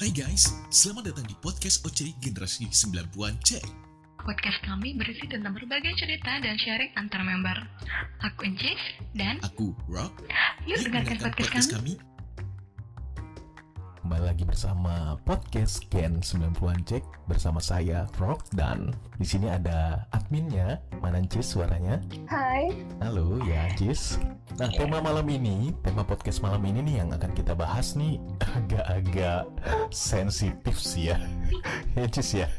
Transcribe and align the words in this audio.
Hai 0.00 0.08
guys, 0.16 0.48
selamat 0.72 1.12
datang 1.12 1.28
di 1.28 1.36
podcast 1.44 1.84
OC 1.84 2.24
Generasi 2.24 2.64
90-an 2.72 3.36
Cek. 3.44 3.68
Podcast 4.16 4.56
kami 4.64 4.96
berisi 4.96 5.28
tentang 5.28 5.52
berbagai 5.52 5.92
cerita 5.92 6.40
dan 6.40 6.56
sharing 6.56 6.88
antar 6.96 7.20
member. 7.20 7.68
Aku 8.24 8.48
Encis 8.48 8.80
dan 9.12 9.36
Aku 9.44 9.76
Rock. 9.92 10.24
yuk 10.64 10.88
dengarkan 10.88 11.20
podcast 11.20 11.68
kami. 11.68 12.00
Kembali 14.10 14.26
lagi 14.26 14.42
bersama 14.42 15.14
podcast 15.22 15.86
Gen 15.86 16.18
90-an 16.18 16.82
Cek 16.82 17.30
bersama 17.30 17.62
saya 17.62 18.10
Rock 18.18 18.42
dan 18.58 18.90
di 19.14 19.22
sini 19.22 19.46
ada 19.46 20.02
adminnya 20.10 20.82
mana 20.98 21.22
Cis 21.30 21.54
suaranya? 21.54 22.02
Hai, 22.26 22.74
Halo 22.98 23.38
ya 23.46 23.70
Cis. 23.78 24.18
Nah 24.58 24.66
tema 24.74 24.98
malam 24.98 25.22
ini, 25.30 25.70
tema 25.86 26.02
podcast 26.02 26.42
malam 26.42 26.58
ini 26.66 26.82
nih 26.90 27.06
yang 27.06 27.14
akan 27.14 27.30
kita 27.38 27.54
bahas 27.54 27.94
nih 27.94 28.18
agak-agak 28.42 29.46
sensitif 29.94 30.74
sih 30.74 31.14
ya. 31.14 31.16
ya 31.94 32.10
Cis 32.10 32.34
ya, 32.34 32.50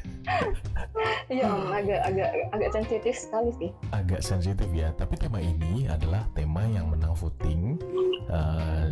ya 1.31 1.47
om, 1.47 1.71
agak 1.71 2.01
agak 2.03 2.29
agak 2.51 2.69
sensitif 2.75 3.13
sekali 3.15 3.51
sih. 3.57 3.69
agak 3.95 4.21
sensitif 4.21 4.67
ya. 4.75 4.91
Tapi 4.95 5.15
tema 5.15 5.39
ini 5.39 5.87
adalah 5.87 6.27
tema 6.35 6.63
yang 6.67 6.91
menang 6.91 7.15
voting 7.15 7.79
eh, 8.27 8.87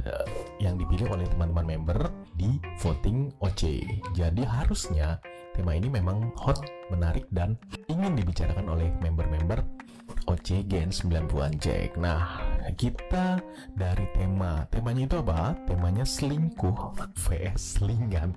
yang 0.64 0.80
dipilih 0.80 1.12
oleh 1.12 1.28
teman-teman 1.30 1.66
member 1.78 2.00
di 2.40 2.60
voting 2.80 3.32
OC. 3.44 3.84
Jadi 4.16 4.44
harusnya 4.48 5.20
tema 5.56 5.76
ini 5.76 5.92
memang 5.92 6.32
hot, 6.40 6.64
menarik 6.88 7.28
dan 7.36 7.60
ingin 7.92 8.16
dibicarakan 8.16 8.72
oleh 8.72 8.88
member-member 9.04 9.60
OC 10.30 10.70
Gen 10.70 10.90
90-an 10.90 11.54
Jack. 11.60 11.98
Nah, 11.98 12.42
kita 12.78 13.42
dari 13.76 14.06
tema. 14.14 14.66
Temanya 14.70 15.04
itu 15.10 15.18
apa? 15.22 15.58
Temanya 15.66 16.06
selingkuh 16.06 16.96
vs 17.18 17.82
selingan. 17.82 18.34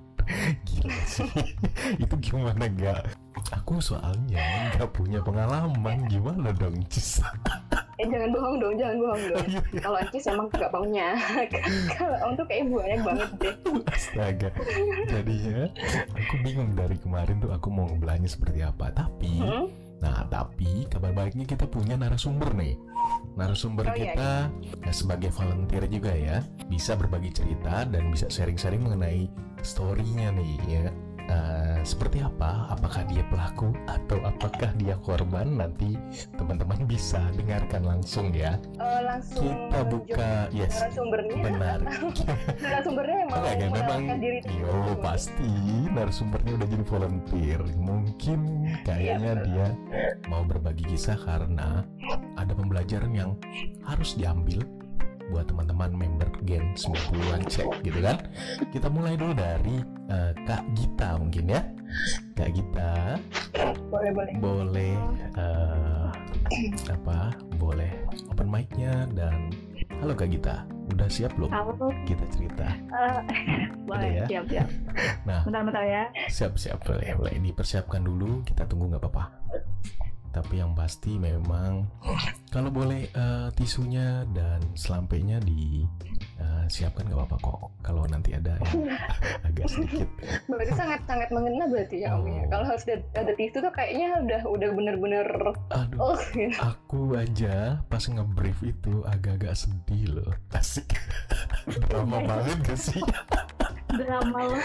Gila 0.65 0.99
sih. 1.07 1.29
itu 2.03 2.15
gimana 2.21 2.65
gak? 2.69 3.13
Aku 3.53 3.81
soalnya 3.81 4.73
nggak 4.77 4.91
punya 4.93 5.21
pengalaman. 5.21 6.05
Gimana 6.07 6.53
dong, 6.53 6.77
Cis? 6.89 7.21
Eh 8.01 8.07
jangan 8.09 8.33
bohong 8.33 8.57
dong, 8.59 8.75
jangan 8.77 8.97
bohong 8.99 9.25
dong. 9.29 9.47
iya. 9.49 9.61
Kalau 9.79 9.97
Ancis 10.01 10.25
emang 10.27 10.49
gak 10.49 10.73
punya. 10.73 11.09
Kalau 11.97 12.17
om 12.25 12.33
tuh 12.35 12.47
kayak 12.49 12.65
banyak 12.69 13.01
banget 13.05 13.31
deh. 13.41 13.55
Astaga. 13.89 14.49
Jadinya 15.09 15.69
aku 16.13 16.35
bingung 16.41 16.73
dari 16.73 16.97
kemarin 16.97 17.37
tuh 17.39 17.53
aku 17.53 17.69
mau 17.69 17.85
ngebelanya 17.89 18.29
seperti 18.29 18.65
apa. 18.65 18.91
Tapi 18.91 19.31
Hmm? 19.39 19.67
Nah, 20.03 20.27
tapi 20.27 20.91
kabar 20.91 21.15
baiknya 21.15 21.47
kita 21.47 21.71
punya 21.71 21.95
narasumber 21.95 22.51
nih. 22.59 22.75
Narasumber 23.39 23.87
Oh, 23.87 23.95
iya, 23.95 24.13
kita 24.13 24.31
ya, 24.83 24.93
sebagai 24.93 25.31
volunteer 25.31 25.87
juga 25.87 26.11
ya, 26.11 26.43
bisa 26.67 26.99
berbagi 26.99 27.31
cerita 27.31 27.87
dan 27.87 28.11
bisa 28.11 28.27
sharing-sharing 28.27 28.83
mengenai 28.83 29.31
story-nya 29.63 30.35
nih 30.35 30.59
ya. 30.67 30.87
Eh, 31.29 31.79
seperti 31.83 32.23
apa? 32.23 32.71
Apakah 32.71 33.07
dia 33.07 33.23
pelaku 33.31 33.71
atau 33.87 34.19
apakah 34.23 34.71
dia 34.79 34.99
korban? 35.01 35.59
Nanti 35.59 35.95
teman-teman 36.35 36.83
bisa 36.87 37.23
dengarkan 37.35 37.87
langsung 37.87 38.31
ya. 38.35 38.59
Eh, 38.79 39.01
langsung 39.07 39.43
Kita 39.43 39.81
buka, 39.87 40.51
yes, 40.51 40.83
benar. 41.43 41.79
Narasumbernya 42.63 43.17
emang 43.27 43.41
Enggak 43.43 43.71
memang 43.73 44.03
diri. 44.19 44.39
yo 44.59 44.95
pasti 44.99 45.51
narasumbernya 45.91 46.53
udah 46.59 46.69
jadi 46.69 46.85
volunteer 46.87 47.61
mungkin 47.79 48.41
kayaknya 48.83 49.33
Iya, 49.33 49.45
dia 49.45 49.67
mau 50.27 50.43
berbagi 50.47 50.85
kisah 50.89 51.17
karena 51.19 51.85
ada 52.35 52.53
pembelajaran 52.53 53.13
yang 53.13 53.31
harus 53.85 54.15
diambil 54.15 54.63
buat 55.29 55.47
teman-teman 55.47 55.91
member 55.93 56.29
Gen 56.43 56.75
90-an 56.75 57.43
cek 57.47 57.69
gitu 57.85 58.01
kan 58.01 58.19
kita 58.71 58.89
mulai 58.89 59.15
dulu 59.15 59.33
dari 59.33 59.79
eh, 60.09 60.33
Kak 60.43 60.67
Gita 60.75 61.15
mungkin 61.17 61.45
ya 61.49 61.63
Kak 62.35 62.51
Gita 62.51 63.21
Boleh 63.93 64.11
boleh. 64.11 64.35
boleh 64.41 64.95
eh, 65.37 66.09
apa 66.91 67.33
boleh 67.57 67.93
open 68.29 68.49
mic-nya 68.49 69.07
dan 69.13 69.53
halo 70.01 70.13
Kak 70.13 70.29
Gita 70.29 70.65
udah 70.93 71.09
siap 71.09 71.33
belum 71.39 71.49
Halo, 71.49 71.89
kita 72.05 72.25
cerita 72.29 72.67
uh, 72.93 73.23
ya? 73.25 73.71
boleh, 73.87 74.11
siap, 74.27 74.45
siap. 74.51 74.69
Nah. 75.25 75.41
Bentar-bentar 75.47 75.85
ya. 75.87 76.05
Siap 76.29 76.59
siap 76.59 76.83
boleh 76.85 77.15
boleh 77.15 77.33
dipersiapkan 77.39 78.03
dulu 78.03 78.43
kita 78.43 78.67
tunggu 78.67 78.91
nggak 78.91 79.01
apa-apa. 79.01 79.25
Tapi 80.33 80.65
yang 80.65 80.73
pasti 80.73 81.21
memang 81.21 81.85
kalau 82.55 82.73
boleh 82.73 83.13
eh, 83.13 83.49
tisunya 83.53 84.25
dan 84.33 84.65
selampainya 84.73 85.39
disiapkan 86.67 87.05
nggak 87.05 87.19
apa-apa 87.19 87.37
kok. 87.41 87.61
Kalau 87.83 88.03
nanti 88.09 88.31
ada 88.33 88.57
yang 88.57 88.89
agak 89.49 89.67
sedikit. 89.69 90.09
Berarti 90.49 90.73
sangat 90.73 91.01
sangat 91.05 91.29
mengena 91.35 91.65
berarti 91.69 91.97
ya 92.01 92.17
om 92.17 92.25
ya. 92.25 92.45
Oh. 92.45 92.49
Kalau 92.49 92.65
harus 92.69 92.83
ada, 92.89 92.97
ada 93.19 93.33
tisu 93.37 93.59
tuh 93.61 93.73
kayaknya 93.75 94.09
udah 94.25 94.41
udah 94.49 94.69
bener-bener 94.73 95.27
Aduh, 95.73 95.99
oh 96.01 96.21
gitu. 96.33 96.57
aku 96.61 97.01
aja 97.19 97.81
pas 97.87 98.05
ngebrief 98.05 98.59
itu 98.65 99.05
agak-agak 99.05 99.53
sedih 99.53 100.21
loh. 100.21 100.33
Asik. 100.59 100.97
Drama 101.89 102.19
banget 102.31 102.59
gak 102.65 102.79
sih? 102.81 103.03
Drama 103.93 104.39
lo. 104.49 104.57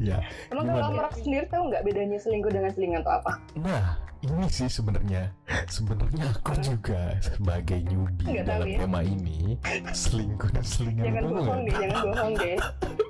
ya. 0.00 0.24
Emang 0.48 0.64
kalau 0.72 0.88
Om 0.92 0.98
Rock 1.04 1.14
sendiri 1.20 1.44
tahu 1.52 1.68
nggak 1.68 1.84
bedanya 1.84 2.16
selingkuh 2.16 2.52
dengan 2.52 2.70
selingan 2.72 3.00
atau 3.04 3.12
apa? 3.20 3.32
Nah, 3.60 3.84
ini 4.24 4.48
sih 4.48 4.68
sebenarnya 4.72 5.28
sebenarnya 5.68 6.32
aku 6.32 6.56
juga 6.64 7.14
sebagai 7.20 7.84
newbie 7.84 8.40
Nggak 8.40 8.46
dalam 8.48 8.66
ya. 8.68 8.78
tema 8.80 9.00
ini 9.04 9.60
selingkuh 9.92 10.50
selingan 10.62 11.04
Jangan 11.10 11.22
itu 11.22 11.34
bohong 11.34 11.60
deh, 11.64 11.74
jangan 11.76 11.98
bohong 12.08 12.32
deh. 12.36 12.56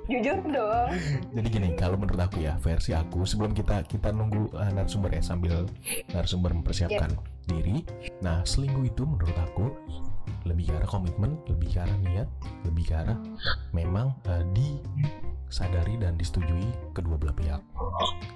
Jujur 0.07 0.37
dong. 0.39 0.89
Jadi 1.35 1.47
gini, 1.51 1.69
kalau 1.75 1.99
menurut 1.99 2.21
aku 2.23 2.39
ya 2.39 2.55
versi 2.63 2.95
aku 2.95 3.27
sebelum 3.27 3.51
kita 3.51 3.83
kita 3.83 4.15
nunggu 4.15 4.55
uh, 4.55 4.71
narasumber 4.71 5.11
ya 5.11 5.19
sambil 5.19 5.67
narasumber 6.15 6.55
mempersiapkan 6.55 7.11
diri. 7.47 7.83
Nah, 8.23 8.43
selingkuh 8.47 8.87
itu 8.87 9.03
menurut 9.03 9.35
aku 9.35 9.67
lebih 10.47 10.71
ke 10.71 10.73
arah 10.79 10.87
komitmen, 10.87 11.35
lebih 11.51 11.75
ke 11.75 11.79
arah 11.83 11.97
niat, 12.03 12.27
lebih 12.63 12.87
ke 12.87 12.95
arah 12.95 13.19
memang 13.75 14.15
uh, 14.31 14.43
disadari 14.55 15.99
dan 15.99 16.15
disetujui 16.15 16.71
kedua 16.95 17.19
belah 17.19 17.35
pihak. 17.35 17.61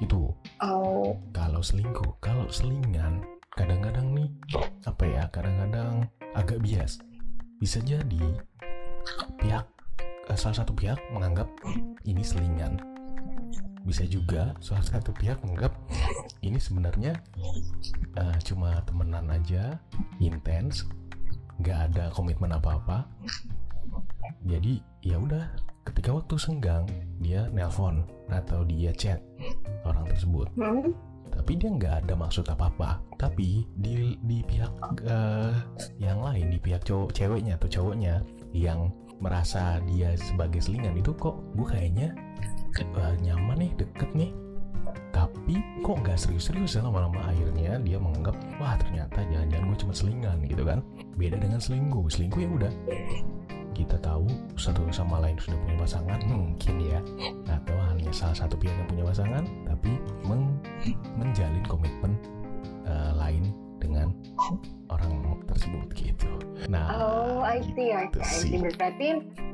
Itu 0.04 0.36
Oh, 0.60 1.16
kalau 1.32 1.64
selingkuh, 1.64 2.20
kalau 2.20 2.52
selingan 2.52 3.24
kadang-kadang 3.56 4.12
nih 4.12 4.30
apa 4.84 5.04
ya? 5.08 5.24
Kadang-kadang 5.32 6.08
agak 6.36 6.60
bias. 6.60 7.00
Bisa 7.60 7.78
jadi 7.84 8.40
pihak 9.42 9.66
eh, 10.30 10.38
salah 10.38 10.62
satu 10.62 10.72
pihak 10.78 11.02
menganggap 11.12 11.50
ini 12.06 12.22
selingan. 12.22 12.78
Bisa 13.82 14.06
juga 14.06 14.54
salah 14.62 14.86
satu 14.86 15.10
pihak 15.18 15.42
menganggap 15.42 15.74
ini 16.46 16.62
sebenarnya 16.62 17.18
eh, 18.16 18.38
cuma 18.46 18.86
temenan 18.86 19.28
aja, 19.34 19.82
intens, 20.22 20.86
nggak 21.58 21.80
ada 21.92 22.06
komitmen 22.14 22.54
apa-apa. 22.54 23.10
Jadi 24.46 24.82
ya 25.02 25.18
udah, 25.18 25.50
ketika 25.86 26.14
waktu 26.14 26.36
senggang 26.38 26.86
dia 27.18 27.50
nelpon 27.50 28.06
atau 28.30 28.62
dia 28.66 28.94
chat 28.94 29.20
orang 29.86 30.06
tersebut 30.14 30.48
tapi 31.32 31.56
dia 31.56 31.70
nggak 31.72 31.96
ada 32.06 32.14
maksud 32.14 32.46
apa-apa 32.52 33.00
tapi 33.16 33.64
di 33.80 34.20
di 34.22 34.44
pihak 34.46 34.72
eh, 35.08 35.56
yang 35.98 36.20
lain 36.20 36.52
di 36.52 36.60
pihak 36.60 36.84
cowok 36.84 37.16
ceweknya 37.16 37.56
atau 37.58 37.70
cowoknya 37.72 38.22
yang 38.52 38.92
merasa 39.22 39.78
dia 39.86 40.18
sebagai 40.18 40.60
selingan 40.60 40.98
itu 40.98 41.14
kok 41.16 41.38
gue 41.54 41.68
kayaknya 41.70 42.12
eh, 42.82 43.16
nyaman 43.22 43.58
nih 43.62 43.72
deket 43.78 44.10
nih. 44.18 44.32
Tapi 45.12 45.60
kok 45.86 46.02
nggak 46.02 46.18
serius-serius 46.18 46.80
ya 46.80 46.88
lama-lama 46.88 47.22
akhirnya 47.30 47.78
dia 47.84 48.02
menganggap 48.02 48.34
wah 48.58 48.74
ternyata 48.80 49.22
jangan-jangan 49.30 49.66
gue 49.70 49.80
cuma 49.86 49.94
selingan 49.94 50.38
gitu 50.50 50.64
kan. 50.66 50.80
Beda 51.16 51.38
dengan 51.38 51.62
selingkuh. 51.62 52.10
Selingkuh 52.10 52.42
ya 52.42 52.50
udah. 52.50 52.74
Kita 53.72 53.96
tahu 54.04 54.28
satu 54.60 54.84
sama 54.92 55.24
lain 55.24 55.40
sudah 55.40 55.58
punya 55.64 55.78
pasangan 55.80 56.20
mungkin 56.26 56.76
ya. 56.82 57.00
Atau 57.48 57.78
hanya 57.92 58.12
salah 58.12 58.36
satu 58.36 58.58
pihak 58.58 58.74
yang 58.74 58.90
punya 58.90 59.04
pasangan 59.06 59.44
tapi 59.70 59.96
meng- 60.26 60.60
menjalin 61.20 61.64
komitmen 61.70 62.18
eh, 62.88 63.12
lain 63.16 63.46
dengan 63.92 64.10
orang 64.88 65.12
tersebut 65.46 65.88
gitu. 65.94 66.32
Nah, 66.72 66.88
Oh, 66.96 67.40
I 67.44 67.60
see, 67.76 67.92
I 67.92 68.08
Itu 68.08 68.24
see, 68.24 68.56
I 68.56 68.64
see. 68.64 68.76
Berarti 68.80 69.08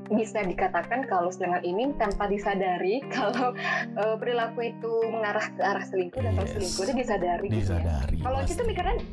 bisa 0.07 0.39
dikatakan 0.39 1.03
kalau 1.09 1.27
selingan 1.27 1.65
ini 1.65 1.91
tanpa 1.97 2.29
disadari 2.29 3.01
kalau 3.15 3.51
eh, 3.97 4.15
perilaku 4.21 4.69
itu 4.69 4.93
mengarah 5.09 5.49
ke 5.51 5.61
arah 5.61 5.83
selingkuh 5.83 6.21
dan 6.21 6.37
kalau 6.37 6.47
Yes. 6.47 6.55
selingkuh 6.55 6.83
itu 6.85 6.93
disadari. 6.95 7.47
gitu 7.49 7.57
ya. 7.57 7.61
disadari. 7.81 8.17
Kalau 8.21 8.39
kita 8.45 8.61
pasti. 8.61 9.03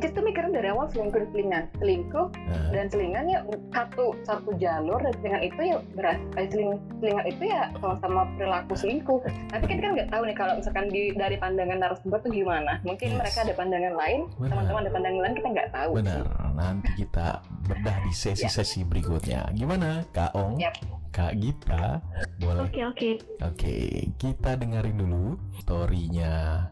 Kita 0.00 0.12
tuh 0.18 0.24
mikirin 0.24 0.52
dari 0.54 0.68
awal 0.70 0.86
selingkuh 0.90 1.18
dan 1.20 1.28
selingan, 1.32 1.64
selingkuh 1.78 2.26
Nah, 2.44 2.70
dan 2.72 2.86
selingan 2.92 3.24
ya 3.30 3.40
satu 3.72 4.14
satu 4.24 4.50
jalur 4.58 5.00
dan 5.00 5.12
selingan 5.20 5.42
itu 5.44 5.60
ya 5.60 5.76
berat 5.96 6.18
eh, 6.36 6.46
seling, 6.50 6.76
selingan 7.00 7.26
itu 7.28 7.42
ya 7.46 7.70
sama-sama 7.80 8.28
perilaku 8.36 8.74
selingkuh. 8.76 9.18
Tapi 9.50 9.64
kan 9.64 9.78
kan 9.80 9.90
nggak 9.96 10.10
tahu 10.12 10.22
nih 10.28 10.36
kalau 10.36 10.52
misalkan 10.58 10.86
di 10.90 11.02
dari 11.14 11.36
pandangan 11.38 11.78
narasumber 11.80 12.18
tuh 12.22 12.30
gimana. 12.32 12.78
Mungkin 12.82 13.06
Yes. 13.14 13.18
mereka 13.20 13.38
ada 13.46 13.54
pandangan 13.54 13.94
lain, 13.94 14.20
teman-teman 14.40 14.80
ada 14.82 14.92
pandangan 14.92 15.20
lain 15.22 15.34
kita 15.36 15.48
nggak 15.54 15.70
tahu. 15.70 15.90
benar. 16.00 16.24
Nanti 16.54 16.90
kita 16.98 17.28
bedah 17.66 17.96
di 18.06 18.12
sesi-sesi 18.14 18.80
berikutnya. 18.86 19.50
Gimana, 19.54 20.06
Kak 20.14 20.34
Ong? 20.38 20.56
Yap. 20.58 20.74
Kak 21.14 21.38
Gita, 21.38 22.02
boleh 22.42 22.66
Oke 22.66 22.80
oke. 22.82 23.10
Oke, 23.46 23.76
kita 24.18 24.58
dengerin 24.58 24.98
dulu 24.98 25.38
storynya 25.62 26.66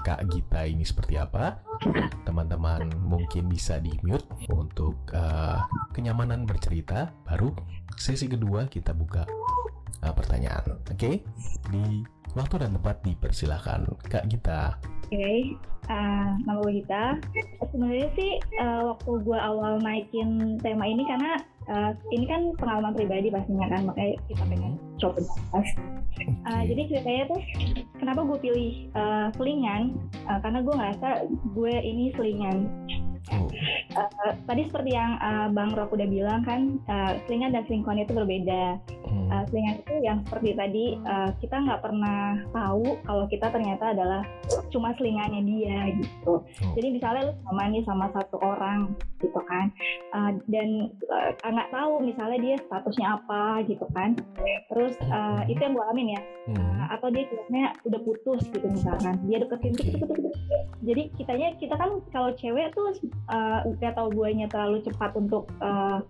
Kak 0.00 0.26
Gita 0.32 0.64
ini 0.64 0.84
seperti 0.84 1.20
apa. 1.20 1.60
Teman-teman 2.26 2.88
mungkin 3.04 3.48
bisa 3.48 3.80
di 3.80 3.92
mute 4.04 4.26
untuk 4.52 4.96
eh, 5.12 5.60
kenyamanan 5.92 6.44
bercerita. 6.44 7.12
Baru 7.24 7.52
sesi 7.96 8.26
kedua 8.28 8.66
kita 8.66 8.96
buka 8.96 9.24
eh, 10.00 10.14
pertanyaan. 10.14 10.80
Oke, 10.88 11.24
di 11.70 11.84
waktu 12.32 12.54
dan 12.66 12.76
tempat 12.76 13.02
dipersilahkan 13.04 13.80
Kak 14.08 14.24
Gita. 14.28 14.78
Oke. 15.10 15.58
Ah, 15.90 16.38
nama 16.46 16.62
gue 16.62 16.84
Gita. 16.84 17.18
Sebenarnya 17.70 18.08
sih 18.14 18.32
eh, 18.38 18.80
waktu 18.86 19.10
gue 19.26 19.38
awal 19.38 19.82
naikin 19.82 20.60
tema 20.62 20.86
ini 20.86 21.02
karena 21.02 21.34
eh, 21.70 21.90
ini 22.10 22.24
kan 22.26 22.42
pengalaman 22.58 22.92
pribadi 22.98 23.30
pastinya 23.30 23.66
kan 23.70 23.86
makanya 23.86 24.18
kita 24.26 24.42
pengen 24.50 24.74
coba 24.98 25.18
bahas. 25.54 25.68
Ah, 26.44 26.60
Oke. 26.60 26.68
jadi 26.68 26.82
ceritanya 26.90 27.22
tuh 27.32 27.40
kenapa 27.96 28.20
gue 28.26 28.38
pilih 28.42 28.72
eh, 28.92 29.26
selingan 29.38 29.96
Eh, 30.30 30.38
karena 30.46 30.58
gue 30.62 30.74
ngerasa 30.74 31.08
gue 31.58 31.74
ini 31.82 32.04
selingan. 32.14 32.58
Oh, 33.28 33.46
Eh, 33.90 34.32
tadi 34.46 34.62
seperti 34.70 34.94
yang 34.94 35.18
eh, 35.18 35.48
Bang 35.52 35.74
Rok 35.74 35.92
udah 35.92 36.08
bilang 36.08 36.40
kan 36.46 36.78
eh, 36.88 37.12
selingan 37.26 37.52
dan 37.52 37.66
selingkuhan 37.66 38.00
itu 38.00 38.12
berbeda. 38.14 38.78
hmm, 39.10 39.28
Uh, 39.30 39.46
selingan 39.46 39.78
itu 39.78 39.94
yang 40.02 40.18
seperti 40.26 40.58
tadi 40.58 40.98
uh, 41.06 41.30
kita 41.38 41.62
nggak 41.62 41.82
pernah 41.86 42.42
tahu 42.50 42.98
kalau 43.06 43.30
kita 43.30 43.46
ternyata 43.54 43.94
adalah 43.94 44.26
cuma 44.74 44.90
selingannya 44.98 45.46
dia 45.46 45.86
gitu. 46.02 46.42
Jadi 46.74 46.98
misalnya 46.98 47.30
lu 47.30 47.34
sama 47.46 47.70
nih 47.70 47.82
sama 47.86 48.06
satu 48.10 48.42
orang 48.42 48.90
gitu 49.22 49.38
kan, 49.46 49.70
uh, 50.14 50.34
dan 50.50 50.90
uh, 51.10 51.30
nggak 51.46 51.70
tahu 51.70 52.02
misalnya 52.02 52.38
dia 52.42 52.56
statusnya 52.58 53.06
apa 53.22 53.62
gitu 53.70 53.86
kan. 53.94 54.18
Terus 54.66 54.98
uh, 55.10 55.46
itu 55.46 55.62
yang 55.62 55.78
gue 55.78 55.84
alamin 55.86 56.14
ya. 56.18 56.22
hmm, 56.50 56.58
Uh, 56.60 56.86
atau 56.90 57.06
dia 57.14 57.22
sebenarnya 57.30 57.70
udah 57.86 58.00
putus 58.02 58.42
gitu 58.50 58.66
misalkan. 58.66 59.14
Dia 59.30 59.38
deketin 59.46 59.74
gitu. 59.78 60.10
Jadi 60.82 61.02
kitanya 61.14 61.54
kita 61.58 61.74
kan 61.78 62.02
kalau 62.10 62.34
cewek 62.34 62.74
tuh 62.74 62.98
uh, 63.28 63.66
nggak 63.66 63.94
tahu 63.96 64.08
guanya 64.14 64.46
terlalu 64.50 64.82
cepat 64.86 65.10
untuk 65.16 65.50
uh, 65.60 66.00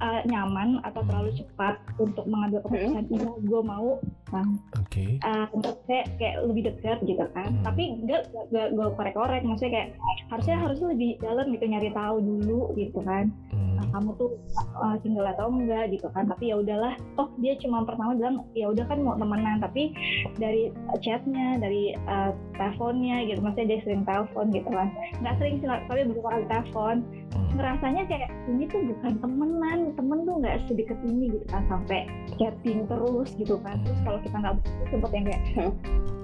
uh, 0.00 0.20
nyaman 0.26 0.80
atau 0.82 1.04
terlalu 1.06 1.30
cepat 1.36 1.78
untuk 2.00 2.24
mengambil 2.26 2.64
keputusan 2.64 3.04
iya 3.12 3.30
gue 3.30 3.62
mau 3.62 4.00
bang. 4.30 4.50
Oke. 4.78 5.04
uh, 5.22 5.46
untuk 5.52 5.82
saya 5.86 6.06
kayak 6.16 6.36
lebih 6.46 6.62
dekat 6.72 6.98
gitu 7.04 7.24
kan. 7.36 7.50
Hmm. 7.50 7.64
tapi 7.66 7.82
enggak 8.02 8.30
enggak 8.50 8.68
gue 8.74 8.86
korek-korek. 8.96 9.42
Maksudnya 9.44 9.72
kayak 9.72 9.88
harusnya 10.32 10.56
harusnya 10.58 10.88
lebih 10.94 11.10
dalam 11.20 11.46
gitu 11.52 11.64
nyari 11.68 11.90
tahu 11.92 12.16
dulu 12.18 12.60
gitu 12.78 12.98
kan. 13.04 13.24
Hmm, 13.52 13.69
kamu 13.90 14.10
tuh 14.16 14.30
uh, 14.78 14.96
single 15.02 15.26
atau 15.26 15.50
enggak 15.50 15.90
gitu 15.94 16.06
kan. 16.14 16.26
Tapi 16.30 16.50
ya 16.50 16.62
udahlah. 16.62 16.94
Toh 17.18 17.28
dia 17.42 17.54
cuma 17.58 17.82
pertama 17.84 18.16
bilang 18.16 18.46
ya 18.54 18.70
udah 18.70 18.84
kan 18.86 18.98
mau 19.02 19.14
temenan. 19.18 19.58
Tapi 19.62 19.94
dari 20.38 20.70
chatnya 21.02 21.58
dari 21.58 21.94
uh, 22.06 22.32
teleponnya 22.56 23.26
gitu. 23.28 23.40
Maksudnya 23.42 23.68
dia 23.76 23.80
sering 23.84 24.02
telepon 24.06 24.46
gitu 24.54 24.68
kan. 24.70 24.88
Nggak 25.20 25.34
sering 25.38 25.54
sih 25.60 25.68
tapi 25.68 26.00
beberapa 26.06 26.28
kali 26.30 26.46
telepon. 26.48 26.96
Hmm, 27.30 27.48
ngerasanya 27.54 28.02
kayak 28.10 28.30
ini 28.50 28.64
tuh 28.70 28.80
bukan 28.82 29.12
temenan. 29.22 29.78
Temen 29.94 30.18
tuh 30.26 30.34
nggak 30.40 30.56
sedekat 30.70 30.98
ini 31.06 31.24
gitu 31.34 31.46
kan. 31.50 31.62
Sampai 31.68 32.06
chatting 32.38 32.86
terus 32.86 33.28
gitu 33.36 33.56
kan. 33.62 33.78
Terus 33.82 34.00
kalau 34.06 34.18
kita 34.22 34.36
nggak 34.38 34.56
sempet 34.90 35.10
yang 35.14 35.24
kayak 35.26 35.42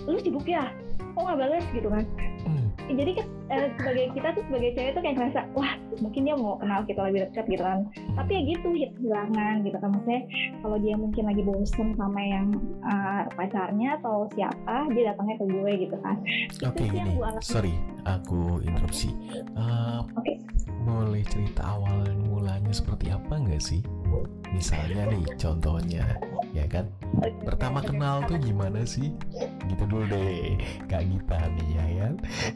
lu 0.06 0.18
sibuk 0.22 0.46
ya? 0.46 0.70
Kok 1.16 1.22
nggak 1.24 1.38
balas 1.38 1.64
gitu 1.72 1.88
kan. 1.88 2.04
Hmm, 2.46 2.65
jadi 2.94 3.10
kan 3.18 3.26
eh, 3.50 3.68
sebagai 3.78 4.06
kita 4.14 4.28
tuh 4.36 4.42
sebagai 4.50 4.70
cewek 4.78 4.90
tuh 4.94 5.02
kayak 5.02 5.16
ngerasa 5.18 5.40
wah 5.58 5.72
mungkin 5.98 6.20
dia 6.26 6.34
mau 6.38 6.54
kenal 6.60 6.80
kita 6.86 7.00
lebih 7.10 7.20
dekat 7.30 7.44
gitu 7.50 7.62
kan 7.62 7.80
tapi 8.14 8.30
ya 8.36 8.42
gitu 8.54 8.68
ya 8.76 8.88
kehilangan 8.94 9.54
gitu 9.64 9.76
kan 9.80 9.88
maksudnya 9.90 10.22
kalau 10.62 10.76
dia 10.78 10.94
mungkin 10.94 11.24
lagi 11.26 11.42
bosen 11.42 11.88
sama 11.98 12.20
yang 12.22 12.46
eh, 12.84 13.22
pacarnya 13.34 13.88
atau 14.02 14.30
siapa 14.34 14.76
dia 14.94 15.14
datangnya 15.14 15.36
ke 15.40 15.44
gue 15.48 15.72
gitu 15.88 15.96
kan 16.04 16.16
Oke 16.62 16.82
gue 16.90 17.02
alami 17.02 17.42
sorry 17.42 17.74
aku 18.06 18.62
interupsi. 18.62 19.10
Eh, 19.34 20.00
Oke. 20.14 20.38
Boleh 20.86 21.26
cerita 21.26 21.66
awal 21.66 22.14
mulanya 22.30 22.70
seperti 22.70 23.10
apa 23.10 23.42
nggak 23.42 23.58
sih? 23.58 23.82
Misalnya 24.54 25.10
nih 25.10 25.24
contohnya, 25.36 26.04
ya 26.56 26.64
kan? 26.70 26.88
Pertama 27.44 27.84
kenal 27.84 28.24
tuh 28.24 28.40
gimana 28.40 28.86
sih? 28.88 29.12
Gitu 29.68 29.84
dulu 29.84 30.06
deh, 30.08 30.56
Kak 30.88 31.04
Gita 31.04 31.38
nih 31.56 31.68
ya 31.76 31.84
kan? 32.00 32.14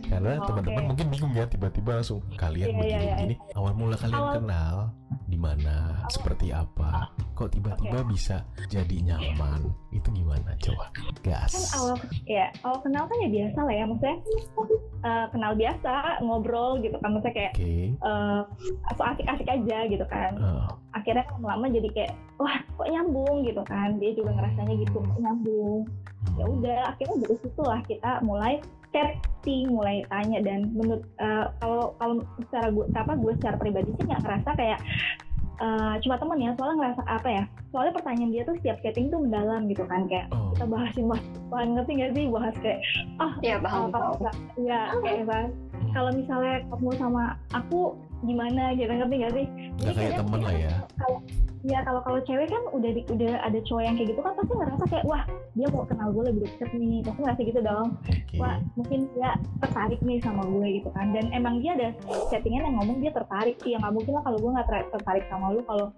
Karena 0.08 0.32
teman-teman 0.44 0.84
mungkin 0.94 1.06
bingung 1.12 1.32
ya 1.36 1.44
tiba-tiba 1.44 2.00
langsung 2.00 2.24
kalian 2.38 2.72
Iya, 2.72 2.72
iya, 2.72 2.80
begini-begini. 2.80 3.34
Awal 3.58 3.72
mula 3.76 3.96
kalian 4.00 4.20
Awal- 4.22 4.36
kenal 4.40 4.76
di 5.30 5.38
mana, 5.38 6.02
seperti 6.10 6.50
apa? 6.50 7.14
Kok 7.38 7.54
tiba-tiba 7.54 8.02
bisa 8.10 8.42
jadi 8.66 9.14
nyaman? 9.14 9.70
Itu 9.94 10.10
gimana? 10.10 10.58
Coba 10.58 10.90
gas. 11.22 11.54
kan 11.54 11.64
awal 11.78 11.96
ya 12.26 12.46
awal 12.66 12.78
kenal 12.82 13.04
kan 13.06 13.18
ya 13.22 13.28
biasa 13.30 13.58
lah 13.62 13.74
ya 13.74 13.84
maksudnya 13.86 14.16
eh, 15.06 15.26
kenal 15.30 15.52
biasa 15.54 15.92
ngobrol 16.26 16.70
gitu 16.82 16.96
kan 16.98 17.10
maksudnya 17.14 17.34
kayak 17.36 17.52
Oke. 17.54 17.74
eh 17.94 18.40
so 18.96 19.02
asik-asik 19.06 19.48
aja 19.48 19.78
gitu 19.86 20.06
kan 20.10 20.32
Eh, 20.40 20.66
akhirnya 20.96 21.24
lama-lama 21.36 21.70
jadi 21.70 21.88
kayak 21.94 22.12
wah 22.40 22.58
kok 22.58 22.88
nyambung 22.88 23.46
gitu 23.46 23.62
kan 23.68 24.00
dia 24.00 24.10
juga 24.16 24.34
ngerasanya 24.34 24.74
gitu 24.82 24.98
kok 24.98 25.18
nyambung 25.20 25.86
ya 26.38 26.44
hmm, 26.46 26.54
udah 26.60 26.80
akhirnya 26.94 27.16
dari 27.22 27.36
situ 27.44 27.62
lah 27.62 27.80
kita 27.86 28.10
mulai 28.24 28.54
chatting 28.90 29.70
mulai 29.70 30.02
tanya 30.06 30.38
dan 30.40 30.70
menurut 30.72 31.02
eh, 31.16 31.46
kalau 31.58 31.94
kalau 31.96 32.14
secara 32.42 32.68
gue 32.68 32.84
apa 32.92 33.12
gue 33.14 33.32
secara 33.38 33.56
pribadi 33.56 33.90
sih 33.94 34.04
nggak 34.04 34.20
ngerasa 34.20 34.50
kayak 34.54 34.80
eh, 35.58 35.94
cuma 36.02 36.16
temen 36.16 36.38
ya 36.40 36.50
soalnya 36.56 36.76
ngerasa 36.80 37.02
apa 37.06 37.28
ya 37.28 37.44
soalnya 37.70 37.92
pertanyaan 37.94 38.32
dia 38.32 38.42
tuh 38.42 38.56
setiap 38.58 38.76
chatting 38.82 39.06
tuh 39.08 39.20
mendalam 39.22 39.68
gitu 39.68 39.84
kan 39.86 40.04
kayak 40.06 40.26
Oh, 40.30 40.50
kita 40.52 40.66
bahasin 40.66 41.06
bahas 41.06 41.24
bahas 41.48 41.68
ngerti 41.68 41.92
nggak 41.96 42.12
sih? 42.12 42.24
Bahas 42.28 42.54
kayak 42.58 42.80
ah 43.18 43.32
Iya, 43.40 43.56
paham, 43.58 43.80
oh, 43.80 43.88
kalau 43.90 44.10
paham. 44.18 44.36
ya 44.58 44.80
kayak 45.00 45.24
bahas 45.24 45.50
kalau 45.92 46.10
misalnya 46.14 46.54
kamu 46.70 46.90
sama 46.98 47.24
aku 47.54 47.80
gimana 48.20 48.76
gitu 48.76 48.90
ngerti 48.92 49.14
nggak 49.16 49.32
sih 49.32 49.46
nggak 49.48 49.80
kayak 49.80 49.96
kayaknya 49.96 50.20
temen 50.20 50.40
lah 50.44 50.54
ya. 50.54 50.74
kalau 51.00 51.18
ya 51.60 51.78
kalau 51.84 52.00
kalau 52.04 52.20
cewek 52.24 52.48
kan 52.48 52.62
udah 52.72 52.90
di- 52.92 53.08
udah 53.08 53.32
ada 53.44 53.58
cowok 53.68 53.82
yang 53.84 53.94
kayak 53.96 54.08
gitu 54.12 54.20
kan 54.24 54.32
pasti 54.36 54.52
ngerasa 54.56 54.84
kayak 54.88 55.04
wah 55.04 55.22
dia 55.52 55.66
mau 55.72 55.84
kenal 55.84 56.08
gue 56.12 56.24
lebih 56.32 56.40
deket 56.48 56.68
nih 56.72 57.00
pasti 57.04 57.20
ngerasa 57.20 57.40
gitu 57.44 57.60
dong 57.60 57.88
Oke. 58.00 58.36
wah 58.40 58.56
mungkin 58.76 58.98
dia 59.12 59.30
tertarik 59.60 60.00
nih 60.00 60.18
sama 60.24 60.42
gue 60.48 60.66
gitu 60.80 60.88
kan 60.92 61.06
dan 61.12 61.24
emang 61.32 61.60
dia 61.60 61.72
ada 61.76 61.88
settingan 62.32 62.64
yang 62.64 62.76
ngomong 62.80 62.98
dia 63.04 63.12
tertarik 63.12 63.56
ya 63.64 63.76
nggak 63.76 63.92
mungkin 63.92 64.12
lah 64.16 64.24
kalau 64.24 64.38
gue 64.40 64.50
nggak 64.56 64.68
ter- 64.68 64.88
tertarik 64.92 65.24
sama 65.28 65.52
lu 65.52 65.60
kalau 65.64 65.88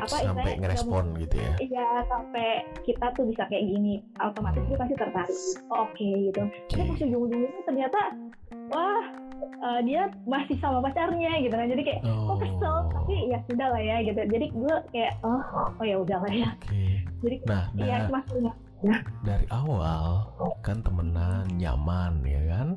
apa 0.00 0.16
Sampai 0.32 0.56
ngerespon 0.56 1.04
gitu 1.20 1.36
ya. 1.36 1.52
Iya 1.60 1.88
sampai 2.08 2.64
kita 2.88 3.12
tuh 3.12 3.28
bisa 3.28 3.44
kayak 3.52 3.68
gini 3.68 4.00
otomatis 4.16 4.64
dia 4.64 4.78
pasti 4.80 4.94
tertarik. 4.96 5.38
Oh, 5.68 5.84
Oke 5.84 6.08
gitu. 6.30 6.42
Tapi 6.72 6.82
pas 6.88 7.00
ujung-ujungnya 7.04 7.60
ternyata 7.68 8.00
wah 8.70 9.04
eh, 9.60 9.80
dia 9.84 10.02
masih 10.24 10.56
sama 10.56 10.80
pacarnya 10.80 11.32
gitu 11.40 11.52
kan. 11.52 11.66
Jadi 11.66 11.82
kayak 11.82 12.00
kok 12.02 12.38
kesel 12.38 12.76
Oh. 12.80 12.82
tapi 12.90 13.14
ya 13.28 13.38
sudah 13.44 13.68
lah 13.68 13.82
ya 13.82 13.96
gitu. 14.02 14.20
Jadi 14.24 14.46
gue 14.50 14.74
kayak 14.90 15.12
oh 15.20 15.42
oh 15.74 15.84
ya 15.84 15.96
udah 15.98 16.18
lah 16.18 16.32
ya. 16.32 16.50
Oke. 16.56 16.84
Jadi 17.20 17.36
Nah, 17.44 17.64
ya 17.74 17.84
da- 17.98 18.06
cuma 18.06 18.20
punya 18.24 18.52
dari 19.20 19.44
awal 19.50 20.32
kan 20.60 20.80
temenan 20.80 21.44
nyaman 21.52 22.24
ya 22.24 22.40
kan. 22.48 22.68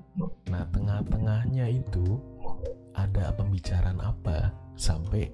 Nah, 0.46 0.64
tengah-tengahnya 0.70 1.66
itu 1.72 2.20
ada 2.94 3.32
pembicaraan 3.34 3.98
apa 3.98 4.52
sampai 4.76 5.32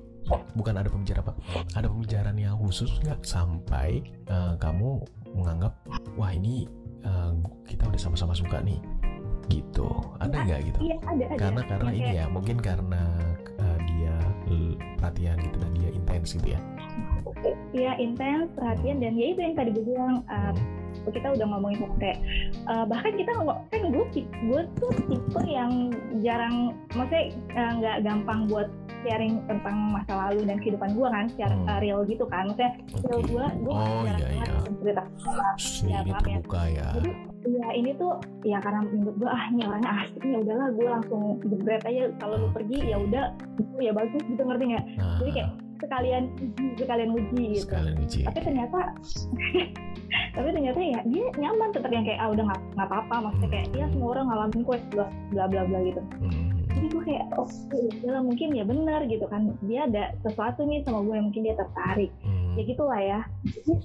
bukan 0.54 0.78
ada 0.78 0.86
pembicaraan 0.86 1.26
apa? 1.26 1.34
Ada 1.74 1.88
pembicaraan 1.88 2.38
yang 2.38 2.56
khusus 2.56 2.94
nggak 3.02 3.26
sampai 3.26 4.00
eh, 4.30 4.54
kamu 4.58 5.02
menganggap 5.34 5.74
wah 6.14 6.30
ini 6.30 6.70
eh, 7.02 7.32
kita 7.66 7.90
udah 7.90 7.98
sama-sama 8.00 8.34
suka 8.34 8.62
nih 8.62 8.78
gitu. 9.50 9.90
Ada 10.22 10.32
Iya, 10.32 10.46
nggak 10.46 10.60
gitu? 10.66 10.80
iya 10.82 10.96
ada 11.04 11.24
ada. 11.26 11.36
Karena 11.38 11.62
karena 11.66 11.90
Yang 11.92 12.00
ini 12.00 12.10
ya 12.18 12.26
mungkin 12.30 12.58
karena 12.62 13.02
eh, 13.60 13.78
dia 13.90 14.16
perhatian 15.00 15.38
gitu 15.42 15.58
dan 15.58 15.72
dia 15.74 15.90
intens 15.90 16.28
gitu 16.36 16.48
ya. 16.54 16.60
Iya 17.74 17.92
intens 17.98 18.50
perhatian 18.54 18.98
dan 19.00 19.14
ya 19.16 19.26
itu 19.32 19.40
yang 19.42 19.56
tadi 19.56 19.70
gue 19.74 19.86
bilang 19.86 20.22
eh, 20.28 20.52
Hmm. 20.54 20.79
Kita 21.06 21.28
udah 21.32 21.46
ngomongin 21.48 21.80
tentang 21.80 22.00
kayak 22.00 22.18
eh, 22.66 22.86
bahkan 22.86 23.12
kita 23.14 23.32
kan 23.70 23.82
gue 23.86 24.06
gue 24.44 24.62
tuh 24.76 24.92
tipe 25.06 25.42
yang 25.46 25.72
jarang 26.20 26.56
maksudnya 26.92 27.24
eh, 27.52 27.72
nggak 27.76 27.98
gampang 28.04 28.40
buat 28.46 28.68
sharing 29.00 29.40
tentang 29.46 29.76
masa 29.90 30.28
lalu 30.28 30.44
dan 30.44 30.60
kehidupan 30.60 30.92
gue 30.92 31.08
kan 31.08 31.26
secara 31.30 31.56
Hmm. 31.56 31.80
real 31.80 32.04
gitu 32.04 32.24
kan 32.26 32.44
maksudnya 32.46 32.72
real 33.02 33.22
gue 33.24 33.46
gue 33.58 33.72
Oh, 33.72 34.04
jarang 34.04 34.20
iya, 34.22 34.30
iya. 34.36 34.60
cerita 34.76 35.04
Ya, 35.82 36.00
ini 36.02 36.12
ya. 36.12 36.20
terbuka 36.38 36.62
ya. 36.68 36.88
Jadi, 36.94 37.10
ya 37.50 37.68
ini 37.74 37.92
tuh 37.96 38.12
ya 38.44 38.60
karena 38.60 38.84
menurut 38.86 39.16
gue 39.16 39.30
ah 39.30 39.44
ini 39.48 39.62
orangnya 39.64 39.92
asik 40.04 40.20
nih 40.22 40.38
udahlah 40.38 40.68
gue 40.70 40.88
langsung 40.90 41.22
jebret 41.42 41.82
aja 41.82 42.04
kalau 42.18 42.36
lu 42.38 42.48
pergi 42.52 42.78
ya 42.86 42.98
udah 42.98 43.26
itu 43.56 43.76
ya 43.80 43.92
bagus 43.92 44.20
gitu 44.22 44.42
ngerti 44.42 44.64
nggak 44.68 44.86
Nah, 44.94 45.16
jadi 45.18 45.32
kayak 45.34 45.50
sekalian 45.80 46.24
sekalian 46.76 47.12
uji 47.12 47.44
gitu 47.56 47.66
sekalian 47.66 47.96
uji. 48.00 48.20
tapi 48.24 48.40
ternyata 48.42 48.80
tapi 50.36 50.48
ternyata 50.52 50.80
ya 50.80 51.00
dia 51.06 51.26
nyaman 51.36 51.70
tetap 51.72 51.90
yang 51.90 52.04
kayak 52.04 52.20
ah 52.20 52.30
udah 52.30 52.44
nggak 52.46 52.62
nggak 52.74 52.88
apa-apa 52.88 53.16
maksudnya 53.22 53.50
kayak 53.50 53.68
ya 53.74 53.86
semua 53.90 54.10
orang 54.14 54.26
ngalamin 54.28 54.62
kok 54.62 54.80
bla 54.92 55.06
bla 55.32 55.44
bla 55.48 55.62
bla 55.66 55.80
gitu 55.84 56.02
Hmm. 56.20 56.52
jadi 56.70 56.88
gue 56.88 57.04
kayak 57.04 57.26
oh 57.34 57.48
ya 58.00 58.20
mungkin 58.22 58.50
ya 58.54 58.64
benar 58.64 59.02
gitu 59.04 59.26
kan 59.26 59.42
dia 59.62 59.84
ada 59.84 60.04
sesuatu 60.22 60.62
nih 60.64 60.80
sama 60.84 61.02
gue 61.02 61.16
yang 61.16 61.28
mungkin 61.28 61.44
dia 61.44 61.56
tertarik 61.56 62.12
Hmm. 62.22 62.54
ya 62.56 62.64
gitulah 62.66 63.00
ya 63.00 63.20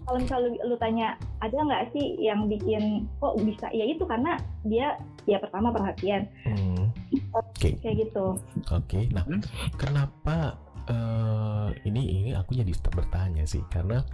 kalau 0.05 0.19
misalnya 0.19 0.45
lu, 0.45 0.59
lu 0.65 0.77
tanya 0.77 1.07
ada 1.39 1.55
nggak 1.55 1.93
sih 1.93 2.19
yang 2.19 2.47
bikin 2.47 2.83
kok 3.19 3.37
bisa 3.41 3.67
ya 3.71 3.85
itu 3.85 4.03
karena 4.03 4.37
dia 4.63 4.97
ya 5.25 5.39
pertama 5.39 5.71
perhatian 5.71 6.27
Hmm. 6.45 6.91
Oke, 7.35 7.75
kayak 7.83 8.07
gitu 8.07 8.39
oke. 8.69 8.99
Nah, 9.11 9.27
Hmm. 9.27 9.43
kenapa 9.75 10.55
eh, 10.89 11.69
ini 11.89 12.03
ini 12.23 12.31
aku 12.37 12.57
jadi 12.57 12.73
bertanya 12.93 13.45
sih 13.45 13.63
karena 13.73 14.05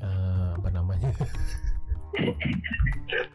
eh, 0.00 0.50
apa 0.56 0.68
namanya? 0.72 1.10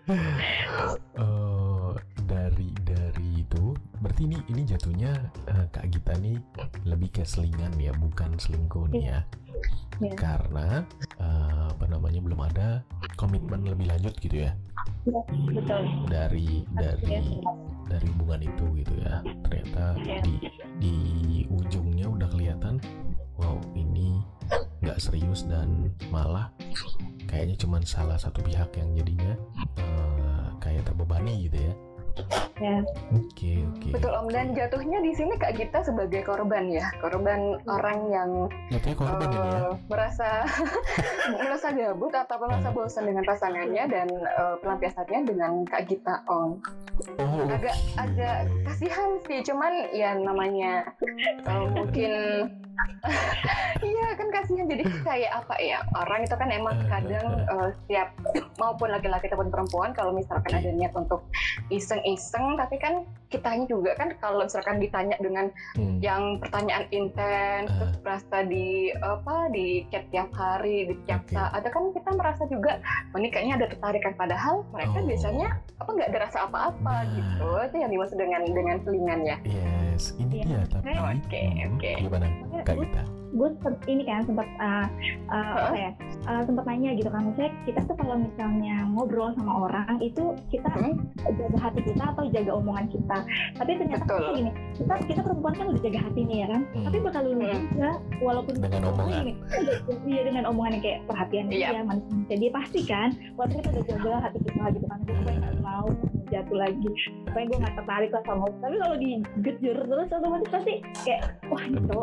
Eh, 0.04 1.92
dari 2.28 2.70
dari 2.84 3.44
itu 3.44 3.74
berarti 4.02 4.28
ini 4.28 4.38
ini 4.52 4.62
jatuhnya 4.68 5.12
eh, 5.48 5.66
Kak 5.72 5.88
Gita 5.92 6.14
nih 6.20 6.38
lebih 6.88 7.10
ke 7.20 7.24
selingan 7.24 7.74
ya, 7.80 7.92
bukan 7.96 8.36
selingkuh 8.40 8.90
nih 8.92 9.04
ya. 9.14 9.20
Iya. 10.02 10.14
Karena 10.18 10.82
eh, 11.22 11.66
apa 11.70 11.86
namanya 11.86 12.20
belum 12.24 12.42
ada 12.42 12.82
komitmen 13.16 13.64
lebih 13.68 13.88
lanjut 13.92 14.16
gitu 14.20 14.50
ya 14.50 14.52
betul 15.08 15.84
dari 16.08 16.64
dari 16.76 17.04
ya. 17.08 17.22
dari 17.88 18.06
hubungan 18.16 18.42
itu 18.44 18.66
gitu 18.84 18.94
ya 19.04 19.20
ternyata 19.48 19.96
Iya. 20.00 20.20
di 20.24 20.34
di 20.80 20.96
ujungnya 21.52 22.08
udah 22.08 22.28
kelihatan 22.32 22.80
wow 23.40 23.60
ini 23.76 24.24
nggak 24.84 25.00
serius 25.00 25.44
dan 25.48 25.92
malah 26.12 26.52
kayaknya 27.28 27.56
cuman 27.60 27.84
salah 27.84 28.16
satu 28.20 28.40
pihak 28.44 28.72
yang 28.80 28.90
jadinya 28.96 29.34
eh, 29.80 30.48
kayak 30.60 30.88
terbebani 30.88 31.48
gitu 31.48 31.60
ya 31.70 31.74
ya. 32.58 32.80
Oke 33.12 33.66
oke. 33.66 33.88
Betul 33.92 34.12
Om. 34.14 34.28
Dan 34.30 34.54
jatuhnya 34.54 35.02
di 35.02 35.12
sini 35.12 35.34
Kak 35.36 35.58
Gita 35.58 35.82
sebagai 35.82 36.22
korban 36.24 36.70
ya, 36.70 36.88
korban 36.98 37.60
orang 37.66 38.00
yang 38.08 38.30
jatuhnya 38.70 38.98
korban 38.98 39.28
ini 39.28 39.38
ya? 39.38 39.50
eh, 39.60 39.72
merasa 39.90 40.30
merasa 41.44 41.68
gabut 41.72 42.14
atau 42.14 42.36
merasa 42.40 42.68
Hmm. 42.70 42.78
bosan 42.78 43.06
dengan 43.06 43.24
pasangannya 43.24 43.84
dan 43.88 44.08
eh, 44.10 44.56
pelampiasannya 44.62 45.20
dengan 45.28 45.52
Kak 45.66 45.84
Gita 45.86 46.24
Ong. 46.28 46.62
oh. 47.20 47.46
Agak 47.50 47.76
oke. 47.76 48.00
agak 48.00 48.38
kasihan 48.64 49.10
sih, 49.26 49.40
cuman 49.44 49.74
ya 49.92 50.14
namanya 50.16 50.88
eh, 51.44 51.66
mungkin 51.70 52.12
iya 53.86 54.08
kan 54.16 54.28
kasihan. 54.32 54.66
Jadi 54.66 54.84
kayak 55.04 55.32
apa 55.44 55.56
ya 55.60 55.84
orang 55.94 56.26
itu 56.26 56.34
kan 56.34 56.50
emang 56.50 56.78
kadang 56.88 57.28
eh, 57.44 57.70
setiap 57.84 58.10
maupun 58.58 58.90
laki-laki 58.90 59.28
ataupun 59.28 59.52
perempuan 59.52 59.92
kalau 59.92 60.14
misalkan 60.14 60.54
ada 60.56 60.70
niat 60.72 60.94
untuk 60.96 61.26
iseng-iseng 62.06 62.60
tapi 62.60 62.76
kan 62.78 62.94
kitanya 63.28 63.66
juga 63.66 63.96
kan 63.96 64.14
kalau 64.20 64.44
misalkan 64.44 64.78
ditanya 64.78 65.18
dengan 65.18 65.50
Hmm. 65.74 65.98
yang 66.00 66.38
pertanyaan 66.38 66.86
intens 66.92 67.66
Ah. 67.66 67.76
terus 67.80 67.96
merasa 68.00 68.38
di 68.44 68.68
apa 68.94 69.36
di 69.50 69.66
chat 69.90 70.06
tiap 70.12 70.30
hari 70.32 70.86
di 70.86 70.96
tiap 71.04 71.24
Oke. 71.24 71.34
saat 71.34 71.64
kan 71.64 71.84
kita 71.90 72.10
merasa 72.14 72.44
juga 72.46 72.78
oh, 73.10 73.18
ini 73.18 73.28
kayaknya 73.28 73.56
ada 73.58 73.68
tertarikan 73.68 74.14
padahal 74.14 74.62
mereka 74.70 74.98
Oh. 74.98 75.08
biasanya 75.08 75.48
apa 75.74 75.90
nggak 75.90 76.10
ada 76.10 76.20
rasa 76.22 76.38
apa-apa 76.44 76.94
Nah. 76.94 77.10
gitu 77.10 77.48
itu 77.64 77.76
yang 77.80 77.92
dimaksud 77.92 78.18
dengan 78.18 78.42
dengan 78.46 78.76
selingan 78.80 79.20
ya 79.24 79.38
yes 79.44 80.14
ini 80.16 80.44
Iya. 80.44 80.46
dia 80.46 80.62
tapi 80.70 80.92
Oke, 80.94 81.42
hmm, 81.42 81.74
oke. 81.74 81.92
gimana 82.02 82.28
Kak 82.62 82.76
Gita 82.78 83.04
gue 83.34 83.50
ini 83.88 84.04
kan 84.06 84.22
sempat 84.24 84.46
uh, 84.62 84.86
uh, 85.28 85.54
apa 85.66 85.76
ya 85.76 85.92
uh, 86.26 86.42
sempat 86.46 86.64
nanya 86.64 86.94
gitu 86.94 87.10
kan 87.10 87.26
maksudnya 87.26 87.52
kita 87.66 87.82
tuh 87.84 87.96
kalau 87.98 88.16
misalnya 88.16 88.86
ngobrol 88.88 89.34
sama 89.34 89.68
orang 89.68 89.98
itu 90.00 90.24
kita 90.50 90.70
Hmm? 90.74 90.98
jaga 91.24 91.58
hati 91.60 91.82
kita 91.82 92.04
atau 92.04 92.24
jaga 92.30 92.52
omongan 92.54 92.86
kita 92.90 93.18
tapi 93.56 93.72
ternyata 93.78 94.04
Betul. 94.04 94.18
kan 94.20 94.34
gini 94.34 94.52
kita 94.74 94.94
kita 95.06 95.20
perempuan 95.22 95.54
kan 95.54 95.66
udah 95.70 95.82
jaga 95.82 96.00
hati 96.02 96.22
nih 96.24 96.38
ya 96.40 96.48
kan 96.50 96.62
Hmm. 96.74 96.86
tapi 96.86 96.98
bakal 97.00 97.22
lulu 97.24 97.42
Hmm. 97.44 97.62
juga 97.68 97.90
walaupun 98.20 98.54
Dengan 98.56 98.82
omongan. 98.90 99.14
Gini, 99.14 99.34
iya 100.08 100.22
dengan 100.24 100.44
omongan 100.48 100.72
yang 100.74 100.84
kayak 100.84 101.00
perhatian 101.06 101.46
Iya. 101.50 101.68
dia 101.70 101.84
manusia 101.84 102.36
dia 102.38 102.52
pasti 102.52 102.80
kan 102.84 103.10
walaupun 103.34 103.58
kita 103.60 103.70
udah 103.72 103.86
jaga 103.90 104.12
hati 104.22 104.38
kita 104.40 104.64
gitu 104.72 104.86
kan 104.88 105.00
gue 105.04 105.16
nggak 105.34 105.56
mau 105.60 105.86
jatuh 106.30 106.58
lagi 106.58 106.88
supaya 107.28 107.44
gue 107.46 107.58
nggak 107.62 107.76
tertarik 107.78 108.10
lah 108.10 108.24
sama 108.26 108.46
tapi 108.58 108.76
kalau 108.78 108.96
digejur 108.98 109.78
terus 109.78 110.10
otomatis 110.10 110.50
pasti 110.50 110.74
kayak 111.06 111.22
wah 111.46 111.64
itu 111.64 112.00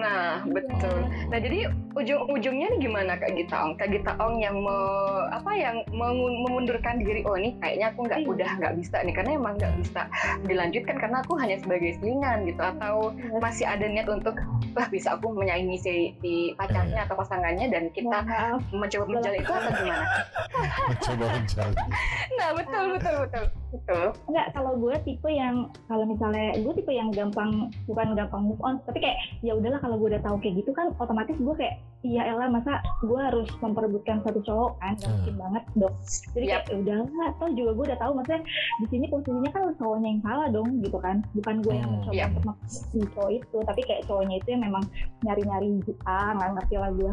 nah 0.00 0.40
betul. 0.44 0.96
Nah 1.28 1.38
jadi 1.38 1.66
ujung-ujungnya 1.92 2.66
nih 2.72 2.80
gimana 2.80 3.12
Kak 3.16 3.36
Gita 3.36 3.56
Ong 3.60 3.76
Kak 3.76 3.92
Gita 3.92 4.16
Ong 4.16 4.40
yang 4.40 4.56
me- 4.56 5.28
apa 5.28 5.52
yang 5.52 5.76
memundurkan 5.92 6.96
diri 6.96 7.20
oh 7.24 7.36
nih 7.36 7.52
kayaknya 7.60 7.92
aku 7.92 8.00
nggak 8.06 8.20
Iya. 8.22 8.28
udah 8.32 8.50
nggak 8.62 8.74
bisa 8.80 8.96
nih 9.02 9.12
karena 9.12 9.30
emang 9.36 9.54
nggak 9.60 9.74
bisa 9.82 10.00
dilanjutkan 10.46 10.96
karena 10.96 11.16
aku 11.20 11.32
hanya 11.36 11.56
sebagai 11.58 11.90
selingan 11.98 12.38
gitu. 12.46 12.62
Atau 12.62 12.94
masih 13.42 13.64
ada 13.68 13.84
niat 13.84 14.08
untuk 14.08 14.34
wah 14.72 14.88
bisa 14.88 15.18
aku 15.18 15.36
menyaingi 15.36 15.76
si, 15.76 15.92
si 16.24 16.32
pacarnya 16.56 17.04
atau 17.04 17.16
pasangannya 17.18 17.68
dan 17.68 17.92
kita 17.92 18.24
maaf. 18.24 18.60
mencoba 18.72 19.04
menjalin 19.04 19.40
itu 19.42 19.52
atau 19.52 19.72
gimana? 19.74 20.06
mencoba 20.88 21.24
mencari 21.28 21.74
Nah 22.40 22.48
betul 22.56 22.84
betul 22.96 23.16
betul. 23.26 23.44
Betul. 23.72 24.06
Enggak, 24.28 24.46
kalau 24.52 24.76
gue 24.76 24.94
tipe 25.02 25.28
yang 25.32 25.56
kalau 25.88 26.04
misalnya 26.04 26.52
gue 26.60 26.72
tipe 26.76 26.92
yang 26.92 27.08
gampang 27.08 27.72
bukan 27.88 28.12
gampang 28.12 28.42
move 28.44 28.60
on, 28.60 28.76
tapi 28.84 29.00
kayak 29.00 29.16
ya 29.40 29.56
udahlah 29.56 29.80
kalau 29.82 29.98
gue 29.98 30.14
udah 30.14 30.22
tahu 30.22 30.38
kayak 30.38 30.62
gitu 30.62 30.70
kan 30.70 30.94
otomatis 30.96 31.34
gue 31.34 31.54
kayak 31.58 31.82
iya 32.02 32.30
elah 32.30 32.50
masa 32.50 32.78
gue 33.02 33.18
harus 33.18 33.46
memperebutkan 33.58 34.22
satu 34.22 34.38
cowok 34.42 34.70
kan 34.78 34.94
gak 34.96 35.06
Hmm. 35.06 35.14
mungkin 35.18 35.34
banget 35.38 35.64
dong. 35.74 35.96
Jadi 36.34 36.44
kayak 36.46 36.64
ya 36.66 36.74
udahlah, 36.78 37.30
toh 37.38 37.50
juga 37.54 37.70
gue 37.74 37.84
udah 37.90 37.98
tahu 38.02 38.12
maksudnya 38.18 38.42
di 38.78 38.86
sini 38.90 39.04
posisinya 39.06 39.50
kan 39.50 39.62
cowoknya 39.78 40.08
yang 40.08 40.22
salah 40.22 40.46
dong 40.50 40.68
gitu 40.82 40.98
kan, 40.98 41.16
bukan 41.34 41.54
gue 41.62 41.74
yang 41.74 41.86
Hmm. 41.86 41.94
mencoba 41.98 42.14
Iya. 42.14 42.26
untuk 42.30 42.44
maksa 42.46 42.66
si 42.90 42.98
cowok 43.14 43.30
itu, 43.30 43.58
tapi 43.62 43.80
kayak 43.82 44.02
cowoknya 44.06 44.36
itu 44.38 44.48
yang 44.50 44.62
memang 44.62 44.84
nyari-nyari 45.22 45.70
ah 46.06 46.30
nggak 46.34 46.50
ngerti 46.58 46.74
lah 46.78 46.90
gue. 46.94 47.12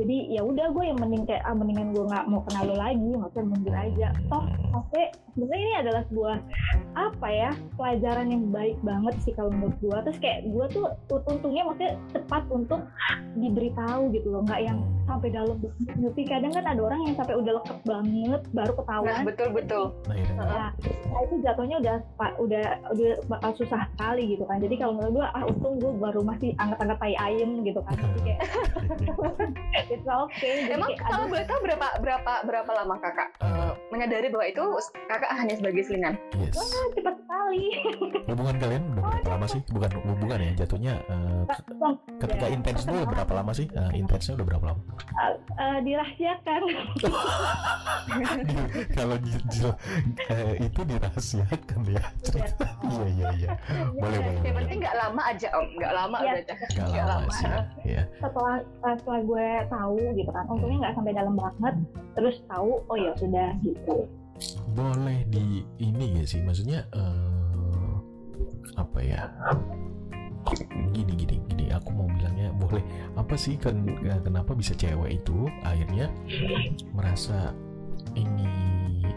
Jadi 0.00 0.16
ya 0.32 0.40
udah 0.44 0.66
gue 0.72 0.84
yang 0.88 0.98
mending 1.00 1.24
kayak 1.28 1.42
ah 1.44 1.54
mendingan 1.56 1.88
gue 1.92 2.04
nggak 2.04 2.24
mau 2.28 2.40
kenal 2.48 2.64
lo 2.68 2.76
lagi, 2.76 3.10
maksudnya 3.16 3.44
mundur 3.48 3.74
aja. 3.76 4.08
Toh 4.28 4.42
maksudnya 4.72 5.06
sebenarnya 5.36 5.60
ini 5.60 5.74
adalah 5.84 6.02
sebuah 6.08 6.36
apa 6.90 7.28
ya 7.28 7.50
pelajaran 7.76 8.26
yang 8.28 8.44
baik 8.50 8.76
banget 8.82 9.14
sih 9.22 9.32
kalau 9.36 9.52
menurut 9.52 9.76
gue 9.78 9.96
terus 10.08 10.18
kayak 10.18 10.40
gue 10.48 10.64
tuh 10.72 10.84
untungnya 11.28 11.62
maksudnya 11.62 11.92
cepat 12.12 12.44
untuk 12.50 12.84
diberitahu 13.36 14.10
gitu 14.14 14.28
loh. 14.32 14.42
Nggak 14.46 14.60
yang 14.64 14.78
sampai 15.10 15.28
dalam 15.34 15.56
banget 15.58 15.96
ngerti 15.98 16.22
kadang 16.30 16.52
kan 16.54 16.64
ada 16.70 16.80
orang 16.80 17.00
yang 17.02 17.14
sampai 17.18 17.34
udah 17.34 17.52
leket 17.58 17.78
banget 17.82 18.42
baru 18.54 18.70
Nah 18.70 18.78
ketahuan 18.78 19.22
betul 19.26 19.48
betul. 19.50 19.84
nah, 20.06 20.14
akhirnya 20.14 20.38
Nah, 20.40 20.70
nah 21.10 21.20
itu 21.26 21.34
jatuhnya 21.42 21.76
udah 21.82 21.96
udah 22.38 22.66
udah 22.94 23.10
bakal 23.26 23.50
susah 23.58 23.82
sekali 23.94 24.22
gitu 24.36 24.44
kan. 24.46 24.58
Jadi 24.62 24.74
kalau 24.78 24.92
menurut 24.96 25.12
gue 25.20 25.26
ah 25.26 25.44
untung 25.46 25.74
gue 25.82 25.92
baru 25.98 26.20
masih 26.22 26.50
angkat-angkat 26.56 26.98
tai 27.02 27.14
ayam 27.18 27.50
gitu 27.66 27.80
kan. 27.82 27.94
Jadi 27.98 28.20
kayak 28.24 28.40
it's 29.94 30.06
okay. 30.06 30.54
Jadi 30.66 30.74
Emang 30.78 30.90
kayak, 30.94 31.06
kalau 31.10 31.24
boleh 31.26 31.46
tahu 31.46 31.58
berapa 31.66 31.86
berapa 32.00 32.32
berapa 32.46 32.70
lama 32.70 32.94
kakak 33.02 33.28
eh, 33.42 33.72
menyadari 33.90 34.28
bahwa 34.30 34.46
itu 34.46 34.64
kakak 35.10 35.30
hanya 35.34 35.54
sebagai 35.58 35.82
selingan? 35.86 36.14
yes. 36.38 36.56
Wah 36.56 36.86
cepet 36.94 37.14
sekali. 37.26 37.64
Hubungan 38.30 38.54
kalian 38.62 38.82
udah 38.94 39.02
berapa 39.10 39.28
lama 39.34 39.46
sih? 39.50 39.60
Bukan 39.70 39.90
hubungan 40.06 40.38
ya 40.38 40.52
jatuhnya 40.64 40.94
eh, 41.10 41.42
Bang, 41.80 41.96
ketika 42.20 42.46
ya, 42.46 42.54
intens 42.54 42.82
dulu 42.86 43.02
berapa 43.08 43.32
lama 43.32 43.52
sih? 43.56 43.66
Eh, 43.70 43.90
intensnya 43.98 44.38
udah 44.38 44.46
berapa 44.46 44.64
lama 44.74 44.80
eh, 45.58 45.78
dirahasiakan. 45.84 46.62
Kalau 48.96 49.16
eh, 50.30 50.52
itu 50.60 50.80
dirahasiakan 50.82 51.80
ya. 51.86 52.02
Cerita 52.22 52.66
iya 52.90 53.04
iya 53.06 53.26
iya. 53.36 53.48
Boleh 53.94 54.18
boleh 54.18 54.40
Yang 54.42 54.56
penting 54.64 54.78
nggak 54.82 54.96
lama 54.96 55.22
aja 55.24 55.48
om, 55.54 55.66
nggak 55.78 55.92
lama 55.94 56.16
Iya. 56.20 56.32
aja. 56.36 56.54
nggak 56.74 57.06
lama 57.06 57.26
lama. 57.26 57.32
sih 57.32 57.46
ya 57.46 57.60
Iya. 57.84 58.02
setelah 58.20 58.56
eh, 58.60 58.94
setelah 59.00 59.20
gue 59.24 59.48
tahu 59.68 59.98
gitu 60.16 60.30
kan 60.30 60.44
untungnya 60.48 60.78
nggak 60.88 60.94
sampai 60.96 61.12
dalam 61.14 61.34
banget 61.36 61.74
terus 62.14 62.36
tahu 62.46 62.70
oh 62.86 62.96
ya 62.98 63.12
sudah 63.16 63.48
gitu. 63.62 63.96
Boleh 64.72 65.18
di 65.28 65.62
ini 65.78 66.06
ya 66.20 66.24
sih? 66.24 66.40
Maksudnya 66.40 66.86
eh, 66.92 67.94
apa 68.78 68.98
ya 69.04 69.28
gini 70.92 71.12
gini 71.14 71.36
gini. 71.48 71.64
Aku 71.74 71.92
mau 71.94 72.08
bilangnya 72.08 72.50
boleh. 72.56 72.82
Apa 73.16 73.36
sih 73.36 73.56
kan 73.60 73.84
kenapa 74.02 74.56
bisa 74.56 74.72
cewek 74.74 75.22
itu 75.22 75.46
akhirnya 75.62 76.10
merasa 76.96 77.52
ini 78.16 78.48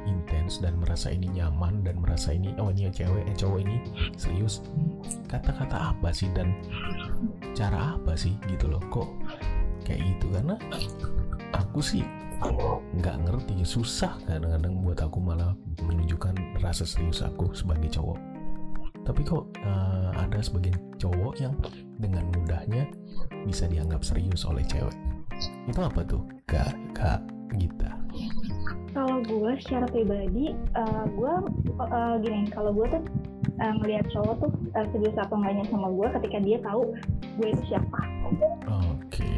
intens 0.04 0.60
dan 0.60 0.76
merasa 0.78 1.10
ini 1.10 1.32
nyaman 1.32 1.82
dan 1.82 1.98
merasa 2.00 2.36
ini 2.36 2.52
oh 2.60 2.70
ini 2.70 2.92
cewek 2.92 3.24
eh 3.26 3.36
cowok 3.36 3.60
ini 3.64 3.78
serius? 4.20 4.62
Kata-kata 5.32 5.96
apa 5.96 6.10
sih 6.12 6.30
dan 6.36 6.54
cara 7.58 7.98
apa 7.98 8.14
sih 8.14 8.36
gitu 8.52 8.70
loh? 8.70 8.84
Kok 8.92 9.10
kayak 9.88 10.04
gitu? 10.04 10.28
Karena 10.32 10.56
aku 11.56 11.80
sih 11.80 12.04
nggak 13.00 13.18
ngerti. 13.24 13.64
Susah 13.64 14.20
kadang-kadang 14.28 14.84
buat 14.84 15.00
aku 15.00 15.24
malah 15.24 15.56
menunjukkan 15.80 16.60
rasa 16.60 16.84
serius 16.84 17.24
aku 17.24 17.56
sebagai 17.56 17.88
cowok 17.88 18.33
tapi 19.04 19.22
kok 19.24 19.52
eh, 19.60 20.10
ada 20.16 20.40
sebagian 20.40 20.76
cowok 21.00 21.34
yang 21.40 21.54
dengan 22.00 22.28
mudahnya 22.36 22.88
bisa 23.44 23.68
dianggap 23.68 24.04
serius 24.04 24.48
oleh 24.48 24.64
cewek 24.68 24.96
itu 25.68 25.80
apa 25.80 26.02
tuh 26.08 26.24
kak 26.48 26.74
kak 26.96 27.20
Gita 27.60 27.92
kalau 28.94 29.22
gue 29.26 29.52
secara 29.62 29.86
pribadi 29.92 30.56
eh, 30.56 31.06
gue 31.14 31.34
eh, 31.84 32.16
gini 32.24 32.48
kalau 32.52 32.72
gue 32.72 32.88
tuh 32.88 33.04
eh, 33.60 33.74
ngelihat 33.84 34.06
cowok 34.16 34.36
tuh 34.48 34.52
eh, 34.80 34.86
serius 34.96 35.16
apa 35.20 35.34
enggaknya 35.36 35.66
sama 35.70 35.88
gue 35.92 36.08
ketika 36.22 36.38
dia 36.40 36.58
tahu 36.64 36.82
gue 37.40 37.48
itu 37.52 37.64
siapa 37.72 38.00
oke 38.68 39.32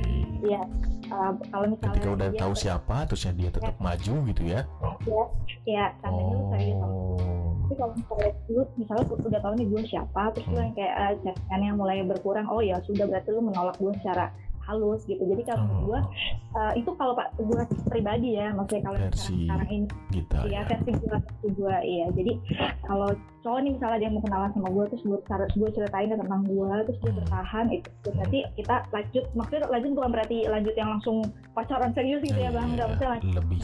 Iya. 0.46 0.62
Uh, 1.06 1.34
kalau 1.54 1.66
misalnya 1.70 1.94
Ketika 1.98 2.10
udah 2.18 2.30
dia 2.34 2.42
tahu 2.42 2.54
siapa, 2.58 2.96
terusnya 3.10 3.34
dia 3.38 3.50
tetap 3.54 3.76
maju 3.78 4.14
gitu 4.30 4.42
ya. 4.46 4.62
ya 5.66 5.86
tandanya 6.02 6.34
lu 6.34 6.46
serius 6.54 6.78
sama 6.82 6.96
Oh. 7.16 7.45
Tapi 7.66 7.82
kalau 7.82 7.98
misalnya 7.98 8.32
lu 8.54 8.62
misalnya 8.78 9.06
udah 9.10 9.42
tahu 9.42 9.54
nih 9.58 9.68
gue 9.74 9.82
siapa 9.90 10.22
terus 10.38 10.46
lu 10.54 10.62
yang 10.62 10.74
kayak 10.78 10.94
uh, 10.94 11.14
chattingannya 11.26 11.72
mulai 11.74 11.98
berkurang 12.06 12.46
oh 12.46 12.62
ya 12.62 12.78
sudah 12.86 13.10
berarti 13.10 13.34
lu 13.34 13.42
menolak 13.42 13.74
gue 13.82 13.90
secara 13.98 14.30
halus 14.66 15.02
gitu. 15.06 15.22
Jadi 15.22 15.42
kalau 15.46 15.64
menurut 15.64 15.86
gue 15.86 16.00
Oh, 16.56 16.60
uh, 16.62 16.74
itu 16.74 16.88
kalau 16.96 17.14
pak 17.14 17.36
gue 17.36 17.62
pribadi 17.86 18.40
ya 18.40 18.50
maksudnya 18.52 18.84
kalau 18.84 18.98
Versi 18.98 19.20
sekarang, 19.20 19.44
sekarang 19.46 19.70
ini. 19.70 19.88
Gita 20.10 20.38
Iya 20.42 20.52
ya. 20.56 20.62
versi 20.66 20.92
gue 20.92 21.10
versi 21.12 21.48
gue 21.52 21.76
iya. 21.84 22.06
Jadi 22.12 22.34
kalau 22.82 23.10
cowok 23.46 23.60
nih 23.62 23.72
misalnya 23.78 23.98
dia 24.00 24.10
mau 24.10 24.22
kenalan 24.24 24.52
sama 24.52 24.68
gue 24.72 24.86
terus 24.90 25.04
gue 25.04 25.20
gue 25.56 25.70
ceritain 25.72 26.10
tentang 26.10 26.42
gue 26.44 26.72
terus 26.86 27.00
dia 27.00 27.12
Hmm. 27.12 27.20
bertahan 27.22 27.66
itu 27.70 27.90
berarti 28.10 28.40
kita 28.56 28.76
lanjut 28.90 29.24
maksudnya 29.32 29.62
lanjut 29.70 29.92
bukan 29.94 30.12
berarti 30.12 30.38
lanjut 30.48 30.76
yang 30.76 30.90
langsung 30.90 31.18
pacaran 31.54 31.92
serius 31.94 32.22
gitu 32.22 32.36
ya 32.36 32.50
bang. 32.50 32.68
Nggak 32.74 32.88
maksudnya 32.90 33.12
lanjut 33.16 33.32
lebih. 33.36 33.60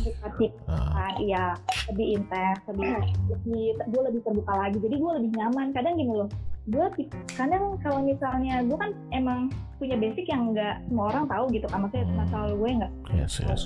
kan 0.69 1.13
iya. 1.17 1.45
Lebih 1.89 2.07
intens 2.15 2.59
lebih 2.69 2.87
lebih 3.31 3.63
gue 3.89 4.01
lebih 4.11 4.21
terbuka 4.21 4.53
lagi. 4.53 4.77
Jadi 4.77 4.95
gue 4.95 5.11
lebih 5.17 5.31
nyaman. 5.33 5.67
Kadang 5.71 5.95
gini 5.95 6.13
loh 6.13 6.29
gue 6.63 6.85
kadang 7.31 7.73
kalau 7.79 7.99
misalnya 7.99 8.61
gue 8.61 8.77
kan 8.77 8.91
emang 9.09 9.49
punya 9.75 9.97
basic 9.97 10.29
yang 10.29 10.53
nggak 10.53 10.77
semua 10.85 11.09
orang 11.09 11.25
tahu 11.25 11.49
gitu 11.49 11.65
kan 11.65 11.81
maksudnya 11.81 12.05
Hmm. 12.05 12.17
masalah 12.19 12.49
gue 12.51 12.69
nggak 12.71 12.91
yes 13.11 13.33
yes. 13.41 13.61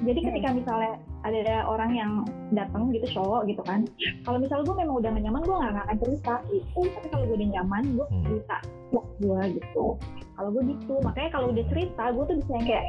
jadi 0.00 0.20
ketika 0.22 0.48
misalnya 0.52 0.92
ada 1.20 1.66
orang 1.66 1.90
yang 1.90 2.12
datang 2.52 2.90
gitu 2.90 3.10
cowok 3.12 3.42
gitu 3.44 3.62
kan 3.62 3.82
kalau 4.22 4.38
misalnya 4.38 4.64
gue 4.64 4.76
memang 4.76 4.96
udah 4.96 5.10
gak 5.10 5.18
nyaman 5.20 5.42
gue 5.42 5.56
nggak 5.56 5.82
akan 5.82 5.98
cerita 5.98 6.34
gitu 6.48 6.80
tapi 6.88 7.06
kalau 7.08 7.24
gue 7.26 7.36
udah 7.36 7.50
nyaman 7.52 7.82
gue 7.92 8.06
Hmm. 8.06 8.22
cerita 8.22 8.56
wah 8.92 9.06
gue 9.18 9.40
gitu 9.52 9.84
kalau 10.32 10.48
gue 10.48 10.62
gitu 10.68 10.94
makanya 11.02 11.30
kalau 11.32 11.46
udah 11.50 11.64
cerita 11.66 12.04
gue 12.08 12.24
tuh 12.24 12.36
bisa 12.38 12.50
yang 12.52 12.66
kayak 12.68 12.84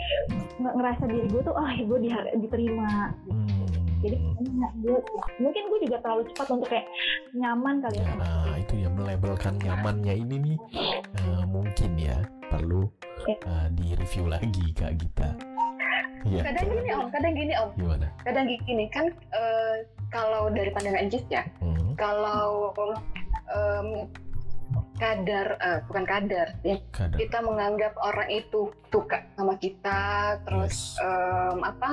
nge- 0.62 0.75
ngerasa 0.78 1.04
diri 1.08 1.28
gue 1.28 1.42
tuh 1.42 1.54
oh 1.54 1.68
gue 1.68 1.98
di- 2.00 2.13
diterima 2.40 2.90
Hmm. 3.25 3.62
Jadi 4.03 4.17
gue 4.77 4.98
mungkin 5.39 5.63
gue 5.65 5.79
juga 5.81 5.98
terlalu 6.00 6.24
cepat 6.29 6.48
untuk 6.51 6.67
kayak 6.67 6.88
nyaman 7.33 7.75
kali 7.79 7.95
ya 7.95 8.03
Ya, 8.03 8.07
sama 8.10 8.24
nah 8.43 8.55
itu 8.55 8.74
ya 8.77 8.89
melabelkan 8.89 9.53
nyamannya 9.57 10.13
ini 10.17 10.36
nih 10.38 10.57
eh, 11.15 11.43
mungkin 11.45 11.91
ya 11.95 12.17
perlu 12.45 12.91
Ya. 13.24 13.38
eh, 13.39 13.67
di 13.72 13.95
review 13.95 14.27
lagi 14.27 14.65
kak 14.74 14.98
Gita. 14.98 15.31
Iya. 16.24 16.39
kadang 16.41 16.67
gini 16.69 16.89
om 16.93 17.07
kadang 17.10 17.33
gini 17.33 17.53
om 17.53 17.69
Gimana? 17.74 18.07
kadang 18.22 18.45
gini 18.48 18.86
kan 18.89 19.05
eh, 19.29 19.75
kalau 20.10 20.48
dari 20.50 20.67
pandangan 20.69 21.07
Jis 21.07 21.24
ya 21.27 21.43
Hmm, 21.60 21.95
kalau 21.95 22.72
em, 23.50 24.07
kadar 24.95 25.48
eh, 25.57 25.79
bukan 25.86 26.03
kadar 26.03 26.48
ya 26.62 26.77
kadang. 26.89 27.19
kita 27.19 27.38
menganggap 27.39 27.93
orang 27.98 28.29
itu 28.29 28.62
suka 28.88 29.24
sama 29.33 29.55
kita 29.55 30.01
terus 30.43 30.95
Yes. 30.95 31.03
em, 31.03 31.60
apa 31.62 31.89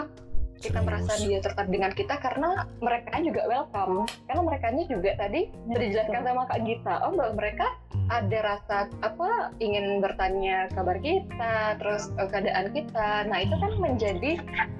kita 0.60 0.78
Serius. 0.78 0.86
merasa 0.86 1.12
dia 1.16 1.38
tertarik 1.40 1.70
dengan 1.72 1.92
kita 1.96 2.14
karena 2.20 2.68
mereka 2.84 3.16
juga 3.24 3.42
welcome. 3.48 4.04
Karena 4.28 4.42
mereka 4.44 4.66
juga 4.86 5.10
tadi 5.16 5.40
sudah 5.66 5.80
dijelaskan 5.80 6.22
sama 6.22 6.42
Kak 6.46 6.60
Gita. 6.68 6.94
Oh 7.08 7.12
bahwa 7.16 7.32
mereka 7.40 7.66
Hmm, 7.90 8.06
ada 8.06 8.38
rasa 8.42 8.76
apa 9.02 9.50
ingin 9.58 9.98
bertanya 9.98 10.70
kabar 10.74 10.98
kita 11.02 11.74
terus 11.78 12.10
eh, 12.18 12.28
keadaan 12.30 12.70
kita. 12.70 13.26
Nah 13.26 13.38
itu 13.42 13.54
kan 13.58 13.72
menjadi 13.82 14.32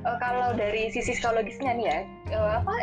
eh, 0.07 0.17
kalau 0.23 0.55
dari 0.55 0.91
sisi 0.95 1.15
psikologisnya 1.19 1.75
nih 1.75 1.87
ya 1.91 1.99
apa 2.37 2.75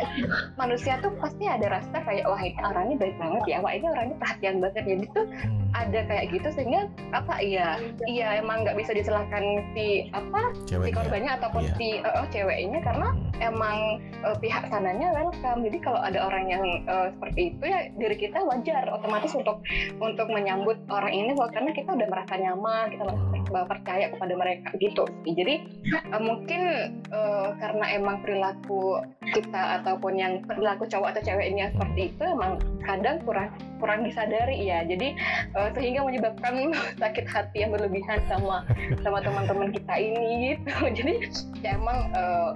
manusia 0.56 0.98
tuh 1.00 1.12
pasti 1.16 1.48
ada 1.48 1.80
rasa 1.80 1.96
kayak 2.04 2.26
wah 2.28 2.40
ini 2.40 2.58
orangnya 2.60 2.96
baik 2.98 3.16
banget 3.16 3.42
ya. 3.48 3.58
Wah 3.62 3.72
ini 3.72 3.86
orangnya 3.88 4.16
perhatian 4.20 4.56
banget 4.60 4.84
ya. 4.84 4.94
Gitu 4.98 5.20
hmm, 5.20 5.72
ada 5.72 6.00
kayak 6.04 6.24
gitu 6.32 6.48
sehingga 6.52 6.80
apa 7.12 7.34
iya 7.40 7.78
iya 8.04 8.40
emang 8.40 8.64
nggak 8.64 8.76
bisa 8.76 8.92
disalahkan 8.92 9.42
si 9.72 10.08
apa 10.12 10.52
si 10.64 10.74
ceweknya. 10.74 10.96
korbannya 10.96 11.30
ataupun 11.40 11.62
Iya. 11.68 11.74
si 11.76 11.88
eh, 12.00 12.12
oh, 12.18 12.26
ceweknya 12.28 12.80
karena 12.84 13.08
Hmm, 13.38 13.54
emang 13.54 13.78
eh, 14.26 14.36
pihak 14.42 14.66
sananya 14.66 15.14
welcome. 15.14 15.62
Jadi 15.62 15.78
kalau 15.78 16.00
ada 16.02 16.26
orang 16.26 16.44
yang 16.50 16.64
eh, 16.84 17.08
seperti 17.14 17.54
itu 17.54 17.64
ya 17.64 17.80
diri 17.94 18.16
kita 18.18 18.42
wajar 18.42 18.84
otomatis 18.90 19.32
untuk 19.34 19.62
untuk 20.02 20.26
menyambut 20.28 20.76
orang 20.90 21.14
ini 21.14 21.32
karena 21.54 21.70
kita 21.70 21.94
udah 21.94 22.08
merasa 22.10 22.34
nyaman 22.34 22.90
kita 22.90 23.02
merasa 23.06 23.24
percaya 23.64 24.06
kepada 24.12 24.34
mereka 24.34 24.68
gitu. 24.82 25.04
Jadi 25.24 25.54
eh, 25.86 26.20
mungkin 26.20 26.60
eh, 27.08 27.48
karena 27.62 27.84
emang 27.94 28.20
perilaku 28.20 28.98
kita 29.38 29.62
ataupun 29.80 30.18
yang 30.18 30.42
perilaku 30.42 30.84
cowok 30.90 31.14
atau 31.14 31.22
ceweknya 31.22 31.70
seperti 31.70 32.10
itu 32.10 32.22
emang 32.26 32.58
kadang 32.82 33.16
kurang 33.22 33.48
kurang 33.78 34.02
disadari 34.02 34.66
ya 34.66 34.82
jadi 34.82 35.14
eh, 35.54 35.68
sehingga 35.78 36.02
menyebabkan 36.02 36.74
sakit 37.02 37.26
hati 37.30 37.62
yang 37.62 37.70
berlebihan 37.70 38.18
sama 38.26 38.66
sama 39.06 39.22
teman-teman 39.22 39.70
kita 39.70 39.94
ini 39.94 40.54
gitu 40.54 40.72
jadi 40.98 41.14
ya 41.62 41.70
emang 41.78 41.98
eh, 42.10 42.50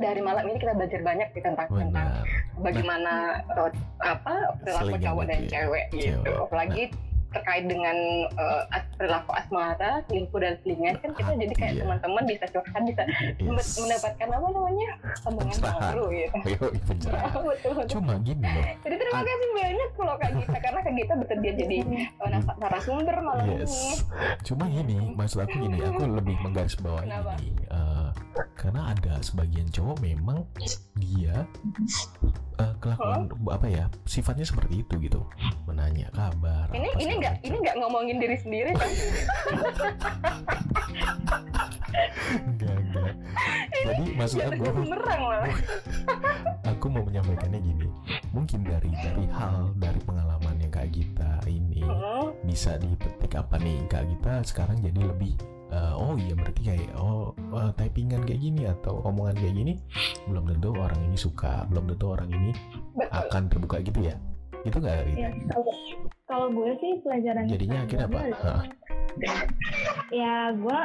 dari 0.00 0.20
malam 0.24 0.48
ini 0.48 0.56
kita 0.56 0.72
belajar 0.72 1.00
banyak 1.04 1.28
sih 1.36 1.44
tentang 1.44 1.68
tentang 1.68 2.08
Benar. 2.08 2.24
bagaimana 2.64 3.12
eh, 3.44 3.70
apa 4.00 4.34
perilaku 4.64 4.96
cowok 4.96 5.24
dan 5.28 5.36
itu 5.36 5.44
ya. 5.44 5.52
cewek 5.52 5.84
gitu 5.92 6.20
Cewek. 6.24 6.44
apalagi 6.48 6.84
terkait 7.30 7.64
dengan 7.64 7.96
eh, 8.28 8.62
as- 8.70 8.90
perilaku 8.92 9.30
asmara 9.32 10.02
selingkuh 10.04 10.36
dan 10.36 10.54
selingan 10.58 10.94
kan 10.96 11.10
kita 11.12 11.30
jadi 11.32 11.54
kayak 11.54 11.72
Iya. 11.72 11.82
teman-teman 11.82 12.22
bisa 12.24 12.44
curhat 12.46 12.82
bisa 12.82 13.02
men- 13.38 13.56
Yes. 13.56 13.68
mendapatkan 13.76 14.28
apa 14.28 14.46
namanya 14.50 14.88
sambungan 15.16 15.48
Pencerahan. 15.52 15.80
baru 15.80 16.04
gitu 16.10 16.36
Ayo, 16.46 16.58
pencerahan. 16.82 17.30
betul 17.40 17.72
betul 17.72 17.88
Cuma 17.90 18.12
gini 18.18 18.44
loh. 18.44 18.64
jadi 18.80 18.94
terima 18.96 19.20
kasih 19.20 19.48
banyak 19.52 19.90
kalau 19.92 20.14
kak 20.16 20.30
Gita 20.32 20.58
karena 20.58 20.80
kak 20.80 20.94
Gita 20.94 21.14
bersedia 21.16 21.52
jadi 21.56 21.76
eh, 21.96 22.30
narasumber 22.56 23.16
malam 23.18 23.44
ini 23.46 23.58
Yes. 23.60 24.04
Cuma 24.42 24.64
gini, 24.66 24.96
maksud 25.12 25.40
aku 25.40 25.56
gini, 25.60 25.78
aku 25.80 26.02
lebih 26.06 26.36
menggarisbawahi 26.40 27.06
ini. 27.06 27.52
Karena 28.54 28.92
ada 28.92 29.18
sebagian 29.24 29.68
cowok 29.72 29.96
memang 30.04 30.44
dia 30.96 31.46
eh, 32.60 32.74
kelakuan 32.80 33.30
apa 33.48 33.66
ya 33.66 33.84
sifatnya 34.04 34.44
seperti 34.44 34.84
itu 34.84 34.94
gitu, 35.00 35.20
menanya 35.64 36.12
kabar. 36.12 36.68
ini 36.76 36.88
ini 37.00 37.12
nggak 37.18 37.36
ini 37.44 37.56
nggak 37.56 37.76
ngomongin 37.80 38.16
diri 38.20 38.36
sendiri 38.40 38.70
kan 38.76 38.90
Enggak, 42.30 42.76
enggak. 42.78 43.14
Jadi 43.80 44.04
maksud 44.14 44.38
aku, 44.44 44.62
aku 46.62 46.86
mau 46.86 47.02
menyampaikannya 47.02 47.58
gini. 47.58 47.88
Mungkin 48.30 48.62
dari 48.62 48.90
dari 48.94 49.26
hal 49.34 49.74
dari 49.74 50.00
pengalaman 50.04 50.60
yang 50.62 50.70
Kak 50.70 50.88
Gita 50.94 51.42
ini 51.50 51.82
bisa 52.46 52.78
dipetik 52.78 53.34
apa 53.34 53.58
nih 53.58 53.82
Kak 53.90 54.04
Gita 54.06 54.34
sekarang 54.46 54.78
jadi 54.78 55.00
lebih 55.10 55.34
eh, 55.70 55.92
oh 55.94 56.14
iya 56.18 56.34
berarti 56.34 56.60
kayak 56.66 56.90
oh 56.98 57.32
eh, 57.38 57.70
typingan 57.78 58.22
kayak 58.26 58.40
gini 58.42 58.62
atau 58.66 59.00
omongan 59.06 59.36
kayak 59.38 59.54
gini 59.54 59.72
belum 60.26 60.44
tentu 60.50 60.70
orang 60.74 61.00
ini 61.06 61.16
suka 61.16 61.64
belum 61.70 61.84
tentu 61.94 62.06
orang 62.10 62.30
ini 62.30 62.50
betul. 62.98 63.10
akan 63.14 63.42
terbuka 63.48 63.76
gitu 63.82 64.00
ya? 64.02 64.14
Itu 64.60 64.76
nggak 64.76 65.08
Rita? 65.08 65.20
ya 65.24 65.30
kalau 65.48 65.72
kalau 66.28 66.46
gue 66.52 66.70
sih 66.84 66.92
pelajaran 67.00 67.48
jadinya 67.48 67.78
akhirnya 67.86 68.06
apa? 68.06 68.20
ya 70.20 70.54
gue 70.54 70.78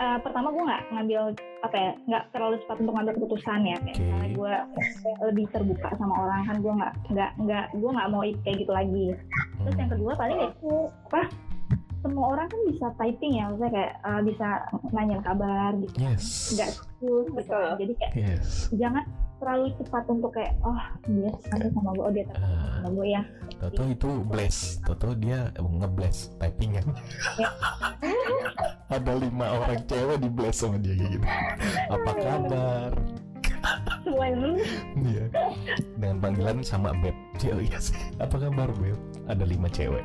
eh, 0.00 0.18
pertama 0.20 0.48
gue 0.52 0.62
nggak 0.64 0.82
ngambil 0.92 1.22
apa 1.60 1.76
ya 1.76 1.90
nggak 2.08 2.24
terlalu 2.32 2.56
cepat 2.64 2.76
untuk 2.80 2.94
ngambil 2.96 3.14
keputusan 3.20 3.60
ya 3.64 3.76
kayak 3.80 3.96
Oke. 3.96 4.02
misalnya 4.02 4.30
gue 4.34 4.54
lebih 5.30 5.46
terbuka 5.52 5.88
sama 5.96 6.14
orang 6.26 6.40
kan 6.48 6.56
gue 6.58 6.72
nggak 6.74 6.94
nggak 7.12 7.30
nggak 7.44 7.66
gue 7.76 7.90
nggak 7.92 8.08
mau 8.10 8.22
kayak 8.44 8.56
gitu 8.60 8.72
lagi. 8.72 9.06
Terus 9.60 9.76
yang 9.76 9.90
kedua 9.92 10.12
paling 10.16 10.38
itu 10.48 10.72
apa 11.12 11.22
semua 12.00 12.24
orang 12.32 12.46
kan 12.48 12.60
bisa 12.64 12.86
typing 12.96 13.32
ya 13.36 13.44
maksudnya 13.48 13.72
kayak 13.72 13.92
eh, 14.00 14.20
bisa 14.24 14.46
nanyain 14.90 15.20
kabar 15.20 15.70
gitu 15.76 15.94
yes 16.00 16.24
nggak 16.56 16.70
serius 16.72 17.26
gitu 17.28 17.36
Betul. 17.36 17.68
jadi 17.76 17.92
kayak 17.96 18.12
yes 18.16 18.48
jangan 18.72 19.04
terlalu 19.40 19.66
cepat 19.80 20.04
untuk 20.08 20.30
kayak 20.32 20.52
oh 20.60 20.80
dia 21.08 21.32
ada 21.48 21.66
sama 21.72 21.90
gue 21.92 22.04
oh 22.04 22.12
dia 22.12 22.24
Ah. 22.36 22.80
sama 22.80 22.88
gue 22.92 23.06
ya 23.08 23.22
Toto 23.60 23.82
itu 23.84 24.08
bless 24.24 24.56
Toto 24.84 25.08
dia 25.12 25.38
ngebless 25.56 26.32
typingan 26.36 26.86
ada 28.96 29.12
lima 29.16 29.46
orang 29.60 29.80
cewek 29.84 30.16
di 30.20 30.28
bless 30.28 30.60
sama 30.60 30.76
dia 30.76 30.92
kayak 30.96 31.10
gitu 31.14 31.26
apa 31.88 32.10
kabar 32.16 32.90
semua 34.00 34.24
yang 34.24 34.38
dulu 34.40 34.56
Iya. 35.04 35.24
Dengan 36.00 36.16
panggilan 36.18 36.64
sama 36.64 36.96
Beb. 36.96 37.12
Oh 37.44 37.60
iya 37.60 37.76
sih. 37.76 37.92
Apa 38.16 38.40
kabar 38.40 38.72
Beb? 38.80 38.96
Ada 39.28 39.44
lima 39.44 39.68
cewek. 39.68 40.00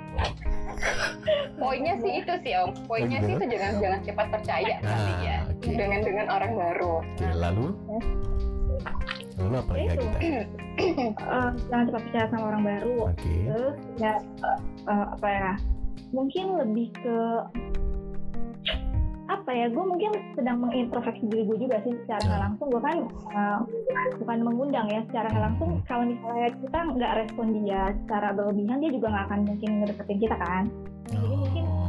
Poinnya 1.56 1.94
sih 2.00 2.14
itu 2.20 2.34
sih 2.42 2.54
om. 2.56 2.72
Poinnya 2.86 3.20
Oh, 3.20 3.26
sih 3.26 3.34
itu 3.34 3.46
jangan 3.50 3.72
jangan 3.80 4.00
cepat 4.02 4.28
percaya 4.30 4.76
Ah, 4.78 4.82
kali 4.86 5.14
ya 5.22 5.38
oke. 5.46 5.70
dengan 5.72 6.00
dengan 6.02 6.26
orang 6.30 6.52
baru. 6.54 6.94
Oke, 7.02 7.28
lalu? 7.34 7.66
Lalu 9.36 9.56
apa 9.58 9.72
Kak 9.72 9.96
kita? 9.96 10.20
eh, 10.24 10.46
jangan 11.68 11.86
cepat 11.88 12.02
percaya 12.06 12.26
sama 12.30 12.46
orang 12.50 12.64
baru. 12.64 12.96
Oke. 13.10 13.34
terus 13.46 13.76
ya 13.98 14.14
eh, 14.20 14.60
eh, 14.86 15.06
apa 15.12 15.28
ya? 15.28 15.52
Mungkin 16.10 16.46
lebih 16.58 16.88
ke 16.96 17.18
apa 19.26 19.50
ya? 19.52 19.66
Gue 19.68 19.84
mungkin 19.84 20.12
sedang 20.34 20.62
mengintrospeksi 20.62 21.26
diri 21.26 21.44
gue 21.44 21.58
juga 21.60 21.82
sih 21.82 21.98
secara 22.06 22.22
nggak 22.22 22.40
Ya. 22.40 22.44
langsung. 22.46 22.68
Gue 22.70 22.80
kan 22.80 22.98
eh, 23.34 23.60
bukan 24.16 24.38
mengundang 24.42 24.88
ya 24.88 25.02
secara 25.10 25.28
nggak 25.28 25.46
langsung. 25.52 25.70
Kalau 25.84 26.04
misalnya 26.06 26.50
kita 26.56 26.80
nggak 26.94 27.14
respon 27.18 27.46
dia 27.58 27.82
secara 28.06 28.28
berlebihan 28.32 28.78
dia 28.80 28.92
juga 28.94 29.08
nggak 29.10 29.26
akan 29.26 29.40
mungkin 29.44 29.70
ngedeketin 29.82 30.20
kita 30.22 30.38
kan 30.38 30.66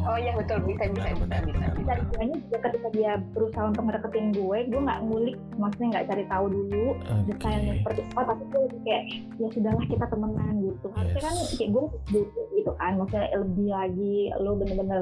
Oh, 0.06 0.12
oh 0.12 0.16
ya 0.16 0.32
betul 0.32 0.58
bisa 0.62 0.84
bisa 0.86 1.08
bisa 1.12 1.36
bisa 1.42 1.66
bisa 1.68 1.82
dari 1.84 2.02
guanya 2.06 2.36
juga 2.40 2.58
ketika 2.62 2.88
dia 2.90 3.12
berusaha 3.30 3.64
untuk 3.66 3.82
ngedeketin 3.84 4.26
gue 4.32 4.58
gue 4.64 4.80
nggak 4.80 5.00
ngulik 5.02 5.36
maksudnya 5.56 5.86
nggak 5.92 6.06
cari 6.06 6.24
tahu 6.26 6.44
dulu 6.48 6.86
Oke. 6.96 7.22
detailnya 7.26 7.72
seperti 7.76 8.00
apa 8.06 8.22
tapi 8.24 8.42
gue 8.44 8.60
lebih 8.62 8.80
kayak 8.82 9.02
ya 9.36 9.48
sudahlah 9.50 9.84
kita 9.84 10.04
temenan 10.06 10.54
gitu 10.62 10.86
harusnya 10.92 11.20
kan 11.20 11.34
Yes. 11.36 11.50
kayak 11.52 11.70
gue 11.70 11.82
butuh 12.06 12.24
gitu 12.52 12.70
kan 12.72 12.92
maksudnya 12.96 13.26
lebih 13.34 13.68
lagi 13.68 14.16
lu 14.36 14.50
bener-bener 14.54 15.00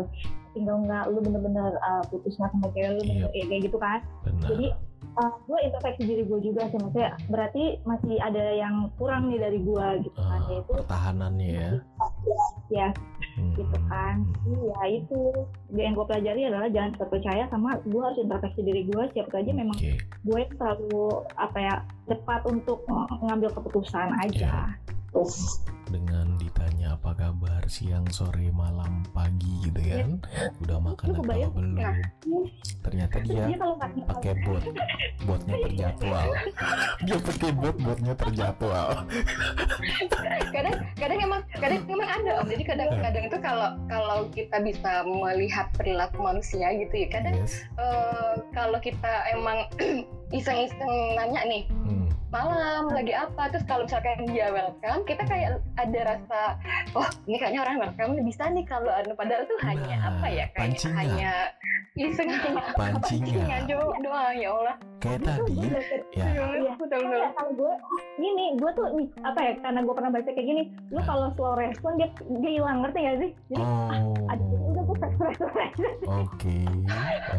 tinggal 0.50 0.76
nggak 0.80 1.04
lu 1.06 1.18
bener-bener 1.20 1.68
uh, 1.78 2.02
putus 2.06 2.34
nggak 2.34 2.50
sama 2.50 2.66
cewek 2.70 2.90
lu 2.90 2.98
Iya. 2.98 3.08
bener- 3.10 3.30
kayak 3.30 3.46
kayak 3.46 3.62
gitu 3.62 3.78
kan 3.78 3.98
Benar. 4.22 4.48
jadi 4.48 4.66
uh, 5.14 5.32
gue 5.42 5.58
introspeksi 5.60 6.02
diri 6.04 6.22
gue 6.24 6.38
juga 6.42 6.62
sih 6.66 6.78
maksudnya 6.78 7.10
berarti 7.26 7.62
masih 7.82 8.16
ada 8.18 8.44
yang 8.52 8.74
kurang 8.94 9.28
nih 9.28 9.38
dari 9.38 9.58
gue 9.60 9.86
gitu 10.02 10.16
kan 10.16 10.32
Ah, 10.34 10.48
yaitu 10.48 10.70
pertahanannya 10.72 11.48
ya. 11.50 11.70
ya 12.70 12.88
Hmm. 13.35 13.55
gitu 13.59 13.79
kan. 13.90 14.23
Iya 14.47 14.81
itu. 15.03 15.23
Yang 15.75 15.92
gue 15.99 16.07
pelajari 16.07 16.42
adalah 16.47 16.68
jangan 16.70 16.90
cepat 16.94 17.09
percaya 17.11 17.44
sama 17.51 17.70
gue 17.83 18.03
harus 18.03 18.18
introspeksi 18.23 18.61
diri 18.62 18.83
gue 18.87 19.03
siapa 19.11 19.42
aja 19.42 19.51
memang 19.51 19.77
Oke. 19.77 19.99
gue 19.99 20.40
selalu 20.55 21.05
apa 21.35 21.59
ya 21.59 21.75
cepat 22.07 22.40
untuk 22.47 22.87
mengambil 23.20 23.51
keputusan 23.51 24.09
aja 24.23 24.79
Dengan 25.85 26.35
ditanya 26.42 26.98
apa 26.98 27.14
kabar 27.14 27.62
siang, 27.70 28.09
sore, 28.11 28.50
malam, 28.50 29.07
pagi? 29.14 29.62
gitu 29.62 29.81
kan. 29.81 30.11
Udah 30.66 30.79
makan 30.83 31.07
atau 31.14 31.22
belum? 31.22 31.50
nggak? 31.79 31.94
Ternyata 32.83 33.16
dia 33.27 33.46
pakai 34.11 34.33
bot. 34.42 34.62
Botnya 35.24 35.57
terjadwal 35.62 36.29
dia 37.05 37.16
pakai 37.20 37.50
bot 37.53 37.77
botnya 37.77 38.12
terjadwal 38.16 38.88
kadang 40.55 40.77
kadang 40.94 41.18
emang 41.20 41.40
kadang 41.59 41.81
emang 41.90 42.09
ada 42.09 42.31
om. 42.40 42.46
Jadi 42.48 42.62
kadang 42.64 42.88
kadang 43.03 43.24
itu 43.27 43.38
kalau 43.42 43.68
kalau 43.90 44.18
kita 44.31 44.57
bisa 44.62 45.03
melihat 45.05 45.66
perilaku 45.74 46.22
manusia 46.22 46.70
gitu 46.79 46.94
ya 46.94 47.09
kadang 47.11 47.37
yes. 47.42 47.66
eh, 47.77 48.35
kalau 48.55 48.79
kita 48.79 49.12
emang 49.35 49.66
iseng-iseng 50.35 50.83
nanya 51.14 51.42
nih 51.44 51.62
Hmm. 51.70 52.09
malam 52.31 52.90
lagi 52.90 53.14
apa? 53.14 53.47
Terus 53.49 53.62
kalau 53.62 53.87
misalkan 53.87 54.27
dia 54.27 54.51
welcome 54.51 55.07
kita 55.07 55.23
kayak 55.23 55.49
ada 55.77 56.01
rasa 56.05 56.40
oh 56.92 57.07
ini 57.25 57.38
kayaknya 57.38 57.62
orang 57.62 57.79
welcome 57.79 58.18
bisa 58.20 58.51
nih 58.51 58.64
kalau 58.64 58.90
anu 58.90 59.14
padahal 59.14 59.47
tuh 59.47 59.55
hanya 59.62 59.94
Nah, 59.94 60.11
apa 60.11 60.27
ya 60.27 60.44
kayak 60.51 60.75
pancingan. 60.75 60.99
hanya 60.99 61.33
iseng 61.94 62.27
Pancingan. 62.27 62.75
pancingan. 62.99 63.61
do- 63.64 63.94
doang 64.03 64.35
ya 64.35 64.51
Allah. 64.51 64.77
Kayak 64.99 65.20
tadi 65.23 65.55
ya. 65.55 65.79
Iya. 66.11 66.42
betul 66.42 66.75
betul. 66.81 66.99
Enggak, 67.07 67.31
kalau 67.33 67.53
gue 67.55 67.73
gini 68.16 68.44
gue 68.57 68.70
tuh 68.73 68.87
nih, 68.90 69.09
apa 69.23 69.38
ya 69.38 69.53
karena 69.61 69.81
gue 69.81 69.94
pernah 69.94 70.11
baca 70.11 70.27
kayak 70.29 70.49
gini 70.49 70.62
lu 70.90 71.01
kalau 71.05 71.29
slow 71.33 71.55
respon 71.55 71.94
dia 71.94 72.09
dia 72.35 72.51
hilang 72.53 72.83
ngerti 72.83 72.99
gak 73.01 73.18
sih? 73.20 73.31
Jadi 73.49 73.62
oh. 73.62 73.90
ada 74.27 74.44
oke 76.07 76.57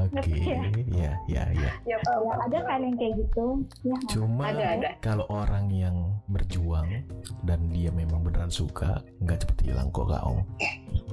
oke. 0.01 0.33
Ya? 0.35 0.61
Ya 0.89 1.11
ya 1.29 1.43
ya 1.53 1.71
Ya, 1.85 1.97
ada 2.41 2.57
kan 2.65 2.81
yang 2.81 2.95
kayak 2.97 3.13
gitu? 3.21 3.45
Ya. 3.85 3.95
Cuma 4.11 4.49
Ada, 4.51 4.65
ada. 4.79 4.89
kalau 4.99 5.25
orang 5.29 5.69
yang 5.69 5.95
berjuang 6.27 7.05
dan 7.45 7.59
dia 7.69 7.89
memang 7.93 8.25
beneran 8.25 8.49
suka 8.49 8.99
nggak 9.21 9.45
cepet 9.45 9.71
hilang 9.71 9.89
kok 9.93 10.09
kak 10.09 10.21
Om 10.25 10.39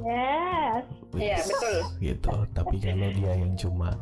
yes. 0.02 0.84
Iya, 1.12 1.36
Wis, 1.36 1.48
betul. 1.52 1.76
gitu. 2.00 2.34
Tapi 2.56 2.74
kalau 2.80 3.08
dia 3.12 3.32
yang 3.36 3.52
cuma 3.56 3.92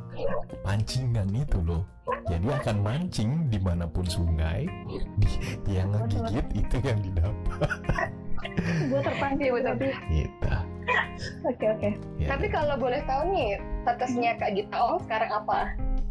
pancingan 0.63 1.27
itu 1.35 1.59
loh. 1.67 1.83
Jadi 2.31 2.47
akan 2.47 2.77
mancing 2.83 3.51
di 3.51 3.59
mana 3.59 3.87
pun 3.91 4.07
sungai. 4.07 4.67
Di- 5.19 5.59
yang 5.67 5.91
ngegigit 5.91 6.47
itu 6.55 6.77
yang 6.87 6.99
didapat. 7.03 7.71
Gue 8.87 9.01
terpancing 9.03 9.51
betul. 9.51 9.67
tapi 9.75 9.87
gitu. 10.15 10.55
Oke 11.45 11.67
oke. 11.67 11.91
Ya. 12.17 12.29
Tapi 12.35 12.47
kalau 12.49 12.75
boleh 12.79 13.03
tahu 13.05 13.23
nih, 13.35 13.59
statusnya 13.83 14.39
Kak 14.39 14.51
Gita 14.55 14.79
Ong 14.79 14.99
sekarang 15.05 15.31
apa? 15.35 15.61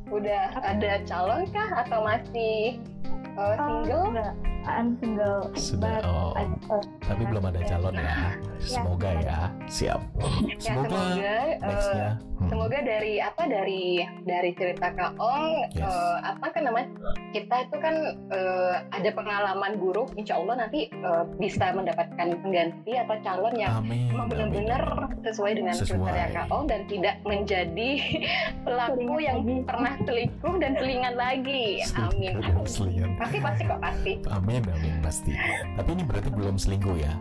Udah 0.10 0.52
ada 0.58 0.92
calon 1.06 1.46
kah 1.54 1.70
atau 1.86 2.02
masih 2.02 2.82
uh, 3.40 3.56
single? 3.56 4.06
enggak 4.12 4.36
I'm 4.70 5.00
single. 5.00 5.50
Sudah, 5.56 6.04
but 6.04 6.04
oh. 6.06 6.36
Uh, 6.36 6.84
tapi 7.02 7.24
belum 7.26 7.42
ada 7.50 7.62
calon 7.66 7.96
ya. 7.96 8.38
Semoga 8.62 9.10
ya. 9.24 9.40
Siap. 9.66 10.02
Ya, 10.50 10.56
semoga 10.60 11.00
semoga 11.00 11.34
uh, 11.64 11.68
nextnya 11.68 12.10
hmm, 12.16 12.29
semoga 12.48 12.80
dari 12.80 13.20
apa 13.20 13.44
dari 13.46 14.00
dari 14.24 14.52
cerita 14.56 14.94
Kak 14.96 15.20
Ong 15.20 15.68
Yes. 15.76 15.84
uh, 15.86 16.18
apa 16.24 16.56
kan 16.56 16.64
namanya 16.66 16.88
kita 17.36 17.56
itu 17.68 17.78
kan 17.78 17.96
uh, 18.32 18.74
ada 18.96 19.10
pengalaman 19.12 19.76
buruk 19.78 20.14
insya 20.16 20.40
Allah 20.40 20.66
nanti 20.66 20.88
uh, 21.04 21.28
bisa 21.36 21.76
mendapatkan 21.76 22.28
pengganti 22.40 22.96
atau 22.96 23.16
calon 23.22 23.54
yang 23.60 23.84
benar-benar 24.30 24.82
sesuai 25.26 25.60
dengan 25.60 25.76
kriteria 25.76 26.28
Kak 26.32 26.48
Ong 26.50 26.66
dan 26.72 26.88
tidak 26.88 27.20
menjadi 27.28 27.90
pelaku 28.66 28.98
Selingan 29.00 29.20
yang 29.20 29.38
lagi. 29.42 29.56
pernah 29.68 29.94
selingkuh 30.06 30.56
dan 30.60 30.72
selingan 30.80 31.16
lagi. 31.16 31.64
Amin. 31.96 32.34
selingan. 32.66 33.10
pasti 33.20 33.38
pasti 33.42 33.62
kok 33.68 33.80
pasti. 33.82 34.12
Amin 34.32 34.62
amin 34.64 34.96
pasti. 35.04 35.34
Tapi 35.76 35.90
ini 35.92 36.04
berarti 36.08 36.30
belum 36.32 36.56
selingkuh 36.56 36.98
ya? 36.98 37.14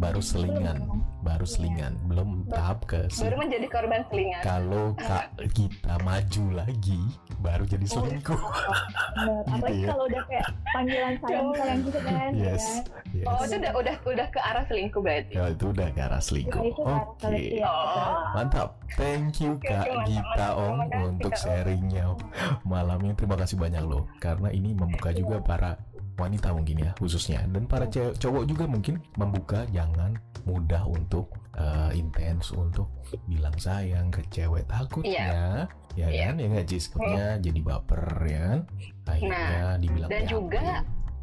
Baru 0.00 0.20
selingan 0.20 0.82
baru 1.22 1.46
selingan 1.46 1.94
belum 2.06 2.46
tahap 2.50 2.86
ke 2.86 3.06
baru 3.10 3.36
menjadi 3.38 3.66
korban 3.70 4.02
selingan 4.10 4.42
kalau 4.42 4.94
kak 4.98 5.34
kita 5.54 5.94
maju 6.02 6.44
lagi 6.66 7.02
baru 7.42 7.64
jadi 7.66 7.86
selingkuh 7.86 8.38
bener. 8.38 9.42
Gitu 9.52 9.52
apalagi 9.52 9.82
ya. 9.84 9.88
kalau 9.92 10.04
udah 10.08 10.22
kayak 10.26 10.46
panggilan 10.72 11.14
sayang 11.20 11.48
sayang 11.52 11.80
gitu 11.84 11.98
kan 12.00 12.30
ya 12.32 12.54
yes 12.54 12.64
kan? 12.64 12.82
yes 13.12 13.26
oh 13.28 13.42
itu 13.44 13.56
udah 13.60 13.72
udah 13.76 13.96
udah 14.08 14.26
ke 14.32 14.40
arah 14.40 14.64
selingkuh 14.66 15.02
berarti 15.04 15.32
ya 15.36 15.44
itu 15.52 15.64
udah 15.68 15.88
ke 15.92 16.00
arah 16.00 16.22
Ya, 16.22 16.26
selingkuh 16.30 16.62
kan 16.78 17.02
oke 17.02 17.30
iya, 17.34 17.66
Oh. 17.72 18.36
Mantap, 18.36 18.68
thank 18.94 19.40
you 19.40 19.56
Oke, 19.56 19.68
Kak 19.68 19.86
mantap, 19.88 20.06
Gita. 20.08 20.48
Om 20.54 20.78
untuk 21.12 21.32
sharingnya 21.34 22.04
malam 22.72 22.98
ini. 23.04 23.14
Terima 23.16 23.36
kasih 23.40 23.56
banyak 23.58 23.82
loh, 23.84 24.08
karena 24.20 24.48
ini 24.52 24.76
membuka 24.76 25.10
juga 25.12 25.40
para 25.40 25.80
wanita 26.18 26.52
mungkin 26.52 26.84
ya 26.84 26.90
khususnya. 26.98 27.44
Dan 27.48 27.64
para 27.66 27.88
cowok 27.90 28.44
juga 28.44 28.64
mungkin 28.68 29.00
membuka 29.16 29.64
jangan 29.72 30.16
mudah 30.42 30.82
untuk 30.88 31.32
eh, 31.52 31.90
intens 31.94 32.50
untuk 32.56 32.88
bilang 33.28 33.54
sayang 33.60 34.08
ke 34.08 34.24
cewek 34.32 34.64
takutnya. 34.66 35.68
Ya 35.92 36.08
Iya. 36.08 36.32
kan? 36.32 36.34
Ya 36.40 36.46
nggak 36.48 36.66
Cis 36.72 36.88
takutnya 36.88 37.36
jadi 37.38 37.60
baper 37.60 38.04
ya 38.24 38.40
kan? 38.40 38.60
Akhirnya 39.04 39.76
dibilang 39.76 40.08
dan 40.08 40.22
yakin. 40.24 40.32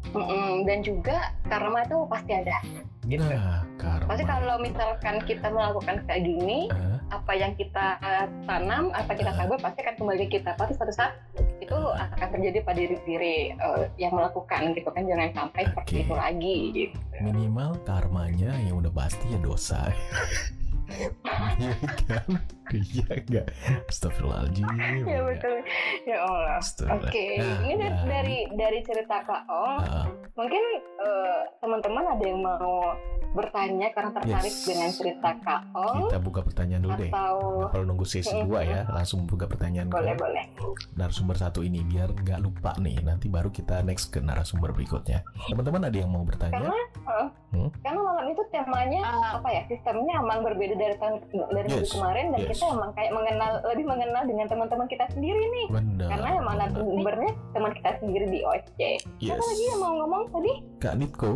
Juga- 0.02 0.18
Mm-mm, 0.18 0.52
dan 0.64 0.78
juga 0.80 1.16
karma 1.44 1.82
itu 1.82 1.96
pasti 2.06 2.32
ada. 2.32 2.56
Gitu. 3.02 3.18
nah 3.18 3.64
karma. 3.74 4.06
Pasti 4.06 4.24
kalau 4.24 4.56
misalkan 4.58 5.16
kita 5.24 5.48
melakukan 5.48 6.04
kayak 6.04 6.22
gini 6.22 6.68
Eh, 6.68 6.96
apa 7.10 7.32
yang 7.32 7.52
kita 7.52 7.98
tanam 8.44 8.92
apa 8.92 9.12
kita 9.12 9.32
tabur 9.32 9.56
pasti 9.56 9.80
akan 9.80 9.94
kembali 9.96 10.24
ke 10.24 10.38
kita. 10.38 10.54
Pasti 10.54 10.72
suatu 10.74 10.92
saat 10.92 11.12
itu 11.58 11.74
akan 11.74 12.28
terjadi 12.30 12.58
pada 12.60 12.76
diri 12.76 12.96
diri 13.02 13.36
eh, 13.50 13.84
yang 13.96 14.12
melakukan 14.12 14.72
gitu 14.72 14.88
kan. 14.88 15.02
Jangan 15.02 15.30
sampai 15.32 15.62
seperti 15.64 15.92
Oke. 15.92 16.02
itu 16.02 16.14
lagi 16.14 16.56
gitu. 16.72 16.96
minimal 17.20 17.76
karmanya 17.84 18.52
yang 18.62 18.78
udah 18.78 18.88
pasti 18.90 19.26
ya 19.28 19.38
dosa 19.38 19.92
iya 20.90 21.74
kan 22.04 22.28
iya 22.70 23.06
enggak 23.16 23.46
Astagfirullahaladzim 23.86 24.66
ya 25.10 25.20
betul. 25.22 25.56
Ya 26.04 26.16
Allah. 26.20 26.58
Astagfirullah. 26.58 27.08
oke 27.08 27.24
Nah, 27.36 27.56
ini 27.60 27.74
dari, 27.74 27.90
nah, 27.90 28.04
dari 28.06 28.36
dari 28.54 28.78
cerita 28.80 29.16
kak 29.20 29.42
Ong 29.46 29.78
ah, 29.80 30.06
mungkin 30.34 30.62
eh, 30.98 31.40
teman-teman 31.58 32.04
ada 32.08 32.24
yang 32.24 32.40
mau 32.40 32.94
bertanya 33.30 33.88
karena 33.90 34.10
tertarik 34.12 34.50
Yes. 34.50 34.66
dengan 34.66 34.90
cerita 34.90 35.30
kak 35.36 35.62
Ong 35.72 36.06
kita 36.06 36.18
buka 36.18 36.40
pertanyaan 36.42 36.82
dulu 36.82 36.94
deh. 36.96 37.10
Atau 37.10 37.36
Nggak 37.56 37.70
perlu 37.70 37.84
nunggu 37.86 38.06
sesi 38.06 38.30
Mm-mm. 38.32 38.46
dua 38.46 38.60
ya 38.62 38.80
langsung 38.88 39.24
buka 39.24 39.46
pertanyaan 39.46 39.86
boleh 39.86 40.14
ke 40.14 40.20
boleh 40.20 40.44
narasumber 40.92 41.36
satu 41.36 41.60
ini 41.60 41.82
biar 41.82 42.10
nggak 42.12 42.38
lupa 42.38 42.74
nih. 42.76 42.98
Nanti 43.00 43.26
baru 43.26 43.50
kita 43.50 43.82
next 43.82 44.10
ke 44.10 44.18
narasumber 44.18 44.70
berikutnya. 44.70 45.22
Teman-teman 45.44 45.82
ada 45.84 45.96
yang 45.96 46.10
mau 46.10 46.22
bertanya? 46.22 46.54
Karena 46.56 46.76
eh, 47.10 47.28
Hmm? 47.50 47.66
karena 47.82 47.98
malam 47.98 48.30
itu 48.30 48.42
temanya 48.48 49.02
apa 49.34 49.48
ya? 49.50 49.62
Sistemnya 49.66 50.22
emang 50.22 50.38
berbeda 50.40 50.70
dari 50.80 50.96
tahun 50.96 51.14
dari 51.52 51.66
minggu 51.68 51.84
Yes, 51.84 51.92
kemarin 51.92 52.26
dan 52.32 52.40
yes. 52.40 52.48
kita 52.56 52.64
emang 52.72 52.90
kayak 52.96 53.12
mengenal 53.12 53.50
lebih 53.68 53.84
mengenal 53.84 54.22
dengan 54.24 54.46
teman-teman 54.48 54.86
kita 54.88 55.04
sendiri 55.12 55.42
nih 55.44 55.66
benar 55.68 56.08
karena 56.08 56.28
emang 56.40 56.56
benar. 56.56 56.68
narasumbernya 56.72 57.30
teman 57.52 57.72
kita 57.76 57.90
sendiri 58.00 58.26
di 58.32 58.40
OC 58.40 58.78
yes 59.20 59.30
apa 59.36 59.44
lagi 59.44 59.64
yang 59.68 59.80
mau 59.80 59.92
ngomong 60.00 60.22
tadi 60.32 60.52
Kak 60.80 60.94
Nitko 60.96 61.32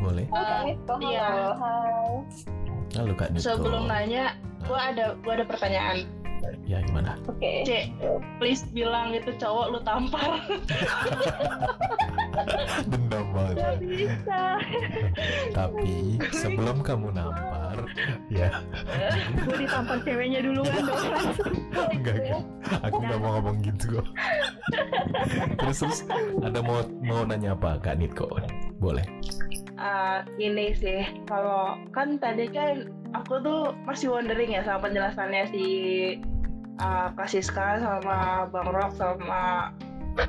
boleh 0.00 0.26
oh, 0.32 0.36
Kak 0.36 0.58
Eh, 0.58 0.62
Nitko, 0.72 0.92
halo 0.96 1.08
iya. 1.12 1.28
hai 1.60 2.08
halo 2.96 3.12
Kak 3.14 3.28
Nitko 3.32 3.44
Sebelum 3.44 3.82
nanya, 3.86 4.24
gua 4.64 4.78
ada 4.92 5.04
gua 5.22 5.32
ada 5.38 5.44
pertanyaan. 5.46 5.96
Ya 6.64 6.80
gimana? 6.84 7.16
Oke. 7.28 7.64
C, 7.64 7.92
please 8.40 8.64
bilang 8.72 9.16
itu 9.16 9.32
cowok 9.36 9.66
lu 9.74 9.80
tampar. 9.84 10.40
dendam 12.90 13.26
banget. 13.30 13.56
Gak 13.58 13.76
bisa. 13.80 14.42
Tapi 15.54 16.18
sebelum 16.34 16.82
kamu 16.82 17.14
nampar 17.14 17.78
ya. 18.30 18.50
Gue 19.46 19.56
ditampar 19.64 19.98
ceweknya 20.02 20.40
duluan 20.42 20.82
dong. 20.84 21.04
Enggak 21.94 22.42
aku 22.82 22.98
nggak 23.00 23.20
mau 23.20 23.30
ngomong 23.38 23.56
gitu 23.62 24.00
kok. 24.00 24.06
Terus 25.60 25.78
terus 25.82 25.98
ada 26.42 26.60
mau 26.60 26.82
mau 27.04 27.22
nanya 27.22 27.54
apa? 27.54 27.78
Kak 27.78 28.00
Nitko 28.00 28.26
boleh. 28.78 29.04
Eh, 29.74 30.18
ini 30.38 30.70
sih 30.78 31.02
kalau 31.26 31.74
kan 31.90 32.16
tadi 32.16 32.46
kan 32.48 32.88
aku 33.12 33.42
tuh 33.42 33.74
masih 33.84 34.10
wondering 34.10 34.54
ya 34.54 34.62
sama 34.62 34.88
penjelasannya 34.88 35.44
si 35.50 35.64
uh, 36.76 37.08
Kasiska 37.14 37.78
sama 37.78 38.18
Bang 38.48 38.70
Rock 38.70 38.94
sama 38.94 39.70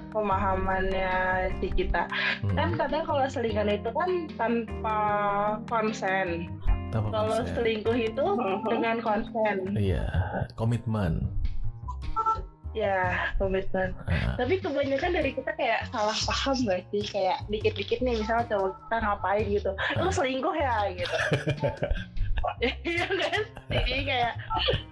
pemahamannya 0.10 1.14
si 1.60 1.70
kita. 1.72 2.10
Hmm. 2.42 2.58
kan 2.58 2.70
katanya 2.74 3.06
kalau 3.06 3.26
selingan 3.28 3.70
itu 3.70 3.90
kan 3.92 4.10
tanpa 4.34 4.98
konsen. 5.70 6.50
Tanpa 6.90 7.08
kalau 7.12 7.38
konsen. 7.38 7.54
selingkuh 7.54 7.94
itu 7.96 8.24
Mhm. 8.26 8.66
dengan 8.66 8.98
konsen. 9.00 9.58
Iya, 9.74 10.06
komitmen. 10.56 11.30
ya 12.76 13.08
komitmen. 13.40 13.96
Ah, 14.04 14.36
tapi 14.36 14.60
kebanyakan 14.60 15.16
dari 15.16 15.32
kita 15.32 15.48
kayak 15.56 15.88
salah 15.96 16.12
paham 16.28 16.60
gak 16.68 16.84
sih? 16.92 17.08
Kayak 17.08 17.40
dikit-dikit 17.48 18.04
nih 18.04 18.20
misalnya 18.20 18.52
cowok 18.52 18.76
kita 18.76 18.96
ngapain 19.00 19.46
gitu. 19.48 19.72
Lu 19.96 20.12
selingkuh 20.12 20.52
ya 20.52 20.76
gitu 20.92 21.16
iya 22.62 23.06
kan? 23.08 23.42
Jadi 23.72 24.02
kayak 24.08 24.34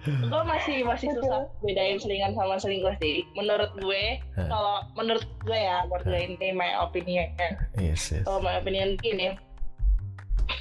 gue 0.06 0.42
masih 0.44 0.76
masih 0.84 1.08
susah 1.16 1.48
bedain 1.64 1.98
selingan 1.98 2.32
sama 2.36 2.58
selingkuh 2.60 2.94
sih. 3.00 3.24
Menurut 3.34 3.70
gue 3.78 4.18
kalau 4.36 4.84
menurut 4.94 5.26
gue 5.44 5.58
ya 5.58 5.86
menurut 5.88 6.06
gue 6.06 6.20
ini 6.20 6.48
my 6.52 6.70
opinion. 6.80 7.30
Yes, 7.78 8.12
yes. 8.12 8.24
kalau 8.24 8.40
my 8.44 8.58
opinion 8.58 8.98
gini 9.00 9.34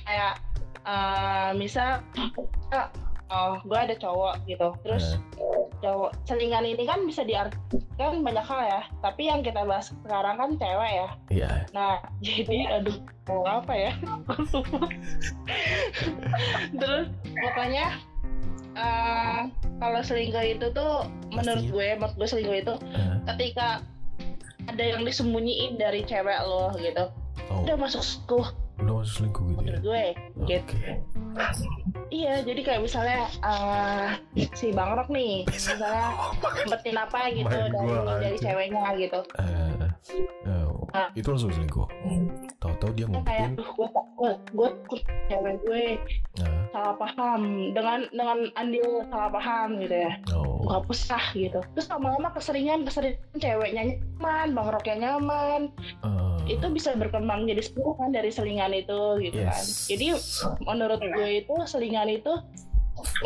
kayak 0.07 0.39
eh, 0.87 1.49
misal 1.55 1.99
oh 3.33 3.59
gue 3.65 3.79
ada 3.79 3.95
cowok 3.97 4.41
gitu. 4.45 4.73
Terus 4.85 5.17
cowok. 5.83 6.11
Selingan 6.23 6.63
ini 6.63 6.87
kan 6.87 7.03
bisa 7.03 7.27
diartikan 7.27 8.23
banyak 8.23 8.45
hal 8.47 8.61
ya. 8.63 8.81
Tapi 9.03 9.27
yang 9.27 9.43
kita 9.43 9.67
bahas 9.67 9.91
sekarang 10.07 10.39
kan 10.39 10.49
cewek 10.55 10.91
ya. 10.95 11.07
Iya, 11.27 11.51
nah 11.75 11.99
jadi 12.25 12.79
aduh 12.79 12.95
mau 13.27 13.43
apa 13.43 13.73
ya? 13.75 13.91
Terus 16.79 17.05
pokoknya 17.35 17.85
eh, 18.79 19.39
kalau 19.77 20.01
selingkuh 20.01 20.45
itu 20.47 20.67
tuh 20.71 21.03
menurut 21.35 21.65
gue 21.67 21.87
menurut 21.99 22.15
gue 22.15 22.27
selingkuh 22.27 22.57
itu 22.63 22.73
Ah, 22.95 23.19
ketika 23.35 23.83
ada 24.71 24.83
yang 24.95 25.03
disembunyiin 25.03 25.75
dari 25.75 26.07
cewek 26.07 26.39
lo 26.47 26.71
gitu. 26.79 27.11
Oh, 27.51 27.67
udah 27.67 27.75
masuk 27.75 27.99
selingkuh. 27.99 28.47
Udah 28.79 28.93
masuk 29.03 29.13
selingkuh 29.19 29.43
gitu 29.43 29.51
ya? 29.51 29.59
menurut 29.59 29.81
gue 29.83 30.03
Oke. 30.39 30.47
gitu 30.47 30.73
iya 32.13 32.33
jadi 32.45 32.61
kayak 32.61 32.81
misalnya 32.85 33.25
eh, 33.41 34.07
si 34.53 34.69
Bang 34.69 34.93
Rok 34.93 35.09
nih 35.09 35.49
misalnya 35.49 36.13
sempetin 36.61 36.97
apa 37.01 37.33
gitu 37.33 37.49
Main 37.49 37.73
dari 37.73 38.21
dari 38.21 38.37
ceweknya 38.37 38.85
gitu. 39.01 39.19
Eh, 39.41 39.89
oh, 40.45 40.72
Ah. 40.93 41.09
itu 41.17 41.25
langsung 41.25 41.49
selingkuh. 41.49 41.89
Tahu-tahu 42.61 42.91
dia 42.93 43.09
Kan 43.09 43.25
kayak 43.25 43.49
ngumpetin. 43.49 43.51
gue 43.57 43.87
gue 44.13 44.31
gue 44.53 44.69
takut 44.85 45.01
cewek 45.27 45.55
gue 45.65 45.83
ah, 46.45 46.63
salah 46.69 46.95
paham. 47.01 47.41
Dengan 47.73 47.99
dengan 48.13 48.39
andil 48.53 49.01
salah 49.09 49.29
paham 49.33 49.69
gitu 49.81 49.95
ya. 50.05 50.11
Oh, 50.37 50.79
gue 50.85 50.97
sah 50.97 51.25
gitu. 51.33 51.59
Terus 51.73 51.89
lama-lama 51.89 52.29
keseringan 52.31 52.85
keseringan 52.85 53.19
ceweknya 53.41 53.81
nyaman 53.97 54.47
bang 54.53 54.67
roknya 54.69 54.95
nyaman. 55.01 55.61
Eh, 56.05 56.55
itu 56.55 56.65
bisa 56.69 56.93
berkembang 56.93 57.49
jadi 57.49 57.63
sepuluh 57.65 57.97
kan 57.97 58.13
dari 58.13 58.29
selingan 58.29 58.71
itu 58.75 59.17
gitu 59.23 59.43
kan. 59.47 59.63
Yes. 59.63 59.87
jadi 59.87 60.19
menurut 60.63 60.99
gue 60.99 61.29
itu 61.43 61.53
selingan 61.65 62.11
itu 62.11 62.31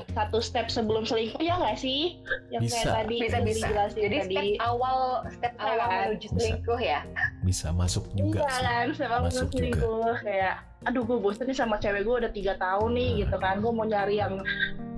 satu 0.10 0.38
step 0.38 0.68
sebelum 0.68 1.04
selingkuh 1.04 1.40
ya 1.40 1.56
nggak 1.56 1.78
sih 1.78 2.20
yang 2.50 2.62
Bisa. 2.62 2.76
kayak 2.76 2.88
tadi 2.96 3.16
Bisa, 3.18 3.38
bisa. 3.38 3.48
dijelasin 3.64 4.02
Jadi 4.02 4.18
tadi 4.20 4.28
step 4.28 4.64
awal 4.64 4.98
step 5.30 5.54
awal 5.58 5.88
menuju 5.88 6.18
Bisa. 6.24 6.36
selingkuh 6.36 6.80
ya. 6.80 7.00
bisa 7.42 7.68
masuk 7.70 8.06
juga 8.12 8.40
iya 8.40 8.50
sih. 8.50 8.64
kan 8.64 8.86
sama 8.94 9.18
Masuk 9.24 9.48
juga. 9.48 9.56
selingkuh 9.56 10.16
kayak 10.22 10.56
aduh 10.84 11.04
gue 11.04 11.18
bosen 11.18 11.46
nih 11.46 11.58
sama 11.58 11.76
cewek 11.78 12.02
gue 12.02 12.16
udah 12.18 12.32
tiga 12.32 12.54
tahun 12.56 12.92
nih 12.94 13.08
Hmm. 13.08 13.20
gitu 13.20 13.38
kan 13.38 13.56
gue 13.58 13.72
mau 13.72 13.84
nyari 13.84 14.16
yang 14.16 14.34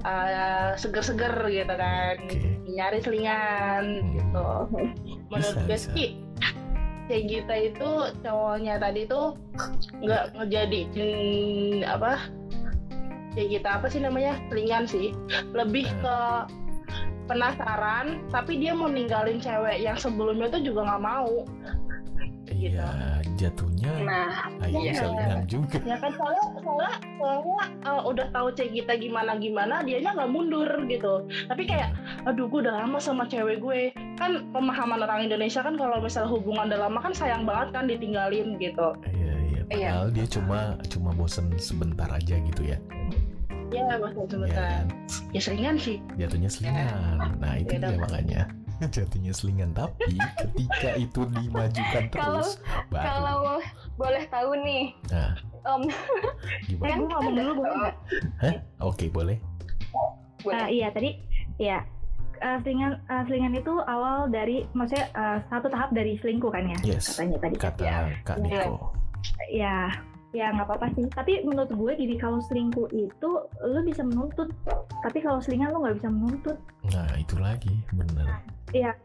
uh, 0.02 0.70
seger-seger 0.76 1.34
gitu 1.48 1.74
kan 1.74 2.16
Oke. 2.22 2.40
nyari 2.70 2.98
selingan 3.00 3.84
gitu 4.12 4.48
menurut 5.28 5.56
Bisa, 5.56 5.66
gue 5.66 5.78
sih 5.80 6.10
kayak 7.06 7.26
kita 7.26 7.56
itu 7.66 7.90
cowoknya 8.22 8.78
tadi 8.78 9.02
tuh 9.04 9.34
nggak 9.98 10.24
ngejadiin 10.36 11.02
apa 11.84 12.22
kayak 13.34 13.50
kita 13.60 13.70
apa 13.80 13.88
sih 13.92 14.02
namanya? 14.02 14.38
Selingan 14.50 14.84
sih. 14.90 15.14
Lebih 15.54 15.86
ke 16.02 16.18
penasaran 17.30 18.26
tapi 18.34 18.58
dia 18.58 18.74
mau 18.74 18.90
ninggalin 18.90 19.38
cewek 19.38 19.86
yang 19.86 19.94
sebelumnya 19.94 20.50
tuh 20.50 20.66
juga 20.66 20.90
nggak 20.90 21.04
mau. 21.06 21.46
Iya, 22.50 23.22
jatuhnya 23.38 23.94
Nah, 24.04 24.50
ayo 24.66 24.82
iya. 24.82 24.98
salingan 24.98 25.46
juga. 25.46 25.78
ya 25.86 25.96
kan 26.02 26.12
soalnya 26.18 26.44
soalnya 26.60 26.94
soalnya 27.22 27.62
uh, 27.86 28.02
udah 28.10 28.28
tahu 28.34 28.50
cewek 28.58 28.84
kita 28.84 28.98
gimana 28.98 29.38
gimana 29.38 29.86
dianya 29.86 30.18
nggak 30.18 30.32
mundur 30.34 30.70
gitu. 30.90 31.30
Tapi 31.46 31.64
kayak 31.70 31.94
aduh 32.26 32.50
gue 32.50 32.66
udah 32.66 32.84
lama 32.84 32.98
sama 32.98 33.30
cewek 33.30 33.62
gue. 33.62 33.94
Kan 34.18 34.50
pemahaman 34.50 35.06
orang 35.06 35.30
Indonesia 35.30 35.62
kan 35.62 35.78
kalau 35.78 36.02
misalnya 36.02 36.34
hubungan 36.34 36.74
udah 36.74 36.90
lama 36.90 37.00
kan 37.00 37.14
sayang 37.14 37.46
banget 37.46 37.70
kan 37.72 37.86
ditinggalin 37.86 38.58
gitu. 38.58 38.98
Iya, 39.08 39.34
iya. 39.50 39.62
Iya. 39.68 39.90
Padahal 39.92 40.08
dia 40.12 40.26
cuma 40.28 40.60
cuma 40.88 41.10
bosen 41.12 41.46
sebentar 41.56 42.08
aja 42.08 42.36
gitu 42.38 42.62
ya. 42.64 42.78
ya 43.70 43.86
bahasa 43.96 44.18
Iya 44.18 44.28
sebentar 44.28 44.66
kan? 44.66 44.86
ya 45.30 45.40
seringan 45.40 45.76
sih 45.78 45.98
Jatuhnya 46.16 46.50
selingan. 46.50 47.18
Nah, 47.38 47.54
itu 47.56 47.74
Beda. 47.76 47.88
dia 47.88 47.98
makanya. 47.98 48.42
Jatuhnya 48.96 49.30
selingan 49.30 49.70
tapi 49.72 50.16
ketika 50.40 50.92
itu 50.96 51.22
dimajukan 51.30 52.04
Kalau- 52.10 52.42
terus 52.42 52.50
baru 52.88 53.06
kalau 53.06 53.40
boleh 53.96 54.24
tahu 54.26 54.52
nih, 54.58 54.84
nah 55.10 55.36
Om, 55.62 55.84
gimana? 56.66 56.96
Gue 56.96 57.06
ngomong 57.06 57.34
dulu 57.36 57.52
boleh 57.60 57.76
nggak? 57.76 57.96
Oke, 58.80 59.12
boleh. 59.12 59.38
boleh. 60.40 60.56
Ah, 60.56 60.68
iya 60.68 60.88
tadi 60.90 61.20
ya 61.60 61.84
eh, 62.40 62.58
selingan 62.64 62.96
eh, 63.04 63.24
selingan 63.28 63.54
itu 63.54 63.74
awal 63.84 64.32
dari 64.32 64.64
maksudnya 64.72 65.12
eh, 65.12 65.38
satu 65.46 65.68
tahap 65.68 65.92
dari 65.92 66.16
selingkuh 66.18 66.48
kan 66.48 66.64
ya 66.66 66.78
Yes. 66.88 67.12
katanya 67.14 67.38
tadi 67.38 67.56
Kata 67.60 67.84
Ya. 67.84 67.98
Kak 68.24 68.40
Iya. 68.40 68.64
Niko. 68.64 68.96
Ya 69.52 69.90
ya 70.30 70.54
nggak 70.54 70.68
apa-apa 70.70 70.94
sih. 70.94 71.10
Tapi 71.10 71.42
menurut 71.42 71.74
gue 71.74 71.92
jadi 71.98 72.16
kalau 72.22 72.40
selingkuh 72.46 72.90
itu 72.94 73.30
lu 73.66 73.80
bisa 73.82 74.06
menuntut. 74.06 74.54
Tapi 75.02 75.18
kalau 75.26 75.42
selingan 75.42 75.74
lu 75.74 75.82
nggak 75.82 75.98
bisa 76.02 76.10
menuntut 76.10 76.58
Nah, 76.90 77.10
itu 77.18 77.36
lagi 77.38 77.74
bener. 77.94 78.28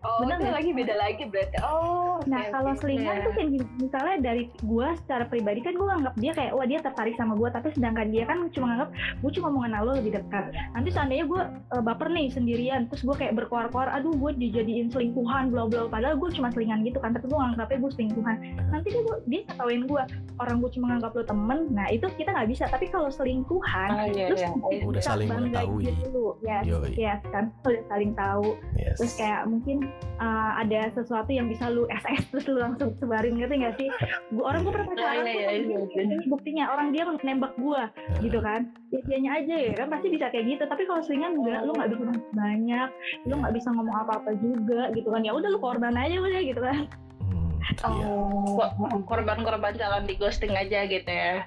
oh, 0.04 0.20
bener 0.20 0.36
itu 0.36 0.44
nggak? 0.44 0.56
lagi 0.60 0.70
beda 0.76 0.94
lagi 0.94 1.22
berarti. 1.24 1.56
Oh, 1.64 2.20
Nah 2.24 2.40
oke, 2.40 2.52
kalau 2.52 2.70
oke. 2.72 2.80
selingan 2.84 3.16
tuh 3.20 3.32
kayak 3.32 3.48
gini, 3.52 3.66
misalnya 3.80 4.16
dari 4.20 4.42
gue 4.60 4.86
secara 5.04 5.24
pribadi 5.24 5.60
kan 5.64 5.74
gue 5.76 5.88
anggap 5.88 6.14
dia 6.16 6.32
kayak 6.32 6.52
wah 6.52 6.66
dia 6.68 6.78
tertarik 6.80 7.16
sama 7.16 7.32
gue, 7.36 7.48
tapi 7.48 7.68
sedangkan 7.72 8.08
dia 8.12 8.24
kan 8.24 8.38
cuma 8.52 8.64
nganggap 8.72 8.90
gue 8.92 9.30
cuma 9.40 9.48
mau 9.48 9.62
kenal 9.64 9.82
lo 9.84 9.92
lebih 9.96 10.12
dekat. 10.20 10.44
Nanti 10.76 10.88
seandainya 10.92 11.24
gue 11.24 11.42
eh, 11.48 11.82
baper 11.82 12.08
nih 12.12 12.26
sendirian, 12.28 12.80
terus 12.88 13.02
gue 13.04 13.16
kayak 13.16 13.34
berkoar-koar, 13.36 13.88
aduh 13.88 14.12
gue 14.12 14.30
dijadiin 14.36 14.92
selingkuhan, 14.92 15.48
bla 15.48 15.64
bla. 15.64 15.88
Padahal 15.88 16.16
gue 16.20 16.28
cuma 16.32 16.48
selingan 16.52 16.84
gitu 16.84 17.00
kan, 17.00 17.16
tapi 17.16 17.24
gue 17.28 17.38
nganggapnya 17.38 17.78
gue 17.80 17.92
selingkuhan. 17.92 18.36
Nanti 18.68 18.88
dia 18.92 19.02
gua- 19.02 19.22
dia 19.24 19.40
ngetawain 19.48 19.82
gue, 19.88 20.02
orang 20.40 20.56
gue 20.60 20.70
cuma 20.76 20.86
nganggap 20.92 21.12
lo 21.12 21.24
temen. 21.24 21.58
Nah 21.72 21.86
itu 21.88 22.06
kita 22.20 22.30
nggak 22.32 22.48
bisa. 22.52 22.64
Tapi 22.68 22.86
kalau 22.88 23.08
selingkuhan, 23.08 23.90
ah, 23.92 24.06
iya, 24.08 24.28
terus 24.28 24.44
iya. 24.44 24.84
Udah 24.84 25.02
saling 25.02 25.28
mengetahui. 25.28 25.88
gitu, 25.88 26.36
ya, 26.44 26.60
Yoi. 26.64 26.92
ya 26.96 27.14
kan, 27.32 27.48
udah 27.74 27.82
saling 27.90 28.12
tahu. 28.14 28.54
Yes. 28.78 28.96
terus 29.02 29.14
kayak 29.18 29.50
mungkin 29.50 29.90
uh, 30.22 30.52
ada 30.62 30.94
sesuatu 30.94 31.34
yang 31.34 31.50
bisa 31.50 31.66
lu 31.66 31.90
SS 31.90 32.30
terus 32.30 32.46
lu 32.46 32.62
langsung 32.62 32.94
sebarin 33.02 33.34
gitu 33.34 33.50
nggak 33.50 33.74
sih? 33.74 33.90
Gua 34.30 34.54
orang 34.54 34.62
gue 34.62 34.72
pernah 34.72 34.88
pacaran 34.94 35.26
Iya, 35.26 35.34
iya, 35.34 35.50
iya, 35.58 35.78
tuh, 35.82 35.98
iya. 35.98 36.02
ini 36.06 36.26
buktinya 36.30 36.64
orang 36.70 36.94
dia 36.94 37.02
nembak 37.04 37.52
gua 37.58 37.90
Nah, 37.90 38.20
gitu 38.22 38.38
kan? 38.38 38.70
Ya 38.94 38.98
dianya 39.10 39.30
aja 39.42 39.54
ya 39.58 39.72
kan 39.74 39.90
pasti 39.90 40.06
bisa 40.14 40.30
kayak 40.30 40.46
gitu. 40.46 40.62
Tapi 40.70 40.82
kalau 40.86 41.02
selingan 41.02 41.34
enggak 41.42 41.66
lu 41.66 41.74
nggak 41.74 41.90
bisa 41.90 42.02
ngomong 42.06 42.32
banyak 42.32 42.88
lu 43.26 43.34
nggak 43.42 43.54
bisa 43.58 43.68
ngomong 43.74 43.96
apa-apa 44.06 44.30
juga 44.38 44.82
gitu 44.94 45.08
kan? 45.10 45.26
Ya 45.26 45.32
udah 45.34 45.48
lu 45.50 45.58
korban 45.58 45.98
aja 45.98 46.14
udah 46.22 46.40
gitu 46.40 46.60
kan? 46.62 46.78
Hmm, 47.24 47.50
iya. 47.98 48.06
Oh, 48.06 48.60
Kok 48.60 49.02
korban-korban 49.10 49.74
calon 49.74 50.06
di 50.06 50.14
ghosting 50.14 50.54
aja 50.54 50.86
gitu 50.86 51.10
ya 51.10 51.42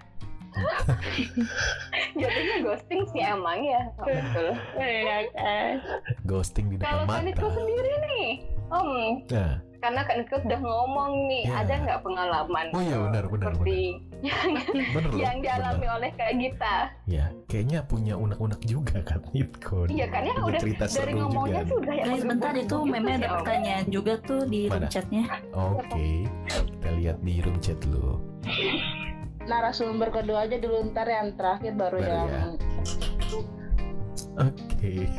jatuhnya 2.17 2.57
ghosting 2.61 3.01
sih 3.07 3.21
emang 3.21 3.59
ya. 3.61 3.81
Oh, 3.97 4.05
betul. 4.05 4.47
iya 4.77 5.17
kan 5.33 5.73
Ghosting 6.23 6.65
di 6.69 6.75
Kalau 6.77 7.03
depan 7.03 7.15
Kaniko 7.21 7.45
mata. 7.45 7.55
sendiri 7.55 7.91
nih, 8.01 8.29
Om, 8.67 8.89
Nah, 9.27 9.53
karena 9.77 10.01
Kaniko 10.03 10.35
udah 10.39 10.59
ngomong 10.59 11.11
nih, 11.27 11.43
Iya. 11.43 11.53
ada 11.57 11.73
nggak 11.79 11.99
pengalaman 12.01 12.65
Oh 12.69 12.81
iya, 12.81 12.97
benar, 12.99 13.23
benar, 13.27 13.45
seperti 13.53 13.79
bener 14.91 15.09
loh. 15.13 15.17
yang 15.17 15.37
dialami 15.39 15.77
bener. 15.79 15.95
oleh 15.95 16.09
Kak 16.11 16.31
Gita? 16.35 16.75
Ya, 17.05 17.25
kayaknya 17.45 17.79
punya 17.81 18.13
unek-unek 18.13 18.61
juga 18.65 18.97
kan 19.01 19.21
Nitko. 19.29 19.85
Iya 19.87 20.05
kan 20.07 20.21
ya 20.25 20.33
udah 20.35 20.59
cerita 20.59 20.83
dari 20.83 20.91
seru 20.91 21.11
ngomongnya 21.15 21.61
juga. 21.61 21.71
sudah 21.71 21.93
ya. 21.93 22.03
Guys, 22.07 22.23
bentar 22.25 22.53
itu 22.53 22.77
meme 22.83 23.11
ada 23.13 23.27
pertanyaan 23.37 23.85
juga 23.87 24.13
tuh 24.19 24.41
di 24.43 24.61
room 24.67 24.85
chatnya. 24.87 25.23
Oke, 25.53 26.25
kita 26.49 26.89
lihat 26.93 27.17
di 27.21 27.33
room 27.39 27.57
chat 27.59 27.77
dulu. 27.79 28.17
Narasumber 29.47 30.11
kedua 30.11 30.45
aja 30.45 30.59
dulu 30.59 30.91
ntar 30.91 31.07
yang 31.07 31.33
terakhir 31.39 31.73
baru 31.73 31.97
Baru 31.97 32.11
yang 32.11 32.27
ya. 32.29 32.43
Oke. 34.37 35.09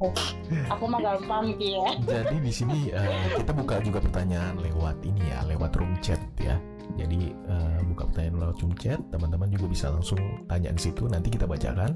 Oke. 0.00 0.26
Aku 0.72 0.84
mah 0.88 1.00
gampang 1.00 1.54
gitu 1.54 1.78
ya. 1.78 1.88
Jadi 2.02 2.36
di 2.40 2.52
sini 2.52 2.78
eh, 2.90 3.36
kita 3.36 3.52
buka 3.52 3.78
juga 3.84 4.00
pertanyaan 4.00 4.58
lewat 4.58 4.98
ini 5.04 5.22
ya, 5.28 5.44
lewat 5.46 5.76
room 5.76 5.94
chat 6.00 6.20
ya. 6.40 6.56
Jadi 6.94 7.32
eh, 7.32 7.78
buka 7.92 8.08
pertanyaan 8.10 8.48
lewat 8.48 8.56
room 8.64 8.74
chat, 8.80 9.00
teman-teman 9.12 9.48
juga 9.52 9.66
bisa 9.68 9.86
langsung 9.92 10.18
tanya 10.48 10.72
di 10.72 10.80
situ. 10.80 11.06
Nanti 11.06 11.28
kita 11.32 11.44
bacakan. 11.44 11.92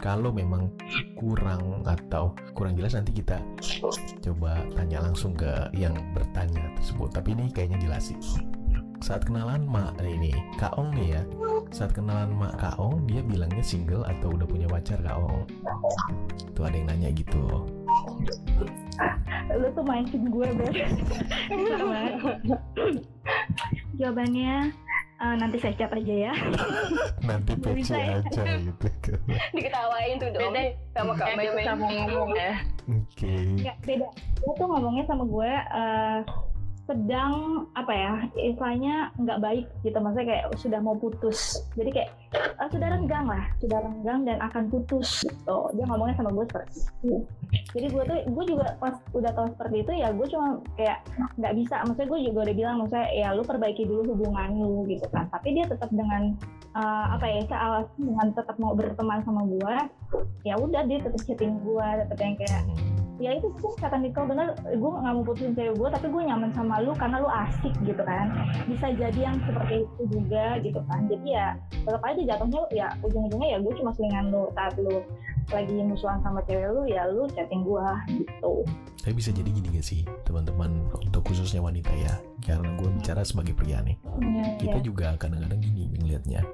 Kalau 0.00 0.32
memang 0.32 0.72
kurang 1.14 1.84
atau 1.84 2.32
kurang 2.56 2.74
jelas 2.74 2.96
nanti 2.96 3.12
kita 3.12 3.38
coba 4.24 4.58
tanya 4.74 5.04
langsung 5.04 5.36
ke 5.36 5.70
yang 5.76 5.94
bertanya 6.16 6.72
tersebut. 6.80 7.12
Tapi 7.12 7.36
ini 7.36 7.44
kayaknya 7.52 7.78
jelas 7.84 8.10
sih. 8.10 8.18
Saat 8.98 9.30
kenalan 9.30 9.62
Mak 9.64 10.02
ini 10.02 10.34
Kak 10.58 10.74
Ong 10.74 10.90
nih 10.92 11.18
ya. 11.18 11.22
Saat 11.70 11.94
kenalan 11.94 12.34
Mak 12.34 12.58
Kak 12.58 12.76
Ong, 12.82 13.06
dia 13.06 13.22
bilangnya 13.22 13.62
single 13.62 14.02
atau 14.04 14.34
udah 14.34 14.46
punya 14.46 14.66
pacar 14.66 14.98
Kak 15.00 15.16
Ong? 15.16 15.46
Tuh 16.52 16.66
ada 16.66 16.74
yang 16.76 16.90
nanya 16.90 17.10
gitu. 17.14 17.66
lu 19.48 19.64
tuh 19.72 19.80
mancing 19.86 20.28
gue 20.28 20.44
ber 20.58 20.68
jawabannya 23.98 24.54
eh, 25.18 25.34
nanti 25.38 25.56
saya 25.58 25.74
cap 25.78 25.94
aja 25.94 26.14
ya 26.30 26.32
Nanti 27.28 27.54
PC 27.56 27.90
ya. 27.94 28.18
aja 28.22 28.42
gitu 28.60 28.86
kan. 29.02 29.18
Diketawain 29.56 30.18
tuh 30.20 30.28
dong 30.34 30.52
Beda 30.52 30.62
sama 30.92 31.12
Kak 31.16 31.32
Mei. 31.38 31.46
bisa 31.48 31.72
mau 31.74 31.88
ngomong 31.90 32.30
ya. 32.36 32.52
Oke. 32.90 33.32
Nggak, 33.56 33.76
beda 33.86 34.08
dia 34.12 34.52
tuh 34.54 34.66
ngomongnya 34.66 35.04
sama 35.06 35.24
gue 35.24 35.50
eh, 35.54 36.18
sedang 36.88 37.68
apa 37.76 37.92
ya 37.92 38.12
istilahnya 38.40 39.12
nggak 39.20 39.38
baik 39.44 39.66
gitu. 39.84 40.00
Maksudnya 40.00 40.26
kayak 40.26 40.44
sudah 40.56 40.80
mau 40.80 40.96
putus. 40.96 41.60
Jadi 41.76 41.90
kayak 41.92 42.10
eh, 42.32 42.68
sudah 42.72 42.88
renggang 42.88 43.28
lah 43.28 43.44
sudah 43.60 43.78
renggang 43.84 44.24
dan 44.24 44.40
akan 44.40 44.72
putus 44.72 45.28
gitu. 45.28 45.58
Dia 45.76 45.84
ngomongnya 45.84 46.16
sama 46.16 46.32
gue 46.32 46.44
seperti 46.48 46.72
itu. 46.80 47.16
Jadi 47.76 47.86
gue 47.92 48.02
tuh 48.08 48.18
gue 48.32 48.44
juga 48.48 48.66
pas 48.80 48.96
udah 49.12 49.30
tahu 49.36 49.46
seperti 49.52 49.76
itu 49.84 49.92
ya 50.00 50.08
gue 50.16 50.26
cuma 50.32 50.48
kayak 50.80 50.98
nggak 51.36 51.54
bisa. 51.60 51.84
Maksudnya 51.84 52.08
gue 52.08 52.20
juga 52.32 52.38
udah 52.48 52.56
bilang 52.56 52.76
maksudnya 52.80 53.06
ya 53.12 53.28
lu 53.36 53.42
perbaiki 53.44 53.84
dulu 53.84 54.16
hubungan 54.16 54.48
lu 54.56 54.88
gitu 54.88 55.04
kan. 55.12 55.28
Tapi 55.28 55.60
dia 55.60 55.68
tetap 55.68 55.92
dengan 55.92 56.32
eh, 56.72 57.06
apa 57.12 57.24
ya 57.28 57.44
alasan 57.52 58.00
dengan 58.00 58.26
tetap 58.32 58.56
mau 58.56 58.72
berteman 58.72 59.20
sama 59.28 59.44
gue 59.44 59.76
ya 60.48 60.56
udah 60.56 60.88
dia 60.88 61.04
tetap 61.04 61.20
chatting 61.28 61.60
gue 61.60 61.88
tetap 62.00 62.16
yang 62.16 62.34
kayak 62.40 62.64
ya 63.18 63.34
itu 63.34 63.50
sih 63.58 63.74
kata 63.82 63.98
Nicole 63.98 64.30
bener. 64.30 64.54
Gue 64.78 64.90
nggak 64.94 65.14
mau 65.14 65.24
putusin 65.26 65.52
cewek 65.52 65.74
gue 65.74 65.88
tapi 65.90 66.06
gue 66.06 66.22
nyaman 66.22 66.50
sama 66.54 66.77
lu 66.82 66.92
karena 66.94 67.20
lu 67.22 67.28
asik 67.28 67.74
gitu 67.84 68.02
kan. 68.02 68.32
Bisa 68.66 68.94
jadi 68.94 69.18
yang 69.18 69.36
seperti 69.44 69.84
itu 69.84 70.02
juga 70.12 70.58
gitu 70.62 70.80
kan. 70.86 71.06
Jadi 71.06 71.26
ya 71.34 71.56
tetap 71.70 72.02
aja 72.04 72.22
jatuhnya 72.34 72.60
ya 72.74 72.88
ujung-ujungnya 73.04 73.48
ya 73.54 73.58
gue 73.60 73.72
cuma 73.78 73.90
selingan 73.94 74.30
lu. 74.30 74.50
Saat 74.54 74.74
lu 74.80 75.02
lagi 75.48 75.76
musuhan 75.80 76.20
sama 76.20 76.44
cewek 76.44 76.68
lu 76.76 76.82
ya 76.84 77.08
lu 77.08 77.24
chatting 77.32 77.64
gue 77.64 77.86
gitu. 78.20 78.54
Tapi 79.00 79.14
bisa 79.16 79.32
jadi 79.32 79.48
gini 79.48 79.80
gak 79.80 79.86
sih 79.86 80.04
teman-teman 80.28 80.84
untuk 81.00 81.24
khususnya 81.24 81.64
wanita 81.64 81.88
ya. 81.96 82.14
Karena 82.44 82.76
gue 82.76 82.88
bicara 82.92 83.24
sebagai 83.24 83.56
pria 83.56 83.80
nih. 83.80 83.96
Kita 84.60 84.78
ya. 84.78 84.84
juga 84.84 85.06
kadang-kadang 85.16 85.60
gini 85.64 85.88
ngelihatnya 85.96 86.44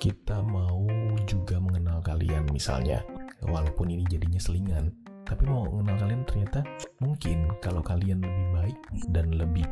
Kita 0.00 0.40
mau 0.40 0.88
juga 1.28 1.60
mengenal 1.60 2.00
kalian 2.00 2.48
misalnya. 2.48 3.04
Walaupun 3.44 3.92
ini 3.92 4.08
jadinya 4.08 4.40
selingan 4.40 5.05
Tapi 5.26 5.42
mau 5.50 5.66
mengenal 5.66 6.06
kalian 6.06 6.22
ternyata 6.22 6.60
mungkin 7.02 7.50
kalau 7.58 7.82
kalian 7.82 8.22
lebih 8.22 8.46
baik 8.54 8.78
dan 9.10 9.26
lebih 9.34 9.66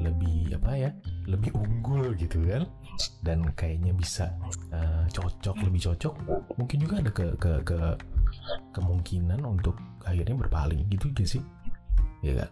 lebih 0.00 0.56
apa 0.56 0.72
ya 0.74 0.90
lebih 1.28 1.52
unggul 1.52 2.16
gitu 2.16 2.40
kan 2.48 2.64
dan 3.20 3.44
kayaknya 3.52 3.92
bisa 3.92 4.32
eh, 4.72 5.04
cocok 5.12 5.56
lebih 5.60 5.92
cocok 5.92 6.14
mungkin 6.56 6.78
juga 6.80 6.94
ada 7.04 7.10
ke 7.12 7.26
ke 7.36 7.52
ke 7.68 7.78
kemungkinan 8.72 9.44
untuk 9.44 9.76
akhirnya 10.08 10.34
berpaling 10.34 10.88
gitu 10.88 11.12
gak 11.12 11.28
sih? 11.28 11.42
Ya 12.24 12.44
kan 12.44 12.50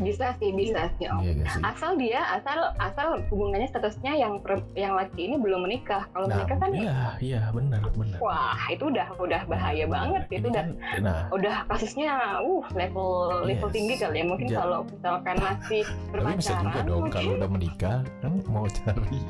Bisa 0.00 0.32
sih, 0.36 0.50
bisa 0.50 0.88
sih. 0.96 1.06
Om. 1.06 1.20
iya 1.20 1.44
sih 1.46 1.60
Asal 1.62 1.92
dia, 1.94 2.20
asal 2.32 2.58
asal 2.76 3.08
hubungannya 3.28 3.66
statusnya 3.66 4.12
yang 4.14 4.40
yang 4.74 4.92
laki 4.92 5.20
ini 5.22 5.36
belum 5.36 5.62
menikah. 5.62 6.08
Kalau 6.08 6.24
nah 6.24 6.36
menikah 6.36 6.56
kan, 6.58 6.70
iya 6.72 6.96
iya 7.18 7.40
benar 7.50 7.84
benar 7.90 8.18
wah 8.18 8.56
itu 8.66 8.84
udah 8.86 9.06
udah 9.14 9.40
bahaya 9.44 9.84
banget. 9.86 10.22
Ini 10.26 10.36
Itu 10.36 10.48
udah 10.48 10.64
kan- 10.64 10.76
nah 10.98 11.18
udah 11.30 11.56
kasusnya 11.66 12.10
uh 12.40 12.64
level 12.72 13.10
level 13.44 13.68
Yes. 13.68 13.74
tinggi 13.74 13.94
kali 13.96 14.16
ya. 14.16 14.24
Mungkin 14.24 14.46
Ja- 14.46 14.58
kalau 14.58 14.78
misalkan 14.84 15.36
masih 15.38 15.82
tapi 15.84 16.08
berpacaran, 16.10 16.36
bisa 16.36 16.52
juga 16.56 16.80
dong 16.82 17.00
mungkin- 17.00 17.14
kalau 17.14 17.30
udah 17.36 17.50
menikah 17.50 17.98
kan 18.20 18.32
mau 18.46 18.66
cari 18.66 19.20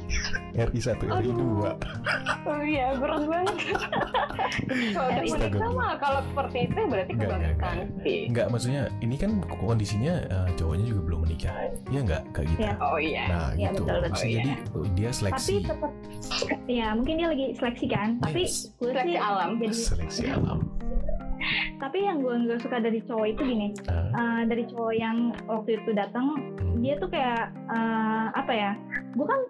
RI 0.52 0.80
1 0.80 1.04
RI 1.04 1.30
2 1.30 1.70
Oh 2.42 2.60
iya, 2.62 2.86
berat 2.94 3.22
banget. 3.24 3.56
kalau 4.94 5.08
udah 5.08 5.24
menikah 5.24 5.70
mah 5.72 5.92
kalau 5.96 6.20
seperti 6.24 6.58
itu 6.62 6.74
ya 6.74 6.86
berarti 6.86 7.12
kebangetan 7.14 7.76
sih. 8.00 8.20
Enggak 8.26 8.46
maksudnya 8.48 8.82
ini 9.00 9.16
kan 9.16 9.30
kondisinya 9.50 10.14
eh, 10.22 10.48
cowoknya 10.60 10.84
juga 10.92 11.00
belum 11.08 11.20
menikah. 11.24 11.54
Ya 11.88 12.00
enggak 12.04 12.22
kayak 12.36 12.46
gitu. 12.52 12.60
Iya. 12.60 12.72
Oh 12.84 12.98
iya. 13.00 13.24
nah 13.26 13.48
Iya, 13.56 13.68
gitu. 13.72 13.82
betul, 13.82 13.98
betul. 14.04 14.28
jadi 14.28 14.52
oh, 14.76 14.86
dia 14.92 15.08
tapi 15.08 15.16
seleksi. 15.16 15.54
tetap 15.64 15.92
ya 16.68 16.86
mungkin 16.92 17.14
dia 17.16 17.28
lagi 17.32 17.46
seleksi 17.56 17.86
kan? 17.88 18.08
Tapi 18.20 18.40
Yes. 18.44 18.68
gue 18.76 18.90
Seleksi 18.92 19.08
sih 19.08 19.16
alam. 19.16 19.50
jadi 19.56 19.76
seleksi 19.76 20.22
alam. 20.28 20.58
Tapi 21.80 22.04
yang 22.04 22.20
gue 22.20 22.34
nggak 22.36 22.60
suka 22.60 22.76
dari 22.84 23.00
cowok 23.08 23.26
itu 23.32 23.42
gini. 23.48 23.68
Ah, 23.88 24.12
eh, 24.12 24.40
dari 24.44 24.64
cowok 24.68 24.92
yang 24.92 25.32
waktu 25.48 25.80
itu 25.80 25.90
datang 25.96 26.36
hmm. 26.36 26.84
dia 26.84 26.94
tuh 27.00 27.08
kayak 27.08 27.48
eh, 27.72 28.26
apa 28.36 28.52
ya? 28.52 28.70
Gue 29.16 29.24
kan 29.24 29.40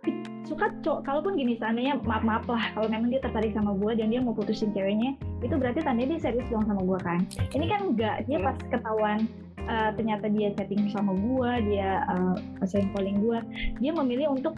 suka 0.46 0.70
cowok 0.86 1.02
kalaupun 1.02 1.34
gini 1.34 1.58
seandainya 1.58 1.98
maaf 2.06 2.22
maaf 2.22 2.46
lah 2.46 2.62
kalau 2.78 2.86
memang 2.86 3.10
dia 3.10 3.18
tertarik 3.22 3.50
sama 3.54 3.74
gue 3.74 3.92
dan 3.98 4.06
dia 4.14 4.22
mau 4.22 4.34
putusin 4.34 4.70
ceweknya 4.70 5.14
itu 5.42 5.54
berarti 5.58 5.82
tandanya 5.82 6.14
dia 6.18 6.30
serius 6.30 6.46
dong 6.46 6.62
sama 6.70 6.82
gue 6.86 6.98
kan? 7.02 7.18
Ini 7.50 7.66
kan 7.66 7.80
enggak 7.90 8.16
dia 8.30 8.38
pas 8.38 8.56
ketahuan 8.70 9.26
eh, 9.62 9.90
ternyata 9.94 10.26
dia 10.28 10.48
chatting 10.54 10.88
sama 10.88 11.12
gue 11.12 11.50
dia 11.68 12.04
uh, 12.06 12.36
sering 12.64 12.88
calling 12.92 13.20
gue 13.20 13.38
dia 13.78 13.92
memilih 13.92 14.32
untuk 14.32 14.56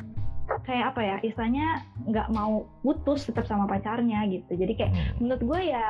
kayak 0.67 0.93
apa 0.93 1.01
ya 1.01 1.17
istilahnya 1.23 1.81
nggak 2.05 2.29
mau 2.35 2.67
putus 2.83 3.25
tetap 3.25 3.47
sama 3.47 3.65
pacarnya 3.65 4.27
gitu 4.29 4.53
jadi 4.53 4.73
kayak 4.75 4.93
Hmm. 4.93 5.15
menurut 5.23 5.43
gue 5.43 5.61
ya 5.71 5.85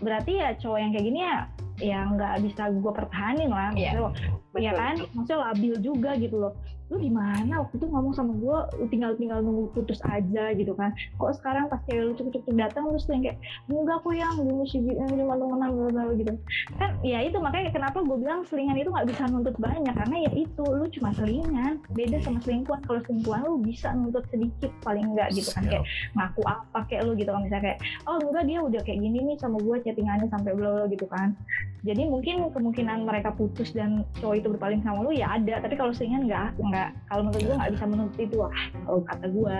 berarti 0.00 0.32
ya 0.40 0.48
cowok 0.56 0.78
yang 0.80 0.90
kayak 0.90 1.06
gini 1.06 1.20
ya 1.22 1.36
ya 1.78 1.98
nggak 2.10 2.34
bisa 2.42 2.62
gue 2.72 2.92
pertahanin 2.92 3.50
lah 3.52 3.70
Iya. 3.70 3.94
Maksudnya, 3.94 4.10
ya 4.58 4.70
Betul. 4.74 4.80
kan 4.82 4.94
maksudnya 5.14 5.38
labil 5.44 5.74
juga 5.78 6.10
gitu 6.16 6.36
loh 6.38 6.52
lu 6.88 6.96
gimana? 6.96 7.60
Waktu 7.60 7.74
itu 7.76 7.86
ngomong 7.88 8.14
sama 8.16 8.32
gue 8.40 8.58
lu 8.80 8.86
tinggal 8.88 9.12
tinggal 9.20 9.44
nunggu 9.44 9.68
putus 9.76 10.00
aja 10.08 10.56
gitu 10.56 10.72
kan. 10.72 10.96
Kok 11.20 11.36
sekarang 11.36 11.68
pas 11.68 11.80
cewek 11.84 12.02
lu 12.08 12.12
cukup 12.16 12.40
cukup 12.40 12.54
datang 12.56 12.88
lu 12.88 12.96
sering 12.96 13.20
kayak 13.28 13.38
enggak 13.68 14.00
kok 14.00 14.14
yang 14.16 14.34
dulu 14.40 14.64
sih 14.64 14.80
yang 14.80 15.08
cuma 15.12 15.36
temenan 15.36 15.70
bla, 15.76 15.88
bla, 15.92 16.02
gitu. 16.16 16.32
Kan 16.80 16.90
ya 17.04 17.18
itu 17.20 17.36
makanya 17.36 17.70
kenapa 17.76 18.00
gue 18.00 18.16
bilang 18.16 18.40
selingan 18.48 18.80
itu 18.80 18.88
nggak 18.88 19.08
bisa 19.12 19.22
nuntut 19.28 19.56
banyak 19.60 19.92
karena 19.92 20.16
ya 20.24 20.30
itu 20.32 20.64
lu 20.64 20.86
cuma 20.88 21.10
selingan. 21.12 21.72
Beda 21.92 22.16
sama 22.24 22.40
selingkuhan. 22.40 22.80
Kalau 22.88 23.00
selingkuhan 23.04 23.40
lu 23.44 23.60
bisa 23.60 23.92
nuntut 23.92 24.24
sedikit 24.32 24.72
paling 24.80 25.12
enggak 25.12 25.28
gitu 25.36 25.52
kan. 25.52 25.68
Kayak 25.68 25.84
ngaku 26.16 26.42
apa 26.48 26.78
kayak 26.88 27.02
lu 27.04 27.12
gitu 27.20 27.28
kan. 27.28 27.44
Misalnya 27.44 27.64
kayak 27.74 27.78
oh 28.08 28.16
enggak 28.16 28.44
dia 28.48 28.58
udah 28.64 28.80
kayak 28.80 28.98
gini 29.04 29.18
nih 29.28 29.36
sama 29.36 29.60
gue 29.60 29.76
chattingannya 29.84 30.26
sampai 30.32 30.52
bla 30.56 30.88
gitu 30.88 31.04
kan. 31.04 31.36
Jadi 31.84 32.08
mungkin 32.08 32.48
kemungkinan 32.48 33.04
mereka 33.04 33.36
putus 33.36 33.76
dan 33.76 34.08
cowok 34.24 34.34
itu 34.40 34.48
berpaling 34.56 34.80
sama 34.80 35.04
lu 35.04 35.12
ya 35.12 35.36
ada. 35.36 35.60
Tapi 35.60 35.76
kalau 35.76 35.92
selingan 35.92 36.24
enggak 36.24 36.56
enggak 36.58 36.77
kalau 37.10 37.22
menurut 37.28 37.42
gue 37.44 37.56
nggak 37.56 37.72
bisa 37.76 37.86
menuntut 37.86 38.20
itu 38.20 38.36
lah 38.38 38.58
kalau 38.86 39.00
kata 39.06 39.26
gue 39.30 39.58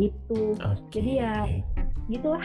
gitu 0.00 0.40
Oke. 0.58 0.90
Jadi 0.92 1.10
ya, 1.20 1.34
gitu 2.10 2.28
lah 2.34 2.44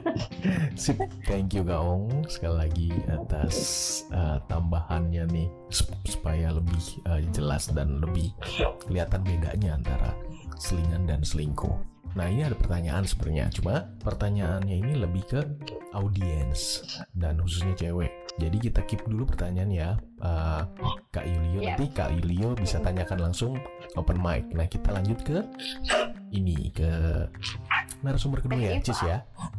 Sip, 0.80 0.98
thank 1.28 1.52
you 1.52 1.62
Gaong 1.62 2.24
sekali 2.26 2.56
lagi 2.56 2.88
atas 3.12 3.56
uh, 4.10 4.40
tambahannya 4.48 5.28
nih 5.28 5.48
sup- 5.68 6.00
supaya 6.08 6.50
lebih 6.50 6.82
uh, 7.06 7.20
jelas 7.30 7.68
dan 7.70 8.00
lebih 8.00 8.32
kelihatan 8.88 9.20
bedanya 9.22 9.76
antara 9.76 10.10
selingan 10.60 11.08
dan 11.08 11.24
selingkuh. 11.24 11.72
Nah 12.18 12.26
ini 12.26 12.42
ada 12.42 12.58
pertanyaan 12.58 13.06
sebenarnya, 13.06 13.46
cuma 13.54 13.86
pertanyaannya 14.02 14.76
ini 14.82 14.92
lebih 14.98 15.22
ke 15.30 15.40
audiens 15.94 16.82
dan 17.14 17.38
khususnya 17.38 17.74
cewek. 17.78 18.10
Jadi 18.40 18.56
kita 18.70 18.80
keep 18.88 19.04
dulu 19.06 19.28
pertanyaan 19.28 19.70
ya, 19.70 19.90
uh, 20.24 20.64
Kak 21.14 21.26
Yulio. 21.26 21.60
Iya. 21.60 21.76
Nanti 21.76 21.86
Kak 21.92 22.10
Yulio 22.16 22.56
bisa 22.56 22.80
tanyakan 22.82 23.30
langsung 23.30 23.58
open 23.94 24.18
mic. 24.18 24.48
Nah 24.54 24.66
kita 24.66 24.90
lanjut 24.90 25.18
ke 25.22 25.38
ini 26.30 26.70
ke 26.70 26.90
narasumber 28.00 28.40
kedua 28.40 28.56
Teh 28.56 28.64
ya. 28.64 28.72
Cis 28.80 29.00
ya. 29.02 29.16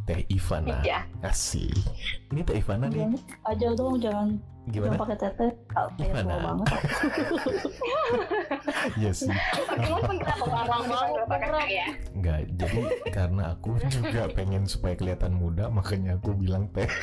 Teh 0.08 0.24
Ivana. 0.32 0.82
Iya. 0.82 1.06
Kasih. 1.22 1.70
Ini 2.32 2.41
Teh 2.41 2.58
Ivana 2.58 2.89
nih. 2.89 3.06
Jangan 3.06 3.22
aja 3.45 3.68
dong 3.76 3.95
jangan 4.02 4.28
jangan 4.70 4.93
Gimana? 4.93 5.02
pakai 5.02 5.18
tete 5.18 5.48
kayak 5.74 5.89
Gimana? 5.98 6.22
tua 6.22 6.38
banget 6.38 6.68
Iya 9.02 9.10
sih. 9.14 9.30
Pengarang 10.38 10.86
banget 10.86 11.26
kakak 11.26 11.66
ya. 11.66 11.88
Enggak, 12.14 12.39
jadi 12.62 12.82
karena 13.10 13.58
aku 13.58 13.82
juga 13.89 14.30
pengen 14.30 14.70
supaya 14.70 14.93
kelihatan 14.93 15.34
muda, 15.34 15.66
makanya 15.74 16.22
aku 16.22 16.38
bilang 16.38 16.70
teh. 16.78 16.86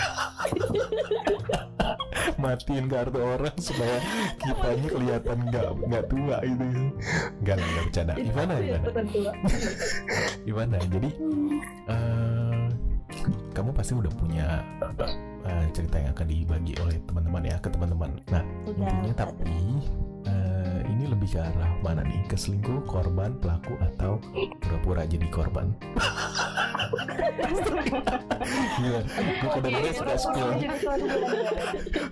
Matiin 2.38 2.86
kartu 2.86 3.18
orang 3.18 3.50
supaya 3.58 3.98
kitanya 4.38 4.86
kelihatan 4.86 5.38
nggak 5.50 5.66
nggak 5.90 6.04
tua 6.06 6.38
itu. 6.46 6.62
Enggak 7.42 7.56
lah, 7.58 7.66
nggak 7.66 7.84
bercanda. 7.90 8.14
Ivana, 8.14 8.54
Ivana, 8.62 8.86
Ivana. 10.50 10.78
Jadi 10.86 11.10
eh 11.88 12.66
kamu 13.52 13.74
pasti 13.74 13.92
udah 13.98 14.12
punya 14.14 14.62
eh, 15.48 15.66
cerita 15.72 15.96
yang 15.98 16.12
akan 16.12 16.26
dibagi 16.28 16.72
oleh 16.78 16.96
teman-teman 17.04 17.42
ya 17.44 17.56
ke 17.58 17.68
teman-teman. 17.72 18.10
Nah, 18.28 18.42
Udah. 18.64 18.84
intinya 18.84 19.14
tapi 19.24 19.56
eh, 20.24 20.78
ini 20.88 21.04
lebih 21.08 21.28
ke 21.32 21.40
arah 21.40 21.72
mana 21.80 22.04
nih? 22.04 22.20
Ke 22.28 22.36
selingkuh, 22.36 22.84
korban, 22.84 23.32
pelaku 23.40 23.74
atau 23.80 24.20
pura-pura 24.60 25.02
jadi 25.04 25.26
korban? 25.32 25.72
Gila, 28.78 29.00
gue 29.04 29.48
kadang-kadang 29.50 29.92
suka 29.92 30.14
spill, 30.16 30.48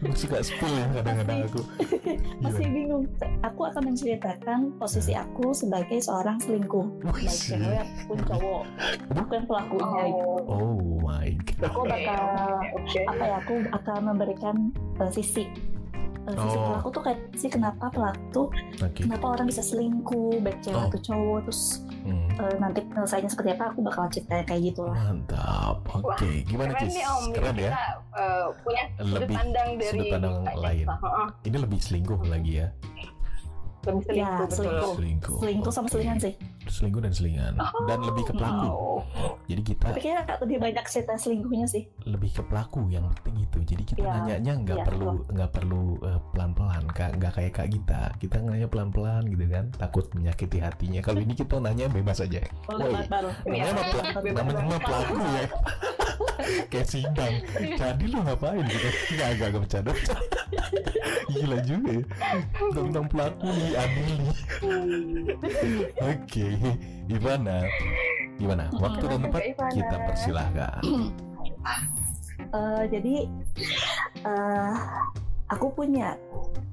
gue 0.02 0.16
suka 0.18 0.38
spill 0.44 0.72
ya 0.74 0.86
kadang-kadang 0.92 1.38
aku. 1.48 1.60
Masih 2.42 2.66
bingung. 2.68 3.04
Aku 3.40 3.60
akan 3.64 3.82
menceritakan 3.88 4.58
posisi 4.76 5.16
aku 5.16 5.56
sebagai 5.56 5.96
seorang 6.02 6.36
selingkuh, 6.42 6.84
baik 7.08 7.30
cewek 7.32 7.86
pun 8.04 8.18
cowok, 8.26 8.62
bukan 9.16 9.40
pelakunya. 9.48 10.02
gitu. 10.12 10.34
Oh 10.44 10.76
my 11.00 11.28
Aku 11.64 11.80
god. 11.80 11.88
bakal 11.88 12.22
Oke. 12.76 13.00
apa 13.06 13.24
ya? 13.26 13.36
Aku 13.40 13.54
akan 13.72 14.00
memberikan 14.06 14.56
uh, 14.96 15.10
sisi 15.10 15.44
uh, 16.24 16.34
sisi 16.34 16.56
Oh. 16.56 16.64
pelaku 16.68 16.88
tuh 16.90 17.02
kayak 17.04 17.20
sih 17.34 17.46
kenapa 17.46 17.86
pelaku 17.88 18.22
tuh 18.32 18.46
Oke. 18.80 19.02
kenapa 19.02 19.26
orang 19.30 19.46
bisa 19.46 19.62
selingkuh 19.62 20.38
baik 20.40 20.58
cewek 20.60 20.76
Oh. 20.76 20.88
atau 20.88 21.00
cowok 21.00 21.38
terus 21.44 21.62
Hmm, 22.06 22.30
uh, 22.38 22.54
nanti 22.62 22.86
penyelesaiannya 22.86 23.26
seperti 23.26 23.50
apa 23.52 23.64
aku 23.66 23.82
bakal 23.82 24.06
cerita 24.06 24.38
kayak 24.44 24.62
gitu 24.64 24.86
lah 24.86 24.94
Mantap. 25.10 25.82
Oke, 25.90 26.46
gimana 26.46 26.70
Keren 26.70 26.86
Cis? 26.86 26.94
nih 26.94 27.04
Om, 27.04 27.24
Keren 27.34 27.56
ya? 27.56 27.62
kita 27.66 27.82
eh, 28.14 28.46
punya 28.62 28.82
sudut 28.94 29.10
Lebih 29.16 29.34
pandang 29.34 29.68
dari 29.74 29.90
sudut 29.90 30.06
pandang 30.08 30.34
lain. 30.54 30.86
Heeh, 30.86 31.26
Ini 31.42 31.56
lebih 31.58 31.78
selingkuh 31.82 32.20
lagi 32.24 32.52
ya. 32.62 32.68
Lebih 33.86 34.02
selingkuh 34.04 34.18
Ya, 34.18 34.30
betul. 34.40 34.56
selingkuh. 34.58 34.94
Selingkuh. 34.94 35.36
selingkuh 35.38 35.72
sama 35.72 35.88
selingan 35.88 36.18
sih 36.18 36.34
Selingkuh 36.66 36.98
dan 36.98 37.12
selingan. 37.12 37.54
Dan 37.86 37.98
lebih 38.02 38.24
ke 38.24 38.32
pelaku. 38.32 38.66
Oh. 38.66 39.00
Jadi 39.46 39.62
kita 39.64 39.86
tapi 39.86 40.00
kayaknya 40.02 40.34
lebih 40.36 40.58
banyak 40.58 40.84
cerita 40.84 41.14
selingkuhnya 41.14 41.64
sih 41.64 41.86
lebih 42.02 42.30
ke 42.32 42.42
pelaku 42.42 42.90
yang 42.90 43.06
penting 43.14 43.46
itu. 43.46 43.58
Jadi 43.64 43.82
kita 43.84 44.02
Ya, 44.02 44.12
nanyanya 44.18 44.52
nggak 44.60 44.78
ya, 44.78 44.84
perlu 44.84 45.06
nggak 45.28 45.50
perlu 45.52 45.82
eh, 46.02 46.20
pelan-pelan, 46.30 46.84
Kak. 46.90 47.10
nggak 47.16 47.32
kayak 47.32 47.52
kak 47.54 47.68
kita. 47.70 48.00
Kita 48.18 48.36
nanya 48.40 48.66
pelan-pelan 48.66 49.22
gitu 49.26 49.46
kan, 49.46 49.64
takut 49.72 50.10
menyakiti 50.12 50.58
hatinya. 50.58 51.00
Kalau 51.00 51.18
ini 51.18 51.32
kita 51.32 51.58
nanya 51.58 51.86
bebas 51.86 52.18
aja. 52.18 52.42
boleh 52.66 52.82
Woi. 52.82 52.92
banget 52.92 53.08
baru 53.08 53.30
namanya 54.34 54.62
mah 54.66 54.80
pelaku 54.82 55.14
ya. 55.16 55.44
kayak 56.72 56.88
sidang. 56.88 57.34
Jadi 57.56 58.04
lu 58.08 58.18
ngapain 58.22 58.64
gitu? 58.66 58.88
Nggak 59.16 59.28
agak 59.36 59.46
agak 59.52 59.60
bercanda. 59.64 59.92
Gila 61.36 61.58
juga 61.66 61.90
ya. 61.90 62.04
Tentang 62.72 63.06
pelaku 63.10 63.46
nih 63.50 63.72
adili. 63.76 64.28
Oke, 66.12 66.48
Ivana. 67.10 67.58
Gimana? 68.36 68.64
Waktu 68.76 69.04
dan 69.08 69.20
tempat 69.28 69.42
kita 69.72 69.96
persilahkan. 70.06 70.82
Eh, 72.36 72.82
jadi 72.92 73.14
eh 74.24 74.74
aku 75.50 75.66
punya 75.72 76.14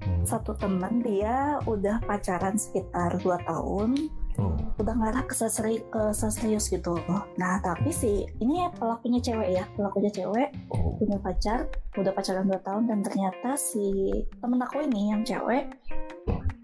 Hmm. 0.03 0.23
satu 0.27 0.51
teman 0.59 0.99
dia 0.99 1.55
udah 1.63 2.03
pacaran 2.03 2.59
sekitar 2.59 3.15
2 3.23 3.39
tahun 3.47 4.11
Oh, 4.41 4.57
udah 4.81 4.93
ngarah 4.97 5.23
ke, 5.29 5.37
seseri- 5.37 5.85
ke 5.93 6.09
serius 6.17 6.65
gitu 6.73 6.97
nah 7.37 7.61
tapi 7.61 7.93
sih 7.93 8.25
ini 8.41 8.65
pelakunya 8.73 9.21
cewek 9.21 9.49
ya 9.53 9.63
pelakunya 9.77 10.09
cewek 10.09 10.49
oh, 10.73 10.97
punya 10.97 11.21
pacar 11.21 11.69
udah 11.93 12.09
pacaran 12.09 12.49
2 12.49 12.57
tahun 12.65 12.83
dan 12.89 12.99
ternyata 13.05 13.53
si 13.53 14.09
temen 14.41 14.57
aku 14.57 14.81
ini 14.89 15.13
yang 15.13 15.21
cewek 15.21 15.69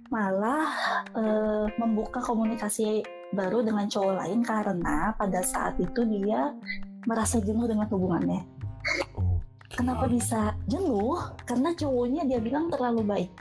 malah 0.10 0.66
eh, 1.14 1.66
membuka 1.78 2.18
komunikasi 2.26 3.06
baru 3.38 3.62
dengan 3.62 3.86
cowok 3.86 4.26
lain 4.26 4.42
karena 4.42 5.14
pada 5.14 5.46
saat 5.46 5.78
itu 5.78 6.02
dia 6.10 6.50
merasa 7.06 7.38
jenuh 7.38 7.70
dengan 7.70 7.86
hubungannya 7.86 8.42
oh. 9.14 9.38
Kenapa 9.70 10.10
bisa 10.12 10.58
jenuh? 10.68 11.16
Karena 11.46 11.72
cowoknya 11.72 12.28
dia 12.28 12.42
bilang 12.42 12.68
terlalu 12.68 13.06
baik. 13.06 13.32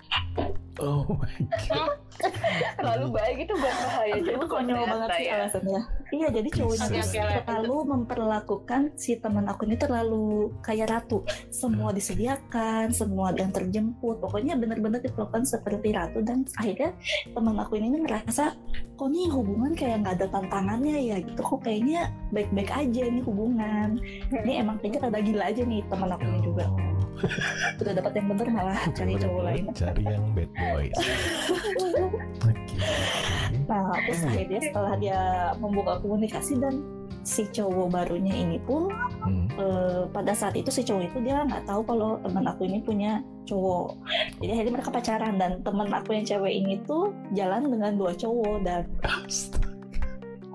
Oh 0.78 1.02
my 1.08 1.34
god. 1.66 1.98
Terlalu 2.78 3.06
baik 3.14 3.36
itu 3.46 3.52
buat 3.54 3.76
bahaya 3.84 4.14
Itu 4.18 4.30
juga 4.34 4.46
konyol 4.50 4.82
banget 4.86 5.10
sih 5.14 5.26
ya. 5.26 5.32
alasannya. 5.38 5.80
Iya, 6.08 6.28
jadi 6.40 6.48
cowoknya 6.48 6.86
oke, 6.88 7.20
terlalu 7.44 7.76
memperlakukan 7.84 8.82
si 8.96 9.20
teman 9.20 9.44
aku 9.44 9.68
ini 9.68 9.76
terlalu 9.76 10.56
kayak 10.64 10.88
ratu. 10.88 11.20
Semua 11.52 11.92
disediakan, 11.92 12.90
semua 12.96 13.36
yang 13.36 13.52
terjemput. 13.52 14.18
Pokoknya 14.24 14.56
benar-benar 14.56 15.04
diperlakukan 15.04 15.44
seperti 15.44 15.92
ratu 15.92 16.24
dan 16.24 16.48
akhirnya 16.56 16.96
teman 17.36 17.56
aku 17.60 17.76
ini 17.76 17.92
ngerasa 18.00 18.56
kok 18.98 19.08
nih 19.12 19.28
hubungan 19.30 19.72
kayak 19.76 20.02
nggak 20.02 20.14
ada 20.22 20.26
tantangannya 20.32 20.96
ya 20.96 21.16
gitu. 21.20 21.40
Kok 21.44 21.60
kayaknya 21.60 22.08
baik-baik 22.32 22.70
aja 22.72 23.02
nih 23.04 23.22
hubungan. 23.22 24.00
Ini 24.32 24.52
emang 24.64 24.80
kayaknya 24.80 25.12
rada 25.12 25.20
gila 25.20 25.44
aja 25.44 25.62
nih 25.62 25.80
teman 25.92 26.08
aku 26.08 26.24
ini 26.24 26.40
juga. 26.40 26.64
Udah 27.82 27.92
dapat 27.98 28.12
yang 28.16 28.26
bener 28.32 28.48
malah 28.54 28.78
cari 28.94 29.12
Bener-bener 29.12 29.22
cowok 29.28 29.42
lain. 29.44 29.64
Cari 29.74 30.02
yang 30.06 30.24
bad 30.32 30.50
boys. 30.56 30.96
Oke. 32.09 32.48
oke. 32.48 32.76
Nah, 33.68 33.92
terus 34.04 34.20
akhirnya 34.24 34.61
setelah 34.64 34.94
dia 34.96 35.20
membuka 35.61 36.00
komunikasi 36.00 36.56
dan 36.56 36.80
si 37.28 37.44
cowok 37.52 37.92
barunya 37.92 38.32
ini 38.32 38.56
pun 38.64 38.88
Hmm. 39.18 39.44
eh, 39.61 40.02
pada 40.09 40.32
saat 40.32 40.56
itu 40.56 40.72
si 40.72 40.80
cowok 40.80 41.12
itu 41.12 41.18
dia 41.20 41.44
nggak 41.44 41.68
tahu 41.68 41.84
kalau 41.84 42.16
teman 42.24 42.48
aku 42.48 42.64
ini 42.64 42.80
punya 42.80 43.20
cowok. 43.44 44.00
Jadi 44.40 44.50
akhirnya 44.56 44.72
mereka 44.80 44.90
pacaran 44.94 45.34
dan 45.36 45.52
teman 45.61 45.88
aku 45.92 46.16
yang 46.16 46.24
cewek 46.24 46.54
ini 46.54 46.80
tuh 46.88 47.12
jalan 47.36 47.68
dengan 47.68 47.92
dua 47.98 48.16
cowok 48.16 48.56
dan. 48.64 48.88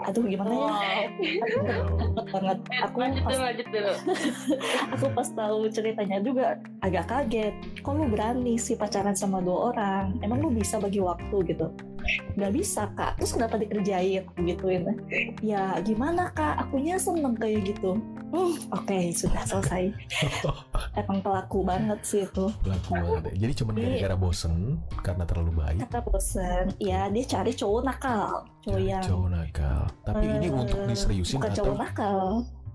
Aduh 0.04 0.24
gimana 0.24 0.52
ya? 0.52 0.60
Wow. 0.60 0.74
Takut 2.14 2.28
banget. 2.30 2.58
Aku 2.84 2.96
lanjut 2.98 3.22
pas 3.24 3.32
dulu 3.32 3.44
lanjut 3.44 3.68
dulu 3.68 3.94
aku 4.94 5.06
pas 5.12 5.30
tahu 5.30 5.60
ceritanya 5.70 6.18
juga 6.20 6.46
agak 6.80 7.06
kaget. 7.08 7.54
Kok 7.80 7.94
lu 7.94 8.06
berani 8.08 8.56
sih 8.56 8.76
pacaran 8.76 9.14
sama 9.14 9.40
dua 9.40 9.72
orang? 9.72 10.20
Emang 10.20 10.40
lu 10.40 10.50
bisa 10.50 10.78
bagi 10.78 11.00
waktu 11.00 11.36
gitu? 11.48 11.68
Gak 12.36 12.52
bisa 12.52 12.92
kak. 12.94 13.16
Terus 13.18 13.32
kenapa 13.34 13.56
dikerjain? 13.56 14.28
Aku 14.28 14.44
Gituin. 14.44 14.84
Ya 15.40 15.80
gimana 15.82 16.30
kak? 16.32 16.68
Akunya 16.68 17.00
seneng 17.00 17.36
kayak 17.36 17.74
gitu. 17.74 17.96
Hmm, 18.34 18.58
oke 18.74 18.98
sudah 19.14 19.46
selesai. 19.46 19.94
Emang 21.00 21.22
pelaku 21.22 21.62
banget 21.62 22.00
sih 22.02 22.26
itu. 22.26 22.50
Pelaku 22.66 22.90
banget 22.92 23.24
ya. 23.30 23.34
Jadi 23.46 23.54
cuma 23.62 23.70
Jadi- 23.72 23.82
gara-gara 23.86 24.16
bosen 24.18 24.54
karena 25.06 25.24
terlalu 25.24 25.52
baik. 25.54 25.80
Kata 25.86 26.00
bosen, 26.02 26.66
ya 26.82 27.08
dia 27.08 27.26
cari 27.30 27.54
cowok 27.54 27.82
nakal, 27.86 28.42
cowok 28.66 28.74
Cari 28.82 28.90
yang 28.90 29.06
cowok 29.06 29.30
nakal. 29.30 29.82
Tapi 30.02 30.26
ini 30.26 30.48
eh, 30.50 30.54
untuk 30.54 30.80
diseriusin 30.90 31.38
bukan 31.38 31.52
atau 31.54 31.58
cowok 31.64 31.78
nakal, 31.78 32.22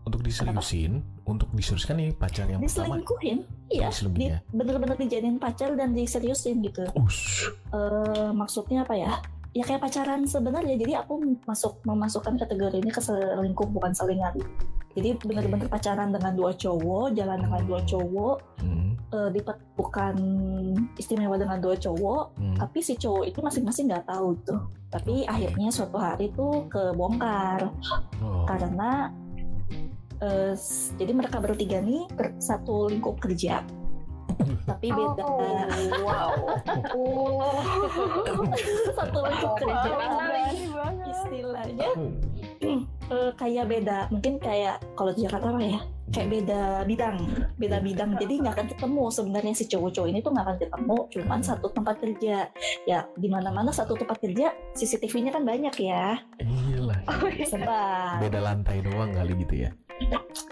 untuk 0.06 0.20
diseriusin, 0.24 0.92
untuk 1.28 1.48
diseriuskan 1.52 2.00
nih 2.00 2.10
pacar 2.16 2.48
yang 2.48 2.64
pertama. 2.64 2.96
diselingkuhin, 2.96 3.38
iya, 3.68 3.92
Diselingkuhin 3.92 4.30
di, 4.30 4.32
ya? 4.32 4.40
bener-bener 4.56 4.96
dijadiin 4.96 5.36
pacar 5.36 5.76
dan 5.76 5.92
diseriusin 5.92 6.64
gitu. 6.64 6.88
Ush. 6.96 7.52
Eh, 7.74 8.30
maksudnya 8.32 8.88
apa 8.88 8.96
ya? 8.96 9.20
Ya 9.52 9.64
kayak 9.64 9.84
pacaran 9.84 10.24
sebenarnya. 10.24 10.76
Jadi 10.80 10.92
aku 10.96 11.18
masuk 11.44 11.80
memasukkan 11.84 12.36
kategori 12.36 12.78
ini 12.80 12.88
ke 12.88 13.00
selingkuh 13.00 13.68
bukan 13.68 13.92
selingan. 13.92 14.36
Jadi 14.96 15.14
bener-bener 15.20 15.68
pacaran 15.68 16.08
dengan 16.10 16.32
dua 16.34 16.52
cowok, 16.56 17.12
jalan 17.12 17.38
dengan 17.44 17.62
dua 17.68 17.80
cowok, 17.84 18.36
Hmm. 18.64 18.87
Eh, 19.08 19.30
diperlukan 19.30 20.16
istimewa 20.94 21.34
dengan 21.34 21.58
dua 21.58 21.74
cowok, 21.74 22.24
Hmm. 22.34 22.56
tapi 22.56 22.78
si 22.78 22.92
cowok 22.94 23.24
itu 23.24 23.38
masing-masing 23.38 23.88
nggak 23.88 24.04
tahu 24.04 24.36
tuh. 24.42 24.60
Tapi 24.88 25.22
Oke. 25.22 25.28
akhirnya 25.28 25.68
suatu 25.68 25.96
hari 25.96 26.28
tuh 26.30 26.68
kebongkar. 26.68 27.72
Oh. 28.18 28.44
karena 28.44 29.12
eh, 30.18 30.52
s- 30.52 30.90
jadi 30.94 31.14
mereka 31.14 31.38
bertiga 31.38 31.78
nih 31.78 32.04
ber- 32.10 32.34
satu 32.36 32.86
lingkup 32.86 33.16
kerja. 33.16 33.62
Tapi 34.66 34.86
beda. 34.88 35.22
Oh, 35.24 35.40
wow. 35.98 36.30
Satu 38.94 39.18
lingkup 39.20 39.52
kerja. 39.56 39.90
Istilahnya. 41.08 41.88
Eh, 43.08 43.30
kayak 43.34 43.64
beda. 43.66 43.98
Mungkin 44.08 44.38
kayak 44.38 44.84
kalau 44.94 45.10
di 45.10 45.22
Jakarta 45.22 45.48
apa 45.48 45.60
ya 45.60 45.80
kayak 46.12 46.28
beda 46.40 46.62
bidang 46.84 47.16
beda 47.56 47.78
bidang. 47.82 48.10
Jadi 48.16 48.34
nggak 48.40 48.54
akan 48.54 48.68
ketemu 48.72 49.04
sebenarnya 49.12 49.52
si 49.54 49.64
cowok-cowok 49.68 50.08
ini 50.08 50.18
tuh 50.24 50.32
nggak 50.32 50.46
akan 50.46 50.58
ketemu 50.58 50.98
cuman 51.12 51.40
satu 51.44 51.66
tempat 51.72 51.96
kerja. 52.00 52.36
Ya 52.86 53.00
di 53.16 53.28
mana 53.28 53.52
mana 53.52 53.70
satu 53.74 53.94
tempat 53.98 54.18
kerja 54.22 54.52
CCTV-nya 54.76 55.34
kan 55.34 55.44
banyak 55.44 55.74
ya. 55.80 56.20
Iya 56.40 56.78
lah. 56.82 57.00
sebab 57.52 58.22
Beda 58.22 58.40
lantai 58.40 58.80
doang 58.84 59.10
kali 59.12 59.32
gitu 59.44 59.68
ya. 59.68 59.70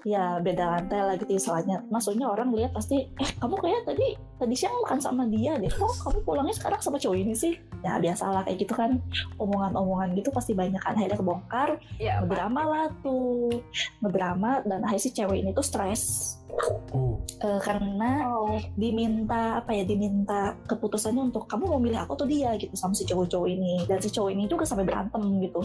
Ya 0.07 0.38
beda 0.38 0.64
lantai 0.70 1.03
lah 1.03 1.14
gitu 1.18 1.34
istilahnya. 1.34 1.82
Maksudnya 1.90 2.30
orang 2.30 2.55
lihat 2.55 2.70
pasti 2.70 3.11
eh 3.11 3.30
kamu 3.42 3.59
kayak 3.59 3.82
tadi 3.90 4.14
tadi 4.38 4.55
siang 4.55 4.78
makan 4.86 4.99
sama 5.03 5.22
dia 5.26 5.59
deh. 5.59 5.66
Kok 5.66 6.07
kamu 6.07 6.18
pulangnya 6.22 6.55
sekarang 6.55 6.78
sama 6.78 6.97
cowok 7.03 7.18
ini 7.18 7.34
sih? 7.34 7.59
Ya 7.82 7.99
biasalah 7.99 8.47
kayak 8.47 8.62
gitu 8.62 8.74
kan. 8.78 9.03
Omongan-omongan 9.42 10.14
gitu 10.14 10.30
pasti 10.30 10.55
banyak 10.55 10.78
kan. 10.78 10.94
Akhirnya 10.94 11.18
kebongkar. 11.18 11.82
Ya, 11.99 12.22
ngedrama 12.22 12.62
lah 12.62 12.86
tuh. 13.03 13.51
Ngedrama 13.99 14.62
dan 14.62 14.86
akhirnya 14.86 15.03
si 15.03 15.11
cewek 15.11 15.42
ini 15.42 15.51
tuh 15.51 15.66
stres. 15.66 16.03
Oh. 16.94 17.18
Eh, 17.42 17.61
karena 17.61 18.22
Oh. 18.30 18.57
diminta 18.78 19.61
apa 19.61 19.74
ya 19.74 19.82
diminta 19.82 20.55
keputusannya 20.70 21.28
untuk 21.34 21.44
kamu 21.51 21.68
mau 21.68 21.80
milih 21.82 22.07
aku 22.07 22.14
atau 22.14 22.24
dia? 22.30 22.55
gitu 22.57 22.72
sama 22.78 22.94
si 22.94 23.03
cowok-cowok 23.03 23.49
ini. 23.51 23.82
Dan 23.90 23.99
si 23.99 24.09
cowok 24.09 24.30
ini 24.30 24.47
juga 24.47 24.62
sampai 24.62 24.86
berantem 24.86 25.20
gitu 25.42 25.61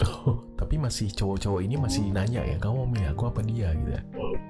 Oh, 0.00 0.40
tapi 0.56 0.80
masih 0.80 1.12
cowok-cowok 1.12 1.60
ini 1.60 1.76
masih 1.76 2.08
nanya 2.16 2.40
ya 2.40 2.56
kamu 2.56 2.74
mau 2.80 2.88
milih 2.88 3.12
aku 3.12 3.28
apa 3.28 3.44
dia? 3.44 3.76
gitu 3.76 3.90
ya. 3.92 4.02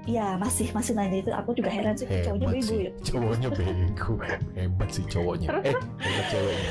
Iya 0.07 0.26
masih 0.38 0.70
masih 0.70 0.95
nanya 0.95 1.18
itu. 1.18 1.30
Aku 1.34 1.51
juga 1.51 1.66
heran 1.74 1.99
sih 1.99 2.07
cowoknya 2.07 2.47
hebat 2.47 2.55
bego 2.55 2.70
sih. 2.70 2.78
ya. 2.78 2.90
Cowoknya 3.03 3.49
bego. 3.51 4.12
Hebat 4.55 4.88
sih 4.95 5.05
cowoknya. 5.11 5.49
Eh 5.66 5.74
hebat 5.74 6.26
ceweknya. 6.30 6.70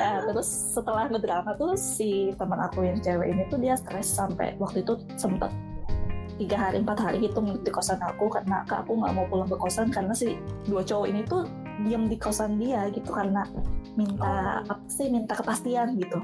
Nah, 0.00 0.16
terus 0.32 0.48
setelah 0.48 1.04
ngedrama 1.12 1.52
tuh 1.60 1.76
si 1.76 2.32
teman 2.40 2.56
aku 2.56 2.88
yang 2.88 2.96
cewek 3.04 3.28
ini 3.36 3.42
tuh 3.52 3.58
dia 3.60 3.76
stres 3.76 4.08
sampai 4.08 4.56
waktu 4.56 4.80
itu 4.80 4.96
sempet 5.20 5.52
tiga 6.36 6.56
hari 6.68 6.84
empat 6.84 6.98
hari 7.00 7.16
gitu 7.20 7.36
nginep 7.44 7.68
di 7.68 7.72
kosan 7.72 8.00
aku. 8.00 8.32
Karena 8.32 8.64
aku 8.64 8.96
nggak 8.96 9.12
mau 9.12 9.28
pulang 9.28 9.48
ke 9.52 9.60
kosan 9.60 9.92
karena 9.92 10.16
si 10.16 10.40
dua 10.64 10.80
cowok 10.80 11.06
ini 11.12 11.20
tuh 11.28 11.44
diem 11.84 12.08
di 12.08 12.16
kosan 12.16 12.56
dia 12.56 12.88
gitu. 12.96 13.12
Karena 13.12 13.44
minta 13.92 14.64
apa 14.64 14.80
sih 14.88 15.12
minta 15.12 15.36
kepastian 15.36 16.00
gitu. 16.00 16.16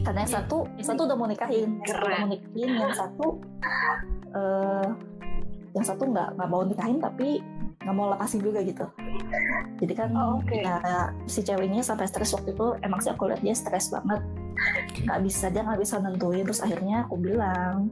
Karena 0.00 0.18
yang 0.24 0.32
satu 0.32 0.56
yang 0.74 0.86
satu 0.86 1.00
udah 1.04 1.16
mau 1.16 1.28
nikahin. 1.28 1.70
Yang 1.80 1.88
satu 1.90 2.04
udah 2.04 2.18
mau 2.18 2.28
nikahin 2.28 2.70
yang 2.72 2.92
satu 2.92 3.26
eh 4.30 4.88
yang 5.70 5.86
satu 5.86 6.02
nggak 6.04 6.28
nggak 6.34 6.48
mau 6.50 6.62
nikahin 6.66 6.98
tapi 6.98 7.38
nggak 7.80 7.94
mau 7.96 8.12
lepasin 8.12 8.40
juga 8.42 8.60
gitu. 8.60 8.84
Jadi 9.80 9.92
kan 9.96 10.12
Oh, 10.12 10.36
oke. 10.36 10.52
ya, 10.52 11.08
si 11.24 11.40
ceweknya 11.40 11.80
sampai 11.80 12.04
stres 12.04 12.34
waktu 12.34 12.52
itu 12.52 12.76
emang 12.84 13.00
sih 13.00 13.08
aku 13.08 13.30
lihat 13.30 13.40
dia 13.40 13.56
stres 13.56 13.88
banget. 13.88 14.20
Nggak 15.06 15.20
bisa 15.24 15.46
dia 15.48 15.62
nggak 15.64 15.80
bisa 15.80 15.96
nentuin. 15.96 16.44
Terus 16.44 16.60
akhirnya 16.60 17.08
aku 17.08 17.16
bilang 17.16 17.88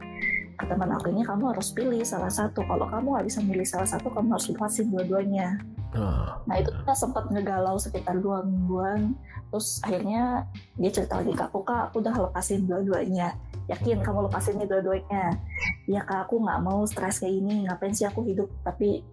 ke 0.59 0.65
teman 0.67 0.91
aku 0.91 1.15
ini 1.15 1.23
kamu 1.23 1.55
harus 1.55 1.71
pilih 1.73 2.03
salah 2.05 2.29
satu. 2.29 2.61
Kalau 2.67 2.85
kamu 2.85 3.07
nggak 3.17 3.27
bisa 3.31 3.41
milih 3.41 3.65
salah 3.65 3.89
satu 3.89 4.11
kamu 4.13 4.37
harus 4.37 4.47
lepasin 4.51 4.93
dua-duanya. 4.93 5.57
Ah, 5.97 6.37
Nah 6.45 6.61
itu 6.61 6.69
kita 6.69 6.93
sempat 6.93 7.31
ngegalau 7.33 7.81
sekitar 7.81 8.21
dua 8.21 8.45
mingguan 8.45 9.17
Terus 9.49 9.81
akhirnya 9.81 10.45
dia 10.77 10.91
cerita 10.93 11.21
lagi 11.21 11.33
ke 11.33 11.45
aku 11.45 11.65
Kak 11.65 11.93
aku 11.93 12.05
udah 12.05 12.15
lepasin 12.29 12.69
dua-duanya. 12.69 13.33
Yakin 13.69 14.01
kamu 14.01 14.29
lepasin 14.29 14.57
nih 14.57 14.69
dua-duanya? 14.69 15.37
Ya 15.85 16.01
kak 16.05 16.29
aku 16.29 16.41
nggak 16.41 16.61
mau 16.65 16.89
stres 16.89 17.21
kayak 17.21 17.37
ini 17.37 17.69
Ngapain 17.69 17.93
sih 17.93 18.09
aku 18.09 18.25
hidup 18.25 18.49
tapi 18.65 19.05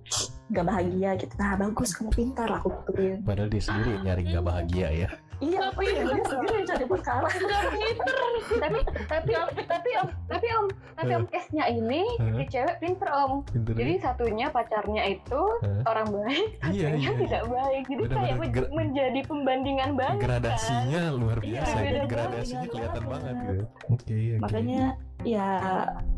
nggak 0.48 0.66
bahagia 0.68 1.10
gitu. 1.20 1.34
Nah 1.36 1.60
bagus 1.60 1.92
kamu 1.92 2.12
pintar 2.16 2.48
aku 2.48 2.72
gituin 2.72 3.20
padahal 3.26 3.50
dia 3.50 3.64
sendiri 3.64 4.00
nyari 4.02 4.22
nggak 4.32 4.46
bahagia 4.46 4.88
ya 4.94 5.10
Iya 5.38 5.60
apa 5.68 5.82
ya 5.82 6.02
dia 6.02 6.24
sendiri 6.24 6.54
yang 6.54 6.66
cari 6.66 6.86
perkara. 6.88 7.28
Tapi 8.56 8.78
tapi 9.06 9.32
om 9.34 9.48
tapi 9.60 9.90
om 9.96 10.08
tapi 10.26 10.48
om 10.50 10.66
tapi 10.96 11.12
om 11.12 11.24
case-nya 11.28 11.66
ini 11.68 12.02
Hah? 12.16 12.32
si 12.32 12.44
cewek 12.48 12.76
pinter 12.80 13.10
om. 13.12 13.44
Pinter 13.44 13.74
jadi 13.74 13.94
ya? 13.94 14.02
satunya 14.02 14.48
pacarnya 14.48 15.04
itu 15.10 15.42
Hah? 15.60 15.82
orang 15.86 16.08
baik 16.10 16.48
Iya, 16.66 16.88
satunya 16.90 17.10
iya. 17.12 17.20
tidak 17.20 17.44
baik. 17.46 17.84
Jadi 17.84 18.02
Benar-benar 18.02 18.22
kayak 18.22 18.36
men- 18.38 18.54
ger- 18.54 18.72
menjadi 18.72 19.20
pembandingan 19.26 19.90
banget 19.94 20.24
gradasinya 20.24 21.02
luar 21.12 21.38
Iya, 21.38 21.48
biasa 21.60 21.74
kan 21.74 21.84
banget, 21.86 22.08
gradasinya 22.08 22.68
kelihatan 22.68 23.04
banget. 23.06 23.34
gitu 23.36 23.54
oke 23.86 23.92
oke. 23.92 24.20
Makanya 24.40 24.82
ya 25.22 25.48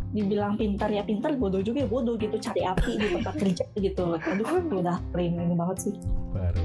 dibilang 0.07 0.55
pintar 0.55 0.87
ya 0.87 1.03
pintar 1.03 1.35
bodoh 1.35 1.59
juga 1.59 1.83
ya 1.83 1.89
bodoh 1.89 2.15
gitu. 2.15 2.37
Cari 2.37 2.61
api 2.63 2.91
di 2.95 3.07
tempat 3.11 3.33
kerja 3.35 3.65
gitu. 3.75 4.05
Aduh 4.15 4.47
udah 4.71 4.97
plain 5.11 5.35
ini 5.35 5.51
banget 5.51 5.77
sih. 5.83 5.93
Baru 6.31 6.61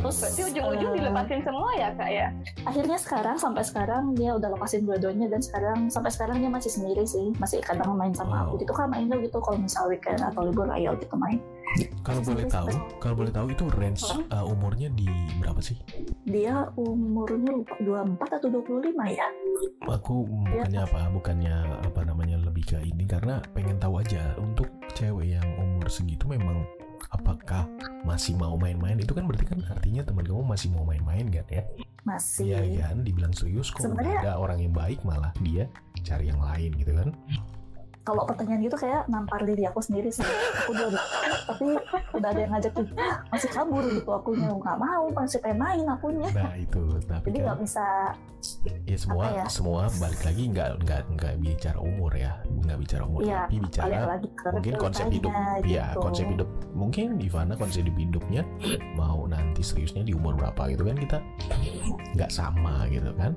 Terus, 0.00 0.16
berarti 0.16 0.42
ujung-ujung 0.48 0.90
eh, 0.90 0.96
dilepasin 0.96 1.40
semua 1.44 1.70
ya 1.76 1.88
kak 1.92 2.10
ya? 2.10 2.28
akhirnya 2.64 2.98
sekarang 3.00 3.36
sampai 3.36 3.62
sekarang 3.64 4.02
dia 4.16 4.30
udah 4.32 4.48
lepasin 4.56 4.88
dua-duanya 4.88 5.28
dan 5.28 5.40
sekarang 5.44 5.78
sampai 5.92 6.10
sekarang 6.12 6.36
dia 6.40 6.50
masih 6.50 6.72
sendiri 6.72 7.04
sih. 7.04 7.36
Masih 7.36 7.60
kadang 7.60 7.92
main 7.96 8.16
sama 8.16 8.44
Wow. 8.44 8.56
aku 8.56 8.64
gitu. 8.64 8.72
Kan 8.72 8.88
mainnya 8.88 9.20
gitu 9.20 9.36
kalau 9.44 9.58
misal 9.60 9.84
weekend 9.92 10.20
atau 10.24 10.40
libur 10.48 10.68
ayo 10.72 10.96
gitu 10.96 11.14
main. 11.20 11.36
Kalau 12.02 12.20
boleh 12.26 12.44
tahu 12.50 12.68
kalau 12.98 13.14
boleh 13.14 13.30
tahu 13.30 13.46
itu 13.54 13.64
range 13.78 14.02
uh, 14.34 14.42
umurnya 14.42 14.90
di 14.90 15.06
berapa 15.38 15.62
sih? 15.62 15.78
Dia 16.26 16.66
umurnya 16.74 17.54
lupa 17.54 17.78
24 17.78 18.38
atau 18.42 18.48
25 18.50 18.90
ya? 19.14 19.28
Aku 19.86 20.26
bukannya 20.26 20.80
apa 20.82 21.00
bukannya 21.14 21.54
apa 21.86 22.00
namanya 22.02 22.42
lebih 22.42 22.66
ke 22.66 22.78
ini 22.82 23.06
karena 23.06 23.38
pengen 23.54 23.78
tahu 23.78 24.02
aja 24.02 24.34
untuk 24.42 24.66
cewek 24.98 25.38
yang 25.38 25.46
umur 25.62 25.86
segitu 25.86 26.26
memang 26.26 26.66
apakah 27.14 27.66
masih 28.02 28.32
mau 28.34 28.54
main-main 28.54 28.96
itu 28.96 29.12
kan 29.12 29.24
berarti 29.24 29.44
kan 29.44 29.60
artinya 29.68 30.02
teman 30.02 30.24
kamu 30.24 30.42
masih 30.42 30.68
mau 30.72 30.82
main-main 30.82 31.28
kan 31.28 31.44
ya? 31.46 31.62
Masih. 32.00 32.48
Iya 32.48 32.88
kan? 32.88 33.04
Dibilang 33.04 33.32
serius 33.32 33.68
kok 33.68 33.80
udah 33.80 33.92
Sebenarnya- 33.92 34.20
ada 34.24 34.32
orang 34.36 34.58
yang 34.58 34.72
baik 34.72 35.04
malah 35.04 35.32
dia 35.38 35.68
cari 36.00 36.28
yang 36.28 36.40
lain 36.40 36.72
gitu 36.74 36.92
kan 36.96 37.08
kalau 38.00 38.24
pertanyaan 38.24 38.64
gitu 38.64 38.76
kayak 38.80 39.04
nampar 39.06 39.44
diri 39.44 39.68
aku 39.68 39.84
sendiri 39.84 40.08
sih. 40.08 40.24
Aku 40.64 40.72
dua 40.72 40.88
tapi 41.46 41.76
udah 42.16 42.28
ada 42.32 42.40
yang 42.40 42.52
ngajak 42.56 42.72
gitu 42.72 42.92
"Ah, 42.96 43.20
masih 43.28 43.50
kabur 43.52 43.84
gitu. 43.84 44.08
Akunya 44.08 44.48
nggak 44.48 44.78
mau 44.80 45.04
masih 45.12 45.38
pengen 45.44 45.58
main 45.60 45.84
akunya. 45.84 46.28
Nah 46.32 46.54
itu. 46.56 46.80
Tapi 47.04 47.24
jadi 47.28 47.38
kan 47.38 47.44
nggak 47.44 47.58
bisa 47.60 47.86
ya 48.88 48.96
semua 48.96 49.24
ya? 49.36 49.44
semua 49.52 49.84
balik 50.00 50.24
lagi 50.24 50.48
nggak 50.48 50.80
nggak 50.80 51.00
nggak 51.12 51.34
bicara 51.44 51.78
umur 51.78 52.12
ya. 52.16 52.32
Nggak 52.48 52.78
bicara 52.80 53.02
umur 53.04 53.20
Iya, 53.20 53.36
tapi 53.44 53.52
balik 53.52 53.64
bicara 53.68 53.96
lagi 54.08 54.28
mungkin 54.48 54.74
konsep 54.80 55.06
hidup. 55.12 55.30
ceritanya 55.30 55.68
ya 55.68 55.84
gitu. 55.92 56.00
konsep 56.00 56.26
hidup. 56.32 56.48
Mungkin 56.72 57.06
Ivana 57.20 57.54
konsep 57.60 57.84
hidupnya 57.84 58.42
mau 58.96 59.28
nanti 59.28 59.60
seriusnya 59.60 60.02
di 60.02 60.16
umur 60.16 60.40
berapa 60.40 60.72
gitu 60.72 60.82
kan 60.88 60.96
kita 60.96 61.18
nggak 62.16 62.30
sama 62.32 62.88
gitu 62.88 63.12
kan. 63.20 63.36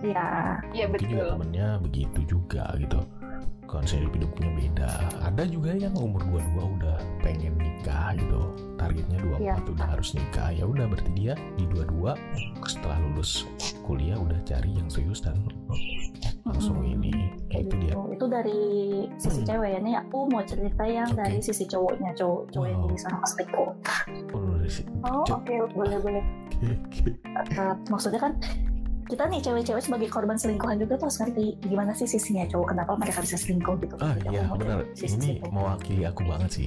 Ya 0.00 0.56
iya 0.72 0.88
mungkin 0.88 1.06
juga 1.12 1.22
betul. 1.28 1.32
temennya 1.36 1.68
begitu 1.84 2.20
juga 2.24 2.64
gitu 2.80 2.98
konsep 3.68 4.00
hidupnya 4.08 4.48
beda 4.50 4.90
ada 5.22 5.44
juga 5.44 5.70
yang 5.70 5.92
umur 5.94 6.24
22 6.24 6.40
udah 6.74 6.96
pengen 7.20 7.52
nikah 7.54 8.16
gitu 8.16 8.40
targetnya 8.74 9.20
24 9.20 9.38
Iya. 9.38 9.54
udah 9.68 9.86
harus 9.86 10.08
nikah 10.12 10.48
ya 10.50 10.64
udah 10.64 10.84
berarti 10.86 11.10
dia 11.12 11.34
di 11.54 11.68
22 11.68 12.16
setelah 12.64 12.96
lulus 12.98 13.44
kuliah 13.82 14.16
udah 14.16 14.40
cari 14.42 14.72
yang 14.72 14.88
serius 14.88 15.20
dan 15.20 15.36
langsung 16.42 16.80
Mm-mm. 16.80 16.96
ini 16.96 17.12
kayak 17.46 17.68
itu 17.68 17.74
dia 17.78 17.92
itu 17.92 18.24
dari 18.26 18.58
sisi 19.16 19.38
Hmm. 19.38 19.46
cewek 19.46 19.68
ya 19.68 19.78
nih 19.78 19.94
aku 19.98 20.18
mau 20.26 20.42
cerita 20.42 20.82
yang 20.82 21.08
Oke. 21.08 21.18
dari 21.18 21.38
sisi 21.38 21.64
cowoknya 21.64 22.10
cowok 22.14 22.42
cowok 22.48 22.66
yang 22.66 22.78
Wow. 22.78 22.86
jadi 22.86 22.96
sama 22.98 23.24
selingkuh 23.26 23.70
oh, 24.32 24.42
dari 24.56 24.70
si- 24.72 24.88
oh 25.04 25.22
Cep. 25.22 25.36
oke 25.38 25.54
boleh 25.74 25.98
boleh 26.00 26.22
oke, 26.24 26.68
oke. 26.74 27.04
Eh, 27.52 27.74
maksudnya 27.86 28.16
kan 28.18 28.32
kita 29.08 29.24
nih 29.24 29.40
cewek-cewek 29.40 29.80
sebagai 29.80 30.08
korban 30.08 30.36
selingkuhan 30.36 30.76
juga 30.76 31.00
tuh 31.00 31.08
harus 31.08 31.18
ngerti 31.18 31.44
gimana 31.64 31.96
sih 31.96 32.04
sisinya 32.04 32.44
cowok 32.44 32.76
kenapa 32.76 32.92
mereka 32.94 33.24
bisa 33.24 33.40
selingkuh 33.40 33.80
gitu. 33.80 33.96
Ah 33.98 34.12
iya 34.28 34.44
benar. 34.52 34.84
ini 34.94 35.40
mewakili 35.48 36.04
aku 36.04 36.22
banget 36.28 36.50
sih. 36.52 36.66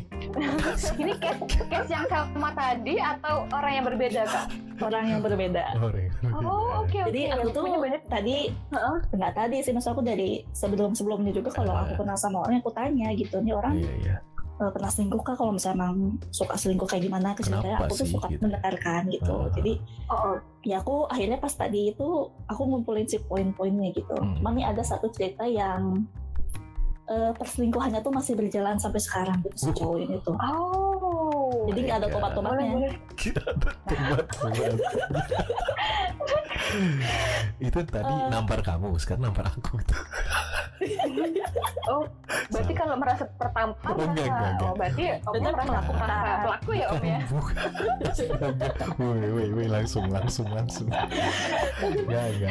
Ini 1.01 1.13
case 1.17 1.41
case 1.69 1.89
yang 1.89 2.05
sama 2.09 2.49
tadi 2.53 2.97
atau 2.97 3.45
orang 3.49 3.71
yang 3.77 3.85
berbeda 3.85 4.21
kak? 4.25 4.45
Orang 4.81 5.05
yang 5.05 5.21
berbeda. 5.21 5.65
Oh 6.33 6.81
oke 6.81 6.89
oke. 6.89 6.99
Jadi 7.13 7.29
aku 7.29 7.47
tuh 7.53 7.61
Punya 7.61 7.77
banyak 7.77 8.03
tadi 8.09 8.49
Heeh. 8.49 8.97
nggak 9.13 9.33
tadi 9.37 9.57
sih 9.61 9.71
maksud 9.71 9.93
aku 9.93 10.01
dari 10.01 10.41
sebelum 10.51 10.97
sebelumnya 10.97 11.29
juga 11.31 11.53
kalau 11.53 11.77
Ah. 11.77 11.85
aku 11.85 12.01
kenal 12.01 12.17
sama 12.17 12.41
orang 12.41 12.57
aku 12.59 12.73
tanya 12.73 13.13
gitu. 13.13 13.37
Nih 13.37 13.53
orang 13.53 13.77
iya 13.77 13.93
iya 14.01 14.15
eh, 14.61 14.69
pernah 14.69 14.87
selingkuh 14.87 15.19
kah 15.19 15.33
kalau 15.33 15.51
misalnya 15.51 15.77
emang 15.81 15.95
suka 16.29 16.53
selingkuh 16.53 16.85
kayak 16.85 17.03
gimana 17.03 17.33
Kenapa 17.33 17.81
aku 17.81 17.93
tuh 17.93 18.05
sih, 18.05 18.13
suka 18.13 18.27
gitu? 18.29 18.41
mendengarkan 18.41 19.01
gitu 19.09 19.33
Ah. 19.35 19.49
jadi 19.51 19.73
oh, 20.05 20.15
oh. 20.15 20.35
ya 20.61 20.77
aku 20.77 20.95
akhirnya 21.05 21.37
pas 21.37 21.51
tadi 21.51 21.89
itu 21.89 22.07
aku 22.45 22.61
ngumpulin 22.63 23.05
si 23.05 23.17
poin-poinnya 23.19 23.89
gitu 23.91 24.13
Hmm. 24.13 24.37
cuman 24.37 24.53
nih 24.53 24.65
ada 24.67 24.81
satu 24.81 25.09
cerita 25.09 25.43
yang 25.43 26.05
eh, 27.07 27.31
perselingkuhannya 27.33 27.99
tuh 27.99 28.11
masih 28.11 28.33
berjalan 28.33 28.77
sampai 28.77 28.99
sekarang 28.99 29.41
gitu 29.41 29.57
si 29.57 29.67
Uh. 29.67 29.75
cowok 29.75 29.97
ini 29.99 30.15
tuh 30.21 30.37
oh 30.37 30.90
jadi 31.71 31.79
nggak 31.81 31.97
ada 31.97 32.07
tobat-tobatnya 32.09 32.65
boleh 32.69 32.93
kita 33.15 33.41
ada 33.41 33.69
tobat 33.87 34.25
itu 37.59 37.79
tadi 37.83 38.13
Eh. 38.13 38.27
nampar 38.29 38.59
kamu 38.61 38.95
sekarang 38.97 39.27
nampar 39.27 39.45
aku. 39.47 39.59
Gitu. 39.77 39.95
oh 41.87 42.03
berarti 42.49 42.73
kalau 42.73 42.95
merasa 42.97 43.23
pertampar 43.31 43.91
Oh, 43.91 44.01
enggak, 44.01 44.25
enggak, 44.25 44.49
enggak. 44.49 44.65
oh 44.65 44.73
berarti 44.73 45.03
om 45.21 45.33
merasa 45.45 45.69
melakukan. 45.69 45.99
merasa 46.01 46.29
pelaku 46.41 46.69
ya 46.73 46.85
om 46.89 47.03
ya? 47.03 47.19
woi 48.97 49.27
woi 49.29 49.47
woi 49.53 49.67
langsung 49.69 50.05
langsung 50.09 50.47
langsung. 50.49 50.87
Ya 52.07 52.23
ya 52.33 52.49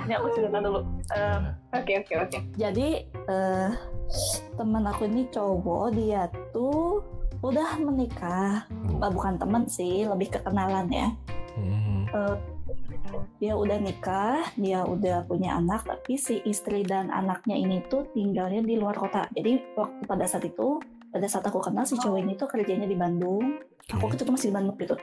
ini 0.00 0.12
aku 0.14 0.26
cerita 0.32 0.58
dulu. 0.58 0.80
Eh, 1.10 1.38
oke 1.72 1.92
oke 1.98 2.14
oke. 2.20 2.38
jadi 2.54 2.88
eh 3.06 3.68
teman 4.54 4.84
aku 4.84 5.06
ini 5.06 5.22
cowok 5.28 5.84
dia 5.94 6.22
tuh 6.50 7.00
udah 7.40 7.80
menikah. 7.80 8.68
Ah, 9.00 9.10
bukan 9.10 9.40
teman 9.40 9.64
sih 9.66 10.04
lebih 10.04 10.32
kekenalan 10.32 10.86
ya. 10.92 11.08
Hmm. 11.56 12.04
Eh, 12.10 12.36
dia 13.42 13.56
udah 13.56 13.80
nikah 13.80 14.44
dia 14.54 14.86
udah 14.86 15.26
punya 15.26 15.58
anak 15.58 15.82
tapi 15.82 16.14
si 16.14 16.38
istri 16.46 16.86
dan 16.86 17.10
anaknya 17.10 17.58
ini 17.58 17.82
tuh 17.88 18.06
tinggalnya 18.12 18.60
di 18.62 18.76
luar 18.76 18.94
kota. 18.96 19.26
Jadi 19.32 19.74
waktu 19.74 20.04
pada 20.04 20.24
saat 20.28 20.44
itu 20.46 20.78
pada 21.10 21.26
saat 21.26 21.42
aku 21.42 21.58
kenal 21.58 21.82
si 21.82 21.98
cowok 21.98 22.18
ini 22.22 22.38
tuh 22.38 22.46
kerjanya 22.46 22.86
di 22.86 22.94
Bandung. 22.94 23.58
Aku 23.90 24.06
Oke. 24.06 24.14
waktu 24.14 24.22
itu 24.22 24.30
masih 24.30 24.48
di 24.52 24.54
Bandung 24.54 24.76
gitu 24.78 24.94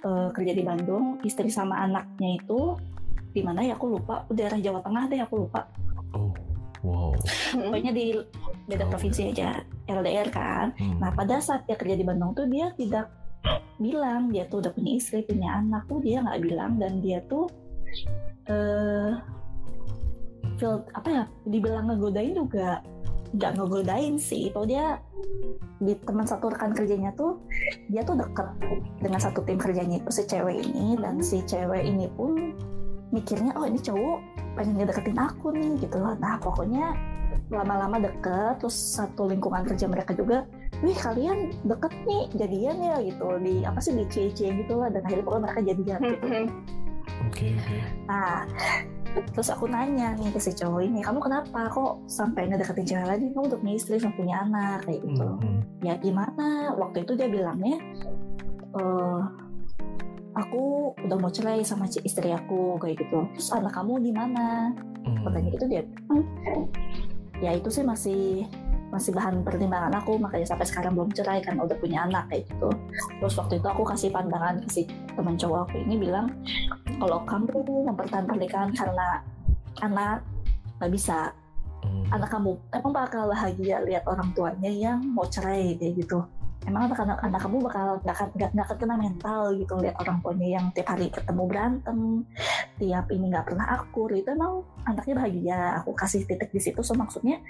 Eh, 0.00 0.28
kerja 0.32 0.52
di 0.56 0.64
Bandung 0.64 1.20
istri 1.28 1.52
sama 1.52 1.84
anaknya 1.84 2.40
itu 2.40 2.72
di 3.36 3.44
mana 3.44 3.60
ya 3.60 3.76
aku 3.76 4.00
lupa 4.00 4.24
daerah 4.32 4.56
Jawa 4.56 4.80
Tengah 4.80 5.12
deh 5.12 5.20
aku 5.20 5.44
lupa 5.44 5.68
wow. 6.82 7.12
Pokoknya 7.54 7.92
di 7.92 8.16
beda 8.68 8.84
provinsi 8.88 9.34
aja 9.34 9.60
LDR 9.88 10.28
kan. 10.30 10.72
Hmm. 10.78 10.98
nah 11.02 11.10
pada 11.12 11.42
saat 11.42 11.66
dia 11.66 11.76
kerja 11.76 11.96
di 11.98 12.04
Bandung 12.06 12.32
tuh 12.32 12.46
dia 12.46 12.70
tidak 12.78 13.10
bilang 13.80 14.28
dia 14.28 14.44
tuh 14.44 14.60
udah 14.60 14.72
punya 14.76 15.00
istri 15.00 15.24
punya 15.24 15.56
anak 15.56 15.88
tuh 15.88 16.04
dia 16.04 16.20
nggak 16.20 16.40
bilang 16.44 16.76
dan 16.76 17.00
dia 17.00 17.24
tuh 17.24 17.48
eh 18.44 19.16
feel 20.60 20.84
apa 20.92 21.08
ya 21.08 21.24
dibilang 21.48 21.88
ngegodain 21.88 22.36
juga 22.36 22.84
nggak 23.30 23.52
ngegodain 23.56 24.18
sih. 24.18 24.50
Itu 24.50 24.66
dia 24.66 25.00
di 25.80 25.94
teman 26.04 26.26
satu 26.26 26.50
rekan 26.50 26.74
kerjanya 26.74 27.14
tuh 27.16 27.40
dia 27.88 28.02
tuh 28.04 28.18
deket 28.18 28.48
dengan 29.00 29.20
satu 29.22 29.40
tim 29.46 29.56
kerjanya 29.56 30.02
itu 30.02 30.10
si 30.12 30.22
cewek 30.26 30.60
ini 30.60 30.98
dan 31.00 31.22
si 31.22 31.40
cewek 31.46 31.86
ini 31.86 32.10
pun 32.12 32.52
mikirnya 33.10 33.52
oh 33.58 33.66
ini 33.66 33.78
cowok 33.78 34.18
pengen 34.54 34.74
ngedeketin 34.78 35.18
aku 35.18 35.50
nih 35.54 35.78
gitu 35.82 35.96
loh 35.98 36.14
nah 36.18 36.38
pokoknya 36.38 36.94
lama-lama 37.50 37.98
deket 37.98 38.62
terus 38.62 38.74
satu 38.74 39.26
lingkungan 39.26 39.66
kerja 39.66 39.90
mereka 39.90 40.14
juga 40.14 40.46
wih 40.86 40.94
kalian 40.94 41.50
deket 41.66 41.90
nih 42.06 42.24
jadian 42.38 42.76
ya 42.78 42.96
gitu 43.02 43.26
di 43.42 43.66
apa 43.66 43.78
sih 43.82 43.94
di 43.94 44.06
cie 44.06 44.30
gitu 44.34 44.78
lah 44.78 44.90
dan 44.90 45.02
akhirnya 45.02 45.26
pokoknya 45.26 45.44
mereka 45.50 45.60
jadian 45.66 46.00
gitu 46.06 46.28
Oke 47.28 47.52
oke. 47.52 47.76
Nah, 48.08 48.48
terus 49.36 49.52
aku 49.52 49.68
nanya 49.68 50.16
nih 50.16 50.32
ke 50.32 50.40
si 50.40 50.56
cowok 50.56 50.80
ini, 50.88 51.04
kamu 51.04 51.20
kenapa 51.20 51.68
kok 51.68 52.00
sampai 52.08 52.48
ngedeketin 52.48 52.86
cewek 52.88 53.06
lagi? 53.12 53.26
Kamu 53.36 53.44
udah 53.52 53.58
punya 53.60 53.74
istri, 53.76 54.00
sama 54.00 54.16
punya 54.16 54.40
anak 54.40 54.88
kayak 54.88 55.04
gitu. 55.04 55.28
Hmm, 55.28 55.60
Ya 55.84 56.00
gimana? 56.00 56.72
Waktu 56.80 57.04
itu 57.04 57.12
dia 57.20 57.28
bilangnya, 57.28 57.76
eh 58.72 59.20
aku 60.34 60.94
udah 61.06 61.16
mau 61.18 61.30
cerai 61.32 61.62
sama 61.62 61.86
istri 61.86 62.30
aku 62.30 62.78
kayak 62.78 63.02
gitu. 63.02 63.26
Terus 63.36 63.50
anak 63.54 63.74
kamu 63.74 64.02
di 64.02 64.12
mana? 64.14 64.70
hmm. 65.02 65.24
Pertanyaan 65.24 65.56
itu 65.56 65.66
dia, 65.66 65.82
"Hmm, 66.08 66.24
ya 67.40 67.50
itu 67.56 67.68
sih 67.72 67.84
masih 67.84 68.44
masih 68.90 69.14
bahan 69.14 69.46
pertimbangan 69.46 69.94
aku 70.02 70.18
makanya 70.18 70.50
sampai 70.50 70.66
sekarang 70.66 70.98
belum 70.98 71.14
cerai 71.14 71.38
karena 71.38 71.62
udah 71.62 71.78
punya 71.78 72.10
anak 72.10 72.26
kayak 72.26 72.42
gitu 72.50 72.74
terus 73.22 73.38
waktu 73.38 73.62
itu 73.62 73.66
aku 73.70 73.86
kasih 73.86 74.10
pandangan 74.10 74.58
ke 74.66 74.68
si 74.68 74.82
teman 75.14 75.38
cowok 75.38 75.70
aku 75.70 75.78
ini 75.78 75.94
bilang 75.94 76.26
kalau 76.98 77.22
kamu 77.22 77.86
mempertahankan 77.86 78.26
pernikahan 78.26 78.70
karena 78.74 79.22
anak 79.78 80.26
nggak 80.82 80.90
bisa 80.90 81.30
Hmm. 81.80 82.04
anak 82.12 82.28
kamu 82.28 82.60
emang 82.76 82.92
bakal 82.92 83.24
bahagia 83.24 83.80
lihat 83.88 84.04
orang 84.04 84.28
tuanya 84.36 84.68
yang 84.68 85.00
mau 85.00 85.24
cerai 85.24 85.80
kayak 85.80 86.04
gitu 86.04 86.20
emang 86.68 86.92
anak 86.92 87.00
anak, 87.00 87.18
anak 87.24 87.40
kamu 87.40 87.56
bakal 87.64 87.86
nggak 88.04 88.50
nggak 88.52 88.68
kena 88.76 88.96
mental 89.00 89.42
gitu 89.56 89.74
lihat 89.80 89.96
orang 89.96 90.20
tuanya 90.20 90.48
yang 90.60 90.66
tiap 90.76 90.92
hari 90.92 91.08
ketemu 91.08 91.42
berantem 91.48 91.98
tiap 92.76 93.06
ini 93.08 93.24
nggak 93.32 93.46
pernah 93.48 93.66
akur. 93.80 94.10
Itu 94.12 94.28
emang 94.32 94.64
anaknya 94.84 95.14
bahagia. 95.16 95.60
Aku 95.80 95.96
kasih 95.96 96.24
titik 96.28 96.52
di 96.52 96.60
situ 96.60 96.80
so 96.84 96.92
maksudnya 96.92 97.40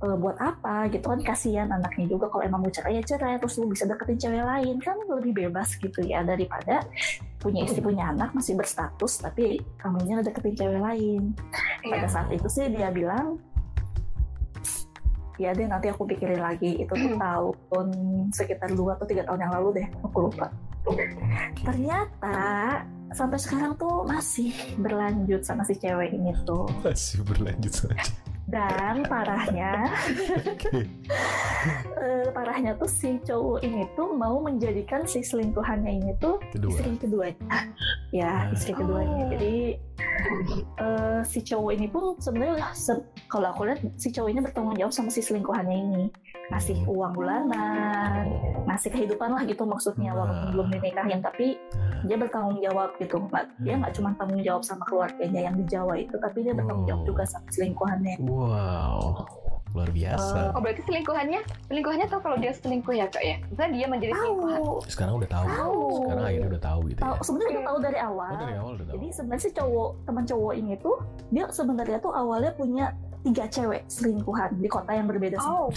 eh, 0.00 0.16
buat 0.16 0.36
apa 0.40 0.88
gitu 0.88 1.12
kan? 1.12 1.20
Kasihan 1.20 1.68
anaknya 1.68 2.08
juga 2.08 2.32
kalau 2.32 2.44
emang 2.44 2.64
mau 2.64 2.72
cerai 2.72 3.00
ya 3.00 3.02
cerai. 3.04 3.36
Terus 3.36 3.60
lu 3.60 3.68
bisa 3.68 3.84
deketin 3.84 4.18
cewek 4.20 4.44
lain. 4.44 4.76
Kan 4.80 4.96
lebih 5.08 5.32
bebas 5.32 5.76
gitu 5.76 6.00
ya 6.04 6.24
daripada 6.24 6.84
punya 7.42 7.66
istri 7.66 7.82
punya 7.82 8.14
anak 8.14 8.30
masih 8.38 8.54
berstatus 8.54 9.18
tapi 9.18 9.58
kamunya 9.76 10.24
deketin 10.24 10.56
cewek 10.56 10.80
lain. 10.80 11.36
Pada 11.84 12.08
saat 12.08 12.28
itu 12.32 12.48
sih 12.48 12.72
dia 12.72 12.88
bilang 12.88 13.51
ya 15.40 15.52
deh 15.56 15.64
nanti 15.68 15.88
aku 15.88 16.04
pikirin 16.08 16.40
lagi. 16.40 16.82
Itu 16.82 16.92
tuh 16.92 17.16
tahun 17.16 17.88
sekitar 18.32 18.72
dua 18.72 18.96
atau 18.96 19.06
tiga 19.06 19.22
tahun 19.28 19.48
yang 19.48 19.52
lalu 19.60 19.68
deh 19.82 19.86
aku 20.04 20.28
lupa. 20.28 20.48
Ternyata 21.62 22.38
sampai 23.12 23.38
sekarang 23.38 23.76
tuh 23.78 24.02
masih 24.08 24.50
berlanjut 24.80 25.44
sama 25.44 25.62
si 25.62 25.76
cewek 25.78 26.16
ini 26.16 26.32
tuh. 26.42 26.66
Masih 26.82 27.22
berlanjut 27.22 27.72
saja. 27.72 28.31
Dan 28.52 29.00
parahnya 29.08 29.88
eh, 31.96 32.26
parahnya 32.30 32.76
tuh 32.76 32.84
si 32.84 33.16
cowok 33.18 33.64
ini 33.64 33.88
tuh 33.94 34.12
mau 34.12 34.36
menjadikan 34.38 35.08
si 35.08 35.24
selingkuhannya 35.24 35.88
ini 35.90 36.12
tuh 36.20 36.36
Kedua. 36.52 36.68
istri 36.68 36.92
keduanya 36.98 37.48
ya 38.20 38.52
istri 38.52 38.76
keduanya 38.76 39.24
Oh. 39.24 39.30
jadi 39.32 39.54
eh, 40.76 41.20
si 41.24 41.40
cowok 41.40 41.70
ini 41.72 41.86
pun 41.88 42.12
sebenarnya 42.20 42.68
se- 42.72 43.00
kalau 43.26 43.48
aku 43.50 43.64
lihat 43.64 43.80
si 43.96 44.12
cowok 44.12 44.28
ini 44.28 44.40
bertanggung 44.40 44.76
jawab 44.76 44.92
sama 44.92 45.08
si 45.08 45.24
selingkuhannya 45.24 45.72
ini 45.74 46.04
ngasih 46.52 46.84
uang 46.84 47.12
bulanan 47.12 48.28
ngasih 48.62 48.90
kehidupan 48.90 49.28
lah 49.30 49.42
gitu 49.42 49.64
maksudnya 49.64 50.12
walaupun 50.12 50.36
Nah. 50.38 50.52
belum 50.52 50.66
dinikahin 50.70 51.20
tapi 51.20 51.56
dia 52.02 52.14
bertanggung 52.14 52.60
jawab 52.60 52.92
gitu 52.96 53.16
Nggak- 53.22 53.48
dia 53.58 53.74
nggak 53.74 53.92
cuma 53.92 54.12
tanggung 54.14 54.40
jawab 54.40 54.62
sama 54.62 54.84
keluarganya 54.84 55.40
yang 55.42 55.56
di 55.56 55.64
Jawa 55.64 55.96
itu 55.96 56.14
tapi 56.14 56.42
dia 56.42 56.52
bertanggung 56.52 56.84
jawab 56.84 57.02
juga 57.04 57.22
sama 57.24 57.48
selingkuhannya 57.48 58.14
Wow, 58.22 59.24
luar 59.72 59.88
biasa. 59.88 60.52
Oh 60.52 60.60
berarti 60.60 60.82
selingkuhannya, 60.82 61.40
selingkuhannya 61.64 62.06
tahu 62.06 62.20
kalau 62.20 62.36
dia 62.36 62.52
selingkuh 62.52 62.92
ya 62.92 63.06
kak 63.06 63.22
ya? 63.22 63.36
Misalnya 63.42 63.72
dia 63.72 63.86
menjadi 63.88 64.12
selingkuhan. 64.12 64.58
tahu 64.58 64.72
Sekarang 64.84 65.14
udah 65.16 65.30
tahu. 65.30 65.46
tahu 65.48 65.80
Sekarang 65.96 66.22
akhirnya 66.22 66.48
udah 66.50 66.62
tahu 66.62 66.80
gitu 66.84 67.00
tahu 67.00 67.14
ya. 67.14 67.22
sebenarnya 67.22 67.50
udah 67.50 67.64
tahu 67.64 67.78
dari 67.80 67.98
awal 67.98 68.28
Oh 68.28 68.38
dari 68.38 68.54
awal 68.54 68.72
udah 68.74 68.84
tahu. 68.84 68.94
jadi 68.94 69.06
sebenarnya 69.10 69.42
si 69.42 69.50
cowok 69.50 69.90
teman 70.04 70.24
cowok 70.26 70.52
ini 70.54 70.72
tuh 70.76 70.96
dia 71.30 71.44
sebenarnya 71.48 71.98
tuh 71.98 72.12
awalnya 72.12 72.52
punya 72.52 72.86
tiga 73.22 73.44
cewek 73.46 73.82
selingkuhan 73.86 74.50
di 74.58 74.66
kota 74.66 74.90
yang 74.92 75.06
berbeda 75.06 75.38
Oh, 75.38 75.70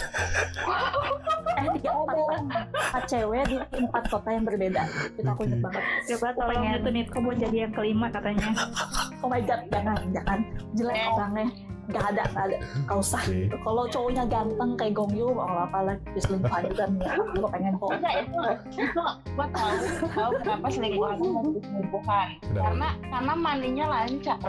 eh 1.61 1.67
tiga 1.77 1.89
empat, 1.93 2.17
empat. 2.17 3.03
Cewek 3.05 3.43
di 3.45 3.55
empat 3.77 4.03
kota 4.09 4.29
yang 4.29 4.43
berbeda. 4.43 4.81
Itu 5.13 5.21
aku 5.23 5.41
inget 5.45 5.61
banget. 5.61 5.83
Coba 6.09 6.25
Aku 6.25 6.37
tolong 6.41 6.51
pengen- 6.57 6.75
itu 6.75 6.89
nih, 6.89 7.03
kamu 7.05 7.29
jadi 7.37 7.57
yang 7.63 7.73
kelima 7.73 8.07
katanya. 8.09 8.47
oh 9.21 9.29
my 9.29 9.41
god 9.41 9.61
jangan 9.69 9.97
jangan. 10.09 10.39
Jelek 10.73 10.97
orangnya 11.07 11.45
nggak 11.89 12.05
ada 12.13 12.23
nggak 12.33 12.45
ada. 12.49 12.57
Nggak 12.85 12.97
usah. 12.97 13.21
Oke. 13.25 13.39
kalau 13.61 13.83
cowoknya 13.89 14.23
ganteng 14.29 14.71
kayak 14.77 14.93
Gong 14.97 15.13
Yoo 15.13 15.31
mau 15.33 15.57
apa 15.65 15.79
lah. 15.81 15.95
Diselingkuhan 16.13 16.61
juga 16.71 16.83
nih 16.89 17.07
aku 17.09 17.47
pengen 17.49 17.73
kok. 17.77 17.89
Enggak 17.95 18.13
itu 18.21 18.39
itu 18.81 19.03
gua 19.35 19.47
tahu. 19.53 19.71
Tahu 20.15 20.31
kenapa 20.41 20.67
selingkuhan 20.71 21.13
itu 21.17 21.25
mau 21.29 21.43
selingkuhan 21.45 22.27
karena 22.53 22.87
karena 23.09 23.33
mandinya 23.37 23.85
lancar. 23.89 24.39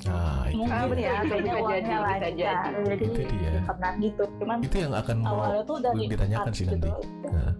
Nah, 0.00 0.48
itu, 0.48 0.64
mungkin 0.64 0.96
ya 0.96 1.12
itu 1.20 1.28
kayaknya 1.28 1.52
bisa 1.52 1.60
uangnya 1.60 1.76
jadi, 1.76 1.84
bisa 1.84 1.98
lancar. 2.00 2.32
jadi. 2.32 2.88
jadi 2.88 3.04
Itu 3.04 3.20
dia. 3.36 3.60
pernah 3.68 3.92
gitu. 4.00 4.22
Cuman 4.40 4.56
itu 4.64 4.76
yang 4.80 4.92
akan 4.96 5.16
mau 5.20 5.30
awalnya 5.36 5.62
tuh 5.68 5.76
dari 5.84 6.02
ditanyakan 6.08 6.52
sih 6.56 6.64
nanti. 6.64 6.88
gitu. 6.88 7.00
Nah, 7.28 7.52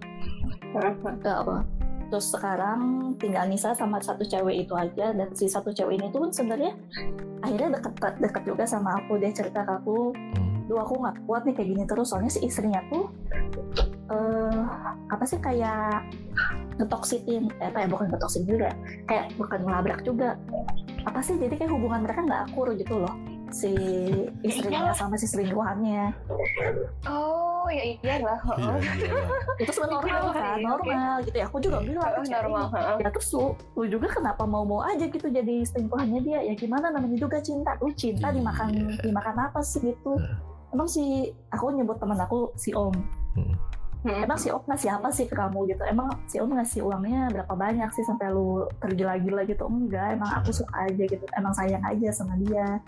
Nggak 0.71 1.35
apa. 1.45 1.55
Terus 2.11 2.27
sekarang 2.35 3.15
tinggal 3.15 3.47
Nisa 3.47 3.71
sama 3.71 4.03
satu 4.03 4.27
cewek 4.27 4.67
itu 4.67 4.75
aja. 4.75 5.15
Dan 5.15 5.31
si 5.31 5.47
satu 5.47 5.71
cewek 5.71 5.95
ini 5.95 6.11
tuh 6.11 6.27
sebenarnya 6.27 6.75
akhirnya 7.39 7.79
deket 7.79 8.19
deket 8.19 8.43
juga 8.43 8.63
sama 8.67 8.99
aku. 8.99 9.15
Dia 9.15 9.31
cerita 9.31 9.63
ke 9.63 9.73
aku, 9.79 10.11
hmm, 10.11 10.67
duh 10.67 10.83
aku 10.83 10.99
nggak 10.99 11.15
kuat 11.23 11.41
nih 11.47 11.55
kayak 11.55 11.69
gini 11.71 11.83
terus. 11.87 12.11
Soalnya 12.11 12.31
si 12.35 12.43
istrinya 12.43 12.83
tuh 12.91 13.07
eh 14.11 14.63
apa 15.07 15.23
sih 15.23 15.39
kayak 15.39 16.03
ngetoksitin, 16.75 17.47
eh, 17.63 17.71
apa 17.71 17.83
ya 17.83 17.87
bukan 17.87 18.11
ngetoksitin 18.11 18.43
juga, 18.43 18.69
kayak 19.07 19.31
bukan 19.39 19.63
ngelabrak 19.63 20.03
juga. 20.03 20.35
Apa 21.07 21.23
sih 21.23 21.39
jadi 21.39 21.55
kayak 21.55 21.71
hubungan 21.71 22.03
mereka 22.03 22.27
nggak 22.27 22.51
akur 22.51 22.75
gitu 22.75 22.99
loh 22.99 23.30
si 23.51 23.71
istrinya 24.41 24.91
sama 24.91 25.13
si 25.13 25.25
selingkuhannya 25.25 26.15
oh 27.03 27.67
ya 27.67 27.83
iyalah. 27.93 28.39
iya, 28.57 28.73
iya. 28.97 29.13
itu 29.57 29.71
sebenarnya 29.71 30.11
normal 30.11 30.33
kan 30.33 30.57
normal 30.59 31.13
gitu 31.21 31.35
ya 31.35 31.45
aku 31.45 31.57
juga 31.59 31.77
bilang 31.79 32.03
Oh, 32.03 32.13
ke 32.13 32.25
cewek 32.25 32.41
normal. 32.43 32.97
ya 32.97 33.09
terus 33.09 33.29
lu, 33.31 33.45
lu 33.75 33.85
juga 33.87 34.07
kenapa 34.09 34.43
mau 34.43 34.63
mau 34.63 34.81
aja 34.81 35.05
gitu 35.05 35.23
jadi 35.23 35.55
selingkuhannya 35.63 36.19
dia 36.19 36.39
ya 36.41 36.53
gimana 36.53 36.89
namanya 36.89 37.15
juga 37.15 37.37
cinta 37.39 37.77
lu 37.77 37.93
cinta 37.93 38.27
Iya. 38.27 38.35
dimakan 38.37 38.69
dimakan 38.99 39.35
apa 39.41 39.59
sih 39.61 39.83
gitu 39.83 40.17
emang 40.69 40.87
si 40.87 41.03
aku 41.47 41.69
nyebut 41.69 41.95
teman 41.97 42.17
aku 42.17 42.51
si 42.55 42.71
om 42.71 42.91
Hmm. 43.31 43.55
Emang 44.05 44.39
si 44.41 44.49
om 44.49 44.65
ngasih 44.65 44.89
apa 44.97 45.09
sih 45.13 45.29
ke 45.29 45.37
kamu 45.37 45.69
gitu? 45.69 45.83
Emang 45.85 46.09
si 46.25 46.41
om 46.41 46.49
ngasih 46.49 46.81
uangnya 46.81 47.29
berapa 47.29 47.53
banyak 47.53 47.89
sih 47.93 48.01
sampai 48.01 48.33
lu 48.33 48.65
tergila-gila 48.81 49.45
gitu? 49.45 49.69
Enggak 49.69 50.17
emang 50.17 50.41
aku 50.41 50.49
suka 50.49 50.89
aja 50.89 51.03
gitu. 51.05 51.25
Emang 51.37 51.53
sayang 51.53 51.83
aja 51.85 52.09
sama 52.09 52.33
dia. 52.41 52.81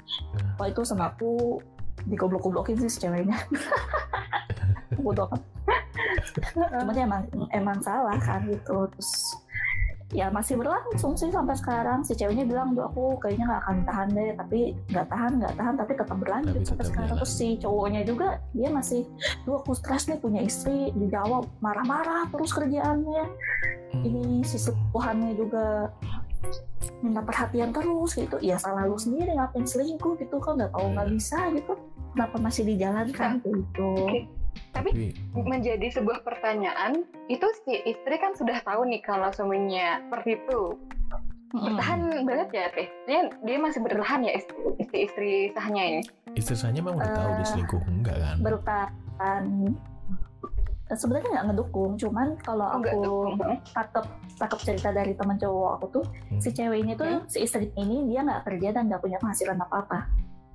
Oh 0.57 0.65
itu 0.65 0.81
sama 0.81 1.13
aku 1.13 1.61
digoblok-goblokin 2.09 2.81
sih 2.81 2.89
si 2.89 2.97
ceweknya. 3.05 3.37
Bodoh 5.03 5.29
kan 5.29 5.41
cuman 6.73 6.95
ya 6.95 7.03
emang 7.05 7.23
emang 7.53 7.77
salah 7.85 8.17
kan 8.17 8.49
gitu. 8.49 8.89
Terus 8.97 9.37
ya 10.11 10.27
masih 10.27 10.59
berlangsung 10.59 11.15
sih 11.15 11.31
sampai 11.31 11.55
sekarang. 11.55 12.03
Si 12.03 12.17
ceweknya 12.17 12.43
bilang 12.43 12.75
duh 12.75 12.89
aku 12.89 13.15
kayaknya 13.23 13.47
nggak 13.47 13.61
akan 13.63 13.77
tahan 13.87 14.07
deh. 14.11 14.31
Tapi 14.35 14.59
nggak 14.91 15.07
tahan 15.07 15.31
nggak 15.39 15.53
tahan 15.55 15.73
tapi 15.79 15.91
tetap 15.95 16.17
berlanjut 16.19 16.53
Tapi 16.59 16.67
sampai 16.67 16.85
sekarang. 16.89 17.09
terus 17.15 17.31
si 17.31 17.47
cowoknya 17.61 18.01
juga 18.03 18.27
dia 18.51 18.69
masih 18.69 19.01
duh 19.47 19.61
aku 19.63 19.71
stres 19.77 20.11
nih 20.11 20.19
punya 20.19 20.41
istri. 20.43 20.91
Dijawab 20.93 21.47
marah-marah 21.63 22.27
terus 22.33 22.51
kerjaannya. 22.51 23.25
Hmm. 23.93 24.09
ini 24.09 24.41
si 24.41 24.57
selingkuhannya 24.57 25.37
juga 25.37 25.93
minta 27.05 27.21
perhatian 27.21 27.69
terus 27.71 28.17
gitu. 28.17 28.41
Ya 28.41 28.57
salah 28.57 28.89
lu 28.89 28.97
sendiri 28.97 29.37
ngapain 29.37 29.69
selingkuh 29.69 30.17
gitu 30.17 30.41
kan 30.41 30.59
nggak 30.59 30.71
tahu 30.73 30.87
nggak 30.91 31.09
bisa 31.13 31.39
gitu. 31.53 31.73
Kenapa 32.13 32.35
masih 32.41 32.63
dijalankan? 32.67 33.41
Gitu. 33.41 33.91
Oke. 34.05 34.42
Tapi 34.71 34.89
Tapi 35.13 35.41
menjadi 35.43 35.87
sebuah 35.91 36.21
pertanyaan, 36.21 37.01
itu 37.25 37.45
si 37.61 37.77
istri 37.83 38.15
kan 38.17 38.33
sudah 38.33 38.57
tahu 38.59 38.85
nih 38.85 38.99
kalau 38.99 39.29
suaminya 39.29 40.01
seperti 40.01 40.37
itu. 40.37 40.61
Mm-mm. 41.53 41.63
Bertahan 41.69 41.99
banget 42.25 42.49
ya 42.49 42.65
teh. 42.71 42.87
Dia, 43.05 43.19
dia 43.39 43.57
masih 43.57 43.79
bertahan 43.79 44.25
ya 44.25 44.33
istri, 44.33 44.57
istri, 44.77 44.97
istri 45.03 45.31
sahnya 45.53 45.83
ini. 45.87 46.01
istri 46.33 46.57
saya 46.57 46.73
memang 46.73 46.97
udah 46.97 47.05
tahu 47.07 47.29
dia 47.29 47.37
Eh, 47.37 47.47
selingkuh 47.47 47.81
enggak 47.85 48.17
kan? 48.17 48.37
bertahan 48.41 49.43
sebenarnya 50.89 51.29
nggak 51.31 51.45
ngedukung 51.47 51.91
cuman 51.95 52.27
kalau 52.37 52.67
Oh, 52.67 52.77
aku 52.77 53.01
takep 53.69 54.05
takep 54.37 54.59
cerita 54.63 54.89
dari 54.89 55.13
temen 55.13 55.37
cowok 55.37 55.69
aku 55.77 55.85
tuh 55.91 56.05
Hmm. 56.29 56.37
si 56.37 56.49
cewek 56.49 56.81
ini 56.81 56.93
tuh 56.93 57.21
si 57.25 57.41
istri 57.41 57.69
ini 57.75 58.05
dia 58.05 58.21
nggak 58.21 58.45
kerja 58.45 58.69
dan 58.71 58.89
nggak 58.89 59.01
punya 59.01 59.17
penghasilan 59.17 59.57
apa 59.57 59.75
apa 59.79 59.99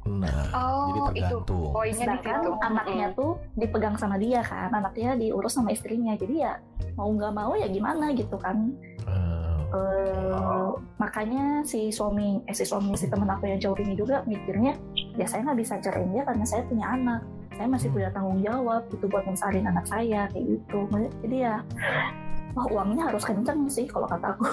Nah, 0.05 0.31
Oh, 0.51 0.89
jadi 0.89 0.99
itu 1.21 1.37
tergantung. 1.37 1.69
poinnya 1.71 1.93
di 1.93 2.01
sedangkan 2.01 2.39
situ. 2.39 2.51
anaknya 2.61 3.07
tuh 3.13 3.33
dipegang 3.55 3.97
sama 3.97 4.17
dia 4.17 4.41
kan 4.41 4.71
anaknya 4.71 5.15
diurus 5.15 5.53
sama 5.53 5.69
istrinya. 5.69 6.15
Jadi 6.15 6.35
ya 6.39 6.57
mau 6.95 7.09
nggak 7.09 7.33
mau 7.33 7.53
ya 7.53 7.67
gimana 7.67 8.13
gitu 8.13 8.37
kan. 8.37 8.73
Eh, 9.05 9.37
Eh, 9.69 10.71
makanya 10.97 11.61
si 11.61 11.93
suami 11.93 12.41
eh 12.43 12.57
si 12.57 12.65
suami 12.65 12.97
si 12.97 13.05
temen 13.05 13.29
aku 13.29 13.45
yang 13.47 13.61
cowok 13.61 13.85
ini 13.85 13.95
juga 13.95 14.25
mikirnya 14.25 14.73
ya 15.13 15.29
saya 15.29 15.45
nggak 15.45 15.61
bisa 15.61 15.77
ceraiin 15.79 16.09
dia 16.09 16.25
karena 16.25 16.41
saya 16.43 16.65
punya 16.65 16.89
anak. 16.89 17.21
Saya 17.53 17.69
masih 17.69 17.93
punya 17.93 18.09
tanggung 18.09 18.41
jawab 18.41 18.89
gitu 18.89 19.05
buat 19.05 19.29
ngesarin 19.29 19.69
anak 19.69 19.85
saya 19.85 20.25
kayak 20.33 20.47
gitu. 20.49 20.79
Jadi 21.21 21.37
ya 21.39 21.61
wah 22.53 22.67
uangnya 22.67 23.09
harus 23.09 23.23
kenceng 23.23 23.67
sih 23.67 23.85
kalau 23.85 24.05
kata 24.05 24.33
aku 24.33 24.45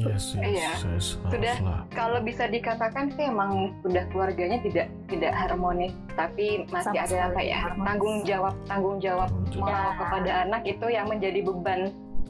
yes, 0.00 0.34
yes, 0.38 0.40
Iya. 0.40 0.70
yes, 0.86 1.06
Sudah. 1.22 1.54
haruslah. 1.56 1.80
Kalau 1.90 2.18
bisa 2.20 2.44
dikatakan 2.46 3.10
sih 3.10 3.24
emang 3.24 3.50
sudah 3.80 4.04
keluarganya 4.08 4.58
tidak 4.60 4.86
tidak 5.06 5.32
harmonis, 5.32 5.92
tapi 6.12 6.64
masih 6.68 6.92
Sama 6.92 7.04
ada 7.04 7.16
apa 7.28 7.40
ya 7.40 7.58
harmonis. 7.60 7.86
tanggung 7.86 8.16
jawab 8.22 8.54
tanggung 8.64 8.98
jawab 8.98 9.28
moral 9.52 9.70
Ya. 9.84 9.96
kepada 9.96 10.30
anak 10.42 10.62
itu 10.64 10.86
yang 10.88 11.06
menjadi 11.06 11.40
beban 11.40 11.80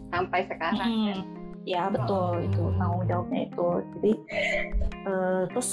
sampai 0.08 0.40
sekarang. 0.44 0.90
Hmm. 0.90 1.18
Ya 1.64 1.88
betul 1.88 2.44
itu 2.44 2.62
tanggung 2.76 3.04
jawabnya 3.04 3.40
itu. 3.44 3.68
Jadi 3.96 4.12
eh, 5.02 5.42
terus 5.48 5.70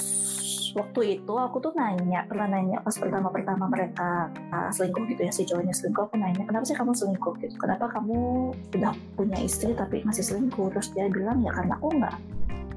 waktu 0.72 1.20
itu 1.20 1.34
aku 1.36 1.60
tuh 1.60 1.72
nanya 1.76 2.24
pernah 2.24 2.48
nanya 2.48 2.80
pas 2.80 2.96
pertama 2.96 3.28
pertama 3.28 3.68
mereka 3.68 4.32
ah, 4.52 4.68
selingkuh 4.72 5.04
gitu 5.08 5.22
ya 5.28 5.32
si 5.32 5.44
cowoknya 5.44 5.74
selingkuh 5.76 6.08
aku 6.08 6.16
nanya 6.16 6.42
kenapa 6.48 6.64
sih 6.64 6.76
kamu 6.76 6.92
selingkuh? 6.96 7.34
Gitu. 7.40 7.54
Kenapa 7.60 7.88
kamu 7.92 8.50
udah 8.76 8.92
punya 9.16 9.38
istri 9.40 9.76
tapi 9.76 10.04
masih 10.04 10.24
selingkuh? 10.24 10.72
Terus 10.72 10.88
dia 10.96 11.06
bilang 11.12 11.44
ya 11.44 11.52
karena 11.52 11.76
aku 11.76 11.88
nggak 11.96 12.16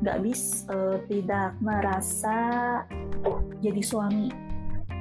nggak 0.04 0.18
bis 0.22 0.68
eh, 0.68 0.98
tidak 1.08 1.56
merasa 1.64 2.38
jadi 3.64 3.82
suami 3.82 4.30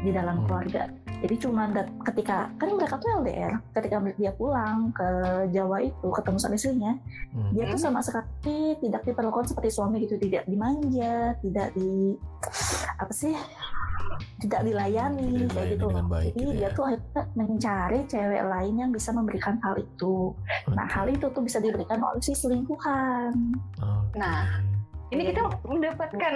di 0.05 0.11
dalam 0.13 0.45
Hmm. 0.45 0.47
keluarga 0.47 1.04
jadi 1.25 1.41
cuma 1.41 1.65
dat- 1.73 1.89
ketika 2.05 2.53
kan 2.61 2.69
mereka 2.77 3.01
tuh 3.01 3.09
LDR 3.25 3.57
ketika 3.73 3.97
dia 4.13 4.33
pulang 4.37 4.93
ke 4.93 5.09
Jawa 5.49 5.81
itu 5.81 6.09
ketemu 6.13 6.37
sama 6.37 6.55
istrinya 6.55 6.93
hmm, 7.33 7.51
dia 7.57 7.65
tuh 7.73 7.81
sama 7.81 8.05
sekali 8.05 8.77
tidak 8.85 9.09
diperlakukan 9.09 9.49
seperti 9.49 9.73
suami 9.73 10.05
gitu. 10.05 10.21
Tidak 10.21 10.45
dimanja 10.45 11.33
tidak 11.41 11.73
di 11.73 12.13
apa 13.01 13.09
sih 13.09 13.33
tidak 14.45 14.69
dilayani 14.69 15.49
Tidak 15.49 15.57
kayak 15.57 15.65
dilayani 15.65 15.73
gitu. 15.73 15.87
dengan 15.89 16.07
baik 16.13 16.31
jadi 16.31 16.45
gitu 16.45 16.53
dia 16.53 16.69
ya. 16.69 16.77
tuh 16.77 16.85
akhirnya 16.85 17.23
mencari 17.35 17.99
cewek 18.05 18.43
lain 18.45 18.75
yang 18.77 18.91
bisa 18.93 19.11
memberikan 19.17 19.55
hal 19.65 19.75
itu. 19.81 20.17
Nah 20.69 20.87
hal 20.87 21.07
itu 21.09 21.27
tuh 21.33 21.41
bisa 21.41 21.59
diberikan 21.59 22.05
oleh 22.05 22.21
si 22.21 22.37
selingkuhan. 22.37 23.33
Oke. 23.81 24.17
Nah, 24.21 24.61
Ini 25.15 25.23
kita 25.31 25.43
mendapatkan 25.63 26.33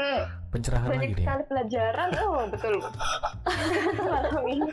pencerahan 0.49 0.87
banyak 0.87 1.01
lagi 1.03 1.13
nih. 1.13 1.19
sekali 1.21 1.43
pelajaran. 1.45 2.09
Oh 2.23 2.43
betul. 2.47 2.75
Malam 4.09 4.45
ini. 4.47 4.71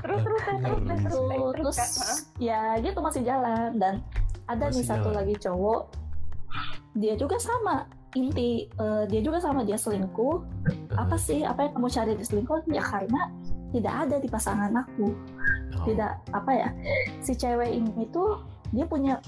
Terus 0.00 0.20
terus 0.20 0.42
terus 0.42 0.60
terus 0.64 0.80
terus 0.82 1.14
Tuh, 1.14 1.50
terus 1.52 1.76
terus. 1.76 1.96
Hah? 2.00 2.18
ya 2.40 2.60
gitu 2.80 2.98
masih 2.98 3.22
jalan 3.22 3.70
dan 3.76 3.94
ada 4.44 4.64
nih 4.66 4.80
Masih 4.80 4.88
satu 4.88 5.08
jalan. 5.08 5.18
lagi 5.20 5.34
cowok 5.38 5.82
dia 6.94 7.14
juga 7.14 7.36
sama 7.36 7.84
inti 8.14 8.70
eh, 8.70 9.04
dia 9.08 9.18
juga 9.18 9.42
sama 9.42 9.66
dia 9.66 9.74
selingkuh 9.74 10.38
apa 10.94 11.18
sih 11.18 11.42
apa 11.42 11.66
yang 11.66 11.72
kamu 11.74 11.88
cari 11.90 12.12
di 12.14 12.22
selingkuh 12.22 12.62
ya 12.70 12.78
karena 12.80 13.26
tidak 13.70 13.94
ada 14.00 14.16
di 14.16 14.28
pasangan 14.28 14.72
aku 14.72 15.10
Oh, 15.74 15.82
tidak 15.82 16.22
apa 16.30 16.50
ya 16.54 16.68
si 17.18 17.34
cewek 17.34 17.66
ini 17.74 18.06
tuh 18.08 18.38
dia 18.74 18.84
punya 18.90 19.22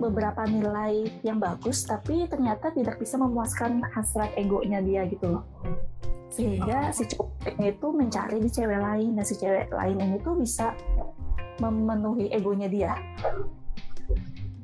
beberapa 0.00 0.42
nilai 0.48 1.06
yang 1.22 1.36
bagus 1.38 1.84
tapi 1.84 2.24
ternyata 2.26 2.72
tidak 2.72 2.96
bisa 2.96 3.20
memuaskan 3.20 3.84
hasrat 3.92 4.32
egonya 4.34 4.80
dia 4.80 5.04
gitu 5.06 5.36
loh 5.36 5.44
sehingga 6.32 6.92
si 6.92 7.08
cowoknya 7.08 7.66
itu 7.72 7.86
mencari 7.92 8.36
di 8.42 8.50
cewek 8.52 8.80
lain 8.80 9.16
dan 9.16 9.24
si 9.24 9.34
cewek 9.40 9.72
lain 9.72 9.96
ini 10.00 10.16
tuh 10.20 10.36
bisa 10.36 10.76
memenuhi 11.60 12.28
egonya 12.28 12.68
dia 12.68 12.92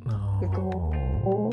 oh. 0.08 0.36
gitu. 0.40 0.64
Oh. 1.22 1.50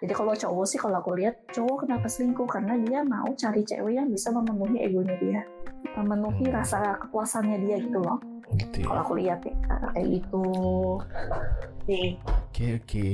Jadi 0.00 0.12
kalau 0.16 0.32
cowok 0.32 0.66
sih 0.68 0.78
kalau 0.80 1.00
aku 1.00 1.12
lihat 1.16 1.44
cowok 1.52 1.84
kenapa 1.84 2.08
selingkuh 2.08 2.48
karena 2.48 2.76
dia 2.80 3.00
mau 3.04 3.28
cari 3.36 3.64
cewek 3.64 4.00
yang 4.00 4.08
bisa 4.08 4.32
memenuhi 4.32 4.80
egonya 4.80 5.16
dia, 5.20 5.40
memenuhi 5.96 6.48
Hmm. 6.48 6.56
rasa 6.56 6.96
kepuasannya 7.04 7.58
dia 7.64 7.76
gitu 7.80 8.00
loh. 8.00 8.20
Gitu 8.58 8.76
ya. 8.82 8.86
Kalau 8.90 9.00
aku 9.06 9.14
lihat 9.18 9.40
ya 9.46 9.54
kayak 9.94 10.06
gitu. 10.18 10.44
Nih, 11.86 12.08
Oke 12.50 12.66
oke. 12.82 13.06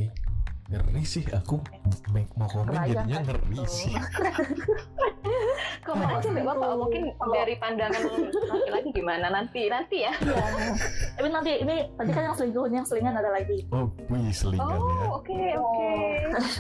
Ngeri 0.67 1.05
sih 1.07 1.23
aku 1.31 1.63
make 2.11 2.33
mau 2.35 2.51
komen 2.51 2.75
jadinya 2.75 3.23
kan? 3.23 3.39
ngeri 3.39 3.63
sih. 3.71 3.95
Komen 5.87 6.03
aja 6.11 6.29
Mbak 6.35 6.43
Bapak. 6.43 6.75
Mungkin 6.75 7.03
dari 7.31 7.55
pandangan 7.63 8.03
laki-laki 8.51 8.91
gimana 8.91 9.27
nanti 9.31 9.71
nanti 9.71 10.03
ya. 10.03 10.13
Iya. 10.19 10.47
Tapi 11.15 11.29
nanti 11.31 11.53
ini 11.63 11.87
tadi 11.95 12.11
kan 12.11 12.23
yang 12.27 12.35
selingkuh 12.35 12.67
yang 12.75 12.83
selingan 12.83 13.15
ada 13.15 13.31
lagi. 13.31 13.63
Oh, 13.71 13.87
wih 14.11 14.35
selingan 14.35 14.67
ya. 14.67 14.79
Oh 14.83 15.23
oke 15.23 15.39
oke. 15.55 15.91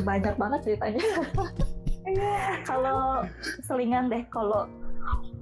Banyak 0.06 0.34
banget 0.38 0.60
ceritanya. 0.62 1.02
kalau 2.70 3.26
selingan 3.66 4.06
deh, 4.06 4.22
kalau 4.30 4.70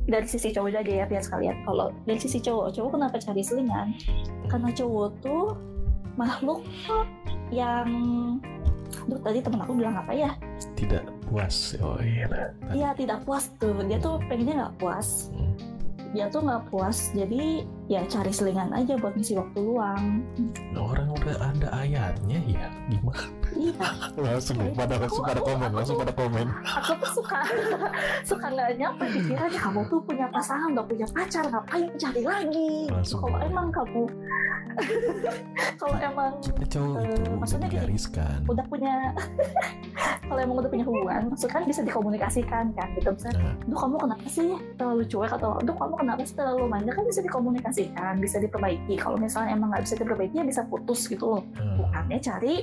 dari 0.05 0.27
sisi 0.29 0.53
cowok 0.53 0.69
aja 0.81 0.81
ya 0.85 1.05
biar 1.09 1.23
sekalian. 1.25 1.65
Kalau 1.65 1.93
dari 2.05 2.21
sisi 2.21 2.39
cowok, 2.41 2.77
cowok 2.77 2.91
kenapa 2.97 3.17
cari 3.21 3.43
selingan? 3.43 3.89
Karena 4.53 4.69
cowok 4.73 5.09
tuh 5.25 5.57
makhluk 6.15 6.63
yang 7.51 7.89
Duh, 9.05 9.21
tadi 9.21 9.43
temen 9.43 9.61
aku 9.61 9.77
bilang 9.77 10.01
apa 10.01 10.13
ya? 10.17 10.31
Tidak 10.79 11.03
puas. 11.29 11.77
Oh 11.83 11.99
iya. 12.01 12.55
Iya 12.73 12.97
tidak 12.97 13.27
puas 13.29 13.53
tuh. 13.61 13.75
Dia 13.85 13.99
tuh 14.01 14.17
pengennya 14.31 14.65
nggak 14.65 14.75
puas. 14.81 15.29
Hmm. 15.35 15.74
Dia 16.15 16.31
tuh 16.31 16.47
nggak 16.47 16.71
puas. 16.71 17.11
Jadi 17.11 17.67
ya 17.91 18.01
cari 18.07 18.31
selingan 18.31 18.71
aja 18.73 18.95
buat 18.97 19.13
ngisi 19.19 19.35
waktu 19.35 19.59
luang. 19.61 20.23
Orang 20.73 21.11
udah 21.13 21.37
ada 21.43 21.69
ayatnya 21.75 22.39
ya. 22.47 22.71
Gimana? 22.89 23.27
Iya. 23.55 23.87
Langsung 24.25 24.57
deh, 24.59 24.71
pada 24.75 24.95
langsung 24.99 25.27
pada 25.27 25.43
komen, 25.43 25.71
langsung 25.75 25.99
pada 25.99 26.15
komen. 26.15 26.47
Aku 26.65 26.93
tuh 27.03 27.11
suka 27.23 27.39
suka 28.31 28.47
nggak 28.51 28.79
nyampe 28.79 29.05
pikirannya 29.11 29.59
kamu 29.59 29.81
tuh 29.91 30.01
punya 30.03 30.27
pasangan, 30.31 30.71
nggak 30.75 30.87
punya 30.87 31.07
pacar, 31.11 31.45
ngapain 31.51 31.91
cari 31.99 32.23
lagi? 32.23 32.73
Langsung 32.91 33.21
Kalau 33.23 33.39
emang 33.43 33.69
kamu, 33.71 34.05
kalau 35.81 35.97
emang 35.99 36.33
Kita 36.43 36.65
cowok 36.67 36.97
itu 36.99 37.15
udah 37.15 37.39
maksudnya 37.39 37.69
gini, 37.69 37.75
digariskan. 37.79 38.39
udah 38.51 38.65
punya, 38.67 38.95
kalau 40.27 40.41
emang 40.41 40.57
udah 40.63 40.71
punya 40.71 40.85
hubungan, 40.87 41.21
maksudnya 41.31 41.55
kan 41.55 41.63
bisa 41.67 41.81
dikomunikasikan 41.87 42.65
kan, 42.75 42.87
gitu 42.99 43.11
misalnya. 43.15 43.39
Nah, 43.39 43.55
Duh 43.67 43.79
kamu 43.79 43.97
kenapa 44.03 44.27
sih 44.31 44.49
terlalu 44.79 45.03
cuek 45.07 45.33
atau 45.35 45.51
Duh 45.63 45.77
kamu 45.79 45.95
kenapa 46.05 46.21
sih 46.29 46.37
terlalu 46.37 46.69
manja 46.69 46.93
kan 46.93 47.05
bisa 47.09 47.21
dikomunikasikan 47.25 48.15
bisa 48.21 48.37
diperbaiki. 48.39 48.95
Kalau 49.01 49.17
misalnya 49.17 49.57
emang 49.57 49.73
nggak 49.73 49.85
bisa 49.89 49.97
diperbaiki 49.97 50.37
ya 50.37 50.45
bisa 50.45 50.63
putus 50.69 51.09
gitu 51.09 51.25
loh. 51.33 51.43
Eh, 51.57 51.81
bukannya 51.81 52.19
cari 52.21 52.55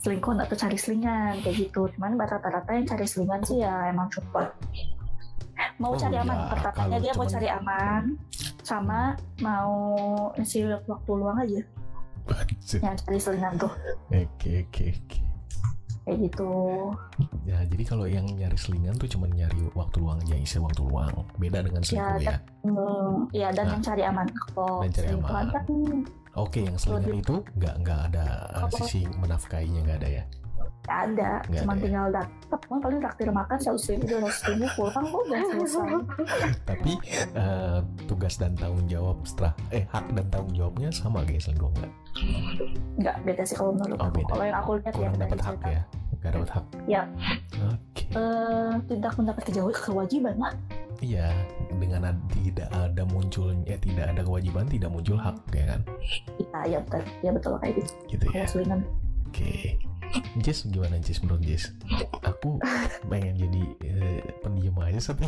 selingkuh 0.00 0.38
atau 0.38 0.56
cari 0.56 0.78
selingan 0.78 1.42
kayak 1.42 1.56
gitu. 1.68 1.90
Cuman 1.98 2.14
rata-rata 2.14 2.70
yang 2.70 2.86
cari 2.86 3.06
selingan 3.10 3.42
sih 3.42 3.66
ya 3.66 3.90
emang 3.90 4.06
cepet 4.14 4.54
mau 5.78 5.94
Oh, 5.94 5.98
cari 5.98 6.16
aman. 6.18 6.36
Ya, 6.36 6.46
pertamanya 6.50 6.98
dia 7.02 7.12
mau 7.14 7.26
cari 7.26 7.48
aman 7.50 8.02
sama 8.64 9.18
mau 9.42 9.74
isi 10.38 10.64
waktu 10.64 11.10
luang 11.10 11.38
aja. 11.42 11.62
Yang 12.80 12.96
cari 13.04 13.18
selingan 13.20 13.54
tuh. 13.58 13.72
Oke 14.10 14.66
oke 14.66 14.84
oke. 14.94 15.23
Kayak 16.04 16.18
gitu 16.22 16.52
Ya 17.44 17.60
jadi 17.64 17.84
kalau 17.84 18.04
yang 18.04 18.24
nyari 18.26 18.56
selingan 18.56 18.96
tuh 18.96 19.08
cuma 19.08 19.24
nyari 19.26 19.56
waktu 19.72 20.00
luang 20.00 20.20
aja 20.20 20.36
isi 20.36 20.56
waktu 20.56 20.80
luang. 20.80 21.12
Beda 21.36 21.60
dengan 21.60 21.80
selingkuh 21.80 22.20
ya. 22.20 22.36
hmm, 22.64 23.12
ya 23.30 23.48
dan 23.50 23.64
Nah. 23.64 23.72
yang 23.72 23.82
cari 23.82 24.02
aman 24.02 24.26
kalau 24.48 24.80
Dan 24.80 24.90
cari 24.92 25.08
aman. 25.10 25.46
kan 25.50 25.64
Oke 26.34 26.60
yang 26.62 26.76
selingan 26.76 27.20
itu 27.20 27.36
nggak 27.54 27.74
nggak 27.80 28.00
ada 28.10 28.26
Apa? 28.58 28.76
sisi 28.80 29.04
menafkainya 29.14 29.80
nggak 29.82 29.98
ada 30.00 30.08
ya. 30.10 30.24
Gak 30.84 30.98
ada, 31.10 31.40
Nggak 31.42 31.58
cuma 31.58 31.72
ada 31.72 31.76
ya? 31.76 31.82
tinggal 31.82 32.06
datang, 32.12 32.60
cuma 32.60 32.76
paling 32.78 32.98
traktir 33.00 33.28
makan 33.30 33.56
seratus 33.56 33.84
ribu, 33.88 34.04
dua 34.04 34.18
ratus 34.22 34.40
ribu, 34.44 34.66
pulang 34.76 35.06
udah 35.08 35.40
selesai. 35.48 35.90
Tapi 36.68 36.92
uh, 37.32 37.78
tugas 38.04 38.34
dan 38.36 38.52
tanggung 38.52 38.84
jawab 38.84 39.16
setelah 39.24 39.52
eh 39.70 39.88
hak 39.88 40.12
dan 40.12 40.26
tanggung 40.28 40.52
jawabnya 40.52 40.92
sama 40.92 41.24
kayak 41.24 41.40
selingkuh 41.40 41.72
nggak? 41.72 41.92
Nggak 43.00 43.16
beda 43.24 43.42
sih 43.42 43.56
kalau 43.56 43.72
menurut 43.72 43.96
Oh, 43.96 44.06
aku. 44.06 44.14
beda. 44.14 44.30
Kalau 44.30 44.44
yang 44.44 44.58
aku 44.60 44.70
lihat 44.76 44.84
ya 44.86 44.92
Kurang 44.94 45.14
dari 45.14 45.22
dapat 45.24 45.38
hak 45.40 45.54
cerita. 45.56 45.68
ya? 45.68 45.82
Nggak 46.14 46.30
dapat 46.30 46.50
hak. 46.52 46.64
Ya. 46.84 47.02
Oke. 47.64 48.04
Eh, 48.12 48.72
tidak 48.86 49.12
mendapat 49.16 49.42
kewajiban 49.74 50.34
lah. 50.36 50.52
Iya, 51.00 51.28
dengan 51.74 52.16
tidak 52.30 52.68
ada 52.70 53.02
munculnya, 53.04 53.64
eh, 53.66 53.76
tidak 53.78 54.06
ada 54.08 54.20
kewajiban, 54.20 54.64
tidak 54.64 54.88
muncul 54.88 55.16
hak, 55.16 55.36
ya 55.50 55.64
kan? 55.66 55.80
Kita 56.38 56.58
ya 56.64 56.78
betul, 56.80 57.02
ya 57.20 57.30
betul 57.32 57.52
kayak 57.58 57.74
gitu. 57.76 57.92
Gitu 58.06 58.24
ya. 58.28 58.32
Kalau 58.36 58.48
selingan. 58.52 58.80
Jess 60.42 60.66
gimana 60.68 60.98
Jess 61.00 61.22
menurut 61.22 61.42
Jess? 61.44 61.72
Aku 62.24 62.58
pengen 63.08 63.38
jadi 63.38 63.62
eh, 63.84 64.20
pendiam 64.42 64.76
aja 64.82 65.12
tapi 65.12 65.26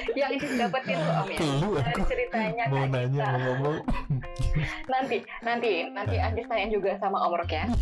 Yang 0.20 0.32
itu 0.40 0.46
dapetin 0.58 0.96
tuh 0.98 1.12
Om 1.12 1.28
ya. 1.28 1.38
Dari 1.38 1.90
aku 1.92 2.00
ceritanya 2.08 2.64
mau 2.68 2.76
Kak 2.82 2.88
nanya 2.92 3.24
mau 3.26 3.38
ngomong 3.42 3.76
Nanti 4.92 5.16
nanti 5.42 5.70
nanti 5.90 6.16
Anjis 6.18 6.46
tanya 6.48 6.66
juga 6.72 6.90
sama 7.00 7.18
Om 7.28 7.34
Rok 7.38 7.50
ya. 7.52 7.64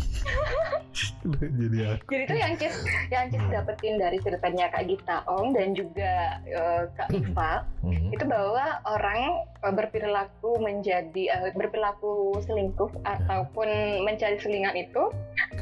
jadi 1.61 1.77
aku 1.97 2.09
Jadi 2.11 2.23
itu 2.25 2.35
yang 2.35 2.53
Cis, 2.57 2.75
yang 3.13 3.25
Cis 3.29 3.45
dapetin 3.49 3.95
dari 4.01 4.17
ceritanya 4.21 4.65
Kak 4.73 4.85
Gita 4.89 5.17
Ong 5.29 5.53
dan 5.53 5.73
juga 5.77 6.41
eh, 6.45 6.83
Kak 6.97 7.09
Iva 7.13 7.63
Hmm. 7.81 8.13
itu 8.13 8.25
bahwa 8.29 8.77
orang 8.85 9.41
eh, 9.65 9.73
berperilaku 9.73 10.61
menjadi 10.61 11.23
eh, 11.33 11.49
berperilaku 11.57 12.37
selingkuh 12.45 12.93
ataupun 13.01 13.67
mencari 14.05 14.37
selingan 14.37 14.77
itu 14.77 15.09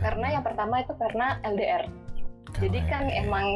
karena 0.04 0.36
yang 0.36 0.44
pertama 0.44 0.84
itu 0.84 0.92
karena 1.00 1.40
LDR. 1.48 1.88
Jadi 2.60 2.80
kan 2.86 3.04
Karena- 3.04 3.18
emang 3.20 3.48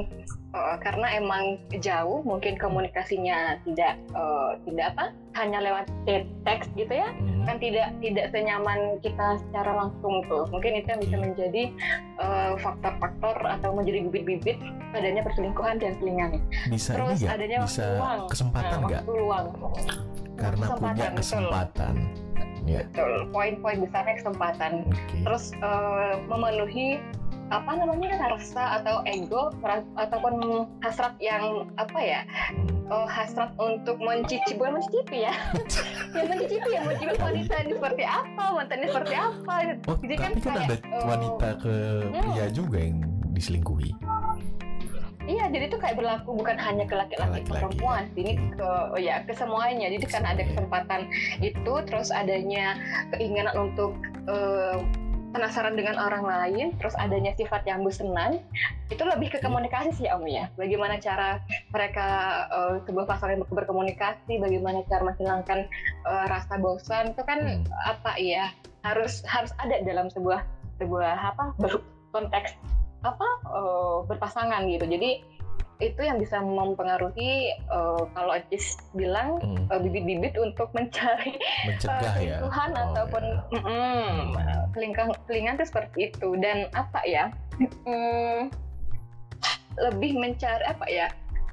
eh, 0.53 0.77
karena 0.79 1.07
emang 1.13 1.43
jauh 1.75 2.21
mungkin 2.21 2.53
komunikasinya 2.55 3.37
tidak 3.63 3.93
eh, 4.13 4.51
tidak 4.63 4.85
apa 4.93 5.05
hanya 5.33 5.59
lewat 5.59 5.89
teks 6.43 6.69
gitu 6.73 6.93
ya 6.93 7.09
Hmm. 7.09 7.41
kan 7.43 7.57
tidak 7.57 7.89
tidak 7.99 8.29
senyaman 8.29 8.79
kita 8.99 9.27
secara 9.41 9.71
langsung 9.75 10.21
tuh. 10.23 10.45
Mungkin 10.47 10.77
itu 10.77 10.87
yang 10.87 11.01
bisa 11.01 11.11
Iya. 11.11 11.21
menjadi 11.21 11.63
eh, 12.17 12.51
faktor-faktor 12.55 13.35
atau 13.41 13.69
menjadi 13.73 13.99
bibit-bibit 14.05 14.57
adanya 14.93 15.21
perselingkuhan 15.21 15.75
dan 15.77 15.97
selingan. 15.97 16.31
Bisa 16.69 16.93
terus 16.93 17.17
ini 17.17 17.27
adanya 17.27 17.57
waktu 17.59 17.71
bisa 17.73 17.85
luang. 17.97 18.19
kesempatan 18.29 18.71
Nah, 18.71 18.85
nggak? 18.85 19.01
waktu 19.01 19.13
luang. 19.17 19.45
Karena 20.33 20.65
punya 20.65 20.69
kesempatan, 20.69 21.09
betul. 21.09 21.17
kesempatan. 21.17 21.93
Ya. 22.63 22.79
Betul. 22.85 23.11
Poin-poin 23.29 23.77
besarnya 23.81 24.15
kesempatan. 24.15 24.71
Oke. 24.87 25.17
Terus 25.19 25.43
eh, 25.55 26.13
memenuhi 26.25 26.87
apa 27.51 27.71
namanya 27.75 28.15
rasa 28.31 28.79
atau 28.81 29.03
ego 29.03 29.51
ataupun 29.99 30.65
hasrat 30.79 31.13
yang 31.19 31.67
apa 31.75 31.99
ya 31.99 32.21
Hmm. 32.53 32.91
oh, 32.91 33.07
hasrat 33.07 33.49
untuk 33.57 33.97
mencicipi 33.97 34.59
bukan 34.59 34.77
mencicipi 34.77 35.17
ya 35.25 35.33
yang 36.19 36.27
mencicipi 36.29 36.69
ya 36.75 36.81
mencicipi 36.83 37.15
wanita 37.17 37.53
ini 37.63 37.71
seperti 37.79 38.03
apa 38.03 38.43
mantan 38.53 38.77
ini 38.83 38.87
seperti 38.91 39.15
apa 39.15 39.53
oh 39.89 39.97
Jadi 40.03 40.15
kan 40.19 40.31
kan 40.37 40.41
kayak, 40.43 40.67
ada 40.67 40.75
eh, 40.83 41.05
wanita 41.07 41.49
ke 41.63 41.73
pria 42.11 42.45
juga 42.51 42.77
yang 42.83 42.97
diselingkuhi 43.33 43.91
Iya, 45.23 45.47
jadi 45.55 45.71
itu 45.71 45.79
kayak 45.79 45.95
berlaku 45.95 46.35
bukan 46.35 46.59
hanya 46.59 46.83
ke 46.83 46.99
laki-laki 46.99 47.47
ke 47.47 47.55
perempuan, 47.55 48.11
ya. 48.11 48.19
ini 48.19 48.31
ke 48.59 48.69
oh 48.91 48.99
ya 48.99 49.23
ke 49.23 49.31
semuanya. 49.31 49.87
Jadi 49.87 50.03
kan 50.11 50.27
ada 50.27 50.43
kesempatan 50.43 51.07
itu, 51.39 51.73
terus 51.87 52.11
adanya 52.11 52.75
keinginan 53.15 53.55
untuk 53.55 53.95
eh, 54.27 54.83
penasaran 55.33 55.73
dengan 55.73 55.97
orang 55.97 56.23
lain, 56.23 56.77
terus 56.77 56.93
adanya 57.01 57.33
sifat 57.33 57.65
yang 57.65 57.81
bosenan, 57.81 58.37
itu 58.93 59.01
lebih 59.01 59.33
ke 59.33 59.41
komunikasi 59.41 59.89
sih 59.97 60.07
Om 60.07 60.29
ya. 60.29 60.47
Bagaimana 60.55 61.01
cara 61.01 61.41
mereka 61.73 62.07
eh, 62.53 62.73
sebuah 62.85 63.05
pasangan 63.09 63.41
yang 63.41 63.43
berkomunikasi, 63.49 64.37
bagaimana 64.37 64.85
cara 64.85 65.01
menghilangkan 65.09 65.65
eh, 66.05 66.25
rasa 66.29 66.55
bosan, 66.61 67.17
itu 67.17 67.23
kan 67.25 67.39
Hmm. 67.43 67.65
apa 67.89 68.15
ya 68.21 68.53
harus 68.85 69.25
harus 69.25 69.51
ada 69.59 69.81
dalam 69.83 70.07
sebuah 70.13 70.45
sebuah 70.77 71.33
apa 71.33 71.55
konteks 72.13 72.53
apa 73.03 73.27
eh, 73.51 73.97
berpasangan 74.07 74.63
gitu 74.69 74.85
jadi 74.87 75.19
itu 75.79 76.01
yang 76.01 76.17
bisa 76.17 76.37
mempengaruhi 76.37 77.53
eh, 77.55 78.01
kalau 78.13 78.31
Ajis 78.33 78.77
bilang 78.93 79.41
Hmm. 79.41 79.65
eh, 79.69 79.79
bibit-bibit 79.81 80.37
untuk 80.37 80.69
mencari 80.71 81.33
mencegah 81.65 82.13
eh, 82.19 82.29
ya 82.29 82.37
selingkuhan 82.39 82.69
Oh, 82.73 82.83
ataupun 82.91 83.23
ya. 83.23 83.61
mm-mm, 83.61 84.09
selingkuh 84.73 85.07
selingan 85.25 85.55
itu 85.57 85.65
seperti 85.67 85.97
itu 86.11 86.29
dan 86.37 86.69
apa 86.73 86.99
ya 87.03 87.33
mm, 87.59 88.51
lebih 89.79 90.11
mencari 90.15 90.63
apa 90.69 90.85
ya 90.85 91.07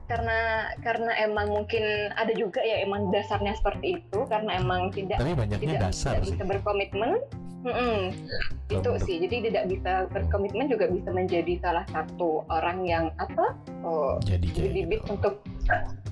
karena 0.04 0.38
karena 0.82 1.12
emang 1.22 1.46
mungkin 1.48 1.82
ada 2.18 2.34
juga 2.34 2.58
ya 2.60 2.82
emang 2.82 3.14
dasarnya 3.14 3.54
seperti 3.54 4.02
itu 4.02 4.18
karena 4.26 4.58
emang 4.58 4.90
tidak 4.90 5.22
tapi 5.22 5.38
banyaknya 5.38 5.78
tidak, 5.78 5.82
dasar 5.86 6.12
tidak 6.18 6.26
sih 6.26 6.34
bisa 6.34 6.44
berkomitmen 6.44 7.10
Mm-mm. 7.61 8.16
Kalau 8.70 8.80
itu 8.80 8.90
sih. 9.04 9.16
Jadi 9.20 9.36
tidak 9.50 9.64
bisa 9.68 9.92
berkomitmen 10.08 10.70
juga 10.70 10.88
bisa 10.88 11.11
menjadi 11.12 11.61
salah 11.61 11.84
satu 11.92 12.46
orang 12.48 12.86
yang 12.86 13.12
apa 13.20 13.52
oh, 13.84 14.16
jadi 14.24 14.46
bibit 14.48 15.02
gitu. 15.04 15.18
untuk 15.18 15.34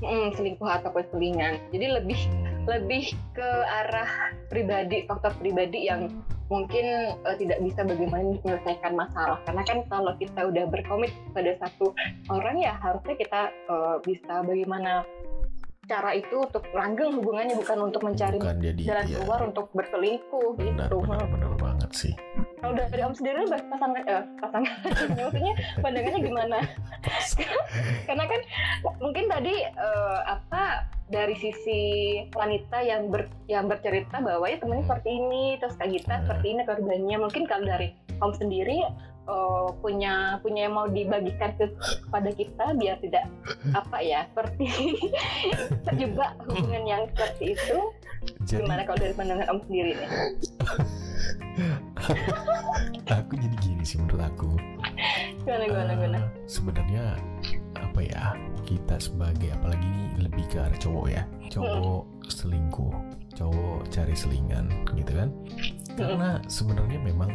mm, 0.05 0.35
selingkuh 0.37 0.69
ataupun 0.69 1.05
selingan 1.15 1.57
jadi 1.73 2.03
lebih 2.03 2.21
lebih 2.69 3.17
ke 3.33 3.49
arah 3.65 4.37
pribadi 4.53 5.09
faktor 5.09 5.33
pribadi 5.41 5.89
yang 5.89 6.13
mungkin 6.53 7.17
eh, 7.17 7.37
tidak 7.41 7.61
bisa 7.65 7.81
bagaimana 7.85 8.37
menyelesaikan 8.41 8.93
masalah. 8.97 9.41
Karena 9.49 9.63
kan 9.65 9.79
kalau 9.89 10.13
kita 10.21 10.41
udah 10.49 10.65
berkomit 10.69 11.13
pada 11.33 11.57
satu 11.65 11.97
orang 12.29 12.61
ya 12.61 12.77
harusnya 12.77 13.17
kita 13.17 13.53
eh, 13.53 13.97
bisa 14.05 14.45
bagaimana 14.45 15.05
cara 15.89 16.13
itu 16.13 16.37
untuk 16.45 16.63
langgeng 16.77 17.17
hubungannya 17.17 17.57
bukan 17.57 17.89
untuk 17.89 18.05
mencari 18.05 18.37
bukan 18.37 18.61
jadi 18.61 18.83
jalan 18.85 19.07
ya, 19.09 19.17
keluar 19.25 19.41
untuk 19.49 19.67
berselingkuh 19.73 20.51
benar 20.61 20.93
gitu. 20.93 20.97
Benar 21.01 21.25
benar 21.33 21.53
banget 21.57 21.91
sih. 21.97 22.15
Kalau 22.61 22.77
dari 22.77 23.03
om 23.03 23.15
sendiri 23.17 23.49
pasangan 23.49 24.03
eh, 24.05 24.25
pasangan. 24.37 24.75
Maksudnya 25.17 25.55
pandangannya 25.81 26.21
gimana? 26.21 26.59
Karena 28.09 28.25
kan 28.29 28.41
mungkin 29.01 29.25
tadi 29.33 29.55
eh, 29.65 30.21
apa 30.29 30.85
dari 31.09 31.33
sisi 31.41 31.81
wanita 32.37 32.85
yang 32.85 33.09
ber, 33.09 33.33
yang 33.49 33.65
bercerita 33.65 34.21
bahwa 34.21 34.45
ya 34.45 34.61
temennya 34.61 34.85
seperti 34.85 35.11
ini 35.17 35.57
terus 35.57 35.75
kayak 35.81 36.05
kita 36.05 36.15
Hmm. 36.21 36.25
seperti 36.29 36.47
ini 36.53 36.63
korbannya 36.69 37.17
mungkin 37.17 37.43
kalau 37.49 37.65
dari 37.65 37.97
om 38.21 38.37
sendiri 38.37 38.85
eh, 39.29 39.69
punya 39.85 40.41
punya 40.41 40.67
yang 40.67 40.75
mau 40.75 40.89
dibagikan 40.89 41.53
ke 41.61 41.69
kepada 42.09 42.31
kita 42.33 42.65
biar 42.81 42.97
tidak 43.05 43.25
apa 43.77 43.99
ya 44.01 44.25
seperti 44.33 44.67
terjebak 45.87 46.33
hubungan 46.49 46.85
yang 46.89 47.03
seperti 47.13 47.55
itu. 47.55 47.79
Jadi 48.49 48.65
gimana 48.65 48.83
kalau 48.89 48.99
dari 48.99 49.15
pandangan 49.15 49.47
om 49.53 49.61
sendiri 49.69 49.93
nih? 49.95 50.11
Aku 53.19 53.33
jadi 53.37 53.57
gini 53.61 53.83
sih 53.83 53.99
menurut 53.99 54.23
aku. 54.23 54.55
Gimana 55.43 55.65
gimana 55.67 55.93
gimana? 55.97 56.19
Eh, 56.23 56.27
sebenarnya 56.47 57.05
apa 57.77 58.01
ya 58.05 58.25
kita 58.65 59.01
sebagai 59.01 59.51
apalagi 59.53 59.85
ini 59.85 60.29
lebih 60.29 60.45
ke 60.49 60.61
arah 60.61 60.79
cowok 60.79 61.07
ya. 61.11 61.23
Cowok 61.51 62.05
selingkuh 62.29 62.95
cowok 63.39 63.87
cari 63.95 64.15
selingan 64.19 64.67
gitu 64.99 65.13
kan? 65.15 65.29
Karena 65.95 66.43
sebenarnya 66.51 66.99
memang 67.03 67.31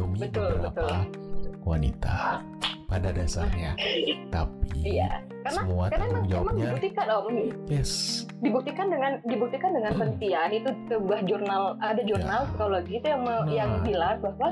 mengayomi 0.00 0.18
betul, 0.24 0.50
beberapa 0.56 0.88
wanita 1.62 2.16
pada 2.88 3.08
dasarnya 3.14 3.72
tapi 4.34 4.80
iya 4.82 5.20
karena 5.40 5.56
semua 5.64 5.84
karena 5.88 6.04
tanggung 6.04 6.26
jawabnya 6.28 6.64
dibuktikan 6.68 7.06
om 7.08 7.26
yes 7.70 7.92
dibuktikan 8.40 8.86
dengan 8.88 9.12
dibuktikan 9.24 9.70
dengan 9.72 9.90
Hmm. 9.90 10.00
penelitian 10.00 10.50
itu 10.52 10.70
sebuah 10.88 11.20
jurnal 11.24 11.62
ada 11.80 12.02
jurnal 12.04 12.40
Ya. 12.40 12.48
psikologi 12.50 12.92
itu 12.96 13.06
yang 13.08 13.22
Nah. 13.24 13.44
yang 13.48 13.70
bilang 13.84 14.16
bahwa 14.20 14.48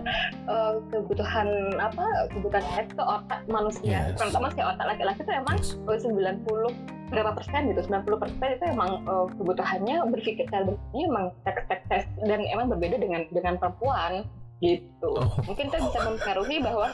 eh, 0.49 0.73
kebutuhan 0.89 1.49
apa 1.77 2.05
kebutuhan 2.33 2.65
seks 2.73 2.93
ke 2.93 3.03
otak 3.05 3.41
manusia 3.49 3.99
Yes. 4.09 4.17
terutama 4.17 4.47
si 4.53 4.61
otak 4.61 4.87
laki-laki 4.87 5.21
itu 5.21 5.33
emang 5.33 5.57
yes. 5.57 5.77
eh, 5.77 5.99
90 5.99 6.73
berapa 7.09 7.31
persen 7.33 7.61
gitu 7.73 7.81
90 7.89 8.21
persen 8.21 8.49
itu 8.53 8.65
emang 8.69 8.91
eh, 9.03 9.27
kebutuhannya 9.35 9.97
berpikir 10.09 10.45
secara 10.47 10.63
berpikir 10.69 11.05
emang 11.05 11.27
seks 11.43 11.63
seks 11.69 12.07
dan 12.23 12.41
emang 12.49 12.67
berbeda 12.69 12.97
dengan 12.97 13.25
dengan 13.29 13.55
perempuan 13.57 14.25
gitu 14.59 15.09
Oh. 15.09 15.31
mungkin 15.47 15.71
itu 15.71 15.79
bisa 15.79 15.99
mempengaruhi 16.05 16.57
bahwa 16.59 16.89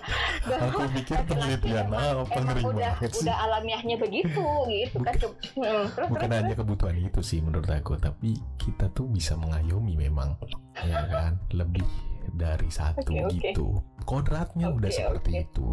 bahwa 0.44 0.68
Aku 0.68 0.80
pikir 0.92 1.18
penelitian 1.24 1.88
emang, 1.88 2.04
apa 2.24 2.36
emang 2.36 2.44
ngeri 2.52 2.62
udah 2.68 2.92
sih. 3.00 3.20
udah 3.24 3.36
alamiahnya 3.42 3.96
begitu 3.96 4.44
gitu 4.68 4.96
kan 5.00 5.14
Hmm, 5.54 5.84
terus 5.90 6.08
Bukan 6.12 6.28
terus, 6.28 6.38
hanya 6.40 6.54
kebutuhan 6.54 6.96
itu 6.98 7.20
sih 7.24 7.38
menurut 7.40 7.64
aku, 7.66 7.96
tapi 7.96 8.36
kita 8.56 8.86
tuh 8.92 9.08
bisa 9.08 9.34
mengayomi 9.34 9.96
memang, 9.96 10.36
ya 10.84 11.06
kan? 11.08 11.40
Lebih 11.50 11.84
dari 12.32 12.68
satu 12.68 13.08
oke. 13.08 13.32
gitu. 13.32 13.80
Kodratnya 14.04 14.68
udah 14.68 14.88
Oke, 14.88 14.96
seperti 15.00 15.30
itu. 15.44 15.66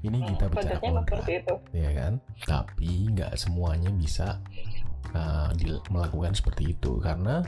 Ini 0.00 0.18
kita 0.24 0.44
bicara 0.48 0.80
emang 0.80 1.04
kodrat, 1.04 1.24
seperti 1.24 1.32
itu 1.36 1.54
ya 1.74 1.90
kan? 1.92 2.12
Tapi 2.42 2.90
nggak 3.12 3.32
semuanya 3.36 3.90
bisa 3.92 4.40
uh, 5.12 5.50
melakukan 5.92 6.32
seperti 6.32 6.72
itu 6.72 6.96
karena 7.00 7.44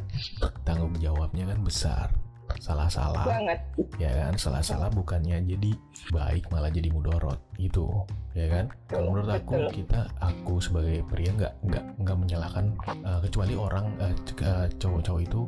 tanggung 0.63 0.93
jawabnya 1.01 1.49
kan 1.49 1.61
besar. 1.65 2.09
Salah-salah. 2.57 3.25
Banget. 3.29 3.61
Ya 4.01 4.11
kan? 4.25 4.35
Salah-salah 4.41 4.89
bukannya 4.89 5.45
jadi 5.45 5.71
baik 6.09 6.49
malah 6.49 6.73
jadi 6.73 6.89
mudorot. 6.89 7.37
Gitu. 7.61 7.85
Ya 8.33 8.49
kan? 8.49 8.73
Kalau 8.89 9.13
menurut 9.13 9.29
aku 9.29 9.55
Betul. 9.59 9.85
kita 9.85 10.01
aku 10.19 10.55
sebagai 10.63 11.05
pria 11.05 11.31
nggak 11.37 11.55
nggak 11.69 11.85
nggak 12.01 12.17
menyalahkan 12.17 12.65
uh, 13.05 13.21
kecuali 13.21 13.55
orang 13.59 13.93
uh, 14.01 14.15
uh, 14.45 14.67
cowok-cowok 14.81 15.21
itu 15.21 15.41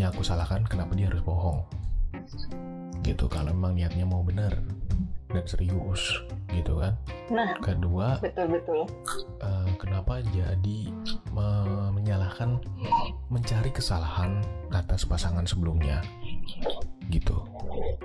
yang 0.00 0.08
aku 0.14 0.24
salahkan 0.24 0.64
kenapa 0.64 0.96
dia 0.96 1.12
harus 1.12 1.20
bohong? 1.20 1.60
Gitu. 3.04 3.28
Kalau 3.28 3.52
memang 3.52 3.76
niatnya 3.76 4.08
mau 4.08 4.24
benar 4.24 4.56
dan 5.26 5.44
serius 5.44 6.22
gitu 6.54 6.80
kan? 6.80 6.94
Nah. 7.28 7.58
kedua 7.58 8.22
betul 8.22 8.46
betul. 8.48 8.80
eh, 9.42 9.68
kenapa 9.82 10.22
jadi 10.30 10.78
me- 11.34 11.90
menyalahkan 11.92 12.62
mencari 13.28 13.74
kesalahan 13.74 14.40
atas 14.70 15.02
pasangan 15.04 15.42
sebelumnya 15.44 16.00
gitu. 17.10 17.36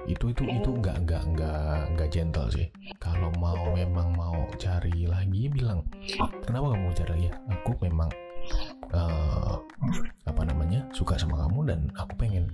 Itu 0.06 0.34
itu 0.34 0.44
itu 0.46 0.70
nggak 0.70 0.98
nggak 1.08 1.24
nggak 1.36 1.78
nggak 1.96 2.10
gentle 2.12 2.50
sih. 2.52 2.68
Kalau 2.98 3.32
mau 3.38 3.74
memang 3.74 4.14
mau 4.14 4.46
cari 4.58 5.06
lagi 5.08 5.48
bilang 5.50 5.86
kenapa 6.46 6.74
kamu 6.74 6.82
mau 6.90 6.96
cari 6.96 7.12
lagi? 7.18 7.30
Aku 7.50 7.72
memang 7.82 8.10
eh, 8.92 9.56
apa 10.28 10.42
namanya 10.46 10.86
suka 10.94 11.18
sama 11.18 11.48
kamu 11.48 11.60
dan 11.70 11.80
aku 11.98 12.14
pengen 12.18 12.46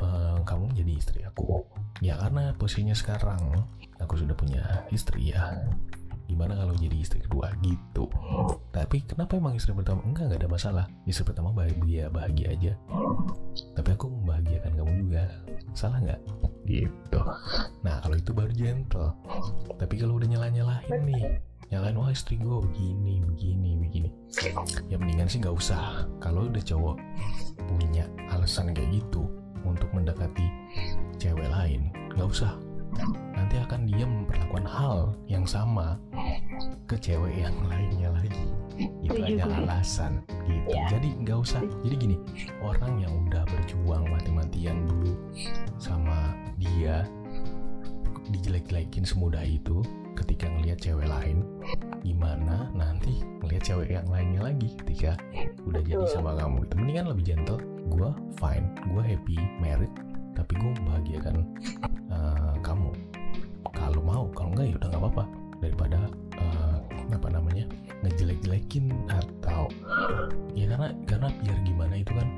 eh, 0.00 0.38
kamu 0.46 0.72
jadi 0.74 0.92
istri 0.96 1.20
aku. 1.26 1.62
Ya 2.00 2.16
karena 2.16 2.56
posisinya 2.56 2.96
sekarang 2.96 3.66
aku 4.00 4.16
sudah 4.16 4.34
punya 4.34 4.64
istri 4.88 5.36
ya 5.36 5.52
gimana 6.30 6.54
kalau 6.54 6.74
jadi 6.78 6.96
istri 6.96 7.18
kedua 7.18 7.50
gitu? 7.60 8.06
Tapi 8.70 9.02
kenapa 9.02 9.34
emang 9.34 9.58
istri 9.58 9.74
pertama? 9.74 10.06
Enggak 10.06 10.30
enggak 10.30 10.40
ada 10.46 10.50
masalah. 10.50 10.84
Istri 11.04 11.34
pertama 11.34 11.50
bahagia 11.50 12.06
bahagia 12.08 12.54
aja. 12.54 12.72
Tapi 13.74 13.88
aku 13.90 14.06
membahagiakan 14.06 14.72
kamu 14.78 14.92
juga. 15.02 15.24
Salah 15.74 15.98
nggak 15.98 16.20
gitu. 16.70 17.20
Nah 17.82 17.98
kalau 18.00 18.16
itu 18.16 18.30
baru 18.30 18.52
gentle. 18.54 19.10
Tapi 19.74 19.94
kalau 19.98 20.22
udah 20.22 20.28
nyalah 20.30 20.50
nyalahin 20.54 21.02
nih 21.10 21.24
nyalain 21.70 21.94
wah 21.94 22.10
istri 22.10 22.34
gue 22.34 22.58
begini 22.70 23.22
begini 23.26 23.78
begini. 23.78 24.10
Ya 24.86 24.98
mendingan 24.98 25.26
sih 25.26 25.42
nggak 25.42 25.54
usah. 25.54 26.06
Kalau 26.22 26.46
udah 26.46 26.62
cowok 26.62 26.96
punya 27.66 28.06
alasan 28.30 28.74
kayak 28.74 28.90
gitu 29.02 29.26
untuk 29.62 29.90
mendekati 29.92 30.46
cewek 31.20 31.48
lain 31.52 31.92
nggak 32.16 32.28
usah 32.28 32.56
nanti 33.34 33.56
akan 33.56 33.80
dia 33.88 34.04
memperlakukan 34.04 34.66
hal 34.66 34.98
yang 35.26 35.44
sama 35.48 35.96
ke 36.86 36.98
cewek 36.98 37.34
yang 37.40 37.54
lainnya 37.66 38.10
lagi. 38.14 38.46
Itu 39.04 39.20
hanya 39.20 39.46
alasan 39.48 40.24
gitu. 40.48 40.72
Ya. 40.72 40.86
jadi 40.88 41.08
nggak 41.22 41.38
usah. 41.38 41.62
Jadi 41.86 41.94
gini 41.96 42.16
orang 42.62 43.02
yang 43.02 43.12
udah 43.28 43.44
berjuang 43.46 44.08
mati-matian 44.10 44.86
dulu 44.86 45.12
sama 45.78 46.34
dia 46.60 47.06
dijelek-jelekin 48.30 49.02
semudah 49.02 49.42
itu 49.42 49.82
ketika 50.14 50.46
ngelihat 50.46 50.78
cewek 50.78 51.08
lain 51.08 51.42
gimana 52.04 52.70
nanti 52.76 53.24
ngelihat 53.42 53.62
cewek 53.64 53.88
yang 53.90 54.06
lainnya 54.06 54.46
lagi 54.52 54.70
ketika 54.84 55.18
udah 55.66 55.82
jadi 55.82 56.06
sama 56.06 56.38
kamu 56.38 56.66
itu 56.68 56.74
mendingan 56.78 57.06
lebih 57.10 57.24
gentle 57.26 57.60
gue 57.90 58.10
fine 58.38 58.66
gue 58.92 59.02
happy 59.02 59.36
married 59.58 59.92
tapi 60.40 60.52
gue 60.56 60.70
membahagiakan 60.80 61.36
eh, 62.08 62.54
kamu. 62.64 62.90
Kalau 63.76 64.00
mau 64.00 64.24
kalau 64.32 64.50
enggak 64.56 64.66
ya 64.72 64.74
udah 64.80 64.88
nggak 64.88 65.02
apa-apa. 65.04 65.24
Daripada 65.60 65.98
eh, 66.40 66.78
apa 67.12 67.28
namanya 67.28 67.64
ngejelek-jelekin 68.00 68.88
atau 69.12 69.68
ya 70.56 70.64
karena 70.72 70.88
karena 71.04 71.28
biar 71.44 71.58
gimana 71.68 71.94
itu 72.00 72.12
kan 72.16 72.28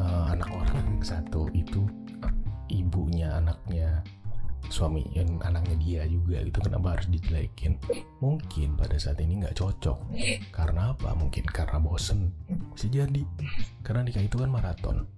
eh, 0.00 0.24
anak 0.32 0.48
orang 0.48 0.88
satu 1.04 1.52
itu 1.52 1.84
ibunya 2.72 3.36
anaknya 3.36 4.00
suami 4.70 5.02
yang 5.18 5.42
anaknya 5.42 5.74
dia 5.82 6.02
juga 6.06 6.46
gitu 6.46 6.62
kenapa 6.62 6.94
harus 6.96 7.10
dijelekin? 7.10 7.74
Mungkin 8.22 8.78
pada 8.78 8.94
saat 9.02 9.18
ini 9.18 9.42
nggak 9.42 9.58
cocok. 9.58 9.98
Karena 10.54 10.94
apa? 10.94 11.10
Mungkin 11.18 11.42
karena 11.50 11.82
bosen. 11.82 12.30
Bisa 12.78 12.86
jadi. 12.86 13.26
Karena 13.82 14.06
nikah 14.06 14.22
itu 14.22 14.38
kan 14.38 14.46
maraton 14.46 15.10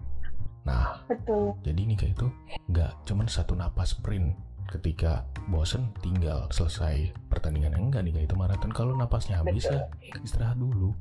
nah 0.63 1.03
betul. 1.11 1.59
jadi 1.67 1.81
nikah 1.83 2.07
itu 2.07 2.27
nggak 2.71 3.03
cuman 3.03 3.27
satu 3.27 3.59
napas 3.59 3.99
sprint 3.99 4.39
ketika 4.73 5.29
bosen 5.53 5.93
tinggal 6.01 6.49
selesai 6.49 7.13
pertandingan. 7.29 7.77
Enggak 7.77 8.09
nikah 8.09 8.25
itu 8.25 8.35
maraton. 8.35 8.73
Kalau 8.73 8.97
napasnya 8.97 9.45
habis 9.45 9.69
ya 9.69 9.85
istirahat 10.25 10.57
dulu. 10.57 10.97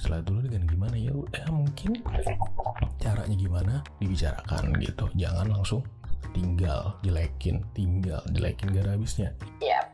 Istirahat 0.00 0.24
dulu 0.24 0.48
dengan 0.48 0.64
gimana? 0.64 0.96
Ya 0.96 1.12
udah 1.12 1.46
mungkin 1.52 2.00
caranya 2.96 3.36
gimana? 3.36 3.74
Dibicarakan 4.00 4.72
gitu. 4.80 5.04
Jangan 5.20 5.52
langsung 5.52 5.84
tinggal 6.32 6.96
jelekin 7.04 7.64
tinggal 7.76 8.20
jelekin 8.32 8.72
gak 8.72 8.84
ada 8.88 8.92
habisnya. 8.96 9.36
Yap. 9.60 9.86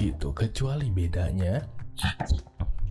gitu. 0.00 0.32
Kecuali 0.32 0.88
bedanya 0.88 1.60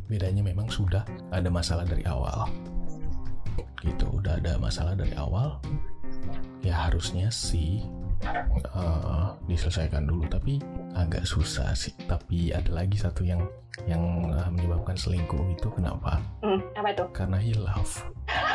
bedanya 0.08 0.40
memang 0.40 0.72
sudah 0.72 1.04
ada 1.36 1.52
masalah 1.52 1.84
dari 1.84 2.04
awal 2.08 2.48
gitu. 3.84 4.08
Udah 4.10 4.40
ada 4.40 4.58
masalah 4.58 4.94
dari 4.98 5.14
awal 5.18 5.60
ya 6.66 6.90
harusnya 6.90 7.30
sih 7.32 7.86
eh, 8.26 9.28
diselesaikan 9.48 10.10
dulu. 10.10 10.26
Tapi 10.28 10.60
agak 10.98 11.24
susah 11.24 11.74
sih. 11.78 11.94
Tapi 12.10 12.52
ada 12.52 12.70
lagi 12.74 12.98
satu 12.98 13.22
yang 13.24 13.42
yang 13.86 14.02
eh, 14.34 14.50
menyebabkan 14.50 14.98
selingkuh 14.98 15.54
itu 15.54 15.68
kenapa? 15.70 16.18
Hmm, 16.42 16.62
apa 16.74 16.90
itu? 16.94 17.06
Karena 17.14 17.38
hilaf. 17.40 17.90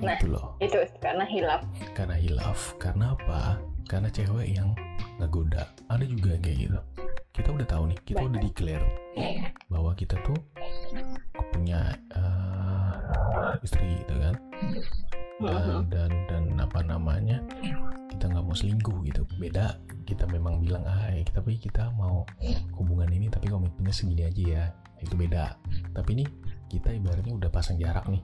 Nah. 0.00 0.16
itu 0.16 0.32
loh. 0.32 0.56
itu 0.64 0.80
karena 0.96 1.28
hilaf. 1.28 1.60
Karena 1.92 2.16
hilaf. 2.16 2.72
Karena 2.80 3.12
apa? 3.12 3.60
Karena 3.84 4.08
cewek 4.08 4.56
yang 4.56 4.72
ngegoda. 5.20 5.68
Ada 5.92 6.08
juga 6.08 6.40
kayak 6.40 6.56
gitu. 6.56 6.80
Kita 7.36 7.52
udah 7.52 7.66
tahu 7.68 7.92
nih 7.92 7.98
kita 8.08 8.24
udah 8.24 8.40
declare 8.40 8.86
bahwa 9.68 9.92
kita 9.92 10.16
tuh 10.24 10.40
punya 11.52 11.92
eh, 12.16 12.63
istri 13.62 14.04
gitu 14.04 14.14
kan. 14.20 14.34
Dan, 15.34 15.90
dan 15.90 16.10
dan 16.30 16.44
apa 16.62 16.80
namanya 16.86 17.42
kita 18.08 18.30
nggak 18.30 18.44
mau 18.46 18.54
selingkuh 18.54 19.02
gitu. 19.04 19.26
Beda 19.36 19.76
kita 20.06 20.24
memang 20.30 20.62
bilang 20.62 20.86
ah 20.86 21.10
ya, 21.10 21.26
tapi 21.34 21.58
kita 21.58 21.90
mau 21.98 22.22
hubungan 22.78 23.10
ini 23.10 23.26
tapi 23.28 23.50
komitmennya 23.50 23.94
segini 23.94 24.22
aja 24.24 24.42
ya. 24.42 24.64
Itu 25.02 25.18
beda. 25.18 25.58
Tapi 25.92 26.22
nih 26.22 26.28
kita 26.70 26.94
ibaratnya 26.94 27.34
udah 27.34 27.50
pasang 27.50 27.76
jarak 27.76 28.06
nih. 28.08 28.22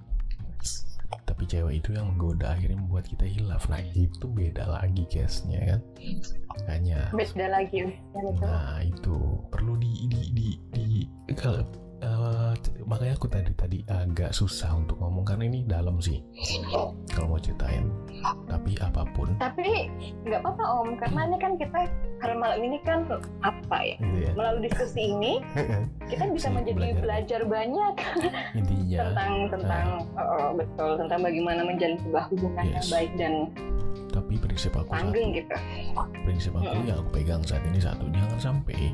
Tapi 1.10 1.42
cewek 1.42 1.82
itu 1.82 1.90
yang 1.98 2.14
menggoda 2.14 2.54
akhirnya 2.54 2.78
membuat 2.78 3.10
kita 3.10 3.26
hilaf. 3.26 3.66
Nah 3.66 3.82
itu 3.82 4.30
beda 4.30 4.70
lagi 4.70 5.02
case-nya 5.10 5.74
kan? 5.74 5.80
Makanya 6.54 7.10
beda 7.10 7.46
lagi. 7.50 7.78
Nah 8.38 8.78
itu 8.86 9.18
perlu 9.50 9.74
di 9.82 10.06
di 10.06 10.20
di, 10.30 10.48
di 10.70 10.86
kalau 11.34 11.66
eh, 12.00 12.52
makanya 12.84 13.14
aku 13.16 13.28
tadi 13.30 13.52
tadi 13.54 13.78
agak 13.86 14.32
susah 14.34 14.72
untuk 14.74 14.98
ngomong 14.98 15.22
karena 15.22 15.44
ini 15.46 15.64
dalam 15.64 16.00
sih 16.00 16.18
kalau 17.12 17.36
mau 17.36 17.40
ceritain. 17.40 17.86
Tapi 18.48 18.76
apa 18.80 19.02
pun 19.16 19.32
tapi 19.40 19.88
nggak 20.26 20.40
apa-apa 20.44 20.64
om 20.82 20.88
karena 21.00 21.20
ini 21.30 21.36
kan 21.40 21.52
kita 21.56 21.78
hal 22.20 22.32
malam 22.36 22.60
ini 22.60 22.78
kan 22.84 23.08
apa 23.40 23.78
ya 23.80 23.96
gitu 23.96 24.18
ya. 24.28 24.32
melalui 24.36 24.68
diskusi 24.68 25.00
ini 25.08 25.40
kita 26.12 26.28
bisa 26.28 26.52
menjadi 26.52 26.76
belajar. 26.76 27.00
belajar 27.00 27.40
banyak 27.48 27.94
Intinya 28.60 28.98
tentang 29.08 29.32
tentang 29.48 29.86
oh, 30.20 30.50
betul 30.52 30.90
tentang 31.00 31.20
bagaimana 31.24 31.60
menjalin 31.64 31.98
sebuah 32.04 32.24
hubungan 32.34 32.66
yang 32.68 32.84
Yes. 32.84 32.92
baik 32.92 33.12
dan 33.20 33.32
tapi 34.10 34.34
prinsip 34.42 34.74
aku 34.74 34.90
satu, 34.90 35.14
gitu 35.14 35.56
prinsip 36.26 36.52
aku 36.56 36.82
yang 36.82 36.98
aku 36.98 37.10
pegang 37.14 37.42
saat 37.46 37.62
ini 37.62 37.78
satu 37.78 38.10
jangan 38.10 38.38
sampai 38.42 38.90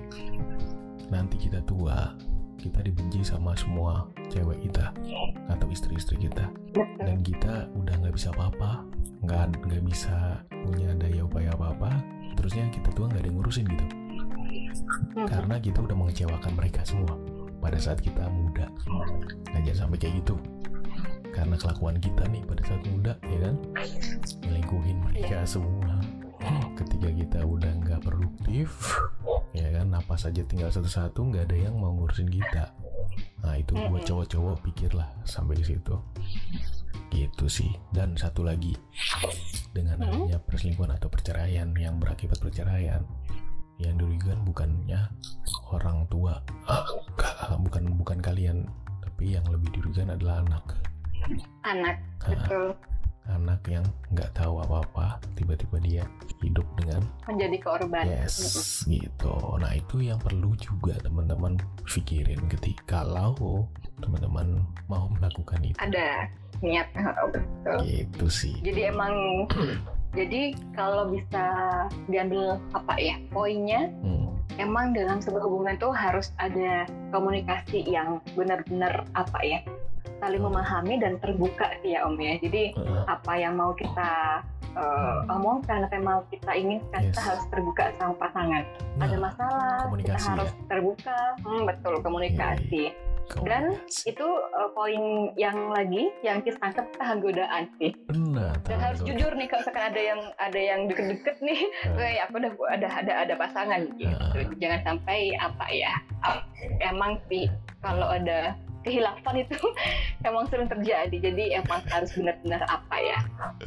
nanti 1.09 1.36
kita 1.40 1.62
tua 1.64 2.12
kita 2.57 2.80
dibenci 2.82 3.22
sama 3.22 3.54
semua 3.54 4.09
cewek 4.32 4.66
kita 4.68 4.92
atau 5.48 5.66
istri-istri 5.70 6.28
kita. 6.28 6.48
Dan 7.00 7.22
kita 7.22 7.70
udah 7.76 7.94
nggak 8.02 8.16
bisa 8.16 8.32
apa-apa 8.34 8.84
nggak 9.24 9.59
nggak 9.64 9.82
bisa 9.88 10.44
punya 10.50 10.92
daya 10.94 11.24
upaya 11.24 11.50
apa-apa 11.57 11.88
terusnya 12.36 12.68
kita 12.68 12.92
tua 12.92 13.09
nggak 13.09 13.24
ada 13.24 13.28
yang 13.28 13.36
ngurusin 13.40 13.66
gitu. 13.66 13.86
Karena 15.26 15.57
kita 15.57 15.78
udah 15.80 15.96
mengecewakan 15.96 16.52
mereka 16.52 16.84
semua 16.84 17.16
pada 17.59 17.78
saat 17.80 17.98
kita 18.04 18.28
muda. 18.28 18.68
Nah 19.50 19.61
jangan 19.64 19.88
sampai 19.88 19.98
kayak 19.98 20.20
gitu. 20.22 20.36
Karena 21.32 21.57
kelakuan 21.61 22.00
kita 22.00 22.24
nih 22.32 22.44
pada 22.48 22.62
saat 22.64 22.80
muda 22.88 23.12
ya 23.24 23.38
kan? 23.48 23.54
Melingkuhin 24.44 24.98
mereka 25.04 25.44
semua 25.48 25.95
ketika 26.76 27.09
kita 27.09 27.38
udah 27.42 27.72
nggak 27.80 28.01
produktif 28.01 28.68
ya 29.51 29.72
kan 29.72 29.88
napas 29.88 30.28
aja 30.28 30.44
tinggal 30.44 30.68
satu-satu 30.68 31.32
nggak 31.32 31.49
ada 31.49 31.57
yang 31.57 31.74
mau 31.76 31.92
ngurusin 31.92 32.28
kita. 32.28 32.76
Nah 33.40 33.57
itu 33.57 33.72
buat 33.88 34.05
cowok-cowok 34.05 34.61
pikirlah 34.62 35.09
sampai 35.24 35.57
ke 35.57 35.64
situ. 35.64 35.97
Gitu 37.09 37.47
sih. 37.49 37.72
Dan 37.88 38.14
satu 38.14 38.44
lagi 38.44 38.76
dengan 39.72 40.03
adanya 40.03 40.36
perselingkuhan 40.38 40.92
atau 40.92 41.09
perceraian 41.09 41.72
yang 41.72 41.97
berakibat 41.97 42.36
perceraian 42.36 43.01
yang 43.76 43.97
dirugikan 43.97 44.40
bukannya 44.40 45.05
orang 45.68 46.09
tua 46.09 46.40
ka- 47.16 47.57
bukan 47.64 47.92
bukan 47.97 48.18
kalian 48.20 48.64
tapi 49.01 49.36
yang 49.36 49.44
lebih 49.49 49.72
dirugikan 49.72 50.12
adalah 50.12 50.44
anak. 50.44 50.64
Anak 51.64 51.97
Ah, 52.22 52.32
betul 52.32 52.66
anak 53.32 53.60
yang 53.66 53.84
nggak 54.14 54.30
tahu 54.36 54.62
apa-apa 54.62 55.18
tiba-tiba 55.34 55.76
dia 55.82 56.04
hidup 56.42 56.66
dengan 56.78 57.02
menjadi 57.26 57.58
korban. 57.62 58.04
Yes 58.06 58.86
gitu. 58.86 59.34
Nah 59.58 59.72
itu 59.74 60.02
yang 60.04 60.20
perlu 60.22 60.54
juga 60.58 60.94
teman-teman 61.02 61.58
pikirin 61.86 62.46
ketika 62.46 63.02
kalau 63.02 63.66
teman-teman 63.98 64.62
mau 64.86 65.10
melakukan 65.18 65.60
itu. 65.64 65.78
Ada 65.80 66.30
niat 66.62 66.88
oh, 66.96 67.28
betul. 67.32 67.78
Gitu 67.84 68.26
sih. 68.30 68.54
Jadi 68.62 68.88
emang 68.88 69.46
jadi 70.18 70.56
kalau 70.72 71.10
bisa 71.12 71.44
diambil 72.08 72.56
apa 72.72 72.94
ya 72.96 73.16
poinnya 73.28 73.92
Hmm, 74.00 74.32
emang 74.56 74.96
dalam 74.96 75.20
sebuah 75.20 75.44
hubungan 75.44 75.76
tuh 75.76 75.92
harus 75.92 76.32
ada 76.40 76.88
komunikasi 77.12 77.84
yang 77.84 78.24
benar-benar 78.32 79.04
apa 79.12 79.38
ya 79.44 79.60
saling 80.18 80.42
memahami 80.42 80.94
dan 80.98 81.18
terbuka 81.18 81.66
sih 81.80 81.94
ya 81.94 82.07
om 82.07 82.16
ya 82.16 82.38
jadi 82.40 82.72
uh, 82.76 83.04
apa 83.07 83.32
yang 83.36 83.54
mau 83.54 83.72
kita 83.72 84.42
eh, 84.76 85.16
omongkan 85.32 85.88
apa 85.88 85.92
yang 85.96 86.04
mau 86.04 86.20
kita 86.28 86.52
inginkan 86.52 87.00
kita 87.09 87.16
Yes. 87.16 87.26
harus 87.26 87.44
terbuka 87.48 87.82
sama 87.96 88.12
pasangan 88.20 88.62
nah, 88.96 89.04
ada 89.09 89.16
masalah 89.16 89.76
kita 89.96 90.18
harus 90.20 90.50
ya. 90.52 90.64
terbuka 90.68 91.18
hmm, 91.42 91.62
betul 91.64 91.94
komunikasi 92.00 92.92
Dan 93.42 93.74
Komunikasi. 93.74 94.14
itu 94.14 94.22
uh, 94.54 94.70
poin 94.70 95.02
yang 95.34 95.74
lagi 95.74 96.14
yang 96.22 96.38
kita 96.46 96.62
tangkap 96.62 96.86
tahan 96.94 97.18
godaan 97.18 97.66
sih. 97.74 97.90
benar 98.07 98.54
Dan 98.62 98.78
harus 98.78 99.02
tahan 99.02 99.09
jujur 99.18 99.32
nih 99.34 99.50
kalau 99.50 99.66
misalkan 99.66 99.82
ada 99.90 99.98
yang 99.98 100.20
ada 100.38 100.61
yang 100.62 100.80
deket-deket 100.86 101.36
nih. 101.42 101.59
Weh, 101.98 102.22
aku 102.22 102.38
udah 102.38 102.54
ada 102.70 102.86
ada 102.86 103.12
ada 103.26 103.34
pasangan 103.34 103.82
gitu. 103.98 104.38
Jangan 104.62 104.80
sampai 104.86 105.34
apa 105.42 105.66
ya? 105.74 105.90
Emang 106.86 107.18
sih 107.26 107.50
kalau 107.82 108.07
ada 108.07 108.54
kehilafan 108.87 109.34
itu 109.37 109.59
emang 110.28 110.47
sering 110.47 110.70
terjadi. 110.70 111.16
Jadi 111.20 111.45
emang 111.55 111.82
harus 111.87 112.11
benar-benar 112.12 112.62
apa 112.64 112.97
ya? 112.97 113.18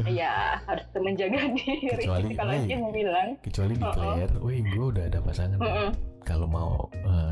Ya 0.08 0.34
harus 0.64 0.88
menjaga 0.96 1.40
diri. 1.58 1.92
Kecuali, 1.94 2.32
kalau 2.34 2.54
weh. 2.54 2.64
Jin 2.66 2.82
bilang, 2.90 3.28
kecuali 3.42 3.74
Oh, 3.76 3.84
oh. 3.84 3.92
declare, 4.16 4.34
wih 4.40 4.60
gue 4.66 4.86
udah 4.90 5.04
ada 5.06 5.20
pasangan. 5.20 5.60
"Mm-mm, 5.60 5.90
Kalau 6.22 6.46
mau 6.46 6.86
eh, 6.94 7.32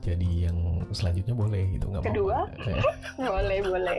jadi 0.00 0.50
yang 0.50 0.58
selanjutnya 0.90 1.32
boleh 1.32 1.62
gitu 1.72 1.88
nggak 1.88 2.04
Kedua? 2.04 2.44
mau. 2.44 2.58
Eh, 2.68 2.82
boleh 3.22 3.58
boleh. 3.62 3.98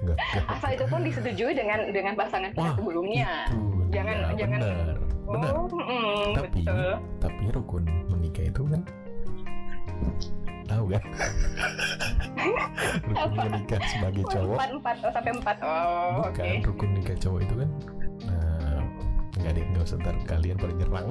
nggak. 0.00 0.18
Asal 0.48 0.70
itu 0.72 0.84
pun 0.86 1.00
disetujui 1.02 1.52
dengan 1.52 1.88
dengan 1.88 2.14
pasangan 2.14 2.50
kita 2.50 2.62
Wah, 2.62 2.74
sebelumnya. 2.74 3.28
Itu 3.46 3.58
Jangan- 3.90 4.20
dia, 4.26 4.36
jangan- 4.36 4.60
benar, 4.60 4.98
benar. 5.24 5.52
Oh, 5.56 5.66
mm, 5.72 6.26
Tapi 6.36 6.48
betul. 6.62 6.92
tapi 7.16 7.42
rukun 7.48 7.84
menikah 8.08 8.44
itu 8.44 8.62
kan 8.66 8.80
tahu 10.66 10.84
kan? 10.92 11.02
rukun 13.04 13.30
Apa? 13.34 13.42
menikah 13.50 13.80
sebagai 13.90 14.24
cowok 14.30 14.56
Empat 14.58 14.70
empat 14.70 14.96
oh, 15.02 15.10
sampai 15.12 15.32
empat. 15.34 15.56
Oh, 15.64 16.28
oke. 16.28 16.30
bukan 16.30 16.46
rukun 16.64 16.90
nikah 16.94 17.16
cowok 17.18 17.40
itu 17.42 17.54
kan 17.58 17.70
nah, 18.24 18.80
nggak 19.34 19.52
deh 19.58 19.64
nggak 19.74 19.84
usah 19.84 19.96
ntar 20.00 20.14
kalian 20.24 20.56
pada 20.56 20.72
nyerang 20.76 21.08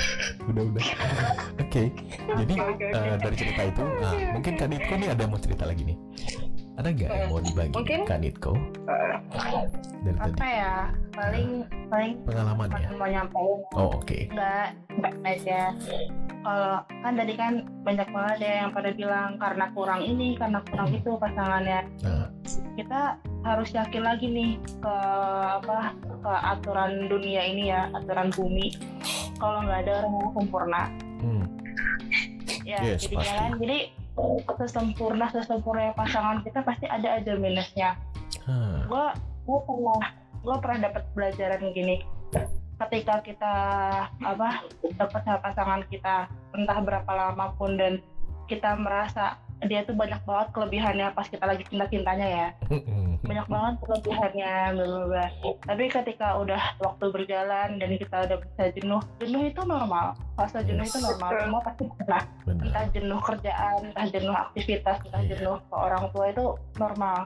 udah 0.50 0.62
udah 0.64 0.84
oke 1.62 1.82
jadi 2.24 2.54
Oke, 2.56 2.72
oke, 2.72 2.84
eh, 2.86 3.02
oke. 3.14 3.22
dari 3.22 3.36
cerita 3.36 3.62
itu 3.66 3.84
nah, 4.00 4.12
mungkin 4.32 4.52
Kak 4.56 4.68
Nitko 4.70 4.94
nih 4.96 5.08
ada 5.12 5.20
yang 5.26 5.32
mau 5.34 5.40
cerita 5.42 5.64
lagi 5.66 5.82
nih 5.84 5.96
ada 6.76 6.88
nggak 6.92 7.08
yang 7.08 7.30
mau 7.32 7.40
dibagi 7.40 7.74
Mungkin. 7.76 8.00
Kak 8.06 8.18
Nitko 8.22 8.52
dari 10.06 10.16
tadi 10.22 10.36
apa 10.38 10.46
ya 10.46 10.74
paling 11.12 11.48
paling 11.90 12.12
pengalaman 12.24 12.68
ya 12.78 12.88
mau 12.94 13.08
nyampein 13.10 13.58
oh 13.74 13.88
oke 13.98 14.18
enggak 14.30 14.68
enggak 14.94 15.14
aja 15.26 15.60
kalau 16.46 16.78
kan 17.02 17.12
tadi 17.18 17.34
kan 17.34 17.52
banyak 17.82 18.06
banget 18.14 18.36
ya 18.38 18.52
yang 18.62 18.70
pada 18.70 18.90
bilang 18.94 19.34
karena 19.34 19.66
kurang 19.74 19.98
ini 20.06 20.38
karena 20.38 20.62
kurang 20.70 20.94
itu 20.94 21.10
pasangannya. 21.18 21.90
Nah. 22.06 22.30
Kita 22.78 23.18
harus 23.42 23.74
yakin 23.74 24.02
lagi 24.06 24.30
nih 24.30 24.50
ke 24.78 24.94
apa 25.58 25.90
ke 25.98 26.32
aturan 26.54 27.10
dunia 27.10 27.42
ini 27.50 27.74
ya 27.74 27.90
aturan 27.90 28.30
bumi. 28.30 28.78
Kalau 29.42 29.66
nggak 29.66 29.90
ada 29.90 29.92
orang 30.06 30.14
yang 30.14 30.32
sempurna. 30.38 30.82
Hmm, 31.18 31.44
ya 32.62 32.78
Yes, 32.78 33.02
jadi 33.02 33.16
pasti. 33.18 33.34
kan 33.34 33.50
jadi 33.58 33.78
sesempurna 34.46 35.26
sesempurna 35.34 35.92
pasangan 35.98 36.46
kita 36.46 36.62
pasti 36.62 36.86
ada 36.86 37.18
aja 37.18 37.34
minusnya. 37.34 37.98
Hah, 38.46 38.86
gue 38.86 39.06
gue 39.50 39.58
pernah 39.66 39.98
gue 40.46 40.56
pernah 40.62 40.78
dapat 40.78 41.02
pelajaran 41.10 41.74
gini 41.74 42.06
ketika 42.76 43.24
kita 43.24 43.54
apa 44.20 44.48
dapat 45.00 45.20
sama 45.24 45.38
pasangan 45.40 45.82
kita 45.88 46.28
entah 46.52 46.78
berapa 46.84 47.08
lama 47.08 47.56
pun 47.56 47.80
dan 47.80 48.04
kita 48.46 48.76
merasa 48.78 49.40
dia 49.64 49.80
tuh 49.88 49.96
banyak 49.96 50.20
banget 50.28 50.52
kelebihannya 50.52 51.16
pas 51.16 51.24
kita 51.32 51.48
lagi 51.48 51.64
cinta-cintanya 51.64 52.28
ya. 52.28 52.48
Hmm, 52.68 53.16
banyak 53.24 53.48
banget 53.48 53.74
kelebihannya 53.88 54.52
bla 54.76 54.84
bla 54.84 55.04
bla. 55.08 55.26
Tapi 55.64 55.84
ketika 55.88 56.36
udah 56.36 56.60
waktu 56.76 57.04
berjalan 57.08 57.80
dan 57.80 57.90
kita 57.96 58.16
udah 58.28 58.36
bisa 58.36 58.62
jenuh 58.76 59.00
jenuh 59.16 59.48
itu 59.48 59.62
normal. 59.64 60.12
Fase 60.36 60.60
jenuh 60.60 60.84
itu 60.84 61.00
normal. 61.00 61.30
Semua 61.40 61.60
pasti 61.64 61.88
pernah. 61.88 62.22
Entah 62.44 62.84
jenuh 62.92 63.20
kerjaan 63.24 63.80
entah 63.90 64.06
jenuh 64.12 64.36
aktivitas 64.36 64.96
entah 65.08 65.22
Iya. 65.24 65.30
jenuh 65.40 65.56
ke 65.56 65.74
orang 65.74 66.04
tua 66.12 66.24
itu 66.28 66.44
normal 66.76 67.18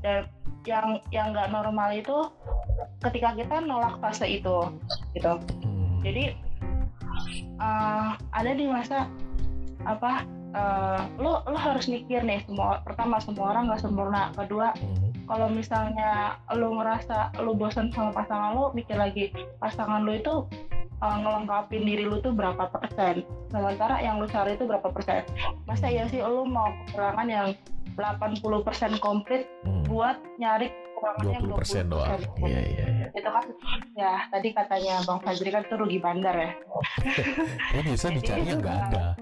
dan 0.00 0.30
yang 0.66 0.98
yang 1.14 1.30
nggak 1.30 1.50
normal 1.54 1.94
itu 1.94 2.26
ketika 3.06 3.34
kita 3.38 3.62
nolak 3.62 3.96
fase 4.02 4.26
itu 4.26 4.70
gitu. 5.14 5.32
Hmm, 5.62 6.02
jadi 6.02 6.34
eh, 7.58 8.10
ada 8.34 8.50
di 8.52 8.66
masa 8.66 9.06
apa 9.86 10.26
eh, 10.54 11.00
lo 11.22 11.46
lo 11.46 11.58
harus 11.58 11.86
mikir 11.86 12.26
nih 12.26 12.42
semua 12.44 12.82
pertama 12.82 13.22
semua 13.22 13.54
orang 13.54 13.70
nggak 13.70 13.82
sempurna. 13.82 14.34
Kedua 14.34 14.74
hmm, 14.74 15.30
kalau 15.30 15.46
misalnya 15.50 16.38
lo 16.54 16.82
ngerasa 16.82 17.38
lo 17.42 17.54
bosan 17.54 17.94
sama 17.94 18.10
pasangan 18.10 18.54
lo 18.54 18.74
mikir 18.74 18.98
lagi 18.98 19.30
pasangan 19.62 20.02
lo 20.02 20.14
itu 20.14 20.34
uh, 21.02 21.16
ngelengkapin 21.20 21.82
diri 21.84 22.04
lo 22.06 22.22
tuh 22.22 22.32
berapa 22.32 22.68
persen. 22.70 23.26
Sementara 23.52 24.00
yang 24.00 24.22
lo 24.22 24.26
cari 24.28 24.56
itu 24.56 24.64
berapa 24.64 24.88
persen. 24.88 25.26
Masa 25.68 25.90
ya 25.90 26.08
sih 26.08 26.22
lo 26.22 26.46
mau 26.46 26.72
kekurangan 26.86 27.28
yang 27.28 27.48
80% 27.96 28.44
komplit 29.00 29.48
hmm. 29.64 29.88
buat 29.88 30.20
nyari 30.36 30.68
kekurangannya 30.96 31.38
20% 31.44 31.92
doang. 31.92 32.08
iya 32.40 32.60
iya 32.62 32.84
iya. 32.88 33.06
Itu 33.12 33.28
kan 33.28 33.44
ya 33.92 34.12
tadi 34.28 34.48
katanya 34.52 34.94
Bang 35.04 35.20
Fajri 35.20 35.48
kan 35.48 35.64
itu 35.64 35.74
rugi 35.76 35.98
bandar 35.98 36.32
ya. 36.32 36.50
Ya 37.76 37.80
bisa 37.82 38.08
dicari 38.08 38.44
yang 38.44 38.60
nggak 38.60 38.76
ada. 38.88 39.04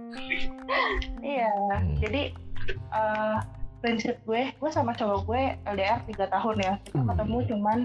Iya 1.24 1.50
Hmm. 1.74 1.96
jadi 1.98 2.30
eh, 2.70 3.38
prinsip 3.80 4.16
gue 4.24 4.48
gue 4.54 4.70
sama 4.70 4.94
cowok 4.94 5.20
gue 5.26 5.42
LDR 5.66 6.00
3 6.06 6.30
tahun 6.30 6.56
ya. 6.62 6.72
Kita 6.84 6.98
Hmm. 6.98 7.08
ketemu 7.10 7.36
cuman 7.52 7.78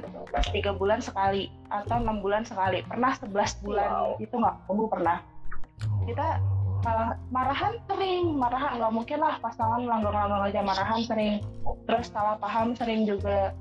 tiga 0.52 0.72
bulan 0.72 1.00
sekali 1.02 1.50
atau 1.68 1.98
enam 1.98 2.22
bulan 2.22 2.46
sekali. 2.46 2.86
Pernah 2.86 3.12
11 3.20 3.60
bulan 3.60 3.90
itu 4.18 4.32
nggak? 4.32 4.56
Ketemu 4.64 4.84
pernah? 4.88 5.18
Kita- 6.06 6.40
malah 6.80 7.20
marahan 7.32 7.76
sering 7.92 8.40
marahan 8.40 8.80
nggak 8.80 8.94
mungkin 8.94 9.20
lah 9.20 9.36
pasangan 9.44 9.84
langgeng-langgeng 9.84 10.44
aja 10.52 10.62
marahan 10.64 11.02
sering. 11.04 11.44
Terus 11.88 12.08
salah 12.12 12.40
paham 12.40 12.76
sering 12.76 13.04
juga 13.04 13.52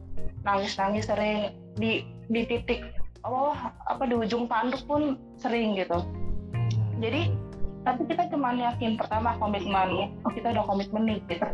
nangis-nangis 0.47 1.11
sering 1.11 1.55
di 1.79 2.07
di 2.31 2.43
titik 2.47 2.85
oh 3.27 3.57
apa 3.89 4.07
di 4.07 4.15
ujung 4.15 4.47
tanduk 4.47 4.83
pun 4.87 5.19
sering 5.41 5.75
gitu. 5.75 6.03
Jadi 6.99 7.31
tapi 7.87 8.03
kita 8.11 8.29
cuma 8.31 8.53
yakin 8.53 8.99
pertama 8.99 9.39
komitmen 9.39 10.13
kita 10.35 10.53
udah 10.55 10.65
komitmen 10.67 11.03
nih 11.07 11.19
gitu. 11.27 11.47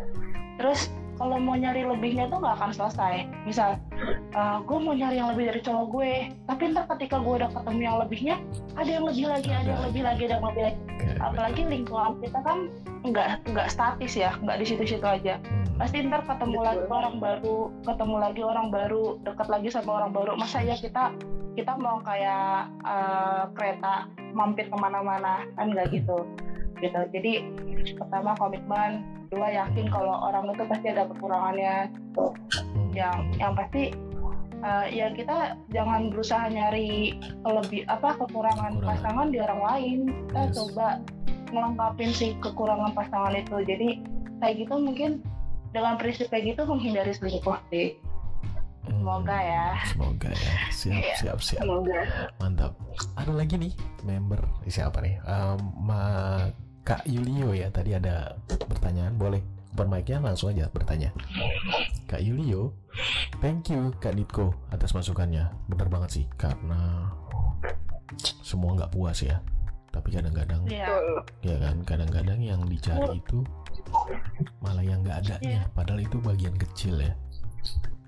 Terus 0.61 0.93
kalau 1.15 1.37
mau 1.39 1.55
nyari 1.55 1.87
lebihnya 1.87 2.27
tuh 2.31 2.43
nggak 2.43 2.57
akan 2.59 2.71
selesai. 2.75 3.15
Misal 3.47 3.79
eh, 4.35 4.59
gue 4.63 4.79
mau 4.79 4.95
nyari 4.95 5.17
yang 5.21 5.31
lebih 5.35 5.51
dari 5.53 5.61
cowok 5.63 5.87
gue. 5.91 6.13
Tapi 6.51 6.63
ntar 6.75 6.85
ketika 6.97 7.17
gue 7.23 7.35
udah 7.43 7.51
ketemu 7.51 7.81
yang 7.81 7.97
lebihnya 8.03 8.37
ada 8.75 8.91
yang 8.91 9.05
lebih 9.07 9.27
lagi 9.31 9.51
ada 9.51 9.69
yang 9.69 9.83
lebih 9.87 10.03
lagi 10.03 10.23
ada 10.27 10.35
yang 10.39 10.47
lebih 10.51 10.63
lagi. 10.67 10.81
Apalagi 11.21 11.63
lingkungan 11.69 12.13
kita 12.23 12.39
kan 12.43 12.59
nggak 13.05 13.29
nggak 13.53 13.69
statis 13.69 14.17
ya 14.17 14.33
nggak 14.41 14.59
di 14.61 14.65
situ-situ 14.65 15.05
aja. 15.05 15.37
Hmm. 15.45 15.63
pasti 15.75 16.07
ntar 16.07 16.23
ketemu 16.23 16.63
Betul. 16.63 16.67
lagi 16.71 16.85
orang 16.87 17.17
baru 17.19 17.59
ketemu 17.83 18.17
lagi 18.23 18.43
orang 18.47 18.67
baru 18.71 19.05
dekat 19.27 19.49
lagi 19.51 19.69
sama 19.69 19.91
orang 20.01 20.13
baru. 20.15 20.31
Masa 20.39 20.63
ya 20.65 20.79
kita 20.79 21.13
kita 21.55 21.73
mau 21.77 22.01
kayak 22.01 22.71
eh, 22.83 23.43
kereta 23.53 24.09
mampir 24.35 24.67
ke 24.67 24.77
mana-mana 24.77 25.47
kan 25.55 25.71
nggak 25.71 25.95
gitu 25.95 26.27
gitu 26.77 27.01
jadi 27.11 27.33
pertama 27.95 28.35
komitmen 28.35 28.91
kedua 29.27 29.49
yakin 29.49 29.87
kalau 29.89 30.15
orang 30.23 30.49
itu 30.49 30.65
pasti 30.65 30.87
ada 30.89 31.05
kekurangannya 31.07 31.77
Hmm. 32.15 32.91
yang 32.93 33.17
yang 33.35 33.53
pasti 33.53 33.91
eh, 34.57 34.87
ya 34.89 35.11
kita 35.11 35.37
jangan 35.69 36.09
berusaha 36.09 36.47
nyari 36.47 37.19
lebih 37.43 37.83
apa 37.87 38.15
kekurangan 38.17 38.79
pasangan 38.81 39.29
di 39.29 39.39
orang 39.39 39.61
lain 39.61 39.99
kita 40.25 40.41
Yes. 40.45 40.55
coba 40.57 40.89
melengkapi 41.51 42.05
si 42.09 42.27
kekurangan 42.39 42.91
pasangan 42.93 43.35
itu 43.35 43.57
jadi 43.63 43.89
kayak 44.39 44.55
gitu 44.61 44.75
mungkin 44.77 45.11
dengan 45.71 45.95
prinsip 45.97 46.27
kayak 46.29 46.55
gitu 46.55 46.63
menghindari 46.65 47.13
selingkuh 47.13 47.59
sih 47.69 47.99
Hmm. 48.85 49.01
semoga 49.01 49.33
ya 49.35 49.67
semoga 49.87 50.29
ya 50.29 50.53
siap 50.71 50.93
Iya. 50.95 51.15
siap 51.17 51.39
siap 51.41 51.63
Semoga. 51.63 52.01
mantap 52.37 52.73
ada 53.15 53.33
lagi 53.33 53.57
nih 53.57 53.73
member 54.03 54.39
siapa 54.67 55.01
nih 55.01 55.17
Em, 55.21 55.57
Ma- 55.79 56.53
Kak 56.85 57.09
Yulio 57.09 57.57
ya 57.57 57.73
tadi 57.73 57.97
ada 57.97 58.37
pertanyaan 58.69 59.17
boleh 59.17 59.41
open 59.75 59.89
mic-nya 59.91 60.21
langsung 60.21 60.53
aja 60.53 60.69
bertanya. 60.69 61.11
Kak 62.07 62.21
Yulio 62.21 62.77
thank 63.41 63.73
you 63.73 63.91
Kak 63.99 64.13
Nitko 64.13 64.53
atas 64.69 64.93
masukannya. 64.93 65.49
Bener 65.67 65.89
banget 65.89 66.11
sih 66.21 66.25
karena 66.37 67.09
semua 68.45 68.77
nggak 68.77 68.93
puas 68.93 69.25
ya. 69.25 69.41
Tapi 69.91 70.13
kadang-kadang. 70.13 70.63
Betul. 70.69 71.25
ya 71.41 71.57
kan 71.57 71.77
kadang-kadang 71.89 72.39
yang 72.45 72.61
dicari 72.69 73.17
itu 73.17 73.41
malah 74.61 74.85
yang 74.85 75.01
nggak 75.01 75.25
adanya. 75.25 75.65
Padahal 75.73 76.05
itu 76.05 76.21
bagian 76.21 76.55
kecil 76.61 77.01
ya 77.01 77.17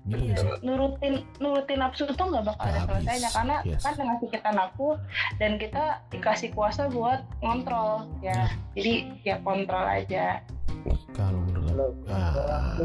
gitu 0.07 0.39
sih. 0.39 0.49
nurutin 0.63 1.13
nurutin 1.43 1.77
nafsu 1.83 2.07
tuh 2.07 2.25
nggak 2.31 2.45
bakal 2.47 2.63
ada 2.63 2.79
selesainya 2.87 3.29
karena 3.35 3.55
Yes. 3.67 3.83
kan 3.83 3.93
ngasih 3.99 4.29
kita 4.31 4.49
nafsu 4.55 4.87
dan 5.37 5.51
kita 5.59 5.83
dikasih 6.09 6.49
kuasa 6.55 6.87
buat 6.87 7.27
ngontrol 7.43 8.07
ya. 8.23 8.47
Jadi 8.73 8.93
ya 9.27 9.35
kontrol 9.43 9.83
aja. 9.83 10.39
Kalau 11.11 11.43
menurut 11.51 11.95
ah, 12.07 12.79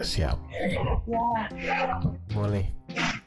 siap. 0.00 0.38
Ya 1.04 1.20
boleh 2.32 2.64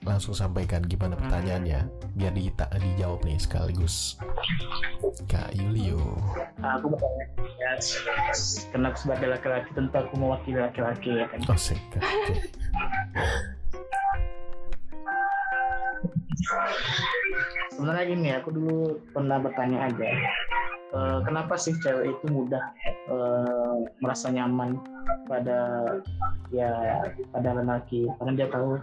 langsung 0.06 0.38
sampaikan 0.38 0.86
gimana 0.86 1.18
pertanyaannya 1.18 1.90
biar 2.14 2.34
di, 2.38 2.54
dijawab 2.54 3.26
nih 3.26 3.42
sekaligus. 3.42 4.16
Kak 5.26 5.58
Yulio. 5.58 6.00
Aku 6.62 6.94
bertanya 6.94 7.26
ya 7.58 7.72
karena 8.72 8.94
aku 8.94 8.98
sebagai 9.02 9.28
laki-laki 9.34 9.70
tentu 9.74 9.96
aku 9.98 10.14
mewakili 10.16 10.60
laki-laki 10.62 11.10
ya 11.18 11.26
kan? 11.28 11.40
Oh 11.50 11.58
sih 11.58 11.80
oke 11.98 12.36
sebenarnya 17.76 18.06
gini 18.08 18.30
aku 18.32 18.50
dulu 18.56 19.00
pernah 19.12 19.38
bertanya 19.42 19.90
aja 19.92 20.08
eh, 20.96 21.20
kenapa 21.28 21.54
sih 21.60 21.76
cewek 21.84 22.16
itu 22.16 22.26
mudah 22.32 22.64
eh, 23.12 23.76
merasa 24.00 24.32
nyaman 24.32 24.80
pada 25.26 25.90
ya 26.54 27.02
pada 27.34 27.50
lelaki? 27.58 28.06
Karena 28.22 28.32
dia 28.38 28.48
tahu 28.54 28.78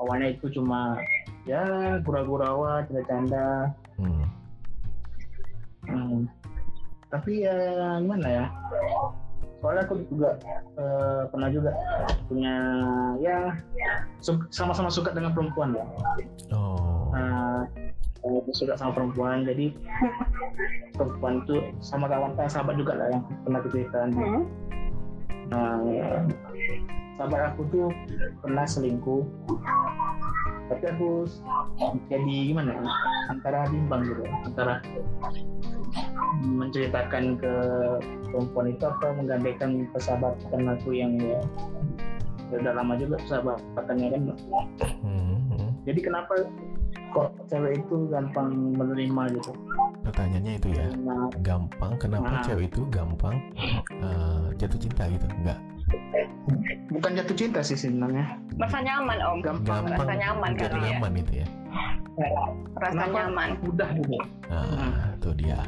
awalnya 0.00 0.32
itu 0.32 0.48
cuma 0.50 0.96
ya 1.44 1.62
gura-gurawa 2.00 2.82
canda-canda 2.84 3.70
Hmm. 4.00 4.24
Hmm. 5.84 6.24
Tapi 7.10 7.44
ya 7.44 7.52
gimana 8.00 8.24
ya? 8.24 8.44
Soalnya 9.60 9.84
aku 9.84 10.00
juga 10.08 10.40
eh, 10.80 11.22
pernah 11.28 11.48
juga 11.52 11.68
punya 12.24 12.54
ya 13.20 13.52
su- 14.18 14.48
sama-sama 14.48 14.88
suka 14.88 15.12
dengan 15.12 15.36
perempuan 15.36 15.76
ya. 15.76 15.84
oh 16.48 17.12
Nah, 17.12 17.68
eh, 18.24 18.40
suka 18.54 18.72
sama 18.72 18.94
perempuan 18.94 19.44
jadi 19.44 19.68
perempuan 20.96 21.44
itu 21.44 21.60
sama 21.84 22.08
kawan 22.08 22.32
kan 22.38 22.48
sahabat 22.48 22.80
juga 22.80 22.96
lah 22.96 23.06
yang 23.12 23.22
pernah 23.44 23.60
ceritakan. 23.66 24.08
Hmm. 24.16 24.42
Nah, 25.50 25.76
ya, 25.84 26.08
sahabat 27.20 27.52
aku 27.52 27.68
tuh 27.68 27.88
pernah 28.40 28.64
selingkuh. 28.64 29.28
Tapi 30.72 30.84
aku 30.88 31.28
jadi 32.08 32.36
gimana 32.48 32.80
ya 32.80 32.82
antara 33.28 33.68
bimbang 33.68 34.08
gitu 34.08 34.24
antara 34.48 34.80
menceritakan 36.40 37.36
ke 37.36 37.54
perempuan 38.30 38.72
itu 38.72 38.84
atau 38.86 39.10
menggandengkan 39.18 39.70
persahabatan 39.92 40.70
aku 40.72 40.94
yang 40.96 41.18
ya, 41.18 41.42
ya 42.48 42.56
udah 42.62 42.72
lama 42.72 42.94
juga 42.96 43.18
persahabatannya 43.20 44.06
kan. 44.14 44.20
Hmm, 45.02 45.36
hmm. 45.52 45.70
jadi 45.84 46.00
kenapa 46.00 46.46
kok 47.10 47.34
cewek 47.50 47.82
itu 47.82 47.96
gampang 48.06 48.48
menerima 48.78 49.22
gitu? 49.42 49.52
Pertanyaannya 50.06 50.52
itu 50.62 50.68
ya 50.70 50.86
nah, 51.02 51.28
gampang 51.42 51.98
kenapa 51.98 52.40
Nah. 52.40 52.42
cewek 52.46 52.70
itu 52.70 52.86
gampang 52.94 53.42
eh, 53.90 54.46
jatuh 54.54 54.78
cinta 54.78 55.10
gitu? 55.10 55.26
Enggak 55.26 55.58
bukan 56.90 57.10
jatuh 57.16 57.36
cinta 57.38 57.60
sih 57.62 57.78
sebenarnya. 57.78 58.36
Merasa 58.58 58.78
nyaman 58.82 59.18
om. 59.22 59.38
gampang. 59.40 59.86
Gampang 59.86 60.06
Rasa 60.06 60.14
nyaman 60.18 60.50
kali 60.58 60.68
ya. 60.68 60.90
nyaman 60.98 61.12
itu 61.16 61.32
ya. 61.40 61.46
Rasa 62.76 62.92
Kenapa? 62.92 63.16
nyaman. 63.16 63.48
mudah 63.62 63.88
gitu? 63.94 64.16
Nah 64.50 65.14
itu 65.14 65.30
dia. 65.38 65.58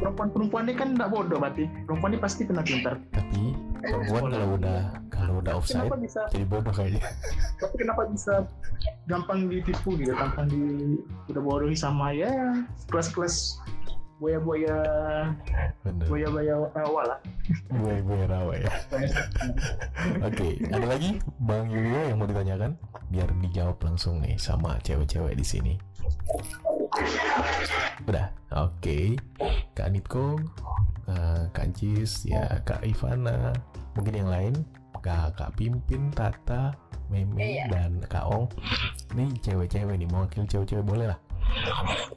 Perempuan-perempuan 0.00 0.64
ini 0.66 0.74
kan 0.74 0.88
tidak 0.96 1.08
bodoh 1.12 1.38
berarti. 1.38 1.64
Perempuan 1.84 2.10
ini 2.16 2.20
pasti 2.20 2.42
kena 2.48 2.62
pintar 2.64 2.96
tapi 3.12 3.52
perempuan 3.84 4.32
kalau 4.32 4.48
udah 4.56 4.80
kalau 5.12 5.34
udah 5.44 5.52
offside 5.60 5.84
kenapa 5.84 5.96
bisa? 6.00 6.20
jadi 6.32 6.46
bodoh 6.48 6.72
kayaknya. 6.72 7.02
Tapi 7.60 7.74
kenapa 7.76 8.02
bisa 8.08 8.34
gampang 9.06 9.38
ditipu 9.52 9.92
gitu 10.00 10.16
gampang 10.16 10.48
di 10.48 10.60
udah 11.28 11.42
bodohi 11.44 11.76
sama 11.76 12.16
ya 12.16 12.32
kelas-kelas 12.88 13.60
boya-boya 14.16 14.78
bener. 15.82 16.06
boya-boya 16.06 16.54
awal 16.78 17.04
lah. 17.04 17.18
Gue 17.68 18.22
rawa 18.24 18.54
ya. 18.56 18.72
Oke 20.28 20.62
ada 20.70 20.86
lagi? 20.86 21.18
Bang 21.42 21.68
Yulio 21.68 22.08
yang 22.08 22.18
mau 22.18 22.28
ditanyakan? 22.30 22.78
Biar 23.10 23.28
dijawab 23.42 23.76
langsung 23.82 24.22
nih 24.22 24.38
sama 24.38 24.78
cewek-cewek 24.80 25.34
di 25.34 25.44
sini. 25.44 25.74
Udah 28.06 28.30
oke. 28.54 29.18
Kak 29.74 29.88
Nitko 29.90 30.38
eh, 31.10 31.42
kak 31.50 31.68
Jis 31.74 32.24
ya 32.24 32.46
kak 32.62 32.86
Ivana 32.86 33.50
mungkin 33.98 34.14
yang 34.14 34.30
lain? 34.30 34.54
Kak 35.02 35.36
kak 35.36 35.52
Pimpin 35.58 36.08
Tata 36.14 36.72
Meme 37.12 37.36
Iya. 37.36 37.64
dan 37.68 38.00
kak 38.08 38.24
Ong. 38.24 38.48
Nih 39.12 39.28
cewek-cewek 39.42 40.00
nih 40.00 40.08
mewakili 40.08 40.48
cewek-cewek 40.48 40.86
boleh 40.86 41.06
lah 41.12 41.18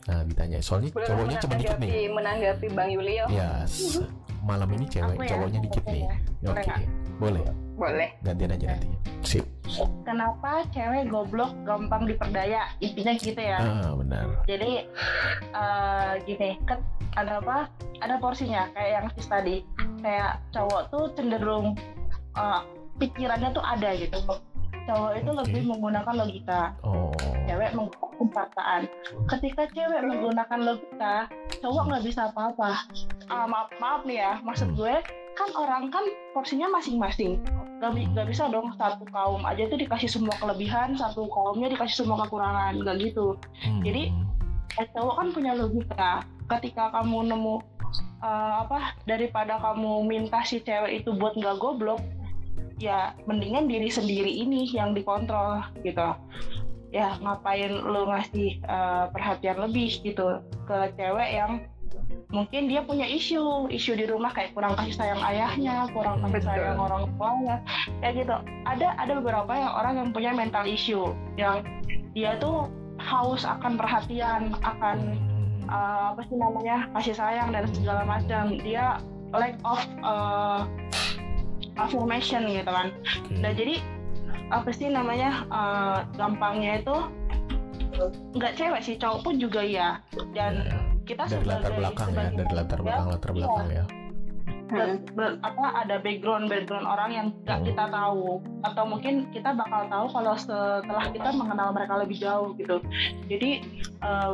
nah 0.05 0.21
ditanya. 0.23 0.57
Soalnya 0.59 0.89
Boleh 0.91 1.07
cowoknya 1.07 1.37
cuma 1.39 1.55
dikit 1.55 1.77
nih. 1.77 1.91
menanggapi 2.09 2.67
Bang 2.71 2.89
Yulio. 2.89 3.25
ya 3.29 3.63
s- 3.63 4.01
malam 4.41 4.69
ini 4.71 4.85
cewek 4.87 5.17
ya? 5.17 5.27
cowoknya 5.27 5.59
dikit 5.61 5.83
nih. 5.85 6.03
ya. 6.03 6.15
oke. 6.47 6.71
Boleh 7.17 7.41
nggak? 7.41 7.55
boleh. 7.77 7.77
Boleh. 7.77 8.09
gantian 8.21 8.51
aja 8.51 8.67
nanti. 8.73 8.87
Sip. 9.21 9.45
Kenapa 10.01 10.63
cewek 10.71 11.07
goblok 11.07 11.51
gampang 11.61 12.05
diperdaya? 12.05 12.71
Intinya 12.79 13.13
gitu 13.13 13.37
ya. 13.37 13.59
Ah 13.59 13.91
benar. 13.93 14.25
Jadi 14.45 14.87
eh, 15.51 16.11
gini 16.23 16.57
kan 16.63 16.79
ada 17.13 17.37
apa? 17.37 17.67
Ada 17.99 18.17
porsinya. 18.17 18.65
Kayak 18.71 18.91
yang 18.93 19.05
sis 19.13 19.27
tadi. 19.27 19.55
Kayak 19.99 20.41
cowok 20.49 20.81
tuh 20.89 21.03
cenderung 21.13 21.75
eh, 22.33 22.61
pikirannya 22.97 23.49
tuh 23.51 23.61
ada 23.61 23.93
gitu 23.93 24.17
cowok 24.87 25.11
itu 25.19 25.31
Oke. 25.31 25.39
lebih 25.43 25.61
menggunakan 25.67 26.13
logika. 26.15 26.61
Oh. 26.81 27.11
Cewek 27.47 27.71
menggunakan 27.75 28.25
perasaan 28.33 28.81
ketika 29.29 29.63
cewek 29.71 30.01
menggunakan 30.03 30.59
logika 30.63 31.15
cowok 31.59 31.83
nggak 31.91 32.03
bisa 32.07 32.21
apa-apa. 32.31 32.87
Ah, 33.27 33.45
maaf 33.45 33.69
maaf 33.77 34.01
nih 34.07 34.23
ya 34.23 34.31
maksud 34.41 34.71
Hmm. 34.73 34.77
gue 34.79 34.95
kan 35.37 35.49
orang 35.53 35.93
kan 35.93 36.01
porsinya 36.33 36.65
masing-masing. 36.73 37.37
Gak, 37.77 37.93
gak 38.17 38.25
bisa 38.25 38.49
dong 38.49 38.73
satu 38.73 39.05
kaum 39.13 39.45
aja 39.45 39.69
tuh 39.69 39.77
dikasih 39.77 40.09
semua 40.09 40.33
kelebihan 40.41 40.97
satu 40.97 41.29
kaumnya 41.29 41.69
dikasih 41.69 42.01
semua 42.03 42.25
kekurangan 42.25 42.81
nggak 42.81 42.97
gitu. 43.05 43.37
Hmm. 43.61 43.85
Jadi, 43.85 44.09
eh, 44.81 44.87
cowok 44.97 45.13
kan 45.13 45.27
punya 45.29 45.53
logika. 45.53 46.11
Ketika 46.49 46.89
kamu 46.89 47.29
nemu 47.29 47.61
eh, 48.17 48.53
apa 48.65 48.97
daripada 49.05 49.61
kamu 49.61 50.09
minta 50.09 50.41
si 50.41 50.57
cewek 50.57 51.05
itu 51.05 51.13
buat 51.13 51.37
nggak 51.37 51.61
goblok 51.61 52.01
ya 52.77 53.13
mendingan 53.25 53.65
diri 53.65 53.89
sendiri 53.89 54.29
ini 54.29 54.69
yang 54.69 54.93
dikontrol 54.93 55.65
gitu. 55.81 56.13
Ya 56.93 57.19
ngapain 57.19 57.73
lu 57.73 58.07
ngasih 58.07 58.63
eh, 58.63 59.05
perhatian 59.11 59.57
lebih 59.59 59.91
gitu 60.01 60.39
ke 60.65 60.77
cewek 60.95 61.29
yang 61.35 61.67
mungkin 62.27 62.67
dia 62.67 62.83
punya 62.83 63.07
isu 63.07 63.71
isu 63.71 63.95
di 63.95 64.05
rumah 64.07 64.31
kayak 64.35 64.51
kurang 64.51 64.75
kasih 64.75 64.95
sayang 64.95 65.21
ayahnya 65.23 65.87
kurang 65.95 66.19
kasih 66.23 66.43
Hmm. 66.43 66.47
sayang 66.47 66.79
orang 66.79 67.03
tuanya 67.15 67.55
kayak 68.03 68.13
gitu. 68.23 68.35
Ada 68.67 68.87
ada 68.99 69.11
beberapa 69.19 69.51
yang 69.55 69.71
orang 69.71 69.93
yang 69.99 70.09
punya 70.11 70.31
mental 70.35 70.65
issue 70.67 71.11
yang 71.39 71.63
dia 72.11 72.35
tuh 72.39 72.67
haus 72.99 73.47
akan 73.47 73.77
perhatian 73.79 74.55
akan 74.63 74.97
uh, 75.71 76.11
apa 76.15 76.21
sih 76.27 76.35
namanya 76.35 76.87
kasih 76.99 77.15
sayang 77.15 77.49
dan 77.55 77.63
segala 77.71 78.03
macam. 78.03 78.59
Dia 78.59 78.99
lack 79.35 79.55
of 79.63 79.81
uh, 80.03 80.63
affirmation 81.77 82.41
gitu 82.45 82.67
kan. 82.67 82.87
Oke. 82.91 83.33
nah 83.37 83.51
jadi 83.51 83.75
apa 84.47 84.69
sih 84.69 84.87
namanya 84.87 85.43
uh, 85.47 85.99
gampangnya 86.13 86.79
itu 86.79 86.95
nggak 88.33 88.53
cewek 88.53 88.81
sih 88.81 88.95
cowok 88.95 89.19
pun 89.21 89.35
juga 89.37 89.59
ya 89.59 89.97
dan 90.31 90.61
Ya, 90.61 90.77
kita 91.07 91.23
dari 91.25 91.43
latar 91.43 91.59
sebagai- 91.65 91.77
belakang 91.77 92.07
ya 92.07 92.13
sebagai 92.13 92.37
dari 92.37 92.53
latar 92.53 92.79
belakang 92.79 93.07
latar 93.09 93.29
iya, 93.29 93.35
belakang 93.35 93.67
ya. 93.69 93.85
ber- 94.67 94.99
ber- 95.13 95.39
apa 95.41 95.65
ada 95.77 95.95
background 95.97 96.45
background 96.45 96.83
orang 96.85 97.09
yang 97.09 97.27
nggak 97.41 97.57
Hmm. 97.57 97.65
kita 97.65 97.83
tahu. 97.87 98.23
Atau 98.61 98.83
mungkin 98.85 99.13
kita 99.31 99.49
bakal 99.51 99.87
tahu 99.87 100.05
kalau 100.11 100.33
setelah 100.35 101.05
kita 101.07 101.29
mengenal 101.31 101.71
mereka 101.71 101.93
lebih 101.97 102.17
jauh 102.17 102.51
gitu. 102.53 102.83
Jadi 103.25 103.63
eh, 103.97 104.31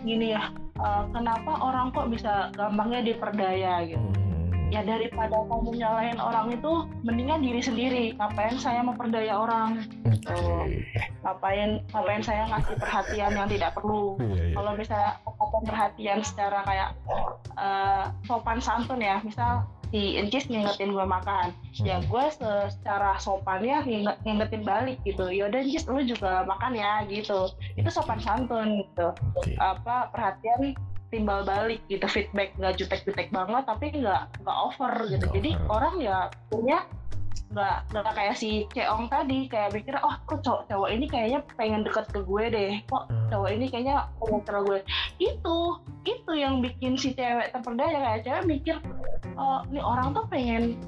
gini 0.00 0.30
ya 0.30 0.46
eh, 0.76 1.04
kenapa 1.10 1.52
orang 1.58 1.90
kok 1.90 2.06
bisa 2.08 2.48
gampangnya 2.52 3.02
diperdaya 3.04 3.82
gitu? 3.84 3.98
Hmm. 3.98 4.31
Ya 4.72 4.80
daripada 4.82 5.36
kamu 5.44 5.76
nyalain 5.76 6.16
orang 6.16 6.48
itu 6.50 6.72
mendingan 7.04 7.44
diri 7.44 7.60
sendiri. 7.60 8.04
Ngapain 8.16 8.56
saya 8.56 8.80
memperdaya 8.80 9.36
orang? 9.36 9.84
Oke. 10.02 10.88
ngapain 11.22 11.70
ngapain 11.88 12.18
saya 12.18 12.48
ngasih 12.48 12.74
perhatian 12.76 13.30
yang 13.32 13.46
tidak 13.46 13.70
perlu? 13.72 14.16
Iya, 14.18 14.32
iya. 14.42 14.54
kalau 14.54 14.72
misalnya 14.74 15.10
perhatian 15.62 16.20
secara 16.22 16.58
kayak 16.62 16.90
eh, 17.54 18.04
sopan 18.24 18.58
santun 18.58 18.98
ya 18.98 19.20
misal 19.20 19.62
si 19.88 20.16
Encis 20.16 20.48
ngingetin 20.48 20.90
gue 20.90 21.04
makan. 21.04 21.52
Ya 21.76 22.00
Hmm. 22.00 22.08
gue 22.08 22.24
se- 22.32 22.68
secara 22.72 23.14
sopannya 23.18 23.84
nginget- 23.84 24.18
ngingetin 24.22 24.62
balik 24.62 24.96
gitu. 25.02 25.28
Yaudah 25.28 25.60
Encis 25.60 25.84
lu 25.84 26.00
juga 26.02 26.42
makan 26.42 26.72
ya 26.72 27.04
gitu. 27.06 27.46
Itu 27.76 27.92
sopan 27.92 28.18
santun 28.18 28.80
gitu. 28.80 29.12
Oke. 29.36 29.52
apa 29.58 30.08
perhatian 30.08 30.72
timbal 31.12 31.44
balik 31.44 31.84
gitu 31.92 32.08
feedback 32.08 32.56
nggak 32.56 32.80
jutek-jutek 32.80 33.28
banget 33.28 33.68
tapi 33.68 33.92
nggak 33.92 34.32
nggak 34.40 34.58
over 34.58 34.94
gitu. 35.12 35.24
Nggak 35.28 35.36
jadi 35.36 35.50
over. 35.60 35.68
orang 35.68 35.94
ya 36.00 36.18
punya 36.48 36.78
nggak 37.52 37.76
nggak 37.92 38.14
kayak 38.16 38.34
si 38.40 38.64
Ceong 38.72 39.12
tadi 39.12 39.44
kayak 39.44 39.76
mikir 39.76 39.92
oh 40.00 40.16
kok 40.24 40.40
cowok 40.40 40.72
cowok 40.72 40.88
ini 40.88 41.04
kayaknya 41.04 41.44
pengen 41.60 41.84
deket 41.84 42.08
ke 42.08 42.24
gue 42.24 42.44
deh. 42.48 42.72
Kok 42.88 43.04
Hmm. 43.12 43.28
cowok 43.28 43.50
ini 43.52 43.66
kayaknya 43.68 44.08
pengen 44.16 44.40
ke 44.40 44.60
gue. 44.64 44.78
Itu 45.20 45.56
itu 46.08 46.32
yang 46.32 46.64
bikin 46.64 46.96
si 46.96 47.12
cewek 47.12 47.52
terperdaya. 47.52 48.00
Kayak 48.00 48.20
cewek 48.24 48.44
mikir 48.48 48.76
oh 49.36 49.60
ini 49.68 49.84
orang 49.84 50.16
tuh 50.16 50.24
pengen 50.32 50.80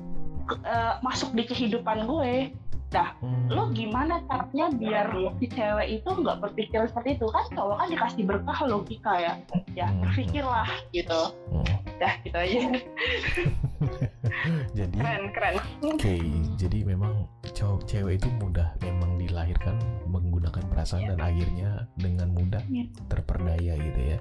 eh, 0.64 0.94
masuk 1.04 1.36
di 1.36 1.44
kehidupan 1.44 2.08
gue 2.08 2.48
Hmm. 2.92 3.50
lo 3.50 3.74
gimana 3.74 4.22
caranya 4.30 4.70
biar 4.70 5.06
si 5.42 5.50
cewek 5.50 5.98
itu 5.98 6.08
nggak 6.08 6.38
berpikir 6.38 6.86
seperti 6.86 7.18
itu 7.18 7.26
kan 7.26 7.42
cowok 7.50 7.76
kan 7.80 7.88
dikasih 7.90 8.22
berkah 8.22 8.58
logika 8.64 9.12
ya 9.18 9.32
ya 9.74 9.86
Hmm. 9.90 10.00
berpikirlah 10.06 10.68
gitu 10.90 11.20
Hmm. 11.50 11.66
dah 11.98 12.14
gitu 12.22 12.36
aja 12.38 12.58
Jadi 14.78 14.98
Keren, 14.98 15.24
keren. 15.30 15.54
Oke, 15.84 16.16
jadi 16.56 16.78
memang 16.82 17.28
cowok 17.44 17.84
cewek 17.84 18.16
itu 18.16 18.28
mudah 18.34 18.72
memang 18.80 19.16
dilahirkan 19.16 19.76
menggunakan 20.06 20.64
perasaan 20.66 21.06
dan 21.06 21.20
akhirnya 21.20 21.70
dengan 21.94 22.32
mudah 22.32 22.62
Iya. 22.64 22.88
terperdaya 23.06 23.74
gitu 23.76 24.00
ya. 24.00 24.18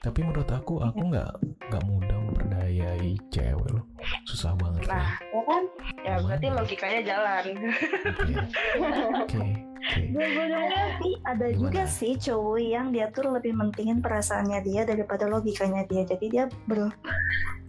Tapi 0.00 0.18
menurut 0.22 0.48
aku 0.48 0.80
aku 0.80 1.00
nggak 1.06 1.30
nggak 1.68 1.84
mudah 1.84 2.16
memperdayai 2.18 3.12
cewek 3.28 3.68
loh, 3.68 3.84
susah 4.24 4.56
banget. 4.56 4.88
nah 4.88 5.20
ya 5.20 5.40
kan 5.44 5.62
ya 6.00 6.14
berarti 6.18 6.46
Gimana? 6.46 6.58
logikanya 6.58 7.00
jalan 7.04 7.44
Oke, 7.44 8.34
oke, 8.80 9.36
oke. 9.36 9.40
Tapi 9.78 11.10
ada 11.24 11.46
Gimana? 11.48 11.60
juga 11.60 11.82
sih 11.86 12.12
cowok 12.18 12.58
yang 12.58 12.86
dia 12.90 13.06
tuh 13.10 13.30
lebih 13.30 13.54
mentingin 13.54 13.98
perasaannya 14.02 14.60
dia 14.64 14.82
daripada 14.84 15.26
logikanya 15.30 15.84
dia. 15.86 16.02
Jadi 16.04 16.26
dia 16.28 16.44
ber 16.66 16.92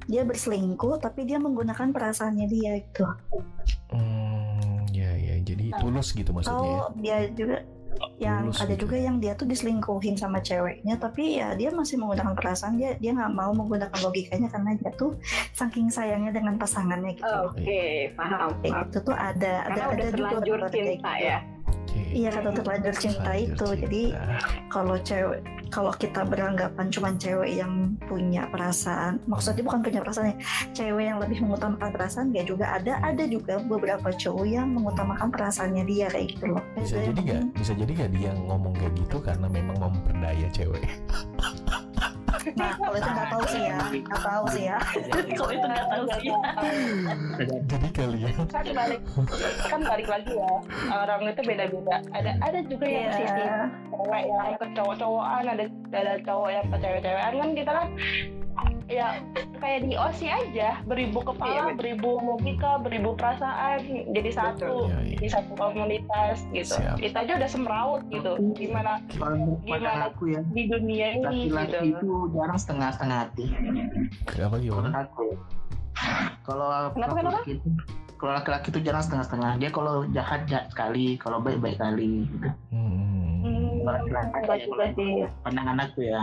dia 0.09 0.25
berselingkuh 0.25 0.97
tapi 0.97 1.29
dia 1.29 1.37
menggunakan 1.37 1.93
perasaannya 1.93 2.47
dia 2.49 2.81
gitu. 2.81 3.05
Hmm, 3.93 4.85
ya 4.89 5.13
ya, 5.13 5.37
jadi 5.45 5.69
tulus 5.77 6.13
gitu 6.17 6.33
maksudnya. 6.33 6.57
ya? 6.65 6.77
Atau 6.81 6.97
dia 6.97 7.17
juga 7.33 7.57
yang 8.21 8.47
Tulus 8.47 8.61
ada 8.63 8.73
gitu. 8.77 8.81
juga 8.87 8.95
yang 9.01 9.17
dia 9.19 9.33
tuh 9.35 9.47
diselingkuhin 9.49 10.15
sama 10.15 10.39
ceweknya 10.39 10.95
tapi 11.01 11.41
ya 11.41 11.51
dia 11.57 11.73
masih 11.73 11.99
menggunakan 11.99 12.31
perasaan 12.37 12.77
dia 12.79 12.95
dia 13.01 13.11
nggak 13.11 13.33
mau 13.33 13.51
menggunakan 13.51 13.99
logikanya 14.05 14.47
karena 14.51 14.77
dia 14.77 14.91
tuh 14.95 15.15
saking 15.57 15.89
sayangnya 15.91 16.31
dengan 16.31 16.55
pasangannya 16.55 17.17
gitu. 17.17 17.39
Oke, 17.49 18.13
paham. 18.15 18.55
Kayak 18.61 18.71
paham. 18.71 18.83
gitu 18.87 18.97
tuh 19.03 19.15
ada 19.15 19.53
ada 19.67 19.73
Karena 19.73 19.83
ada 19.83 19.95
udah 19.95 20.39
juga 20.45 20.67
cinta 20.69 21.11
gitu. 21.17 21.27
ya. 21.27 21.37
Iya 22.09 22.29
kata 22.33 22.49
terlanjur 22.57 22.95
cinta 22.97 23.21
Terlanjur 23.21 23.53
itu. 23.53 23.67
Jadi 23.85 24.03
cinta. 24.13 24.37
kalau 24.69 24.95
cewek 25.01 25.39
kalau 25.69 25.93
kita 25.93 26.25
beranggapan 26.25 26.89
cuma 26.89 27.13
cewek 27.13 27.61
yang 27.61 27.93
punya 28.09 28.49
perasaan 28.49 29.21
maksudnya 29.29 29.61
bukan 29.61 29.85
punya 29.85 30.01
perasaan 30.01 30.33
ya 30.33 30.37
cewek 30.73 31.05
yang 31.05 31.21
lebih 31.21 31.45
mengutamakan 31.45 31.89
perasaan 31.93 32.33
gak 32.33 32.49
juga 32.49 32.65
ada 32.73 32.97
ada 33.05 33.23
juga 33.29 33.61
beberapa 33.61 34.09
cowok 34.09 34.45
yang 34.49 34.73
mengutamakan 34.73 35.29
perasaannya 35.29 35.85
dia 35.85 36.09
kayak 36.09 36.33
gitu 36.33 36.57
loh. 36.57 36.63
Bisa 36.73 36.97
Ada 36.97 37.05
jadi 37.05 37.21
yang 37.21 37.25
nggak? 37.29 37.43
Bisa 37.61 37.71
jadi 37.77 37.91
nggak 37.93 38.11
dia 38.17 38.31
ngomong 38.49 38.73
kayak 38.73 38.93
gitu 38.97 39.17
karena 39.21 39.47
memang 39.47 39.77
memperdaya 39.77 40.47
cewek 40.49 40.83
nah 42.55 42.71
kalau 42.75 42.95
itu 42.95 43.09
nggak 43.09 43.29
tahu 43.29 43.43
sih 43.47 43.61
ya. 43.67 43.77
Nggak 43.89 44.21
tahu 44.23 44.43
sih 44.51 44.63
ya. 44.67 44.77
Kalau 45.35 45.51
itu 45.51 45.65
nggak 45.67 45.87
tahu 45.89 46.03
sih. 46.15 46.31
jadi 47.69 47.87
kalian 47.93 48.35
kan 48.49 48.65
balik 48.73 49.01
kan 49.67 49.81
balik 49.83 50.07
lagi 50.07 50.33
ya. 50.35 50.51
Orang 50.89 51.21
itu 51.27 51.41
beda-beda. 51.43 51.95
Ada 52.15 52.31
ada 52.41 52.59
juga 52.65 52.85
yang 52.87 53.07
Iya. 53.09 53.15
sisi 53.15 53.43
cewek 53.89 54.23
yang 54.27 54.55
ke 54.59 54.65
cowok-cowokan 54.75 55.45
ada 55.49 55.65
ada 55.91 56.13
cowok 56.23 56.49
yang 56.49 56.65
ke 56.67 56.77
cewek-cewekan. 56.79 57.33
Kan 57.39 57.49
kita 57.55 57.71
kan 57.71 57.87
ya 58.85 59.21
kayak 59.55 59.85
di 59.85 59.93
OSI 59.93 60.27
aja 60.27 60.81
beribu 60.83 61.19
Iya, 61.19 61.27
kepala 61.29 61.61
betul. 61.61 61.77
beribu 61.77 62.09
logika 62.19 62.71
beribu 62.79 63.09
perasaan 63.13 63.79
jadi 64.09 64.29
satu 64.31 64.87
Iya, 64.87 64.97
iya. 64.99 65.15
jadi 65.15 65.27
satu 65.29 65.51
komunitas 65.53 66.37
gitu 66.49 66.75
Siap. 66.75 66.97
kita 66.97 67.17
aja 67.21 67.33
udah 67.37 67.49
semrawut 67.49 68.01
gitu 68.07 68.31
gimana 68.53 68.97
Kalau 69.11 69.59
Gimana? 69.61 70.09
aku 70.09 70.23
ya, 70.29 70.41
di 70.47 70.63
dunia 70.65 71.07
ini 71.13 71.47
laki-laki 71.47 71.91
gitu 71.91 71.97
itu 71.97 72.11
jarang 72.33 72.57
setengah-setengah 72.57 73.17
hati. 73.21 73.45
apa 74.39 74.55
gimana 74.57 74.89
aku. 74.97 75.27
Kalau 76.41 76.67
Kenapa, 76.95 77.13
kenapa? 77.13 77.39
laki-laki 77.43 77.51
itu, 77.53 77.69
kalau 78.15 78.33
laki-laki 78.33 78.67
itu 78.69 78.79
jarang 78.81 79.03
setengah-setengah. 79.03 79.51
Dia 79.59 79.69
kalau 79.69 79.95
jahat 80.09 80.41
jahat 80.47 80.71
sekali, 80.71 81.19
kalau 81.19 81.39
baik 81.39 81.59
baik 81.59 81.77
kali. 81.77 82.23
Gitu. 82.25 82.47
Hmm. 82.71 83.43
Hmm, 83.43 83.67
Kalau 83.79 83.91
laki-laki 83.91 84.31
enggak 84.33 84.57
ya, 84.57 84.65
juga 84.65 84.85
sih 84.95 85.11
pandangan 85.43 85.77
aku 85.81 85.99
ya. 86.01 86.21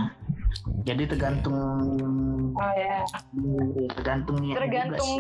Jadi 0.83 1.03
tergantung 1.07 1.57
oh 2.55 2.73
ya. 2.75 3.03
tergantung 3.95 4.37
Tergantung 4.43 5.11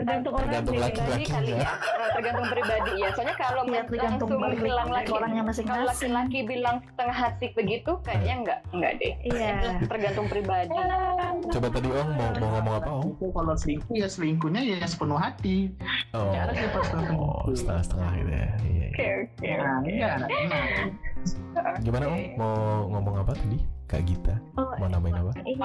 tergantung 0.00 0.32
orang 0.32 0.48
Tergantung 0.48 0.74
pribadi 0.80 1.24
kali 1.28 1.52
ya. 1.52 1.68
Eh, 1.76 2.10
tergantung 2.16 2.46
pribadi 2.48 2.92
ya. 2.96 3.08
Soalnya 3.12 3.36
kalau 3.36 3.62
ya 3.68 3.82
tergantung 3.84 4.28
langsung 4.32 4.40
balik 4.40 4.60
bilang 4.64 4.88
laki 4.88 5.10
orangnya 5.12 5.42
kalau 5.42 5.50
masing-masing 5.52 5.84
laki-laki 5.84 6.38
bilang 6.48 6.76
setengah 6.80 7.16
hati 7.16 7.46
begitu 7.52 7.92
kayaknya 8.00 8.34
enggak 8.40 8.58
enggak 8.72 8.92
deh. 8.96 9.12
Iya. 9.28 9.52
Tergantung 9.84 10.26
pribadi. 10.32 10.78
Coba 11.50 11.68
tadi 11.68 11.88
om 11.92 12.08
mau 12.16 12.28
mau 12.40 12.48
ngomong 12.56 12.74
apa 12.80 12.90
om? 12.90 13.08
Kalau 13.20 13.54
selingkuh 13.56 13.94
ya 13.96 14.08
selingkuhnya 14.08 14.60
ya 14.64 14.86
sepenuh 14.88 15.20
hati. 15.20 15.68
oh, 16.16 16.32
sih 16.32 16.68
pas 16.72 16.88
oh 17.12 17.44
setengah-setengah 17.52 18.10
gitu 18.16 18.30
ya. 18.32 18.36
Iya, 18.40 18.48
iya. 18.64 18.86
oke 18.90 19.06
oke 19.20 19.48
Nah, 19.50 19.78
iya, 19.84 20.10
nah, 20.20 21.76
gimana 21.84 22.04
om? 22.08 22.20
Mau 22.40 22.54
ngomong 22.88 23.14
apa 23.20 23.32
tadi 23.36 23.79
kak 23.90 24.06
Gita? 24.06 24.38
Oh, 24.54 24.70
mau 24.78 24.86
nambahin 24.86 25.18
apa? 25.18 25.32
ini 25.42 25.58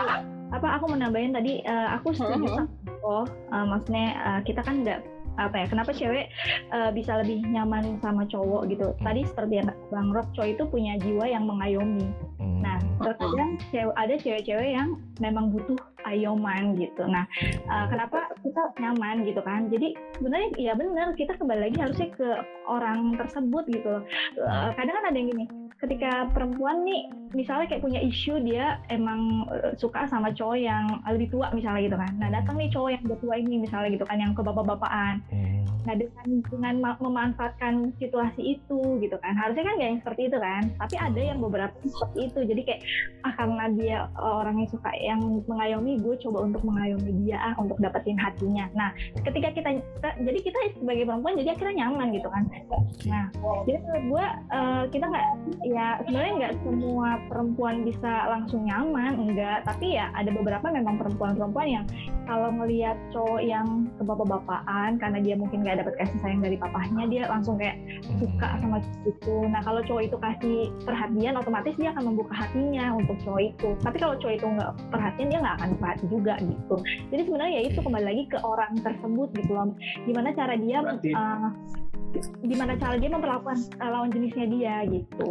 apa 0.49 0.68
aku 0.81 0.84
mau 0.89 0.97
nambahin 0.97 1.34
tadi 1.38 1.61
eh, 1.61 1.88
aku 1.93 2.10
setuju 2.18 2.49
sama 2.49 2.65
oh 3.06 3.26
eh, 3.30 3.65
maksudnya 3.69 4.07
eh, 4.18 4.39
kita 4.49 4.65
kan 4.65 4.81
nggak 4.81 4.99
apa 5.35 5.56
ya 5.61 5.65
kenapa 5.68 5.91
cewek 5.91 6.31
eh, 6.72 6.89
bisa 6.95 7.19
lebih 7.22 7.43
nyaman 7.52 7.99
sama 7.99 8.23
cowok 8.26 8.72
gitu? 8.72 8.95
Tadi 9.03 9.22
seperti 9.27 9.53
yang 9.60 9.68
bang 9.91 10.10
Rock 10.15 10.31
cowok 10.31 10.49
itu 10.49 10.64
punya 10.72 10.93
jiwa 11.03 11.26
yang 11.27 11.43
mengayomi. 11.45 12.07
Hmm. 12.39 12.64
nah 12.65 12.81
terkadang 13.03 13.61
cewek 13.69 13.93
ada 13.93 14.15
cewek-cewek 14.18 14.69
yang 14.73 14.97
memang 15.22 15.52
butuh 15.52 15.77
ayoman 16.07 16.73
gitu. 16.80 17.03
Nah 17.03 17.27
eh, 17.43 17.85
kenapa 17.91 18.31
kita 18.41 18.64
nyaman 18.80 19.27
gitu 19.27 19.43
kan? 19.43 19.68
Jadi 19.68 19.93
sebenarnya 20.18 20.49
ya 20.56 20.73
benar 20.73 21.11
kita 21.19 21.35
kembali 21.35 21.61
lagi 21.69 21.77
harusnya 21.84 22.10
ke 22.15 22.27
orang 22.65 23.19
tersebut 23.19 23.64
gitu. 23.69 24.02
Eh, 24.39 24.69
kadang 24.80 24.95
kan 25.03 25.06
ada 25.11 25.18
yang 25.19 25.30
gini 25.35 25.65
ketika 25.76 26.31
perempuan 26.31 26.88
nih 26.88 27.11
misalnya 27.35 27.68
kayak 27.68 27.84
punya 27.84 27.99
isu 27.99 28.39
dia 28.47 28.80
emang 28.88 29.43
eh, 29.52 29.76
suka 29.76 30.07
sama 30.07 30.31
cowok 30.31 30.57
yang 30.57 31.03
lebih 31.03 31.27
tua 31.35 31.52
misalnya 31.52 31.81
gitu 31.84 31.97
kan 31.99 32.11
nah 32.15 32.30
datang 32.31 32.56
nih 32.56 32.72
cowok 32.72 32.89
yang 32.95 33.02
udah 33.03 33.19
tua 33.19 33.35
ini 33.35 33.56
misalnya 33.60 33.89
gitu 33.91 34.06
kan 34.07 34.18
yang 34.18 34.31
ke 34.31 34.41
bapak-bapakan 34.41 35.19
Hmm. 35.31 35.55
Nah 35.86 35.94
dengan 35.94 36.26
dengan 36.50 36.76
ma- 36.82 37.02
memanfaatkan 37.02 37.94
situasi 38.02 38.58
itu 38.58 38.80
gitu 39.02 39.16
kan. 39.22 39.38
Harusnya 39.38 39.64
kan 39.66 39.74
nggak 39.78 39.90
yang 39.90 40.02
seperti 40.02 40.22
itu 40.32 40.38
kan 40.42 40.64
tapi 40.82 40.96
ada 40.98 41.22
yang 41.22 41.40
beberapa 41.42 41.76
seperti 41.86 42.20
itu. 42.32 42.40
Jadi 42.46 42.62
kayak 42.66 42.82
ah 43.22 43.34
karena 43.38 43.66
dia 43.78 43.98
eh, 44.10 44.36
orang 44.42 44.56
yang 44.62 44.70
suka 44.70 44.92
yang 44.98 45.22
mengayomi 45.46 46.02
gue 46.02 46.16
coba 46.26 46.46
untuk 46.50 46.62
mengayomi 46.66 47.12
dia 47.26 47.38
ah 47.38 47.54
untuk 47.62 47.78
dapetin 47.78 48.18
hatinya. 48.18 48.66
Nah 48.74 48.90
ketika 49.22 49.54
kita 49.54 49.70
kita- 49.78 50.18
jadi 50.26 50.40
kita 50.42 50.58
sebagai 50.82 51.06
perempuan 51.06 51.38
jadi 51.38 51.50
akhirnya 51.54 51.86
nyaman 51.86 52.08
gitu 52.18 52.28
kan. 52.34 52.44
Nah 53.06 53.26
jadi 53.70 53.78
menurut 53.86 54.06
gue 54.10 54.26
eh, 54.52 54.84
kita 54.90 55.06
nggak 55.06 55.26
ya 55.70 55.88
sebenarnya 56.04 56.34
nggak 56.42 56.56
semua 56.66 57.10
perempuan 57.30 57.76
bisa 57.86 58.14
langsung 58.30 58.66
nyaman 58.66 59.14
enggak 59.16 59.62
tapi 59.66 59.98
ya 59.98 60.10
ada 60.18 60.30
beberapa 60.34 60.68
memang 60.70 60.98
perempuan-perempuan 60.98 61.68
yang 61.68 61.86
kalau 62.26 62.50
ngelihat 62.50 62.98
cowok 63.14 63.42
yang 63.46 63.88
ke 63.96 64.04
bapak-bapakan 64.04 64.98
karena 64.98 65.20
dia 65.22 65.36
mungkin 65.38 65.55
nggak 65.57 65.76
dapat 65.80 65.94
kasih 65.98 66.18
sayang 66.19 66.40
dari 66.40 66.56
papahnya 66.56 67.03
dia 67.07 67.23
langsung 67.26 67.56
kayak 67.56 67.77
suka 68.18 68.48
Hmm. 68.48 68.60
sama 68.61 68.77
cowok 68.80 69.06
itu. 69.07 69.36
Nah 69.48 69.61
kalau 69.61 69.82
cowok 69.82 70.03
itu 70.03 70.18
kasih 70.18 70.57
perhatian 70.82 71.34
otomatis 71.36 71.76
dia 71.76 71.90
akan 71.91 72.03
membuka 72.10 72.34
hatinya 72.36 72.86
untuk 72.94 73.15
cowok 73.22 73.41
itu. 73.44 73.69
Tapi 73.80 73.98
kalau 73.98 74.15
cowok 74.15 74.34
itu 74.34 74.45
nggak 74.48 74.69
perhatian 74.90 75.27
dia 75.27 75.40
nggak 75.40 75.56
akan 75.57 75.69
perhati 75.77 76.06
juga 76.07 76.34
gitu. 76.38 76.76
Jadi 77.10 77.22
sebenarnya 77.23 77.53
ya 77.53 77.64
itu 77.65 77.80
kembali 77.80 78.06
lagi 78.06 78.23
ke 78.27 78.38
orang 78.40 78.72
tersebut 78.77 79.27
gitu 79.34 79.52
loh. 79.52 79.69
Gimana 80.03 80.30
cara 80.32 80.53
dia 80.56 80.77
Berarti- 80.80 81.14
eh, 81.14 81.49
gimana 82.41 82.73
cara 82.76 82.95
dia 82.95 83.10
memperlakukan 83.10 83.57
eh, 83.76 83.90
lawan 83.90 84.10
jenisnya 84.10 84.45
dia 84.48 84.76
gitu. 84.88 85.30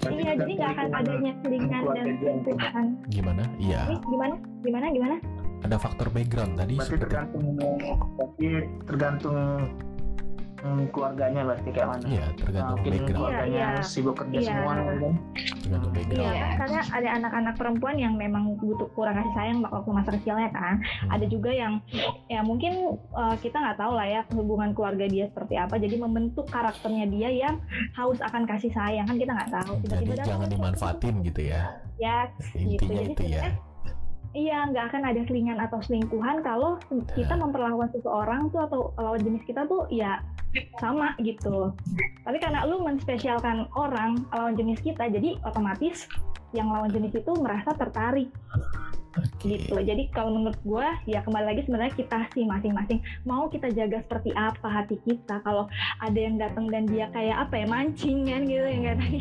Berarti 0.00 0.16
iya 0.18 0.32
jadi 0.32 0.52
nggak 0.56 0.70
akan 0.72 0.86
adanya 0.94 1.32
selingan 1.44 1.82
dan 1.92 2.06
selingkuhan 2.16 2.86
gimana? 3.10 3.42
Iya. 3.58 3.80
Gimana? 4.00 4.34
Gimana? 4.62 4.86
Gimana 4.88 5.16
ada 5.60 5.76
faktor 5.76 6.08
background 6.08 6.56
tadi 6.56 6.74
Berarti 6.76 6.88
seperti 6.88 7.02
tergantung 7.04 7.42
berarti 8.16 8.46
tergantung 8.84 9.38
hmm, 10.60 10.84
keluarganya 10.92 11.40
berarti 11.44 11.68
kayak 11.68 11.88
mana? 11.88 12.04
iya 12.08 12.26
tergantung 12.36 12.76
Mungkin 12.80 12.92
background 12.92 13.16
keluarganya 13.16 13.60
Iya, 13.60 13.68
iya. 13.76 13.82
sibuk 13.84 14.14
kerja 14.16 14.38
Iya. 14.40 14.48
semua 14.48 14.72
kan? 14.72 14.84
tergantung 15.60 15.92
background 15.92 16.24
Iya, 16.32 16.46
karena 16.56 16.80
ada 16.90 17.08
anak-anak 17.20 17.54
perempuan 17.56 17.96
yang 17.96 18.14
memang 18.16 18.44
butuh 18.56 18.88
kurang 18.92 19.16
kasih 19.16 19.34
sayang 19.36 19.58
waktu 19.62 19.90
masa 19.92 20.10
kecilnya 20.16 20.48
kan. 20.50 20.74
Hmm. 20.80 21.14
Ada 21.14 21.24
juga 21.28 21.50
yang 21.52 21.72
ya 22.26 22.40
mungkin 22.42 22.72
uh, 23.12 23.36
kita 23.38 23.56
nggak 23.56 23.78
tahu 23.78 23.92
lah 23.94 24.06
ya 24.08 24.20
hubungan 24.34 24.70
keluarga 24.72 25.06
dia 25.06 25.28
seperti 25.30 25.54
apa. 25.60 25.76
Jadi 25.76 25.94
membentuk 26.00 26.48
karakternya 26.48 27.06
dia 27.08 27.28
yang 27.30 27.54
haus 27.94 28.18
akan 28.18 28.48
kasih 28.48 28.72
sayang 28.72 29.06
kan 29.06 29.16
kita 29.16 29.32
nggak 29.32 29.52
tahu. 29.52 29.72
jadi 29.80 29.84
Tiba-tiba 29.86 30.14
datang 30.16 30.28
jangan 30.28 30.48
dimanfaatin 30.48 31.14
gitu 31.22 31.40
ya 31.44 31.62
Ya, 32.00 32.32
intinya 32.56 32.96
Jadi 33.04 33.12
itu 33.12 33.24
ya 33.28 33.44
iya 34.30 34.62
nggak 34.70 34.94
akan 34.94 35.02
ada 35.10 35.20
selingan 35.26 35.58
atau 35.58 35.82
selingkuhan 35.82 36.42
kalau 36.46 36.78
kita 37.18 37.34
memperlakukan 37.34 37.90
seseorang 37.90 38.46
tuh 38.54 38.62
atau 38.62 38.80
lawan 38.94 39.22
jenis 39.22 39.42
kita 39.42 39.66
tuh 39.66 39.90
ya 39.90 40.22
sama 40.82 41.14
gitu. 41.22 41.70
Tapi 42.26 42.38
karena 42.42 42.66
lu 42.66 42.82
menspesialkan 42.82 43.70
orang 43.78 44.26
lawan 44.34 44.54
jenis 44.58 44.82
kita, 44.82 45.06
jadi 45.06 45.38
otomatis 45.46 46.10
yang 46.50 46.70
lawan 46.70 46.90
jenis 46.90 47.14
itu 47.14 47.32
merasa 47.38 47.70
tertarik 47.78 48.26
Oke. 49.14 49.46
gitu. 49.46 49.78
Jadi 49.78 50.10
kalau 50.10 50.34
menurut 50.34 50.58
gue 50.62 50.86
ya 51.06 51.22
kembali 51.22 51.46
lagi 51.54 51.60
sebenarnya 51.66 51.94
kita 51.94 52.18
sih 52.34 52.46
masing-masing 52.46 52.98
mau 53.22 53.46
kita 53.46 53.70
jaga 53.70 54.02
seperti 54.02 54.30
apa 54.34 54.66
hati 54.66 54.98
kita. 55.06 55.42
Kalau 55.42 55.70
ada 56.02 56.18
yang 56.18 56.38
datang 56.38 56.66
dan 56.70 56.86
dia 56.90 57.06
kayak 57.14 57.46
apa 57.46 57.54
ya 57.62 57.66
mancing 57.70 58.26
kan 58.26 58.42
gitu 58.46 58.66
yang 58.66 58.82
kayak 58.86 58.98
tadi 59.02 59.20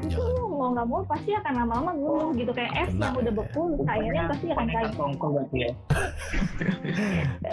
itu 0.00 0.16
Jangan. 0.16 0.56
mau 0.56 0.68
nggak 0.72 0.86
mau 0.88 1.02
pasti 1.04 1.30
akan 1.36 1.52
lama-lama 1.60 1.92
nguluh 1.92 2.28
gitu 2.32 2.52
kayak 2.56 2.72
es 2.72 2.90
Kena 2.96 3.12
yang 3.12 3.14
udah 3.20 3.32
ya. 3.32 3.36
beku 3.36 3.62
airnya 3.84 4.22
pasti 4.32 4.46
akan 4.48 4.66
cair 4.72 4.90
tongkol 4.96 5.30
berarti 5.36 5.58
ya. 5.60 5.72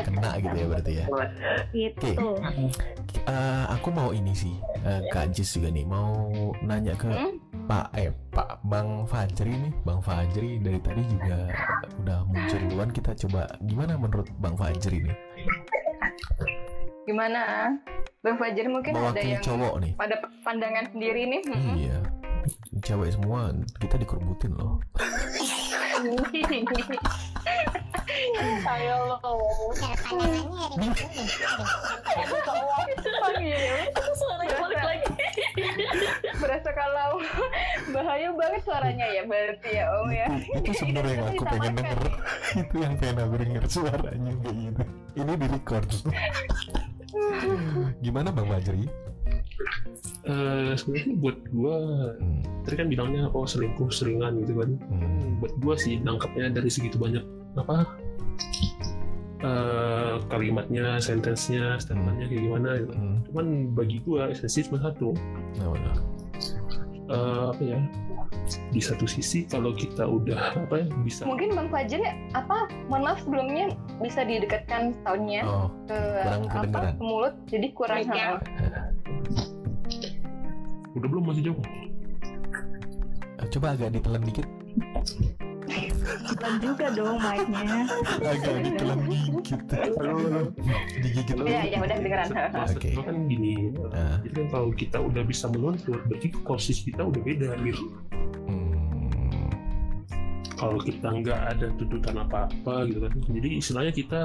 Kena 0.07 0.29
gitu 0.39 0.55
ya 0.55 0.65
berarti 0.71 0.91
ya. 0.95 1.05
gitu. 1.75 2.07
Eh, 3.26 3.64
aku 3.68 3.89
mau 3.89 4.14
ini 4.14 4.31
sih, 4.31 4.53
eh, 4.85 5.02
Kak 5.10 5.34
Jis 5.34 5.57
juga 5.57 5.73
nih 5.73 5.85
mau 5.88 6.30
nanya 6.61 6.94
ke 6.94 7.10
Hmm? 7.10 7.34
Pak 7.68 7.91
eh 7.99 8.14
Pak 8.31 8.64
Bang 8.64 9.03
Fajri 9.03 9.52
nih, 9.52 9.73
Bang 9.84 9.99
Fajri 9.99 10.61
dari 10.61 10.80
tadi 10.80 11.03
juga 11.10 11.52
udah 11.99 12.23
muncul 12.23 12.60
duluan. 12.69 12.89
Kita 12.94 13.11
coba 13.27 13.49
gimana 13.65 13.99
menurut 13.99 14.30
Bang 14.39 14.56
Fajri 14.56 15.03
nih? 15.03 15.18
Gimana? 17.03 17.72
Bang 18.23 18.35
Fajar 18.35 18.68
mungkin 18.68 18.91
ada 18.91 19.15
Mewakili 19.15 19.31
yang 19.35 19.44
cowok 19.44 19.73
nih. 19.80 19.94
pada 19.95 20.15
pandangan 20.44 20.85
sendiri 20.91 21.22
nih. 21.31 21.41
Mm-mm. 21.48 21.76
Iya. 21.80 21.99
Cewek 22.84 23.15
semua 23.15 23.52
kita 23.80 23.95
dikerbutin 23.99 24.52
loh. 24.56 24.80
Ayo 28.67 28.95
lo. 29.11 29.17
Itu 33.88 34.11
suaranya 34.15 34.55
balik 34.63 34.84
lagi. 34.84 35.07
Berasa 36.39 36.69
kalau 36.71 37.19
bahaya 37.95 38.29
banget 38.35 38.61
suaranya 38.63 39.05
ya 39.11 39.23
berarti 39.27 39.69
ya 39.75 39.85
Om 39.91 40.09
ya. 40.11 40.27
Itu 40.59 40.71
sebenarnya 40.75 41.13
yang 41.13 41.27
aku 41.27 41.43
pengen 41.47 41.73
denger. 41.75 41.99
Itu 42.55 42.75
yang 42.79 42.93
pengen 42.99 43.17
aku 43.23 43.35
denger 43.39 43.63
suaranya 43.67 44.31
kayak 44.43 44.55
gitu. 44.55 44.84
Ini 45.17 45.34
di 45.35 45.47
record. 45.51 45.88
Gimana 48.03 48.29
Bang 48.31 48.47
Fajri? 48.51 48.85
Eh, 50.27 50.71
sebenarnya 50.75 51.13
buat 51.23 51.38
gua 51.55 51.75
Hmm, 52.19 52.43
tadi 52.67 52.75
kan 52.84 52.88
bilangnya 52.91 53.31
oh 53.31 53.47
selingkuh 53.47 53.88
seringan 53.88 54.43
gitu 54.43 54.59
kan 54.59 54.75
hmm, 54.75 55.39
buat 55.39 55.53
gua 55.63 55.75
sih 55.79 56.03
nangkapnya 56.03 56.51
dari 56.51 56.67
segitu 56.67 56.99
banyak 56.99 57.23
apa 57.57 57.77
eh, 59.41 60.13
kalimatnya 60.29 60.97
sentensnya 61.01 61.77
statementnya 61.81 62.25
kayak 62.29 62.43
gimana 62.45 62.69
gitu 62.81 62.93
hmm. 62.93 63.17
cuman 63.29 63.45
bagi 63.73 63.97
gua 64.05 64.29
esensi 64.34 64.65
cuma 64.65 64.81
satu 64.81 65.13
Nah. 65.57 65.97
Eh, 67.07 67.45
apa 67.55 67.63
ya 67.63 67.79
di 68.71 68.79
satu 68.79 69.07
sisi 69.07 69.43
kalau 69.47 69.75
kita 69.75 70.03
udah 70.07 70.55
apa 70.55 70.84
ya 70.84 70.88
bisa 71.03 71.27
Mungkin 71.27 71.51
Bang 71.51 71.67
Fajar 71.67 71.99
ya, 71.99 72.13
apa? 72.31 72.71
Mohon 72.88 73.03
maaf 73.03 73.19
sebelumnya 73.23 73.65
bisa 73.99 74.23
didekatkan 74.23 74.95
soundnya 75.03 75.43
Oh, 75.43 75.67
ke 75.88 75.99
apa 76.51 76.95
ke 76.95 77.03
mulut 77.03 77.35
jadi 77.47 77.67
kurang 77.75 78.07
ha. 78.11 78.39
udah 80.95 81.07
belum 81.07 81.23
masih 81.29 81.51
jauh 81.51 81.59
eh, 83.39 83.47
coba 83.51 83.75
agak 83.75 83.95
ditelan 83.95 84.23
dikit. 84.27 84.47
Dan 86.35 86.53
juga 86.59 86.85
dong 86.91 87.15
mic-nya. 87.21 87.87
Agak 88.19 88.55
ditelan 88.65 88.99
dikit. 89.07 89.59
Digigit. 90.99 91.35
Ya, 91.47 91.61
ya 91.63 91.77
udah 91.79 91.95
kedengeran. 91.95 92.27
Oke. 92.67 92.89
gua 92.97 93.03
kan 93.07 93.17
gini 93.29 93.71
Nah, 93.75 94.19
jadi 94.23 94.33
kan 94.33 94.47
kalau 94.51 94.69
kita 94.73 94.97
udah 95.01 95.23
bisa 95.25 95.45
meluntur 95.49 96.01
berarti 96.05 96.27
posisi 96.43 96.91
kita 96.91 97.03
udah 97.05 97.21
beda 97.21 97.49
gitu 97.63 97.85
hmm, 98.47 99.49
kalau 100.57 100.79
kita 100.81 101.07
nggak 101.07 101.41
ada 101.57 101.67
tuntutan 101.77 102.15
apa-apa 102.21 102.87
gitu 102.89 102.99
kan 103.05 103.13
jadi 103.31 103.49
istilahnya 103.57 103.93
kita 103.93 104.21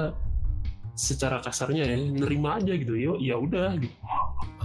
secara 0.93 1.41
kasarnya 1.41 1.89
ya 1.89 1.97
nerima 1.97 2.61
aja 2.61 2.77
gitu 2.77 2.93
ya 2.93 3.17
ya 3.17 3.35
udah 3.41 3.73
gitu 3.81 3.97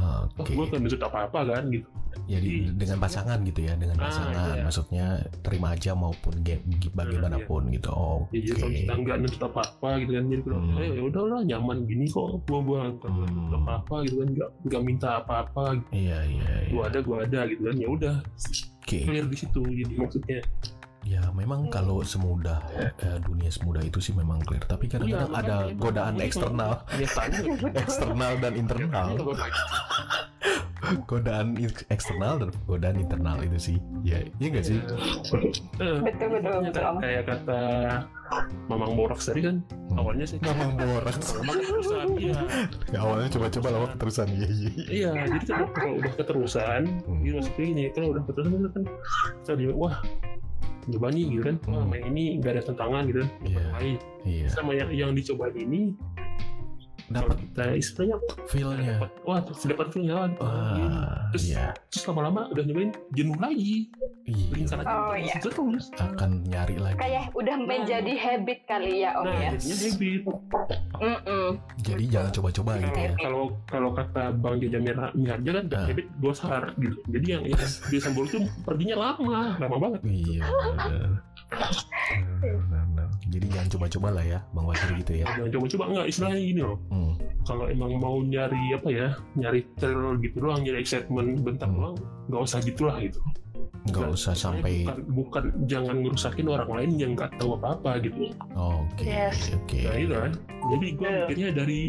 oh, 0.09 0.23
Oke. 0.39 0.51
gue 0.51 0.67
kan 0.67 0.79
nuntut 0.79 1.03
apa-apa 1.03 1.39
kan 1.47 1.65
gitu 1.69 1.89
Jadi 2.21 2.75
dengan 2.75 2.99
pasangan 2.99 3.39
gitu 3.41 3.61
ya, 3.63 3.73
dengan 3.73 3.97
Ah, 3.97 4.03
pasangan. 4.05 4.53
iya. 4.53 4.63
Maksudnya 4.63 5.07
terima 5.41 5.73
aja 5.73 5.93
maupun 5.95 6.35
ge- 6.41 6.61
bagaimanapun 6.91 7.71
gitu. 7.71 7.89
Oke. 7.89 8.35
ya, 8.35 8.41
jadi 8.45 8.59
kalau 8.59 8.73
kita 8.75 8.93
nggak 8.99 9.17
nuntut 9.19 9.43
apa-apa 9.45 9.89
gitu 9.99 10.13
kan 10.13 10.25
jadi 10.27 10.43
kalau 10.43 10.59
Hmm. 10.59 10.77
eh, 10.77 10.89
ya 10.91 11.03
udahlah 11.05 11.41
nyaman 11.43 11.79
gini 11.85 12.05
kok 12.07 12.27
gua 12.43 12.61
gua 12.61 12.81
nggak 12.91 13.07
Hmm. 13.07 13.25
nuntut 13.25 13.55
apa-apa 13.57 13.95
gitu 14.03 14.17
kan 14.17 14.29
nggak 14.31 14.51
nggak 14.63 14.83
minta 14.83 15.09
apa-apa 15.17 15.63
gitu. 15.75 15.89
Iya, 15.95 16.19
iya, 16.27 16.51
iya. 16.61 16.71
gua 16.71 16.83
ada 16.85 16.99
gua 17.01 17.17
ada 17.23 17.41
gitu 17.47 17.63
kan 17.63 17.77
ya 17.77 17.89
udah 17.89 18.15
Oke. 18.83 18.99
clear 19.01 19.25
di 19.25 19.37
situ 19.37 19.61
jadi 19.63 19.95
maksudnya 19.95 20.39
Ya 21.03 21.23
memang 21.31 21.69
kalau 21.69 22.03
semudah 22.03 22.59
eh, 22.75 23.19
dunia 23.23 23.49
semudah 23.49 23.81
itu 23.81 23.99
sih 23.99 24.13
memang 24.13 24.43
clear. 24.43 24.61
Tapi 24.63 24.87
kadang-kadang 24.87 25.31
Iya, 25.31 25.41
ada 25.41 25.57
godaan 25.75 26.17
eksternal, 26.19 26.73
eksternal 27.75 28.33
dan 28.39 28.53
internal. 28.55 29.15
Godaan 31.05 31.59
eksternal 31.89 32.39
dan 32.39 32.49
godaan 32.65 32.97
internal 32.97 33.37
itu 33.41 33.59
sih. 33.59 33.77
Ya, 34.01 34.23
iya 34.39 34.49
nggak 34.49 34.65
sih? 34.65 34.79
Eh, 34.79 35.99
Betul 36.01 36.29
betul 36.39 36.71
kayak 36.99 37.25
kata 37.27 37.61
Mamang 38.69 38.93
Boraks 38.95 39.27
tadi 39.27 39.41
kan 39.43 39.57
Hmm. 39.89 40.05
awalnya 40.05 40.29
sih 40.29 40.37
Mamang 40.39 40.77
borak. 40.77 41.17
lama 41.17 41.53
keterusan 41.57 42.07
iya 42.21 42.37
Ya, 42.93 42.99
awalnya 43.01 43.29
coba-coba 43.33 43.69
lama 43.73 43.87
keterusan. 43.97 44.27
Iya, 44.29 44.49
iya. 44.53 44.71
iya 44.87 45.11
jadi 45.33 45.47
kan 45.49 45.67
kalau 45.73 45.95
udah 45.97 46.13
keterusan 46.15 46.81
Hmm. 47.09 47.21
gitu 47.25 47.35
maksudnya 47.41 47.65
ini 47.67 47.83
kalau 47.91 48.09
udah 48.13 48.23
keterusan 48.29 48.53
itu 48.55 48.69
kan 48.69 48.83
kita 49.43 49.73
wah 49.75 49.97
coba 50.91 51.09
nih 51.09 51.25
gitu 51.29 51.43
kan 51.45 51.57
Hmm. 51.65 51.87
main 51.87 52.05
ini 52.07 52.39
nggak 52.39 52.53
ada 52.55 52.63
tantangan 52.65 53.03
gitu 53.05 53.19
kan 53.21 53.31
Iya, 53.45 53.63
lain 53.75 53.97
iya. 54.25 54.47
sama 54.49 54.73
yang 54.73 54.89
yang 54.91 55.11
dicoba 55.13 55.53
ini 55.53 55.93
Dapat 57.09 57.37
istilahnya 57.75 58.17
feel-nya. 58.47 58.97
dapat 58.97 59.11
wah 59.23 59.41
terus 59.41 59.65
dapat 59.65 59.87
feelnya 59.89 60.15
wah, 60.15 60.29
Wah, 60.37 61.25
terus 61.31 61.45
iya. 61.47 61.73
terus 61.89 62.05
lama-lama 62.05 62.49
udah 62.49 62.63
nyobain 62.63 62.93
jenuh 63.11 63.39
lagi 63.39 63.89
Iya. 64.23 64.45
Oh, 64.85 65.17
terus, 65.17 65.25
iya. 65.25 65.37
terus 65.41 65.85
Akan 65.97 66.45
nyari 66.45 66.77
lagi. 66.77 67.01
Kayak 67.01 67.33
udah 67.33 67.57
menjadi 67.59 68.13
habit 68.15 68.59
kali 68.65 69.01
ya 69.01 69.11
Om 69.15 69.25
nah 69.25 69.35
ya. 69.35 69.51
jadinya 69.55 69.77
habit 69.81 70.23
Mm-mm. 70.99 71.49
Jadi 71.79 72.05
jangan 72.09 72.31
coba-coba 72.33 72.71
gitu 72.79 72.99
ya. 72.99 73.13
kalau 73.17 73.43
kalau 73.65 73.91
kata 73.91 74.35
Bang 74.35 74.59
Jaja 74.59 74.79
Miharja 75.15 75.51
kan 75.55 75.65
Ah. 75.71 75.87
habit 75.87 76.07
dosar 76.19 76.63
gitu 76.77 76.99
jadi 77.09 77.27
yang 77.31 77.43
yang 77.47 77.61
biasa 77.63 78.09
bolu 78.11 78.27
itu 78.27 78.39
perginya 78.63 78.97
lama 78.99 79.57
lama 79.57 79.77
banget 79.79 80.01
Iya. 80.05 80.45
Benar. 81.49 81.73
Benar, 82.39 82.55
benar. 82.87 83.09
Jadi 83.29 83.47
jangan 83.49 83.69
coba-coba 83.71 84.09
lah 84.11 84.25
ya, 84.27 84.39
Bang 84.51 84.65
Wajir 84.65 84.91
gitu 84.97 85.13
ya. 85.15 85.27
jangan 85.31 85.51
coba-coba 85.51 85.85
enggak 85.87 86.07
istilahnya 86.09 86.41
gini 86.43 86.61
loh 86.63 86.79
Hmm. 86.89 87.13
kalau 87.43 87.65
emang 87.67 87.93
mau 87.95 88.17
nyari 88.19 88.63
apa 88.73 88.89
ya 88.89 89.09
nyari 89.35 89.61
thrill 89.77 90.17
gitu 90.19 90.37
doang 90.39 90.61
nyari 90.61 90.79
excitement 90.79 91.29
bentar 91.39 91.67
Hmm. 91.67 91.77
doang 91.77 91.97
nggak 92.29 92.43
usah 92.43 92.59
gitulah 92.61 92.97
gitu 92.99 93.21
Nggak 93.89 94.11
usah 94.13 94.35
sampai. 94.35 94.85
bukan, 94.85 94.99
bukan 95.11 95.45
jangan 95.65 95.97
ngerusakin 95.99 96.47
orang 96.47 96.71
lain 96.71 96.91
yang 96.97 97.11
nggak 97.15 97.33
tahu 97.37 97.57
apa-apa 97.57 98.01
gitu 98.01 98.33
Oke, 98.55 99.05
Yes. 99.07 99.49
oke. 99.51 99.79
nah 99.83 99.97
itu 99.97 100.13
kan 100.15 100.33
jadi 100.69 100.87
gue 100.91 101.01
Betul. 101.01 101.21
mikirnya 101.25 101.49
dari 101.55 101.81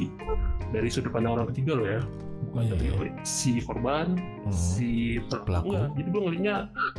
dari 0.70 0.88
sudut 0.88 1.10
pandang 1.10 1.34
orang 1.34 1.48
ketiga 1.52 1.72
loh 1.76 1.88
ya 1.90 2.02
bukan 2.50 2.64
Iya, 2.66 2.76
iya. 2.76 2.94
si 3.22 3.52
korban 3.60 4.08
Hmm. 4.18 4.50
si 4.50 4.90
Pelaku. 5.22 5.46
pelaku 5.46 5.68
enggak. 5.70 5.90
jadi 5.94 6.08
gue 6.10 6.22
ngelihatnya 6.22 6.56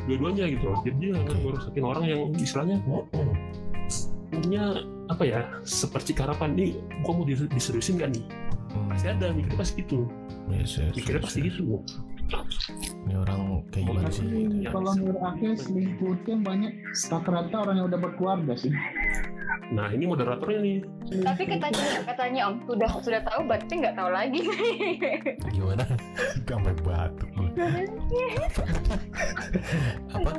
dua-duanya 0.07 0.45
gitu 0.49 0.67
jadi 0.81 0.97
dia 0.97 1.11
nggak 1.13 1.27
Oke. 1.29 1.43
ngerusakin 1.45 1.85
orang 1.85 2.05
yang 2.05 2.21
istilahnya 2.35 2.77
punya 4.31 4.65
apa 5.07 5.23
ya 5.23 5.41
seperti 5.61 6.15
harapan 6.15 6.55
nih 6.55 6.71
gue 6.79 7.13
mau 7.13 7.25
dis- 7.25 7.51
diseriusin 7.51 7.99
gak 7.99 8.15
nih 8.15 8.25
Hmm. 8.71 8.87
pasti 8.87 9.07
ada 9.09 9.27
mikirnya 9.31 9.59
pasti 9.59 9.75
gitu 9.77 10.07
Yes, 10.47 10.79
yes, 10.79 10.95
mikirnya 10.95 11.19
yes, 11.19 11.27
pasti 11.27 11.39
yes. 11.41 11.47
gitu 11.51 11.65
Ini 13.01 13.15
orang 13.19 13.41
kayak 13.75 13.85
gimana 13.85 14.07
sih? 14.09 14.23
ya? 14.63 14.71
Kalau 14.71 14.95
menurut 14.95 15.19
aku 15.21 15.51
selingkuh 15.53 16.15
itu 16.15 16.27
yang 16.31 16.43
banyak 16.45 16.73
rata-rata 17.11 17.57
orang 17.59 17.75
yang 17.75 17.87
udah 17.91 17.99
berkeluarga 17.99 18.55
sih. 18.55 18.71
Nah 19.71 19.87
ini 19.89 20.03
moderatornya 20.03 20.59
nih 20.59 20.79
Tapi 21.23 21.43
katanya 21.47 21.85
katanya 22.05 22.41
Om 22.51 22.55
sudah 22.67 22.91
sudah 23.03 23.21
tahu 23.23 23.41
berarti 23.47 23.73
nggak 23.79 23.95
tahu 23.95 24.11
lagi. 24.11 24.41
Gimana? 25.55 25.85
Sampai 26.43 26.75
batuk. 26.83 27.31
gue. 27.31 27.51
Apa? 30.11 30.31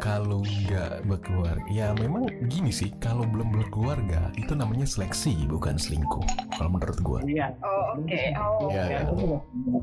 Kalau 0.00 0.40
nggak 0.40 1.04
berkeluarga, 1.04 1.64
ya 1.68 1.92
memang 1.96 2.28
gini 2.46 2.68
sih. 2.68 2.92
Kalau 2.96 3.24
belum 3.24 3.52
berkeluarga, 3.52 4.28
itu 4.36 4.52
namanya 4.52 4.84
seleksi, 4.84 5.48
bukan 5.48 5.76
selingkuh. 5.76 6.24
Kalau 6.54 6.70
menurut 6.70 6.98
gua. 7.00 7.20
Iya. 7.24 7.52
Oh 7.60 7.96
oke. 7.96 8.20
Oh. 8.36 8.68
Ya, 8.68 8.84
Ya, 8.88 9.00
ya. 9.00 9.12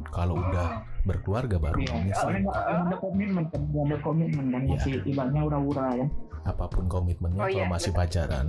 Kalau 0.10 0.38
udah 0.38 0.68
berkeluarga 1.04 1.56
baru 1.58 1.78
Iya. 1.78 1.90
namanya 1.92 2.14
Orang 2.16 2.22
selingkuh. 2.22 2.54
ada 2.54 2.96
komitmen, 2.98 3.44
ada 3.48 3.98
komitmen 4.02 4.46
dan 4.50 4.62
Iya. 4.62 4.72
masih 4.74 4.94
ibaratnya 5.06 5.42
ura-ura 5.44 5.86
ya. 5.96 6.06
Apa 6.48 6.66
pun 6.66 6.88
komitmennya, 6.88 7.38
Oh, 7.38 7.46
kalau 7.46 7.60
iya, 7.60 7.68
masih 7.68 7.92
betul. 7.92 8.00
pacaran, 8.02 8.48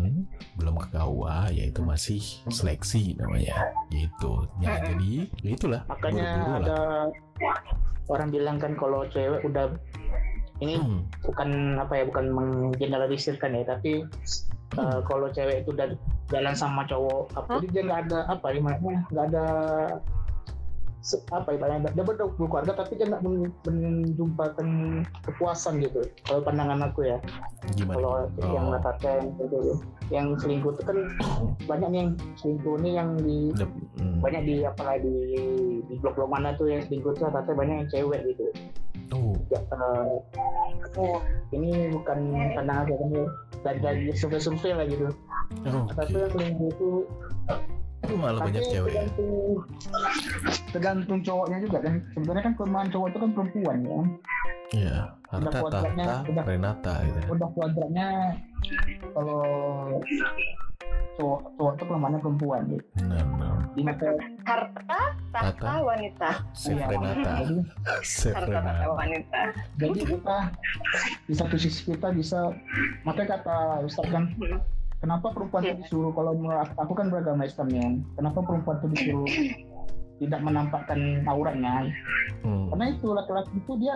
belum 0.54 0.74
ke 0.78 0.88
KUA, 0.94 1.40
ya 1.50 1.64
itu 1.66 1.80
masih 1.82 2.20
seleksi 2.48 3.18
namanya. 3.18 3.74
Gitu. 3.90 4.32
Ya, 4.58 4.78
jadi 4.80 5.10
ya 5.42 5.50
itulah. 5.50 5.82
Makanya 5.86 6.22
buru-buru 6.22 6.46
lah. 6.46 6.58
ada 6.62 6.78
orang 8.08 8.28
bilang 8.30 8.56
kan 8.56 8.72
kalau 8.72 9.04
cewek 9.08 9.42
udah 9.44 9.68
ini 10.58 10.74
Hmm. 10.74 11.06
bukan 11.22 11.50
apa 11.76 11.92
ya 11.94 12.04
bukan 12.06 12.26
menggeneralisirkan 12.34 13.54
ya 13.54 13.62
tapi 13.62 14.02
uh, 14.74 14.98
kalau 15.06 15.30
cewek 15.30 15.62
itu 15.62 15.70
udah 15.70 15.86
jalan 16.28 16.50
sama 16.50 16.82
cowok 16.82 17.30
apa 17.36 17.62
jadi 17.62 17.66
dia 17.70 17.82
nggak 17.86 18.00
ada 18.10 18.18
apa 18.26 18.46
ibaratnya 18.50 18.96
nggak 19.06 19.26
ada 19.30 19.46
apa 21.32 21.48
ibaratnya 21.56 21.90
dia 21.92 22.04
ber- 22.04 22.20
berkeluarga 22.36 22.72
tapi 22.84 23.00
dia 23.00 23.06
nggak 23.08 23.22
men- 23.24 23.54
menjumpakan 23.64 24.68
kepuasan 25.24 25.80
gitu. 25.80 26.04
Kalau 26.28 26.40
pandangan 26.44 26.92
aku 26.92 27.08
ya. 27.08 27.18
Gimana? 27.74 27.96
kalau 27.98 28.14
yang 28.38 28.64
Oh. 28.64 28.66
mengatakan 28.72 29.18
gitu 29.36 29.58
yang 30.08 30.32
selingkuh 30.40 30.72
itu 30.72 30.82
kan 30.88 30.98
banyak 31.68 31.88
nih 31.92 31.98
yang 32.00 32.10
selingkuh 32.40 32.74
ini 32.80 32.90
yang 32.96 33.08
di 33.20 33.38
hmm. 34.00 34.24
banyak 34.24 34.42
di 34.48 34.56
apalagi 34.64 35.04
di 35.10 35.42
di 35.84 35.94
blog-blog 36.00 36.32
mana 36.32 36.56
tuh 36.56 36.72
yang 36.72 36.80
selingkuh 36.88 37.12
tuh 37.18 37.28
rata 37.28 37.52
banyak 37.52 37.84
yang 37.84 37.88
cewek 37.92 38.20
gitu. 38.32 38.46
Oh, 39.12 39.32
ya, 39.52 39.60
Oh, 40.98 41.20
ini 41.54 41.92
bukan 41.92 42.18
pandangan 42.56 42.84
saya 42.88 42.96
kan 42.98 43.08
dari 43.64 43.78
dari 43.80 44.02
survei-survei 44.16 44.72
lah 44.76 44.86
gitu. 44.88 45.08
Oh 45.68 45.84
tapi 45.92 46.12
yang 46.16 46.32
selingkuh 46.32 46.68
itu 46.72 46.88
Itu 48.08 48.16
malah 48.16 48.40
banyak 48.40 48.56
tapi 48.58 48.72
cewek 48.72 48.88
ya? 48.88 49.04
tergantung 49.04 49.60
tergantung 50.68 51.18
cowoknya 51.20 51.58
juga 51.60 51.78
kan 51.80 51.94
sebenarnya 52.10 52.42
kan 52.42 52.54
kelemahan 52.54 52.88
cowok 52.88 53.06
itu 53.06 53.18
kan 53.18 53.30
perempuan 53.32 53.76
ya 53.78 54.00
Iya, 54.68 54.96
harta, 55.26 55.48
tahta, 55.50 55.78
udah- 56.28 56.44
Renata 56.44 56.94
gitu 57.02 57.18
ya. 57.18 57.26
udah 57.30 57.48
kuadratnya 57.50 58.08
kalau 59.10 59.40
cowok 61.14 61.40
cowok 61.52 61.72
itu 61.74 61.84
kelemahannya 61.84 62.20
perempuan 62.20 62.60
gitu 62.68 62.84
Benar, 62.94 63.22
benar. 63.26 63.52
di 63.70 63.82
mata 63.82 64.06
harta 64.42 65.00
tahta 65.30 65.72
wanita 65.82 66.30
Save 66.54 66.78
Iya. 66.78 66.86
Renata. 66.86 67.32
jadi, 67.38 67.56
Save 68.06 68.34
harta 68.34 68.48
tahta 68.50 68.60
Renata. 68.62 68.86
wanita 68.94 69.40
jadi 69.76 70.00
kita 70.06 70.38
di 71.26 71.34
satu 71.34 71.56
sisi 71.56 71.80
kita 71.86 72.08
bisa 72.10 72.40
makanya 73.02 73.36
kata 73.36 73.56
Ustaz 73.82 74.06
kan 74.06 74.24
kenapa 74.98 75.30
perempuan 75.30 75.62
itu 75.64 75.74
disuruh 75.80 76.10
kalau 76.10 76.32
menurut 76.32 76.70
aku 76.74 76.92
kan 76.92 77.06
beragama 77.06 77.42
Islam 77.44 77.68
ya 77.70 77.86
kenapa 78.14 78.38
perempuan 78.40 78.76
itu 78.76 78.88
disuruh 78.90 79.28
tidak 80.18 80.40
menampakkan 80.42 80.98
auratnya? 81.24 81.94
Hmm, 82.42 82.66
karena 82.68 82.90
itu 82.90 83.06
laki-laki 83.08 83.54
itu 83.54 83.72
dia 83.78 83.94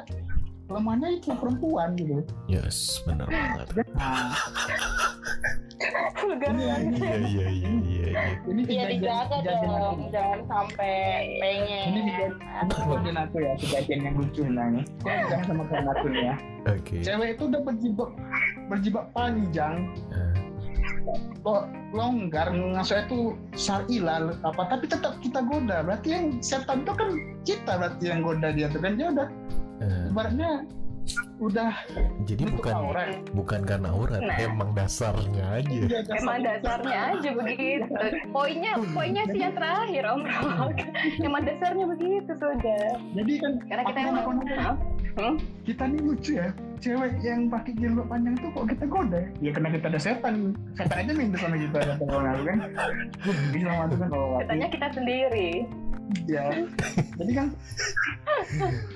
kelemahannya 0.65 1.19
itu 1.19 1.35
perempuan 1.35 1.99
gitu. 1.99 2.23
Yes, 2.47 3.03
benar 3.03 3.27
banget. 3.27 3.67
banget 6.23 6.55
ini, 6.79 6.97
Iya, 6.97 7.17
iya, 7.19 7.19
iya, 7.19 7.47
iya, 7.51 8.07
iya. 8.07 8.23
ini 8.47 8.63
Iya 8.63 8.87
kejadian- 8.87 9.03
dijaga 9.03 9.37
dong, 9.59 9.99
jangan 10.09 10.41
sampai 10.47 10.95
pengen. 11.37 11.87
ini 11.91 12.01
kejadian 12.07 13.17
aku 13.19 13.37
ya 13.37 13.53
kejadian 13.59 14.01
yang 14.01 14.15
lucu 14.17 14.43
nah 14.47 14.67
ini 14.71 14.83
Kok 15.03 15.11
jangan 15.27 15.45
sama 15.45 15.63
kalian 15.67 15.89
aku 15.91 16.07
nih 16.07 16.23
ya. 16.23 16.35
Oke. 16.71 16.97
cewek 17.03 17.29
itu 17.35 17.43
udah 17.45 17.61
berjibak 17.61 18.11
berjibak 18.71 19.05
panjang. 19.11 19.77
Lo- 20.15 20.52
longgar 21.93 22.49
maksudnya 22.55 23.05
itu 23.11 23.21
syar'i 23.59 23.99
lah 24.01 24.33
apa 24.47 24.63
tapi 24.71 24.85
tetap 24.89 25.19
kita 25.21 25.43
goda. 25.45 25.83
Berarti 25.85 26.09
yang 26.15 26.27
setan 26.41 26.87
itu 26.87 26.93
kan 26.95 27.11
kita 27.43 27.73
berarti 27.79 28.05
yang 28.09 28.21
goda 28.23 28.49
dia 28.55 28.67
tuh 28.71 28.81
kan. 28.81 28.95
Dia 28.97 29.09
udah. 29.13 29.29
Eh, 29.83 30.11
ibaratnya 30.15 30.51
udah 31.39 31.75
Jadi 32.23 32.47
bukan 32.47 32.71
aurat 32.73 33.19
bukan 33.35 33.61
karena 33.67 33.91
aurat, 33.91 34.23
Nah. 34.23 34.39
emang 34.39 34.71
dasarnya 34.73 35.45
aja. 35.59 35.67
Iya, 35.69 35.87
dasar- 36.07 36.19
Emang 36.23 36.39
dasarnya 36.41 36.99
aja 37.11 37.31
begitu. 37.35 37.91
Poinnya, 38.31 38.73
poinnya 38.95 39.25
sih 39.27 39.41
yang 39.43 39.51
terakhir 39.53 40.03
Om 40.07 40.23
Rok. 40.23 40.75
Emang 41.27 41.43
dasarnya 41.43 41.85
begitu 41.89 42.33
sudah. 42.33 42.87
jadi 43.13 43.33
kan 43.37 43.53
Karena 43.67 43.83
kita 43.85 43.99
aku 43.99 44.09
emang 44.09 44.25
kan 44.41 44.59
Hah? 44.63 44.77
Hmm? 45.13 45.37
kita 45.63 45.83
nih 45.85 46.01
lucu 46.01 46.33
ya 46.33 46.49
cewek 46.81 47.13
yang 47.21 47.45
pakai 47.47 47.77
jilbab 47.77 48.09
panjang 48.09 48.33
tuh 48.33 48.49
kok 48.49 48.65
kita 48.65 48.85
goda 48.89 49.21
ya? 49.21 49.29
ya 49.39 49.51
karena 49.53 49.69
kita 49.71 49.87
ada 49.93 50.01
setan 50.01 50.35
setan 50.73 50.97
aja 51.05 51.13
minta 51.13 51.37
sama 51.37 51.55
kita 51.55 51.79
kata 51.85 52.05
orang 52.09 52.37
kan 52.43 52.57
bisa 53.53 53.69
kan 53.69 53.89
kalau 54.09 54.41
Katanya 54.41 54.67
kita 54.73 54.87
sendiri. 54.91 55.49
ya 56.25 56.45
jadi 57.21 57.33
kan 57.37 57.47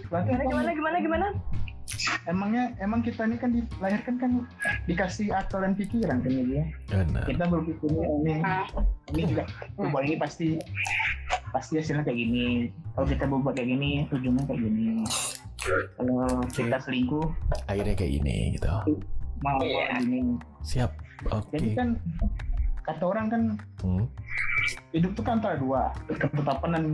kan 0.08 0.24
gimana 0.40 0.70
gimana 0.72 0.96
gimana? 0.98 1.26
Emangnya 2.26 2.74
emang 2.78 3.00
kita 3.00 3.22
ini 3.22 3.36
kan 3.36 3.50
dilahirkan 3.50 4.14
kan 4.18 4.30
dikasih 4.84 5.30
akal 5.30 5.62
dan 5.62 5.72
pikiran 5.72 6.18
kan 6.18 6.30
ya 6.30 6.64
Benar. 6.90 7.24
kita 7.24 7.44
berpikirnya 7.46 8.06
ini 8.16 8.32
ini 9.12 9.22
juga 9.28 9.44
perubahan 9.74 10.04
ini 10.04 10.16
pasti 10.16 10.48
pasti 11.48 11.78
hasilnya 11.78 12.02
kayak 12.02 12.18
gini 12.18 12.46
kalau 12.92 13.06
kita 13.06 13.24
berubah 13.24 13.52
kayak 13.52 13.68
gini 13.70 13.90
ujungnya 14.08 14.44
kayak 14.44 14.60
gini 14.60 14.86
kalau 15.96 16.26
kita 16.50 16.76
selingkuh 16.78 17.26
Akhirnya 17.66 17.94
kayak 17.94 18.12
gini 18.12 18.36
gitu. 18.52 18.66
mau 19.40 19.58
Iya. 19.60 20.00
gini 20.00 20.36
Siap. 20.62 20.90
jadi 21.48 21.68
Oke. 21.68 21.76
kan 21.76 21.88
kata 22.82 23.02
orang 23.04 23.26
kan 23.26 23.42
Hmm. 23.82 24.06
hidup 24.90 25.10
itu 25.12 25.22
kan 25.22 25.38
antara 25.38 25.56
dua 25.56 25.90
ketetapan 26.08 26.70
dan 26.72 26.84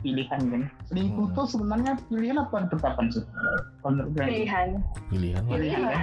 pilihan 0.00 0.40
kan? 0.40 0.62
Selingkuh 0.88 1.26
Hmm. 1.30 1.36
tuh 1.36 1.46
sebenarnya 1.48 1.92
pilihan 2.08 2.36
apa 2.40 2.66
ketetapan 2.66 3.06
sih. 3.12 3.24
Pilihan. 4.16 4.68
Pilihan 5.08 5.42
lah. 5.44 5.52
pilihan 5.56 5.80
kan 5.80 6.02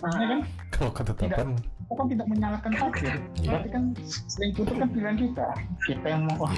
Maksudnya 0.00 0.28
kan? 0.28 0.40
Kalau 0.72 0.90
ketetapan, 0.92 1.46
kita 1.84 1.92
kan 2.00 2.06
tidak 2.08 2.26
menyalahkan 2.32 2.72
takdir 2.80 3.14
Iya. 3.36 3.48
berarti 3.52 3.68
kan 3.68 3.82
selingkuh 4.28 4.62
itu 4.64 4.74
kan 4.76 4.88
pilihan 4.88 5.16
kita. 5.20 5.46
Kita 5.84 6.06
yang 6.08 6.22
mau 6.28 6.48
oh, 6.48 6.50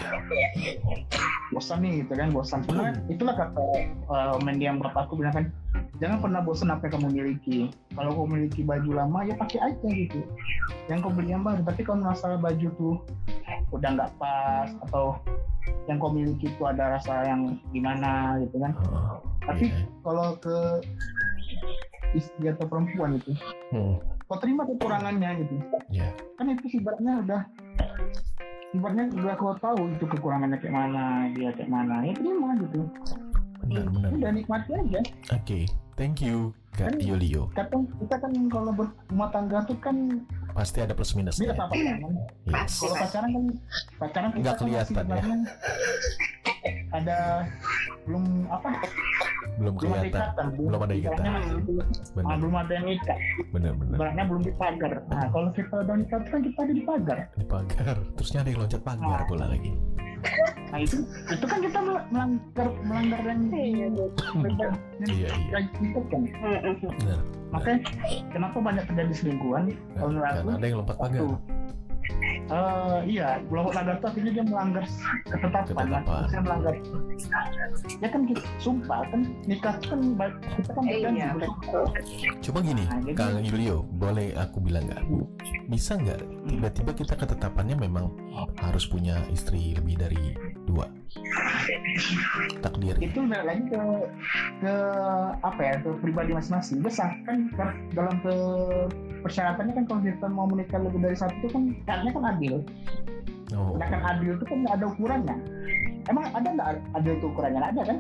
bosan 1.51 1.79
nih 1.83 1.93
gitu 2.03 2.13
kan 2.15 2.29
bosan. 2.31 2.61
Sebenarnya 2.67 2.95
itulah 3.11 3.35
kata 3.35 3.65
uh, 4.07 4.37
Mendy 4.43 4.71
yang 4.71 4.79
bapakku 4.79 5.19
bilang 5.19 5.35
kan 5.35 5.45
jangan 5.99 6.19
pernah 6.23 6.41
bosan 6.43 6.71
apa 6.71 6.87
yang 6.87 6.93
kamu 6.99 7.09
miliki. 7.11 7.59
Kalau 7.95 8.11
kamu 8.15 8.27
memiliki 8.31 8.61
baju 8.63 8.91
lama 8.95 9.19
ya 9.27 9.35
pakai 9.35 9.59
aja 9.63 9.89
gitu. 9.91 10.21
Yang 10.87 10.99
kau 11.03 11.13
beli 11.15 11.35
yang 11.35 11.43
baru 11.43 11.61
tapi 11.67 11.83
kalau 11.83 12.07
masalah 12.07 12.39
baju 12.39 12.69
tuh 12.79 12.97
udah 13.75 13.89
nggak 13.99 14.11
pas 14.23 14.71
atau 14.87 15.19
yang 15.87 15.97
kau 15.97 16.09
miliki 16.09 16.47
itu 16.47 16.63
ada 16.63 16.95
rasa 16.95 17.23
yang 17.25 17.41
gimana 17.71 18.39
gitu 18.41 18.59
kan 18.59 18.73
oh, 18.85 19.19
tapi 19.41 19.69
iya. 19.69 19.87
kalau 20.01 20.35
ke 20.37 20.57
istri 22.13 22.47
atau 22.47 22.65
perempuan 22.65 23.17
itu 23.17 23.33
Hmm, 23.67 23.99
kau 24.25 24.39
terima 24.39 24.63
kekurangannya 24.65 25.43
gitu 25.43 25.55
Iya. 25.89 26.11
kan 26.35 26.47
itu 26.49 26.79
ibaratnya 26.79 27.23
udah 27.23 27.41
ibaratnya 28.73 29.05
udah 29.13 29.35
kau 29.35 29.55
tahu 29.57 29.81
itu 29.91 30.05
kekurangannya 30.09 30.59
kayak 30.59 30.75
mana 30.77 31.05
dia 31.33 31.51
kayak 31.53 31.67
mana 31.69 32.03
ya 32.03 32.13
terima 32.13 32.49
gitu 32.59 32.81
benar 33.63 33.85
benar. 33.89 34.11
udah 34.13 34.31
nikmati 34.33 34.71
aja 34.73 35.01
Oke, 35.33 35.67
thank 35.97 36.21
you 36.21 36.55
Kak 36.73 37.01
Yulio. 37.01 37.49
kadang 37.51 37.89
kita 37.97 38.21
kan 38.21 38.31
kalau 38.47 38.71
berumah 38.71 39.29
tangga 39.33 39.65
tuh 39.65 39.79
kan 39.81 39.97
Pasti 40.57 40.79
ada 40.81 40.93
plus 40.93 41.13
minusnya. 41.13 41.53
pacaran 41.53 42.01
Yes. 42.47 42.81
kalau 42.81 42.97
pacaran 42.97 43.29
kan 43.29 43.45
pacaran 43.99 44.29
Nggak 44.33 44.55
kan 44.55 44.65
masih 44.65 44.87
kelihatan 44.89 45.05
ya. 45.07 45.23
ada 46.89 47.17
belum 48.05 48.25
apa 48.49 48.69
Belum 49.57 49.73
belum 49.75 49.91
ada 49.91 50.01
kelihatan. 50.01 50.09
ikatan 50.09 50.47
Belum 50.59 50.81
ada 50.81 50.95
ikatan. 50.95 51.25
belum- 51.27 51.37
ah, 51.77 51.87
Benar, 52.15 52.37
belum 52.39 52.55
ada 52.57 52.73
yang 52.73 52.89
ikat 52.91 53.19
benar, 53.51 53.73
benar. 53.75 53.97
ibaratnya 53.97 54.25
belum 54.25 54.43
di 54.43 54.53
pagar 54.55 54.93
nah 55.07 55.27
kalau 55.29 55.49
kita 55.51 55.75
udah 55.77 55.95
nikah 55.95 56.21
kan 56.23 56.41
kita 56.41 56.59
ada 56.59 56.73
di 56.73 56.83
pagar 56.83 57.19
Di 57.35 57.45
pagar. 57.47 57.97
Terusnya 58.17 58.39
ada 58.39 58.49
yang 58.49 58.61
loncat 58.63 58.83
pagar 58.83 59.19
Ah. 59.19 59.27
pula 59.27 59.47
lagi. 59.47 59.73
Nah 60.67 60.79
itu 60.79 60.97
itu 61.31 61.45
kan 61.47 61.59
kita 61.59 61.79
mel- 61.79 62.07
melanggar 62.11 62.69
melanggar 62.83 63.21
yang 63.23 63.41
Iya, 63.47 63.87
Iya, 63.93 64.69
iya. 65.07 65.29
yang 65.53 65.65
itu 65.79 66.01
kan 66.03 66.21
Benar. 66.93 67.21
makanya 67.55 67.79
kenapa 68.29 68.57
banyak 68.59 68.85
terjadi 68.87 69.13
selingkuhan 69.15 69.65
kalau 69.95 70.09
menurut 70.11 70.27
aku 70.29 70.49
ada 70.51 70.67
yang 70.67 70.79
lompat 70.83 70.97
pagar. 70.99 71.23
Eh 72.47 72.99
iya 73.05 73.43
belum 73.45 73.71
pagar 73.71 73.99
tuh 73.99 74.09
akhirnya 74.09 74.33
dia 74.33 74.45
melanggar 74.45 74.85
ketetapan 75.25 75.87
lah 75.89 76.01
Ketetapan. 76.01 76.27
saya 76.27 76.41
melanggar 76.41 76.75
ya 77.97 78.09
kan 78.09 78.21
kita 78.25 78.43
sumpah 78.57 79.01
kan 79.09 79.21
nikah 79.45 79.75
kan 79.83 80.01
kita 80.55 80.71
kan 80.71 80.83
berjanji 80.85 81.15
Iya, 81.17 81.33
betul. 81.33 81.85
Cuma 82.41 82.59
gini, 82.61 82.85
Nah, 82.85 83.01
jadi- 83.01 83.17
Kang 83.17 83.41
Yulio, 83.41 83.77
boleh 83.91 84.37
aku 84.37 84.61
bilang 84.61 84.85
nggak? 84.85 85.01
Bisa 85.67 85.97
nggak 85.97 86.21
tiba-tiba 86.47 86.93
kita 86.93 87.15
ketetapannya 87.17 87.75
memang 87.79 88.13
harus 88.59 88.85
punya 88.85 89.17
istri 89.29 89.73
lebih 89.73 89.97
dari 89.97 90.37
dua? 90.63 90.87
Takdir. 92.59 92.95
itu 92.99 93.19
balik 93.23 93.45
lagi 93.45 93.63
ke 93.67 93.81
ke 94.61 94.75
apa 95.41 95.61
ya 95.61 95.75
ke 95.81 95.91
pribadi 95.99 96.31
masing-masing 96.33 96.79
besar 96.81 97.11
kan 97.25 97.49
dalam 97.93 98.15
ke 98.21 98.35
persyaratannya 99.21 99.73
kan 99.75 99.85
kalau 99.87 100.01
kita 100.01 100.27
mau 100.29 100.47
menikah 100.47 100.79
lebih 100.79 101.01
dari 101.01 101.17
satu 101.17 101.35
itu 101.35 101.49
kan 101.49 101.63
syaratnya 101.83 102.11
kan 102.13 102.23
adil 102.37 102.57
Oh, 103.55 103.79
adil 103.79 104.35
itu 104.35 104.45
kan 104.45 104.59
nggak 104.61 104.75
ada 104.75 104.87
ukurannya 104.89 105.37
emang 106.07 106.25
ada 106.31 106.49
nggak 106.51 106.69
adil 106.93 107.13
itu 107.15 107.27
ukurannya 107.27 107.61
ada 107.63 107.83
kan 107.83 107.99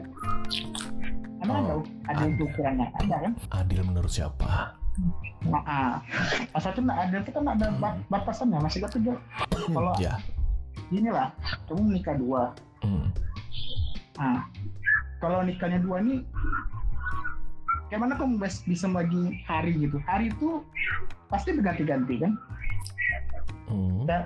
emang 1.41 1.57
Oh, 1.63 1.81
ada 2.11 2.19
adil 2.19 2.29
itu 2.35 2.43
ukurannya 2.45 2.87
ada 2.93 3.17
kan 3.21 3.33
adil 3.55 3.81
menurut 3.83 4.11
siapa? 4.11 4.75
nah, 5.45 5.63
ah. 5.63 5.93
masa 6.51 6.73
itu 6.73 6.81
nggak 6.81 6.99
adil 6.99 7.21
itu 7.21 7.31
kan 7.31 7.45
ada 7.47 7.67
bat- 7.79 8.03
batasannya 8.09 8.59
masih 8.59 8.81
gak 8.81 8.91
tuh 8.91 9.15
kalau 9.71 9.93
Ya. 9.97 10.17
inilah 10.89 11.31
kamu 11.67 11.83
menikah 11.87 12.17
dua 12.17 12.43
Hmm. 12.83 13.09
Nah, 14.17 14.45
kalau 15.19 15.41
nikahnya 15.43 15.77
dua 15.79 16.01
nih, 16.01 16.21
kayak 17.89 18.01
mana 18.01 18.15
kamu 18.15 18.37
bisa 18.65 18.87
bagi 18.87 19.41
hari 19.45 19.77
gitu? 19.77 19.97
Hari 20.03 20.29
itu 20.29 20.61
pasti 21.29 21.53
berganti-ganti 21.53 22.15
kan? 22.19 22.33
Hmm. 23.67 24.07
kita 24.07 24.19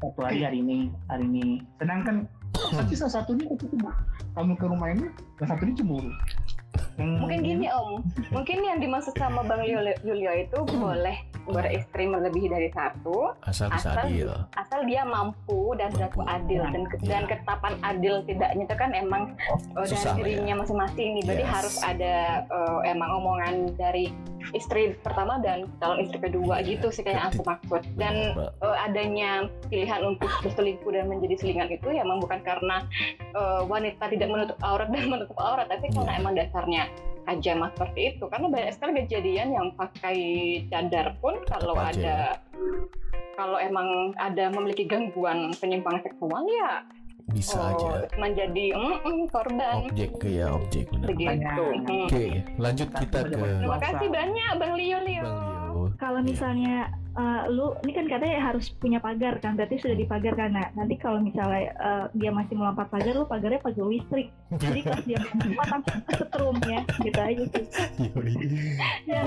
satu 0.00 0.20
hari 0.24 0.40
hari 0.44 0.58
ini 0.64 0.78
hari 1.12 1.24
ini. 1.28 1.60
Sedangkan 1.76 2.24
tapi 2.56 2.92
salah 2.96 3.22
satunya 3.22 3.46
itu 3.46 3.64
tuh 3.66 3.78
kamu 4.34 4.52
ke 4.58 4.66
rumah 4.66 4.88
ini 4.92 5.06
yang 5.42 5.48
satu 5.48 5.62
ini 5.66 5.72
cemburu 5.74 6.10
yang 6.98 7.10
Mungkin 7.22 7.40
gini 7.40 7.66
Om, 7.70 8.04
mungkin 8.30 8.58
yang 8.60 8.78
dimaksud 8.78 9.16
sama 9.16 9.40
Bang 9.46 9.64
Yulio, 9.64 9.96
Yulio 10.04 10.32
itu 10.36 10.58
boleh 10.76 11.16
beristri 11.46 12.04
melebihi 12.04 12.48
dari 12.48 12.68
satu, 12.68 13.32
asal 13.42 13.70
bisa 13.70 13.92
Asal- 13.92 14.06
adil 14.06 14.28
asal 14.54 14.80
dia 14.84 15.02
mampu 15.02 15.74
dan 15.74 15.88
berlaku 15.90 16.20
adil 16.22 16.62
dan 16.64 16.82
dan 17.00 17.24
Iya. 17.24 17.30
ketapan 17.30 17.74
adil 17.80 18.14
tidaknya 18.22 18.64
itu 18.64 18.76
kan 18.76 18.90
emang 18.92 19.22
dari 19.74 19.88
Susah 19.88 20.12
lah 20.12 20.16
ya. 20.16 20.18
dirinya 20.20 20.54
masing-masing 20.60 21.08
nih. 21.16 21.22
Berarti 21.24 21.44
Yes. 21.44 21.52
harus 21.52 21.76
ada 21.80 22.14
uh, 22.48 22.80
emang 22.84 23.10
omongan 23.16 23.54
dari 23.74 24.12
istri 24.52 24.96
pertama 24.96 25.38
dan 25.38 25.68
calon 25.78 26.00
istri 26.00 26.18
kedua 26.18 26.60
Iya. 26.60 26.76
gitu 26.76 26.86
sih 26.90 27.02
kayak 27.02 27.30
aku 27.30 27.42
maksud. 27.42 27.82
Dan 27.94 28.34
uh, 28.60 28.76
adanya 28.78 29.30
pilihan 29.68 30.00
untuk 30.02 30.30
berselingkuh 30.40 30.90
dan 30.90 31.06
menjadi 31.06 31.34
selingan 31.36 31.68
itu 31.68 31.88
ya 31.88 32.02
emang 32.02 32.18
bukan 32.18 32.40
karena 32.40 32.84
uh, 33.32 33.62
wanita 33.64 34.06
tidak 34.06 34.28
menutup 34.28 34.58
aurat 34.60 34.88
dan 34.88 35.04
menutup 35.06 35.36
aurat, 35.36 35.66
tapi 35.66 35.88
karena 35.88 36.10
Iya. 36.10 36.18
emang 36.18 36.32
dasarnya 36.34 36.82
kajama 37.30 37.70
seperti 37.78 38.00
itu. 38.16 38.24
Karena 38.26 38.46
banyak 38.50 38.72
sekali 38.74 38.92
kejadian 39.06 39.48
yang 39.54 39.66
pakai 39.78 40.18
cadar 40.66 41.14
pun 41.22 41.34
kalau 41.46 41.78
ada 41.78 42.42
kalau 43.38 43.56
emang 43.56 44.12
ada 44.20 44.52
memiliki 44.52 44.84
gangguan 44.84 45.54
penyimpangan 45.56 46.04
seksual 46.04 46.44
ya 46.44 46.84
bisa 47.30 47.56
oh, 47.56 47.70
aja 47.70 47.90
menjadi 48.18 48.74
mm, 48.74 48.96
mm, 49.06 49.20
korban 49.30 49.86
objek 49.86 50.10
ke 50.18 50.28
ya 50.42 50.50
objek 50.50 50.90
benar 50.90 51.08
begitu. 51.14 51.64
Hmm. 51.86 52.04
oke 52.10 52.24
lanjut 52.58 52.88
kita 52.90 53.18
ke 53.22 53.34
Terima 53.38 53.78
kasih 53.78 54.08
banyak 54.10 54.50
Bang 54.58 54.74
Lio 54.74 54.98
Lio. 55.06 55.22
Bang 55.22 55.94
Kalau 55.96 56.20
Iya. 56.20 56.26
misalnya 56.26 56.76
eh, 57.20 57.42
lu 57.48 57.76
ini 57.82 57.92
kan 57.92 58.06
katanya 58.08 58.38
harus 58.42 58.72
punya 58.72 58.98
pagar 58.98 59.36
kan, 59.38 59.52
berarti 59.54 59.76
sudah 59.76 59.92
dipagar 59.94 60.32
kan. 60.34 60.50
Nah, 60.50 60.72
nanti 60.72 60.96
kalau 60.96 61.20
misalnya 61.20 61.68
eh, 61.70 62.04
dia 62.14 62.30
masih 62.30 62.56
melompat 62.56 62.88
pagar, 62.88 63.12
lu 63.12 63.26
pagarnya 63.26 63.60
pagar 63.60 63.84
listrik. 63.84 64.32
Jadi 64.50 64.80
pas 64.82 65.00
dia 65.04 65.18
melompat 65.36 65.68
langsung 65.70 66.00
setrum 66.10 66.56
ya, 66.64 66.80
gitu 66.98 67.20
aja 67.20 67.44
sih. 67.46 67.64
Ya, 69.04 69.20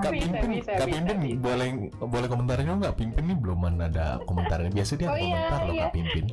Kak 0.00 0.10
Pimpin, 0.10 0.44
bisa, 0.52 0.72
Kak 0.74 0.88
Pimpin 0.88 1.18
bisa. 1.20 1.38
boleh 1.38 1.68
boleh 1.98 2.26
komentarnya 2.26 2.66
dong 2.66 2.82
Kak 2.82 2.96
Pimpin 2.96 3.24
nih 3.24 3.38
belum 3.38 3.58
ada 3.80 4.18
komentarnya. 4.24 4.70
Biasa 4.70 4.92
dia 4.94 5.06
ada 5.06 5.14
Oh, 5.14 5.18
iya, 5.18 5.28
komentar 5.28 5.60
loh 5.62 5.74
iya. 5.74 5.82
Kak 5.82 5.92
Pimpin. 5.94 6.24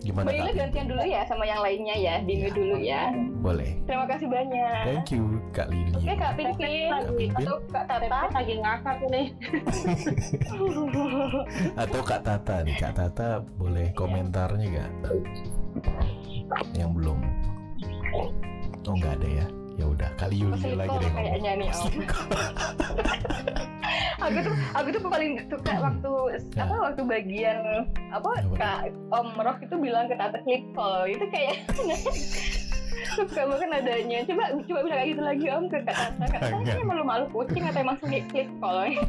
Gimana 0.00 0.26
Kak 0.26 0.34
Pimpin? 0.34 0.54
gantian 0.54 0.86
dulu 0.86 1.02
ya 1.02 1.20
sama 1.24 1.44
yang 1.44 1.60
lainnya 1.60 1.96
ya, 1.96 2.14
Dingu 2.20 2.44
Iya. 2.44 2.54
dulu 2.54 2.76
ya. 2.78 3.02
Boleh. 3.40 3.70
Terima 3.84 4.06
kasih 4.06 4.26
banyak. 4.28 4.82
Thank 4.84 5.08
you 5.12 5.22
Kak 5.50 5.66
Lili. 5.70 5.90
Oke 5.94 6.14
Kak 6.14 6.32
Pimpin 6.34 6.90
Kak 6.90 7.02
Pimpin 7.14 7.30
atau 7.46 7.56
Kak. 7.70 7.84
Tata 7.88 8.26
lagi 8.34 8.54
ngakak 8.58 8.98
nih. 9.08 9.26
atau 11.82 12.00
Kak 12.02 12.20
Tata 12.22 12.62
nih. 12.62 12.76
Kak 12.76 12.94
Tata 12.94 13.42
boleh 13.56 13.90
komentarnya 13.92 14.66
gak? 14.70 14.90
Yang 16.74 16.90
belum. 16.94 17.18
Oh 18.84 18.94
nggak 18.94 19.14
ada 19.20 19.28
ya. 19.42 19.46
Ya 19.74 19.90
udah 19.90 20.06
kali 20.14 20.38
Yuli 20.38 20.70
lagi 20.78 20.94
deh 20.94 21.10
ngomong. 21.10 21.26
kayaknya 21.34 21.52
nih 21.58 21.66
Om. 21.66 21.78
Selingkuh. 21.82 22.22
aku 24.24 24.38
tuh 24.40 24.54
aku 24.72 24.88
tuh 24.94 25.02
paling 25.04 25.32
suka 25.50 25.72
waktu 25.82 26.12
Ya. 26.54 26.62
apa 26.64 26.74
waktu 26.78 27.02
bagian 27.04 27.58
apa? 28.14 28.30
Kak 28.54 28.80
Om 29.10 29.28
Rock 29.36 29.58
itu 29.66 29.74
bilang 29.76 30.06
ke 30.06 30.14
Tata 30.14 30.38
call 30.46 31.10
itu 31.10 31.26
kayak 31.28 31.58
suka 33.14 33.40
banget 33.46 33.68
nadanya 33.70 34.18
coba 34.26 34.44
coba 34.64 34.80
bilang 34.84 34.98
kayak 34.98 35.10
gitu 35.10 35.22
lagi 35.22 35.46
Om 35.50 35.64
ke 35.70 35.78
Kak 35.84 35.94
Tata 35.94 36.24
Kak 36.30 36.40
Tata 36.40 36.56
ini 36.62 36.84
malu-malu 36.86 37.24
kucing 37.30 37.64
atau 37.66 37.80
emang 37.82 37.98
click 38.00 38.24
click 38.30 38.50
call 38.58 38.86
ya 38.88 39.02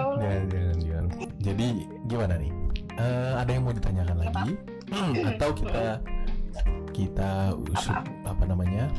Allah 0.00 0.22
Jangan. 0.78 1.04
Jadi 1.42 1.66
gimana 2.06 2.34
nih? 2.38 2.52
Eh, 2.98 3.32
ada 3.38 3.50
yang 3.50 3.62
mau 3.66 3.74
ditanyakan 3.74 4.16
lagi? 4.20 4.52
Hmm, 4.90 5.12
atau 5.34 5.50
kita 5.54 5.86
kita 6.90 7.54
usut 7.54 7.94
apa, 8.26 8.42
namanya? 8.42 8.90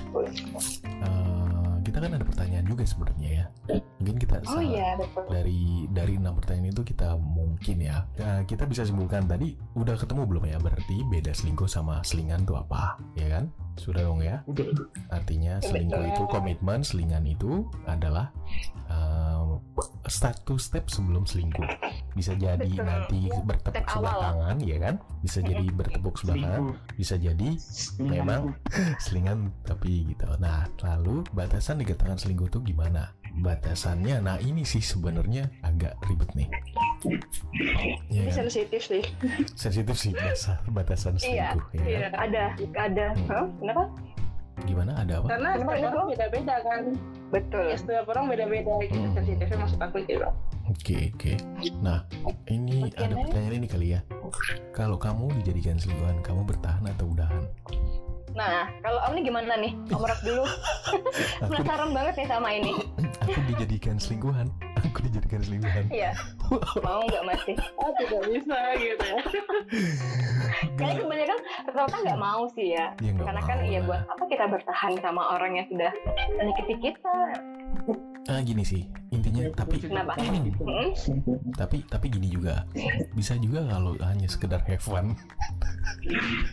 Eh, 0.87 1.38
kita 1.89 2.05
kan 2.05 2.11
ada 2.13 2.21
pertanyaan 2.21 2.65
juga 2.69 2.85
sebenarnya 2.85 3.29
ya. 3.33 3.45
Mungkin 3.97 4.15
kita 4.21 4.45
oh 4.45 4.61
salah- 4.61 4.61
iya 4.63 4.93
dari 5.25 5.89
dari 5.89 6.13
enam 6.21 6.37
pertanyaan 6.37 6.69
itu 6.69 6.85
kita 6.85 7.17
mungkin 7.17 7.77
ya. 7.81 8.05
Eh, 8.15 8.45
kita 8.45 8.69
bisa 8.69 8.85
simpulkan 8.85 9.25
tadi 9.25 9.57
udah 9.73 9.97
ketemu 9.97 10.29
belum 10.29 10.43
ya? 10.45 10.57
Berarti 10.61 11.01
beda 11.09 11.33
selingkuh 11.33 11.65
sama 11.65 12.05
selingan 12.05 12.45
itu 12.45 12.53
apa? 12.53 13.01
Ya 13.17 13.27
kan 13.41 13.49
sudah 13.79 14.03
dong 14.03 14.19
ya 14.19 14.43
Udah. 14.45 14.67
artinya 15.09 15.63
selingkuh 15.63 16.03
itu 16.11 16.23
komitmen 16.27 16.83
selingan 16.83 17.23
itu 17.23 17.63
adalah 17.87 18.29
um, 18.91 19.63
satu 20.05 20.59
step 20.59 20.91
sebelum 20.91 21.23
selingkuh 21.23 21.65
bisa 22.17 22.35
jadi 22.35 22.65
Betul. 22.67 22.83
nanti 22.83 23.19
bertepuk 23.45 23.79
Step 23.79 23.87
sebelah 23.87 24.13
awal. 24.13 24.23
tangan 24.25 24.57
ya 24.65 24.77
kan 24.81 24.95
bisa 25.23 25.39
jadi 25.39 25.65
bertepuk 25.71 26.13
sebelah 26.19 26.37
tangan 26.43 26.63
bisa 26.97 27.15
jadi 27.15 27.49
memang 28.01 28.41
selingan 29.03 29.53
tapi 29.63 30.09
gitu. 30.11 30.25
Nah, 30.41 30.65
lalu 30.81 31.21
batasan 31.31 31.79
dikatakan 31.79 32.17
selingkuh 32.17 32.49
itu 32.49 32.59
gimana? 32.73 33.13
Batasannya, 33.39 34.19
nah 34.19 34.37
ini 34.37 34.61
sih 34.61 34.79
sebenarnya 34.79 35.47
agak 35.61 35.95
ribet 36.03 36.27
nih. 36.35 36.47
Ya, 38.09 38.21
Ini 38.21 38.29
kan? 38.29 38.35
sensitif 38.43 38.81
sih. 38.83 39.03
sensitif 39.55 39.95
sih 39.95 40.11
dasar 40.11 40.59
batasan 40.67 41.15
Iya, 41.17 41.55
selingkuh. 41.55 41.63
ya 41.71 41.79
kan? 41.79 41.87
Iya. 41.87 42.07
ada 42.13 42.43
ada 42.77 43.05
Hmm. 43.09 43.27
Hah? 43.27 43.45
kenapa 43.55 43.83
Gimana? 44.59 44.91
Ada 44.93 45.13
apa? 45.15 45.27
Karena 45.29 45.49
Kenapa 45.55 45.71
setiap 45.71 45.87
orang 45.89 46.07
beda-beda 46.11 46.55
kan. 46.59 46.83
betul 47.31 47.63
Ya, 47.63 47.75
setiap 47.79 48.05
orang 48.05 48.25
beda-beda 48.27 48.73
gitu 48.83 48.99
Hmm. 48.99 49.13
sensitifnya 49.15 49.57
maksud 49.57 49.79
aku 49.79 49.97
gitu. 50.03 50.27
Oke, 50.67 50.97
oke. 51.09 51.33
Nah, 51.79 52.03
ini 52.45 52.85
Oke, 52.85 52.99
ada 52.99 53.15
pertanyaan 53.17 53.55
ini 53.55 53.67
kali 53.67 53.87
ya. 53.89 53.99
Kalau 54.69 54.99
kamu 54.99 55.31
dijadikan 55.39 55.79
selingkuhan, 55.79 56.19
kamu 56.21 56.43
bertahan 56.45 56.83
atau 56.85 57.07
udahan? 57.07 57.43
Nah 58.37 58.69
kalau 58.81 58.99
Om 59.09 59.13
ini 59.17 59.21
gimana 59.25 59.53
nih? 59.57 59.71
Om 59.89 60.03
Rock 60.03 60.21
dulu. 60.21 60.45
Penasaran 61.49 61.89
banget 61.91 62.13
nih 62.23 62.27
sama 62.29 62.49
ini. 62.53 62.73
Aku 63.25 63.39
dijadikan 63.49 63.95
selingkuhan. 63.97 64.47
Aku 64.81 64.99
dijadikan 65.01 65.39
selingkuhan. 65.41 65.85
iya 65.89 66.11
mau 66.79 67.03
nggak 67.03 67.23
masih 67.25 67.53
Oh 67.75 67.91
tidak 67.95 68.21
bisa 68.25 68.57
gitu 68.75 69.03
ya. 69.05 69.19
Kayaknya 70.75 70.95
kebanyakan 70.99 71.37
rata 71.69 71.97
nggak 71.99 72.19
mau 72.19 72.43
sih 72.49 72.67
ya. 72.71 72.85
Ya, 72.97 73.11
Karena 73.15 73.41
kan 73.41 73.57
mau 73.57 73.67
ya 73.67 73.79
lah. 73.79 73.85
buat 73.85 74.01
apa 74.07 74.23
kita 74.25 74.45
bertahan 74.47 74.93
sama 74.99 75.21
orang 75.29 75.51
yang 75.55 75.67
sudah 75.67 75.91
menyakiti 76.33 76.75
kita. 76.81 77.15
Ah, 78.27 78.39
gini 78.39 78.61
sih. 78.61 78.83
Intinya 79.09 79.49
tapi 79.53 79.81
Kenapa? 79.81 80.13
Hmm. 80.15 80.45
Hmm? 80.61 80.89
tapi 81.51 81.81
tapi 81.83 82.05
gini 82.07 82.29
juga 82.29 82.61
bisa 83.11 83.33
juga 83.35 83.65
kalau 83.65 83.97
hanya 83.99 84.29
sekedar 84.29 84.61
have 84.63 84.79
fun 84.79 85.17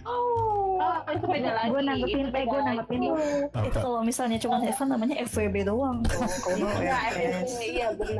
Oh, 0.03 0.65
Oh, 0.77 0.93
itu 1.09 1.25
beda 1.25 1.51
lagi. 1.53 1.69
gue 1.69 1.83
nanggepin, 1.83 2.25
Itu 2.27 2.37
eh 2.37 2.45
gue 2.45 2.61
nanggepin. 2.63 3.01
Itu 3.49 3.79
kalau 3.79 4.01
misalnya 4.03 4.37
cuma 4.37 4.61
Evan 4.61 4.89
namanya 4.91 5.17
FWB 5.25 5.57
doang. 5.65 6.05
Kalau 6.05 6.69
Iya, 6.77 6.97
FWS. 7.13 7.51
iya 7.63 7.87
benar. 7.93 8.16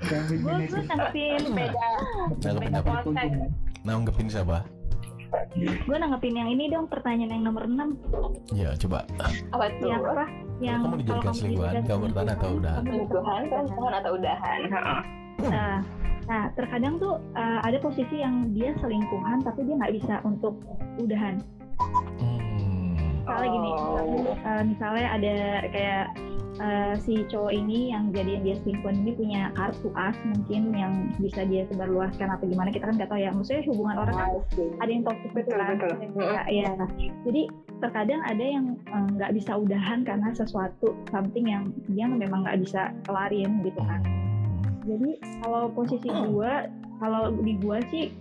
Dan 0.00 0.22
Gue 0.40 0.54
gue 0.64 0.82
nanggepin, 0.82 1.40
Beda. 1.52 1.88
Beda 2.40 2.80
konteks. 2.82 3.36
nanggepin 3.80 4.28
siapa 4.28 4.58
gue 5.54 5.96
nanggepin 5.96 6.34
yang 6.34 6.48
ini 6.50 6.66
dong 6.66 6.90
pertanyaan 6.90 7.30
yang 7.30 7.44
nomor 7.46 7.62
6 7.62 7.78
ya 8.50 8.74
coba 8.74 9.06
apa 9.54 9.64
tuh? 9.78 9.86
yang 9.86 10.02
apa? 10.02 10.24
Yang 10.60 10.78
kamu 10.82 10.96
dijadikan 10.98 11.22
kalau 11.22 11.38
selingkuhan, 11.38 11.74
kamu 11.86 12.00
bertahan 12.10 12.28
atau 12.28 12.50
udahan? 12.52 12.82
Selingkuhan, 12.84 13.40
selingkuhan 13.46 13.94
atau 13.96 14.10
udahan? 14.12 14.60
Heeh. 14.68 15.00
Nah, 15.40 15.76
nah, 16.26 16.44
terkadang 16.52 16.94
tuh 17.00 17.14
uh, 17.32 17.58
ada 17.64 17.78
posisi 17.80 18.16
yang 18.18 18.52
dia 18.52 18.76
selingkuhan 18.76 19.40
tapi 19.40 19.64
dia 19.64 19.74
nggak 19.78 19.94
bisa 19.96 20.14
untuk 20.20 20.54
udahan. 20.98 21.40
hmm. 22.20 23.24
Misalnya 23.24 23.48
gini, 23.48 23.70
Oh. 23.70 24.34
uh, 24.34 24.62
misalnya 24.66 25.06
ada 25.14 25.34
kayak 25.70 26.04
uh, 26.60 26.94
si 27.00 27.24
cowok 27.26 27.50
ini 27.50 27.90
yang 27.90 28.12
jadi 28.12 28.38
dia 28.44 28.54
selingkuhan 28.62 29.02
ini 29.02 29.12
punya 29.16 29.42
kartu 29.56 29.88
as 29.96 30.14
mungkin 30.22 30.70
yang 30.76 30.92
bisa 31.18 31.42
dia 31.48 31.64
sebarluaskan 31.72 32.28
atau 32.28 32.44
gimana 32.46 32.68
kita 32.70 32.86
kan 32.86 32.94
nggak 33.00 33.10
tahu 33.10 33.20
ya. 33.20 33.30
Maksudnya 33.32 33.62
hubungan 33.66 33.96
orang 33.96 34.16
kan 34.16 34.30
ada 34.84 34.90
yang 34.90 35.04
toxic 35.04 35.30
Betul, 35.32 35.56
kan. 35.56 35.76
betul. 35.80 35.92
Ya, 36.20 36.42
ya. 36.46 36.70
Jadi 37.24 37.42
terkadang 37.80 38.20
ada 38.28 38.44
yang 38.44 38.76
uh, 38.92 39.08
nggak 39.16 39.32
bisa 39.34 39.56
udahan 39.56 40.04
karena 40.04 40.28
sesuatu 40.36 40.92
something 41.08 41.48
yang 41.48 41.72
dia 41.88 42.04
memang 42.06 42.44
nggak 42.44 42.60
bisa 42.60 42.92
kelarin 43.08 43.64
gitu 43.64 43.80
kan. 43.80 44.04
Jadi 44.84 45.20
kalau 45.44 45.68
posisi 45.72 46.08
gua, 46.08 46.64
kalau 47.00 47.32
di 47.32 47.56
gua 47.58 47.80
sih 47.88 48.12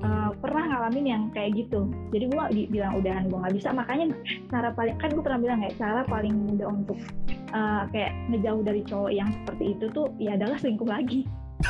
uh, 0.00 0.32
pernah 0.40 0.64
ngalamin 0.72 1.04
yang 1.06 1.22
kayak 1.36 1.52
gitu. 1.54 1.84
Jadi 2.10 2.24
gua 2.32 2.48
di- 2.48 2.68
bilang 2.72 2.96
udahan 2.98 3.28
gua 3.28 3.44
nggak 3.46 3.54
bisa. 3.60 3.68
Makanya 3.70 4.16
cara 4.48 4.72
paling 4.72 4.96
kan 4.96 5.12
gua 5.12 5.22
pernah 5.22 5.40
bilang 5.44 5.58
kayak 5.60 5.76
cara 5.76 6.00
paling 6.08 6.34
mudah 6.48 6.68
untuk 6.72 6.98
uh, 7.52 7.84
kayak 7.92 8.12
ngejauh 8.32 8.62
dari 8.64 8.82
cowok 8.88 9.12
yang 9.12 9.28
seperti 9.44 9.64
itu 9.76 9.84
tuh 9.92 10.08
ya 10.16 10.34
adalah 10.34 10.56
selingkuh 10.58 10.88
lagi. 10.88 11.28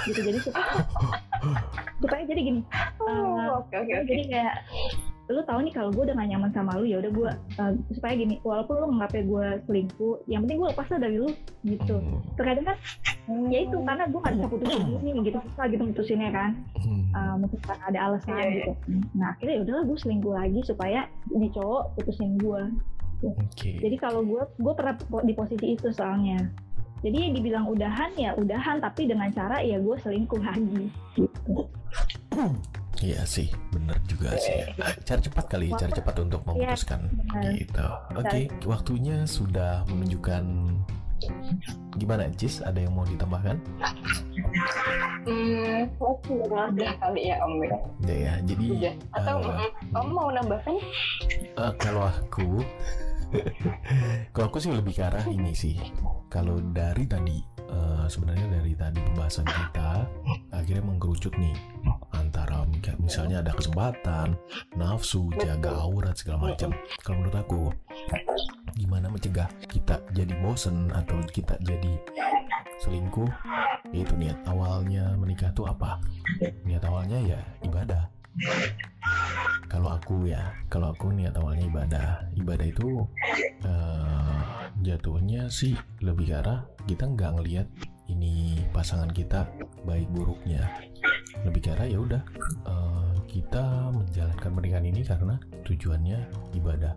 Gitu 0.08 0.24
jadi 0.24 0.38
supaya, 0.40 0.72
supaya 2.02 2.22
jadi 2.24 2.40
gini. 2.40 2.60
uh, 3.04 3.10
Oh, 3.10 3.60
oke 3.60 3.74
oke 3.76 3.92
oke. 3.92 4.08
jadi 4.08 4.22
kayak 4.30 4.54
lu 5.32 5.42
tahu 5.42 5.60
nih 5.60 5.72
kalau 5.72 5.88
gue 5.88 6.02
udah 6.04 6.14
gak 6.14 6.28
nyaman 6.28 6.50
sama 6.52 6.72
lu 6.76 6.84
ya 6.84 6.96
udah 6.98 7.10
gue 7.10 7.30
uh, 7.56 7.72
supaya 7.90 8.12
gini 8.14 8.36
walaupun 8.40 8.74
lu 8.76 8.86
nganggapnya 8.90 9.22
gue 9.24 9.46
selingkuh 9.64 10.14
yang 10.26 10.40
penting 10.44 10.58
gue 10.58 10.68
lepas 10.68 10.86
lah 10.88 11.00
dari 11.00 11.16
lu 11.16 11.30
gitu 11.62 11.94
Hmm. 11.96 12.20
terkadang 12.34 12.66
kan 12.66 12.76
ya 13.48 13.58
itu 13.62 13.76
karena 13.78 14.04
gue 14.04 14.20
gak 14.20 14.34
bisa 14.34 14.46
putusin 14.46 14.80
ini 14.98 15.10
gitu 15.22 15.38
susah 15.42 15.66
gitu 15.66 15.82
putusinnya 15.88 16.30
kan 16.30 16.50
Hmm. 16.78 17.02
uh, 17.12 17.34
mungkin 17.36 17.58
karena 17.62 17.84
ada 17.86 17.98
alasan 18.04 18.30
Iya, 18.30 18.42
iya. 18.42 18.54
gitu 18.54 18.72
nah 19.14 19.28
akhirnya 19.32 19.54
ya 19.54 19.60
udahlah 19.62 19.84
gue 19.84 19.98
selingkuh 19.98 20.34
lagi 20.34 20.60
supaya 20.62 21.00
di 21.26 21.48
cowok 21.48 21.82
putusin 21.94 22.30
gue 22.36 22.62
Oke. 23.22 23.70
jadi 23.78 23.96
kalau 23.96 24.20
gue 24.22 24.42
gue 24.58 24.72
pernah 24.74 24.94
di 25.22 25.32
posisi 25.32 25.66
itu 25.72 25.88
soalnya 25.90 26.50
jadi 27.02 27.18
dibilang 27.34 27.66
udahan 27.66 28.10
ya 28.14 28.30
udahan 28.38 28.78
tapi 28.78 29.10
dengan 29.10 29.28
cara 29.34 29.58
ya 29.60 29.76
gue 29.78 29.96
selingkuh 30.00 30.42
lagi 30.42 30.86
gitu 31.18 31.66
Iya 33.02 33.26
sih, 33.26 33.50
bener 33.74 33.98
juga 34.06 34.38
sih. 34.38 34.62
Cara 35.02 35.18
cepat 35.18 35.50
kali, 35.50 35.74
cara 35.74 35.90
cepat 35.90 36.22
untuk 36.22 36.46
memutuskan 36.46 37.10
benar. 37.10 37.50
gitu. 37.58 37.86
Oke, 38.14 38.40
waktunya 38.62 39.26
sudah 39.26 39.82
menunjukkan 39.90 40.44
gimana, 41.98 42.30
Cis? 42.38 42.62
Ada 42.62 42.86
yang 42.86 42.94
mau 42.94 43.02
ditambahkan? 43.02 43.58
Hmm, 45.26 45.90
udah 45.98 46.94
kali 47.02 47.22
ya 47.30 47.36
Om 47.42 47.52
ya. 47.62 47.78
Ya 48.06 48.14
ya. 48.14 48.34
Jadi 48.46 48.64
Udah. 48.70 48.94
Atau 49.18 49.36
mm, 49.50 49.98
Om 49.98 50.08
mau 50.14 50.28
nambahkan? 50.30 50.76
eh, 51.58 51.72
kalau 51.82 52.06
aku, 52.06 52.62
kalau 54.34 54.46
aku 54.52 54.58
sih 54.60 54.72
lebih 54.72 54.96
ke 54.96 55.02
arah 55.02 55.24
ini 55.28 55.52
sih. 55.56 55.76
Kalau 56.32 56.60
dari 56.60 57.04
tadi, 57.04 57.38
eh, 57.58 58.06
sebenarnya 58.08 58.46
dari 58.60 58.72
tadi 58.76 59.00
pembahasan 59.00 59.44
kita 59.48 60.08
akhirnya 60.52 60.84
mengkerucut 60.84 61.34
nih 61.36 61.56
antara 62.14 62.64
misalnya 63.02 63.42
ada 63.42 63.52
kesempatan, 63.52 64.38
nafsu, 64.78 65.28
jaga 65.42 65.74
aurat 65.82 66.16
segala 66.16 66.52
macam. 66.52 66.70
Kalau 67.02 67.16
menurut 67.20 67.36
aku, 67.36 67.62
gimana 68.78 69.10
mencegah 69.12 69.50
kita 69.68 70.00
jadi 70.16 70.32
bosen 70.40 70.88
atau 70.94 71.20
kita 71.28 71.58
jadi 71.60 71.98
selingkuh? 72.80 73.28
Itu 73.92 74.16
niat 74.16 74.48
awalnya 74.48 75.12
menikah 75.18 75.52
tuh 75.52 75.68
apa? 75.68 76.00
Niat 76.64 76.82
awalnya 76.86 77.20
ya 77.20 77.40
ibadah. 77.66 78.08
Kalau 79.68 79.88
aku 79.96 80.28
ya, 80.28 80.52
kalau 80.68 80.92
aku 80.92 81.12
niat 81.12 81.36
awalnya 81.36 81.64
ibadah. 81.68 82.08
Ibadah 82.36 82.66
itu 82.68 82.88
eh, 83.64 84.40
jatuhnya 84.84 85.48
sih 85.48 85.76
lebih 86.04 86.32
ke 86.32 86.34
arah 86.44 86.64
kita 86.88 87.08
nggak 87.08 87.40
ngelihat 87.40 87.68
ini 88.08 88.60
pasangan 88.72 89.08
kita 89.12 89.48
baik 89.84 90.08
buruknya. 90.12 90.68
Lebih 91.44 91.60
ke 91.64 91.88
ya 91.88 91.98
udah 92.00 92.22
eh, 92.68 93.14
kita 93.32 93.90
menjalankan 93.92 94.50
pernikahan 94.52 94.86
ini 94.88 95.00
karena 95.04 95.40
tujuannya 95.64 96.18
ibadah 96.52 96.92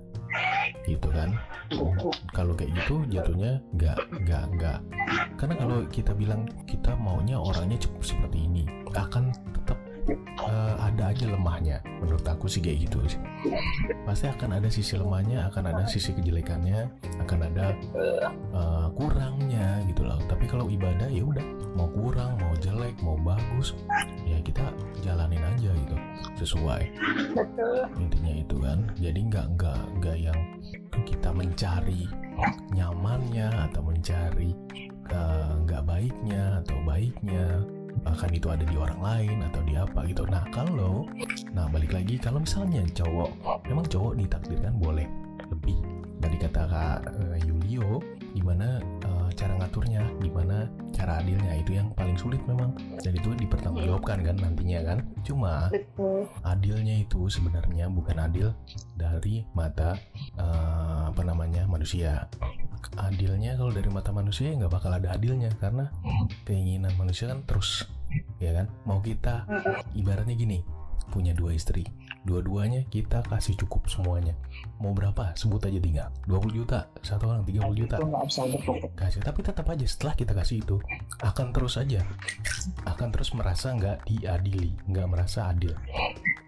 gitu 0.85 1.09
kan 1.09 1.33
kalau 2.35 2.53
kayak 2.53 2.75
gitu 2.77 3.01
jatuhnya 3.09 3.57
nggak 3.73 3.97
nggak 4.21 4.43
nggak 4.57 4.79
karena 5.39 5.55
kalau 5.57 5.77
kita 5.89 6.11
bilang 6.13 6.45
kita 6.69 6.93
maunya 6.99 7.39
orangnya 7.39 7.79
cep- 7.81 8.03
seperti 8.03 8.45
ini 8.45 8.63
akan 8.93 9.33
eh, 10.09 10.75
ada 10.79 11.11
aja 11.11 11.25
lemahnya. 11.29 11.81
Menurut 12.01 12.25
aku 12.25 12.45
sih 12.45 12.61
kayak 12.61 12.89
gitu 12.89 12.97
sih. 13.09 13.21
Pasti 14.05 14.29
akan 14.29 14.61
ada 14.61 14.69
sisi 14.69 14.97
lemahnya 14.97 15.49
akan 15.49 15.63
ada 15.73 15.83
sisi 15.89 16.13
kejelekannya 16.13 16.89
akan 17.25 17.39
ada 17.51 17.73
eh, 18.53 18.87
kurangnya 18.93 19.81
gitu 19.89 20.05
loh. 20.05 20.19
Tapi 20.29 20.45
kalau 20.45 20.69
ibadah 20.69 21.09
ya 21.09 21.25
udah. 21.25 21.45
Mau 21.75 21.91
kurang 21.91 22.39
mau 22.39 22.55
jelek 22.63 22.95
mau 23.03 23.19
bagus 23.19 23.75
ya 24.23 24.39
kita 24.39 24.63
jalanin 25.03 25.43
aja 25.43 25.71
gitu. 25.75 25.95
Sesuai. 26.39 26.87
Intinya 27.99 28.33
itu 28.33 28.55
kan. 28.61 28.87
Jadi 28.95 29.19
nggak 29.27 29.59
nggak 29.59 29.81
nggak 29.99 30.17
yang 30.17 30.39
kita 31.03 31.29
mencari 31.35 32.07
nyamannya 32.71 33.47
atau 33.71 33.81
mencari 33.83 34.51
eh, 35.11 35.51
nggak 35.67 35.83
baiknya 35.87 36.63
atau 36.63 36.77
baiknya 36.83 37.63
bahkan 38.05 38.29
itu 38.29 38.47
ada 38.53 38.61
di 38.61 38.77
orang 38.77 39.01
lain 39.01 39.37
atau 39.49 39.61
di 39.65 39.73
apa 39.73 40.05
gitu. 40.05 40.29
Nah 40.29 40.45
kalau 40.53 41.09
nah 41.51 41.65
balik 41.73 41.91
lagi 41.91 42.21
kalau 42.21 42.39
misalnya 42.45 42.85
cowok 42.93 43.33
memang 43.65 43.85
cowok 43.89 44.13
ditakdirkan 44.21 44.77
boleh 44.77 45.09
lebih 45.49 45.77
tadi 46.21 46.37
kata 46.41 46.61
kak 46.65 46.99
eh, 47.21 47.37
Yulio 47.45 48.01
gimana 48.33 48.81
eh, 48.81 49.29
cara 49.35 49.53
ngaturnya 49.61 50.01
gimana 50.19 50.65
cara 50.95 51.19
adilnya 51.21 51.53
itu 51.59 51.75
yang 51.75 51.91
paling 51.93 52.15
sulit 52.15 52.39
memang. 52.47 52.73
Dan 53.03 53.13
itu 53.19 53.35
dipertanggungjawabkan 53.35 54.23
kan 54.23 54.35
nantinya 54.39 54.79
kan. 54.81 54.99
Cuma 55.27 55.67
Betul. 55.69 56.25
adilnya 56.41 57.03
itu 57.03 57.27
sebenarnya 57.27 57.91
bukan 57.91 58.17
adil 58.17 58.47
dari 58.95 59.43
mata 59.53 59.99
eh, 60.39 61.01
apa 61.11 61.21
namanya 61.21 61.67
manusia. 61.67 62.25
Adilnya 62.95 63.59
kalau 63.59 63.75
dari 63.75 63.89
mata 63.91 64.15
manusia 64.15 64.53
ya 64.53 64.61
nggak 64.61 64.73
bakal 64.73 64.91
ada 64.93 65.13
adilnya 65.13 65.51
karena 65.59 65.91
keinginan 66.47 66.93
manusia 66.95 67.27
kan 67.27 67.43
terus 67.43 67.83
ya 68.39 68.51
kan? 68.55 68.65
Mau 68.87 68.99
kita 69.01 69.47
ibaratnya 69.97 70.35
gini 70.37 70.61
punya 71.09 71.31
dua 71.37 71.53
istri 71.53 71.85
dua-duanya 72.25 72.81
kita 72.89 73.21
kasih 73.29 73.53
cukup 73.61 73.85
semuanya. 73.85 74.33
Mau 74.81 74.91
berapa? 74.91 75.31
Sebut 75.37 75.61
aja 75.61 75.77
tinggal 75.77 76.09
20 76.25 76.57
juta 76.57 76.89
satu 77.05 77.29
orang 77.29 77.45
30 77.45 77.77
juta. 77.77 77.95
kasih. 78.97 79.21
Tapi 79.21 79.39
tetap 79.45 79.65
aja 79.69 79.85
setelah 79.85 80.13
kita 80.17 80.33
kasih 80.33 80.65
itu 80.65 80.81
akan 81.21 81.53
terus 81.53 81.77
aja. 81.77 82.01
Akan 82.89 83.13
terus 83.13 83.31
merasa 83.37 83.71
nggak 83.71 84.09
diadili 84.09 84.73
nggak 84.89 85.07
merasa 85.07 85.53
adil. 85.53 85.71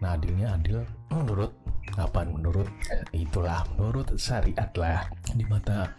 Nah 0.02 0.18
adilnya 0.18 0.58
adil 0.58 0.82
menurut 1.14 1.54
apa? 1.96 2.26
Menurut 2.26 2.68
itulah. 3.14 3.64
Menurut 3.78 4.18
syariat 4.18 4.74
lah. 4.76 5.06
Di 5.38 5.46
mata 5.46 5.94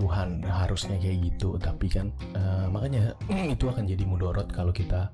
Tuhan 0.00 0.40
harusnya 0.42 0.96
kayak 0.96 1.18
gitu. 1.30 1.60
Tapi 1.60 1.86
kan 1.92 2.08
eh, 2.32 2.66
makanya 2.72 3.12
itu 3.54 3.68
akan 3.68 3.84
jadi 3.84 4.02
mudorot 4.08 4.48
kalau 4.50 4.72
kita 4.72 5.12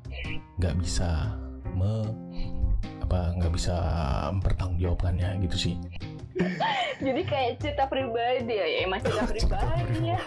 nggak 0.62 0.78
bisa 0.78 1.34
me 1.74 2.06
apa 3.02 3.36
nggak 3.38 3.52
bisa 3.52 3.74
mempertanggungjawabkannya 4.32 5.42
gitu 5.48 5.56
sih 5.56 5.74
Jadi 7.06 7.22
kayak 7.28 7.60
cerita 7.60 7.84
pribadi 7.90 8.56
ya, 8.56 8.66
ya 8.66 8.78
emang 8.88 9.00
cerita 9.04 9.24
pribadi 9.28 10.16
ya. 10.16 10.18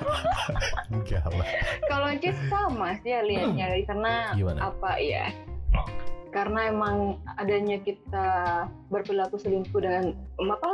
enggak 0.94 1.26
lah 1.26 1.48
Kalau 1.90 2.08
Cis 2.22 2.38
sama 2.52 2.94
sih 3.02 3.12
ya 3.16 3.22
liatnya 3.26 3.68
karena 3.90 4.14
Gimana? 4.38 4.60
apa 4.70 4.92
ya? 5.02 5.34
Karena 6.30 6.68
emang 6.68 7.24
adanya 7.40 7.80
kita 7.80 8.28
berperilaku 8.92 9.40
selingkuh 9.40 9.80
dan 9.80 10.14
apa 10.36 10.70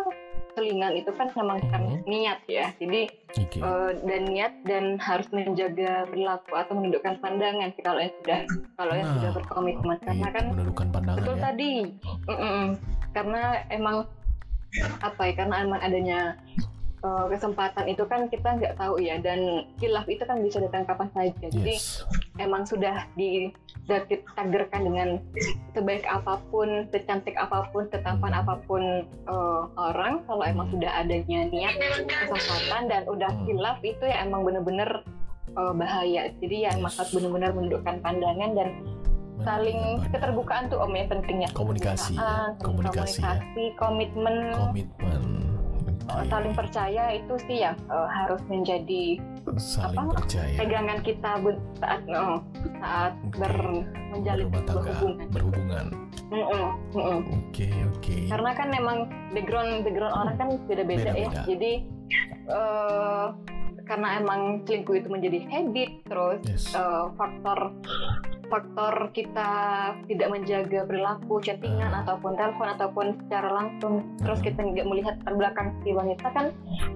selingan 0.53 0.93
itu 0.93 1.11
kan 1.13 1.27
memang 1.31 1.59
Mhm. 1.61 1.95
niat 2.05 2.39
ya. 2.45 2.71
Jadi 2.77 3.01
oke 3.31 3.57
eh, 3.57 3.91
dan 4.03 4.21
niat 4.27 4.53
dan 4.63 4.85
harus 4.97 5.27
menjaga 5.29 6.05
perilaku 6.05 6.51
atau 6.53 6.73
menundukkan 6.75 7.15
pandangan 7.19 7.69
sih 7.71 7.83
kalau 7.83 7.99
yang 7.99 8.13
sudah 8.19 8.39
kalau 8.75 8.93
yang 8.93 9.09
sudah 9.15 9.31
berkomitmen 9.33 9.97
karena 10.03 10.27
kan 10.29 10.45
menundukkan 10.51 10.87
pandangan 10.91 11.19
betul 11.23 11.35
ya 11.35 11.43
tadi 11.43 11.73
Mm-mm. 12.27 12.65
karena 13.11 13.41
emang 13.67 13.95
apa 14.99 15.21
ya 15.27 15.33
karena 15.35 15.55
emang 15.63 15.79
adanya 15.81 16.19
uh, 17.01 17.25
kesempatan 17.27 17.85
itu 17.85 18.03
kan 18.05 18.25
kita 18.27 18.49
nggak 18.57 18.75
tahu 18.77 18.97
ya 18.97 19.17
dan 19.19 19.65
hilaf 19.77 20.05
itu 20.05 20.21
kan 20.21 20.41
bisa 20.41 20.61
datang 20.61 20.85
kapan 20.85 21.09
saja 21.13 21.47
jadi 21.49 21.75
yes 21.75 22.05
emang 22.39 22.65
sudah 22.65 23.05
di 23.13 23.53
sudah 23.85 24.01
ditakdirkan 24.09 24.81
dengan 24.81 25.07
sebaik 25.73 26.05
apa 26.07 26.41
pun 26.49 26.89
secantik 26.89 27.37
apa 27.37 27.69
pun 27.69 27.85
setampan 27.91 28.33
Hmm. 28.33 28.41
apa 28.41 28.53
pun 28.65 28.81
uh, 29.27 29.69
orang 29.77 30.23
kalau 30.25 30.41
emang 30.41 30.65
Hmm. 30.71 30.79
sudah 30.79 30.91
adanya 31.01 31.45
niat 31.51 31.75
kesempatan 32.25 32.89
dan 32.89 33.03
udah 33.05 33.29
Hmm. 33.29 33.45
hilaf 33.45 33.77
itu 33.83 34.01
ya 34.01 34.25
emang 34.25 34.41
bener-bener 34.41 35.05
uh, 35.53 35.73
bahaya 35.75 36.31
jadi 36.39 36.55
ya 36.65 36.69
emang 36.79 36.89
Yes. 36.89 36.97
harus 36.97 37.11
bener-bener 37.13 37.51
menundukkan 37.51 37.95
pandangan 37.99 38.51
dan 38.55 38.69
saling 39.41 39.97
keterbukaan 40.13 40.69
tuh 40.69 40.77
om 40.77 40.93
ya 40.93 41.05
pentingnya 41.09 41.49
Komunikasi 41.51 42.13
ya, 42.13 42.53
komunikasi 42.61 43.19
ya. 43.25 43.41
komunikasi, 43.41 43.63
komitmen 43.75 44.35
komitmen 44.53 45.21
uh, 46.09 46.21
Oke. 46.21 46.29
saling 46.31 46.53
percaya 46.55 47.03
itu 47.13 47.33
sih 47.45 47.57
yang 47.65 47.77
uh, 47.91 48.07
harus 48.09 48.41
menjadi 48.47 49.21
saling 49.57 49.97
apa, 49.97 50.13
percaya. 50.21 50.57
pegangan 50.57 50.99
kita 51.01 51.31
saat 51.81 52.01
uh, 52.09 52.37
saat 52.81 53.13
Oke. 53.27 53.37
ber 53.41 53.53
menjalin 54.11 54.47
berumah 54.49 54.65
tangga 54.67 54.91
hubungan 54.97 55.27
berhubungan. 55.31 55.85
Mm-mm, 56.31 56.67
mm-mm. 56.95 57.19
oke 57.27 57.67
oke. 57.91 58.17
Karena 58.31 58.51
kan 58.55 58.67
memang 58.71 58.97
background 59.35 59.83
background 59.83 60.15
orang 60.15 60.35
kan 60.39 60.49
beda-beda 60.67 61.11
ya. 61.11 61.29
Jadi 61.43 61.73
uh, 62.47 63.35
karena 63.91 64.23
emang 64.23 64.63
selingkuh 64.63 64.95
itu 65.03 65.09
menjadi 65.11 65.39
habit 65.51 65.89
terus 66.07 66.39
yes. 66.47 66.71
uh, 66.71 67.11
faktor 67.19 67.75
faktor 68.51 68.93
kita 69.11 69.49
tidak 70.05 70.27
menjaga 70.27 70.83
perilaku 70.83 71.39
chattingan 71.39 71.87
Ah. 71.89 72.03
ataupun 72.03 72.35
telepon 72.35 72.67
ataupun 72.69 73.05
secara 73.17 73.49
langsung 73.49 73.93
terus 74.19 74.37
Ah. 74.37 74.45
kita 74.45 74.59
nggak 74.61 74.85
melihat 74.85 75.13
latar 75.13 75.33
belakang 75.33 75.67
si 75.79 75.89
wanita 75.91 76.27
kan 76.29 76.45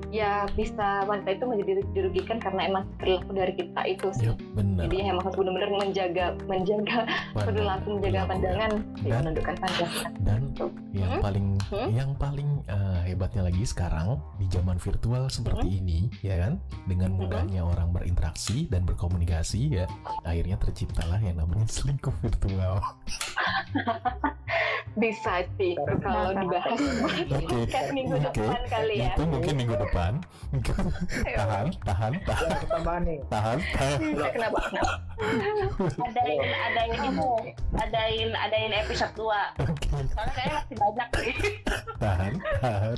ya 0.09 0.43
bisa 0.51 0.87
wanita 1.03 1.29
itu 1.31 1.43
menjadi 1.45 1.71
dirugikan 1.91 2.37
karena 2.37 2.61
emang 2.65 2.83
perilaku 2.97 3.31
dari 3.31 3.53
kita 3.53 3.81
itu 3.85 4.07
sih 4.13 4.27
benar. 4.51 4.83
jadi 4.83 4.95
emang 5.09 5.23
harus 5.23 5.37
benar-benar 5.37 5.69
menjaga 5.77 6.25
menjaga 6.43 6.97
perilaku 7.31 7.87
menjaga 7.93 8.03
Perilaku. 8.17 8.31
pandangan 8.31 8.71
ya, 8.97 9.07
Dan- 9.07 9.19
menundukkan 9.21 9.55
pandangan 9.57 10.11
Dan 10.17 10.41
yang 10.91 11.11
Hmm? 11.11 11.21
paling 11.21 11.47
Hmm? 11.69 11.89
yang 11.93 12.11
paling 12.15 12.49
eh, 12.65 12.99
hebatnya 13.05 13.41
lagi 13.43 13.61
sekarang 13.63 14.17
di 14.35 14.47
zaman 14.47 14.75
virtual 14.75 15.29
seperti 15.29 15.67
Hmm? 15.67 15.79
ini, 15.79 15.99
ya 16.19 16.35
kan? 16.39 16.57
Dengan 16.83 17.13
mudahnya 17.13 17.61
orang 17.61 17.93
berinteraksi 17.93 18.65
dan 18.65 18.81
berkomunikasi 18.83 19.69
ya, 19.71 19.85
akhirnya 20.23 20.57
terciptalah 20.57 21.19
yang 21.19 21.35
namanya 21.35 21.44
selingkuh 21.67 22.13
virtual. 22.21 22.81
bisa 24.95 25.43
sih 25.59 25.75
kalau 25.99 26.31
dibahas 26.31 26.79
podcast 27.35 27.89
minggu 27.97 28.15
Oke. 28.15 28.31
depan 28.31 28.61
kali 28.71 28.95
ya 29.03 29.11
Itu 29.11 29.23
mungkin 29.27 29.53
minggu 29.59 29.75
depan. 29.75 30.11
tahan, 31.35 31.67
tahan, 31.83 32.13
tahan, 32.23 32.51
tahan, 33.27 33.57
tahan. 33.75 33.97
kenapa 34.31 34.59
kenapa 34.71 34.93
adain 35.99 36.47
adain 36.47 36.95
ini 37.11 37.27
adain 37.75 38.29
adain 38.39 38.71
episode 38.71 39.11
2 39.19 39.67
Oke, 39.67 39.87
soalnya 40.15 40.31
kayaknya 40.31 40.55
masih 40.63 40.75
banyak 40.79 41.07
nih 41.11 41.35
tahan, 41.99 42.33
tahan. 42.63 42.97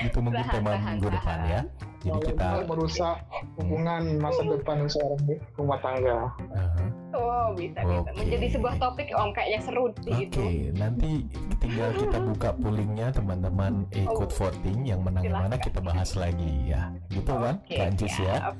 Itu 0.00 0.18
mungkin 0.24 0.44
tema 0.48 0.70
tahan, 0.76 0.84
minggu 0.96 1.08
depan 1.12 1.38
ya. 1.44 1.60
Jadi 2.04 2.20
kita 2.36 2.44
mau 2.44 2.64
merusak 2.76 3.16
hubungan 3.56 4.02
masa 4.20 4.44
depan 4.44 4.84
seorang 4.84 5.24
rumah 5.56 5.78
tangga. 5.80 6.28
Aha. 6.52 6.83
Oh 7.14 7.54
bisa 7.54 7.80
bisa 7.80 8.00
Oke. 8.04 8.12
menjadi 8.18 8.46
sebuah 8.58 8.74
topik 8.76 9.08
om 9.14 9.30
kayaknya 9.30 9.60
seru 9.62 9.84
sih 10.02 10.26
Oke, 10.28 10.48
nanti 10.74 11.10
tinggal 11.58 11.90
kita 11.94 12.18
buka 12.20 12.48
pollingnya 12.58 13.08
teman-teman 13.14 13.86
ikut 13.94 14.30
Oh. 14.34 14.36
voting 14.36 14.84
yang 14.84 15.00
menang 15.00 15.24
yang 15.24 15.36
mana 15.36 15.56
kita 15.56 15.78
bahas 15.80 16.12
lagi 16.14 16.52
ya. 16.68 16.90
Gitu 17.08 17.28
kan, 17.30 17.56
Kak 17.64 17.86
Ancis 17.92 18.14
ya? 18.18 18.18
siap. 18.18 18.54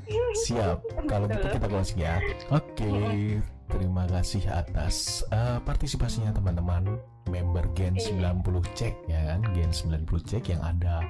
Siap. 0.47 0.79
Kalau 1.05 1.27
gitu 1.27 1.47
kita 1.51 1.67
closing 1.67 2.01
ya. 2.01 2.15
Oke, 2.49 2.93
terima 3.67 4.05
kasih 4.07 4.45
atas 4.47 5.23
eh, 5.29 5.59
partisipasinya 5.63 6.31
teman-teman 6.31 6.99
member 7.25 7.65
Gen 7.73 7.97
Iya. 7.97 8.37
90 8.37 8.77
cek 8.77 8.95
ya 9.09 9.21
kan, 9.33 9.41
Gen 9.57 9.73
90 9.73 10.05
cek 10.23 10.45
yang 10.53 10.61
ada. 10.61 11.01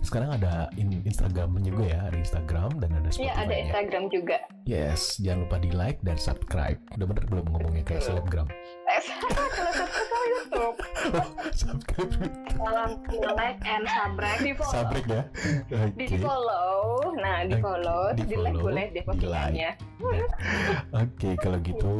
Sekarang 0.00 0.38
ada 0.38 0.70
in 0.78 1.02
Instagram 1.02 1.58
juga 1.60 1.84
ya, 1.84 2.00
ada 2.06 2.16
Instagram 2.16 2.78
dan 2.78 2.90
ada 2.94 3.10
Iya 3.10 3.32
ada 3.34 3.42
Spotify. 3.44 3.62
Instagram 3.66 4.04
juga 4.08 4.36
Yes, 4.64 5.20
jangan 5.20 5.44
lupa 5.44 5.56
di 5.60 5.70
like 5.74 6.00
dan 6.00 6.16
subscribe. 6.16 6.78
Udah 6.94 7.04
bener 7.04 7.24
belum 7.28 7.46
ngomongnya 7.52 7.84
kayak 7.84 8.00
selebgram? 8.00 8.48
Eh, 8.94 9.02
kalau 9.50 9.72
subscribe 9.74 10.24
YouTube 10.24 10.76
subscribe, 11.52 12.12
tolong 12.54 12.92
like 13.34 13.58
and 13.62 13.84
subscribe 13.84 14.40
di 14.40 14.52
follow 14.54 14.72
subscribe 14.72 15.06
ya. 15.10 15.22
di 15.92 16.06
Oke. 16.06 16.16
follow. 16.22 16.78
Nah 17.14 17.36
di 17.42 17.54
follow. 17.58 18.00
Di 18.14 18.22
di 18.22 18.36
like 18.36 18.54
boleh 18.56 18.86
deh 18.88 18.94
di 18.94 19.00
postingannya. 19.02 19.70
Oke, 20.94 21.30
kalau 21.36 21.58
gitu 21.60 21.94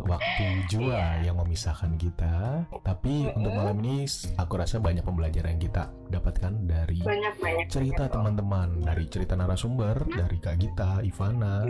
waktu 0.00 0.46
jua 0.66 1.20
Iya. 1.22 1.30
yang 1.30 1.36
memisahkan 1.38 1.94
kita. 1.94 2.66
Tapi 2.82 3.30
untuk 3.32 3.52
malam 3.52 3.78
ini 3.80 4.04
aku 4.34 4.54
rasa 4.56 4.76
banyak 4.78 5.02
pembelajaran 5.02 5.54
yang 5.56 5.62
kita 5.62 5.84
dapatkan 6.08 6.52
dari 6.66 6.98
banyak 7.00 7.34
banyak 7.38 7.66
cerita 7.68 8.08
teman-teman, 8.08 8.82
dari 8.82 9.06
cerita 9.06 9.32
narasumber, 9.32 9.94
dari 10.08 10.36
Kak 10.38 10.56
Gita, 10.58 11.00
Ivana, 11.00 11.64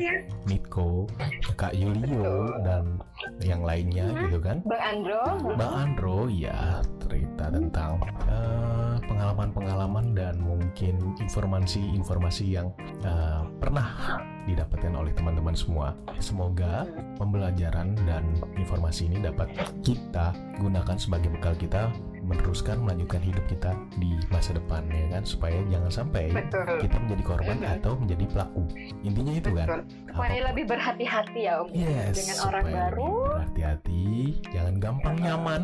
Nitko, 0.46 1.06
Kak 1.54 1.74
Yulio 1.74 2.56
dan 2.62 2.98
yang 3.38 3.62
lainnya 3.62 4.10
gitu 4.26 4.38
kan. 4.40 4.61
Bang 4.62 4.82
Andro 4.82 5.22
Bang 5.58 5.74
Andro 5.74 6.30
ya 6.30 6.78
cerita 7.02 7.50
tentang 7.50 7.98
eh, 8.30 8.96
pengalaman-pengalaman 9.04 10.14
dan 10.14 10.38
mungkin 10.38 11.18
informasi-informasi 11.18 12.44
yang 12.46 12.70
eh, 13.02 13.42
pernah 13.58 14.18
didapatkan 14.46 14.94
oleh 14.94 15.14
teman-teman 15.14 15.54
semua. 15.54 15.94
Semoga 16.18 16.86
pembelajaran 17.18 17.94
dan 18.06 18.22
informasi 18.58 19.10
ini 19.10 19.22
dapat 19.22 19.50
kita 19.82 20.34
gunakan 20.58 20.96
sebagai 20.98 21.30
bekal 21.34 21.54
kita 21.58 21.90
meneruskan 22.32 22.80
melanjutkan 22.80 23.20
hidup 23.20 23.44
kita 23.46 23.70
di 23.94 24.16
masa 24.26 24.52
depan 24.52 24.82
ya 24.88 25.06
kan? 25.10 25.22
Supaya 25.22 25.60
jangan 25.68 25.90
sampai 25.92 26.32
betul. 26.32 26.64
kita 26.80 26.96
menjadi 26.98 27.22
korban 27.22 27.56
Mhm. 27.58 27.74
atau 27.76 27.92
menjadi 27.94 28.24
pelaku. 28.26 28.62
Intinya 29.02 29.32
itu 29.34 29.50
kan. 29.52 29.66
betul. 29.68 29.82
Supaya 30.08 30.32
Apa- 30.34 30.46
lebih 30.48 30.64
berhati-hati 30.66 31.40
ya 31.42 31.52
om 31.58 31.68
Yes, 31.70 32.14
dengan 32.16 32.36
orang 32.42 32.64
supaya 32.64 32.76
baru. 32.88 33.10
berhati-hati, 33.28 34.04
jangan 34.48 34.74
gampang 34.76 35.16
nyaman, 35.18 35.62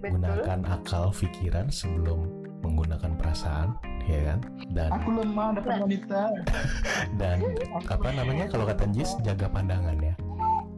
betul. 0.00 0.10
Gunakan 0.12 0.60
akal 0.68 1.04
pikiran 1.10 1.66
sebelum 1.68 2.20
menggunakan 2.60 3.12
perasaan, 3.14 3.76
ya 4.02 4.20
kan? 4.26 4.38
Dan 4.70 4.88
Aku 4.90 5.08
lemah 5.12 5.52
dapat 5.52 5.84
wanita. 5.84 6.22
dan 7.20 7.38
apa 7.84 8.08
namanya? 8.10 8.48
Kalau 8.48 8.64
kata 8.64 8.88
Jis 8.88 9.12
jaga 9.20 9.46
pandangan 9.46 9.96
ya, 9.98 10.14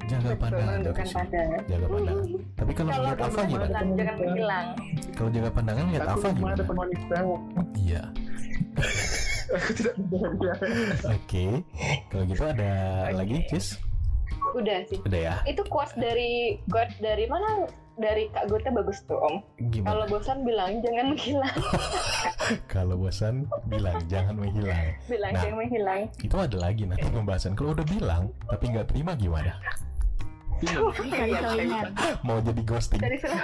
jaga 0.06 0.32
pandangan 0.38 0.78
terus, 0.82 1.10
pandangan 1.12 1.60
jaga 1.66 1.86
pandangan. 1.86 2.26
Tapi 2.54 2.72
kalau 2.72 2.90
kalau 2.90 3.04
lihat 3.04 3.18
Alfa 3.20 3.42
gimana? 3.44 3.66
jangan 3.66 4.14
menghilang 4.16 4.66
Kalau 5.12 5.30
jaga 5.30 5.50
pandangan 5.50 5.84
lihat 5.90 6.02
lemah 6.06 6.32
gimana? 6.32 6.62
Iya, 7.76 8.02
Aku 9.46 9.70
tidak 9.72 9.94
oke. 11.06 11.44
Kalau 12.10 12.22
gitu 12.26 12.42
ada 12.44 12.70
lagi 13.10 13.36
Jis? 13.46 13.78
udah 14.54 14.78
sih 14.86 14.98
Udah 15.02 15.20
ya? 15.20 15.34
itu 15.42 15.58
quotes 15.66 15.90
dari 15.98 16.62
quotes 16.70 16.94
dari 16.98 17.26
mana 17.26 17.66
dari 17.98 18.30
Kak 18.30 18.46
Gota 18.46 18.70
bagus 18.70 19.02
tuh 19.02 19.18
om 19.18 19.42
Gimana? 19.72 19.90
kalau 19.90 20.04
bosan 20.06 20.38
bilang 20.46 20.78
jangan 20.80 21.06
menghilang 21.10 21.56
Kalau 22.72 22.94
bosan 22.94 23.34
bilang 23.66 23.98
jangan 24.06 24.38
menghilang. 24.38 24.86
bilang 25.10 25.32
Nah. 25.34 25.40
jangan 25.42 25.56
menghilang 25.58 26.00
Itu 26.22 26.36
ada 26.38 26.56
lagi 26.56 26.86
nanti 26.86 27.08
pembahasan. 27.08 27.58
Kalau 27.58 27.74
udah 27.74 27.86
bilang 27.88 28.30
tapi 28.46 28.70
nggak 28.70 28.86
terima 28.86 29.18
gimana? 29.18 29.58
Mau 32.24 32.38
jadi 32.40 32.62
ghosting? 32.64 33.00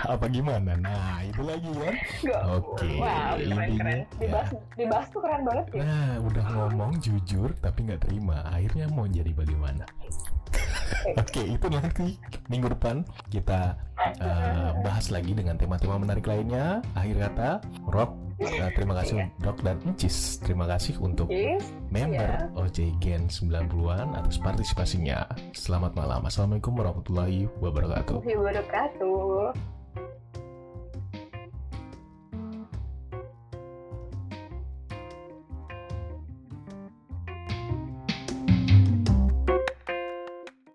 apa 0.08 0.24
gimana? 0.32 0.72
Nah, 0.80 1.20
itu 1.24 1.42
lagi 1.44 1.68
kan? 1.68 1.94
Nggak. 2.24 2.42
Oke, 2.56 2.88
wow 2.96 3.32
keren 3.36 3.40
intinya 3.42 3.76
keren 3.76 3.96
ya. 3.96 4.04
dibahas 4.18 4.48
dibahas 4.76 5.06
tuh 5.12 5.20
keren 5.20 5.42
banget 5.44 5.66
ya 5.72 5.82
Nah, 5.84 6.12
udah 6.24 6.44
ngomong 6.56 6.92
jujur 7.04 7.50
tapi 7.60 7.78
nggak 7.84 8.02
terima. 8.08 8.44
Akhirnya 8.48 8.86
mau 8.88 9.04
jadi 9.04 9.32
bagaimana? 9.36 9.84
Oke, 11.22 11.42
itu 11.42 11.66
nanti 11.66 12.16
minggu 12.46 12.70
depan 12.72 13.02
kita 13.32 13.74
eh, 14.22 14.70
bahas 14.82 15.10
lagi 15.10 15.34
dengan 15.34 15.58
tema-tema 15.58 15.98
menarik 15.98 16.26
lainnya. 16.26 16.80
Akhir 16.94 17.16
kata, 17.28 17.50
Rob, 17.90 18.14
eh, 18.38 18.70
terima 18.74 18.94
kasih 19.02 19.26
Rob 19.42 19.58
dan 19.66 19.78
Encis. 19.82 20.38
Terima 20.42 20.64
kasih 20.70 20.98
untuk 21.02 21.28
Yes, 21.28 21.66
member 21.90 22.50
OJ 22.54 22.98
Gen 23.02 23.26
90-an 23.26 24.14
atas 24.14 24.38
partisipasinya. 24.38 25.26
Selamat 25.56 25.98
malam. 25.98 26.22
Assalamualaikum 26.26 26.78
warahmatullahi 26.78 27.50
wabarakatuh. 27.58 28.22
wabarakatuh 28.22 29.81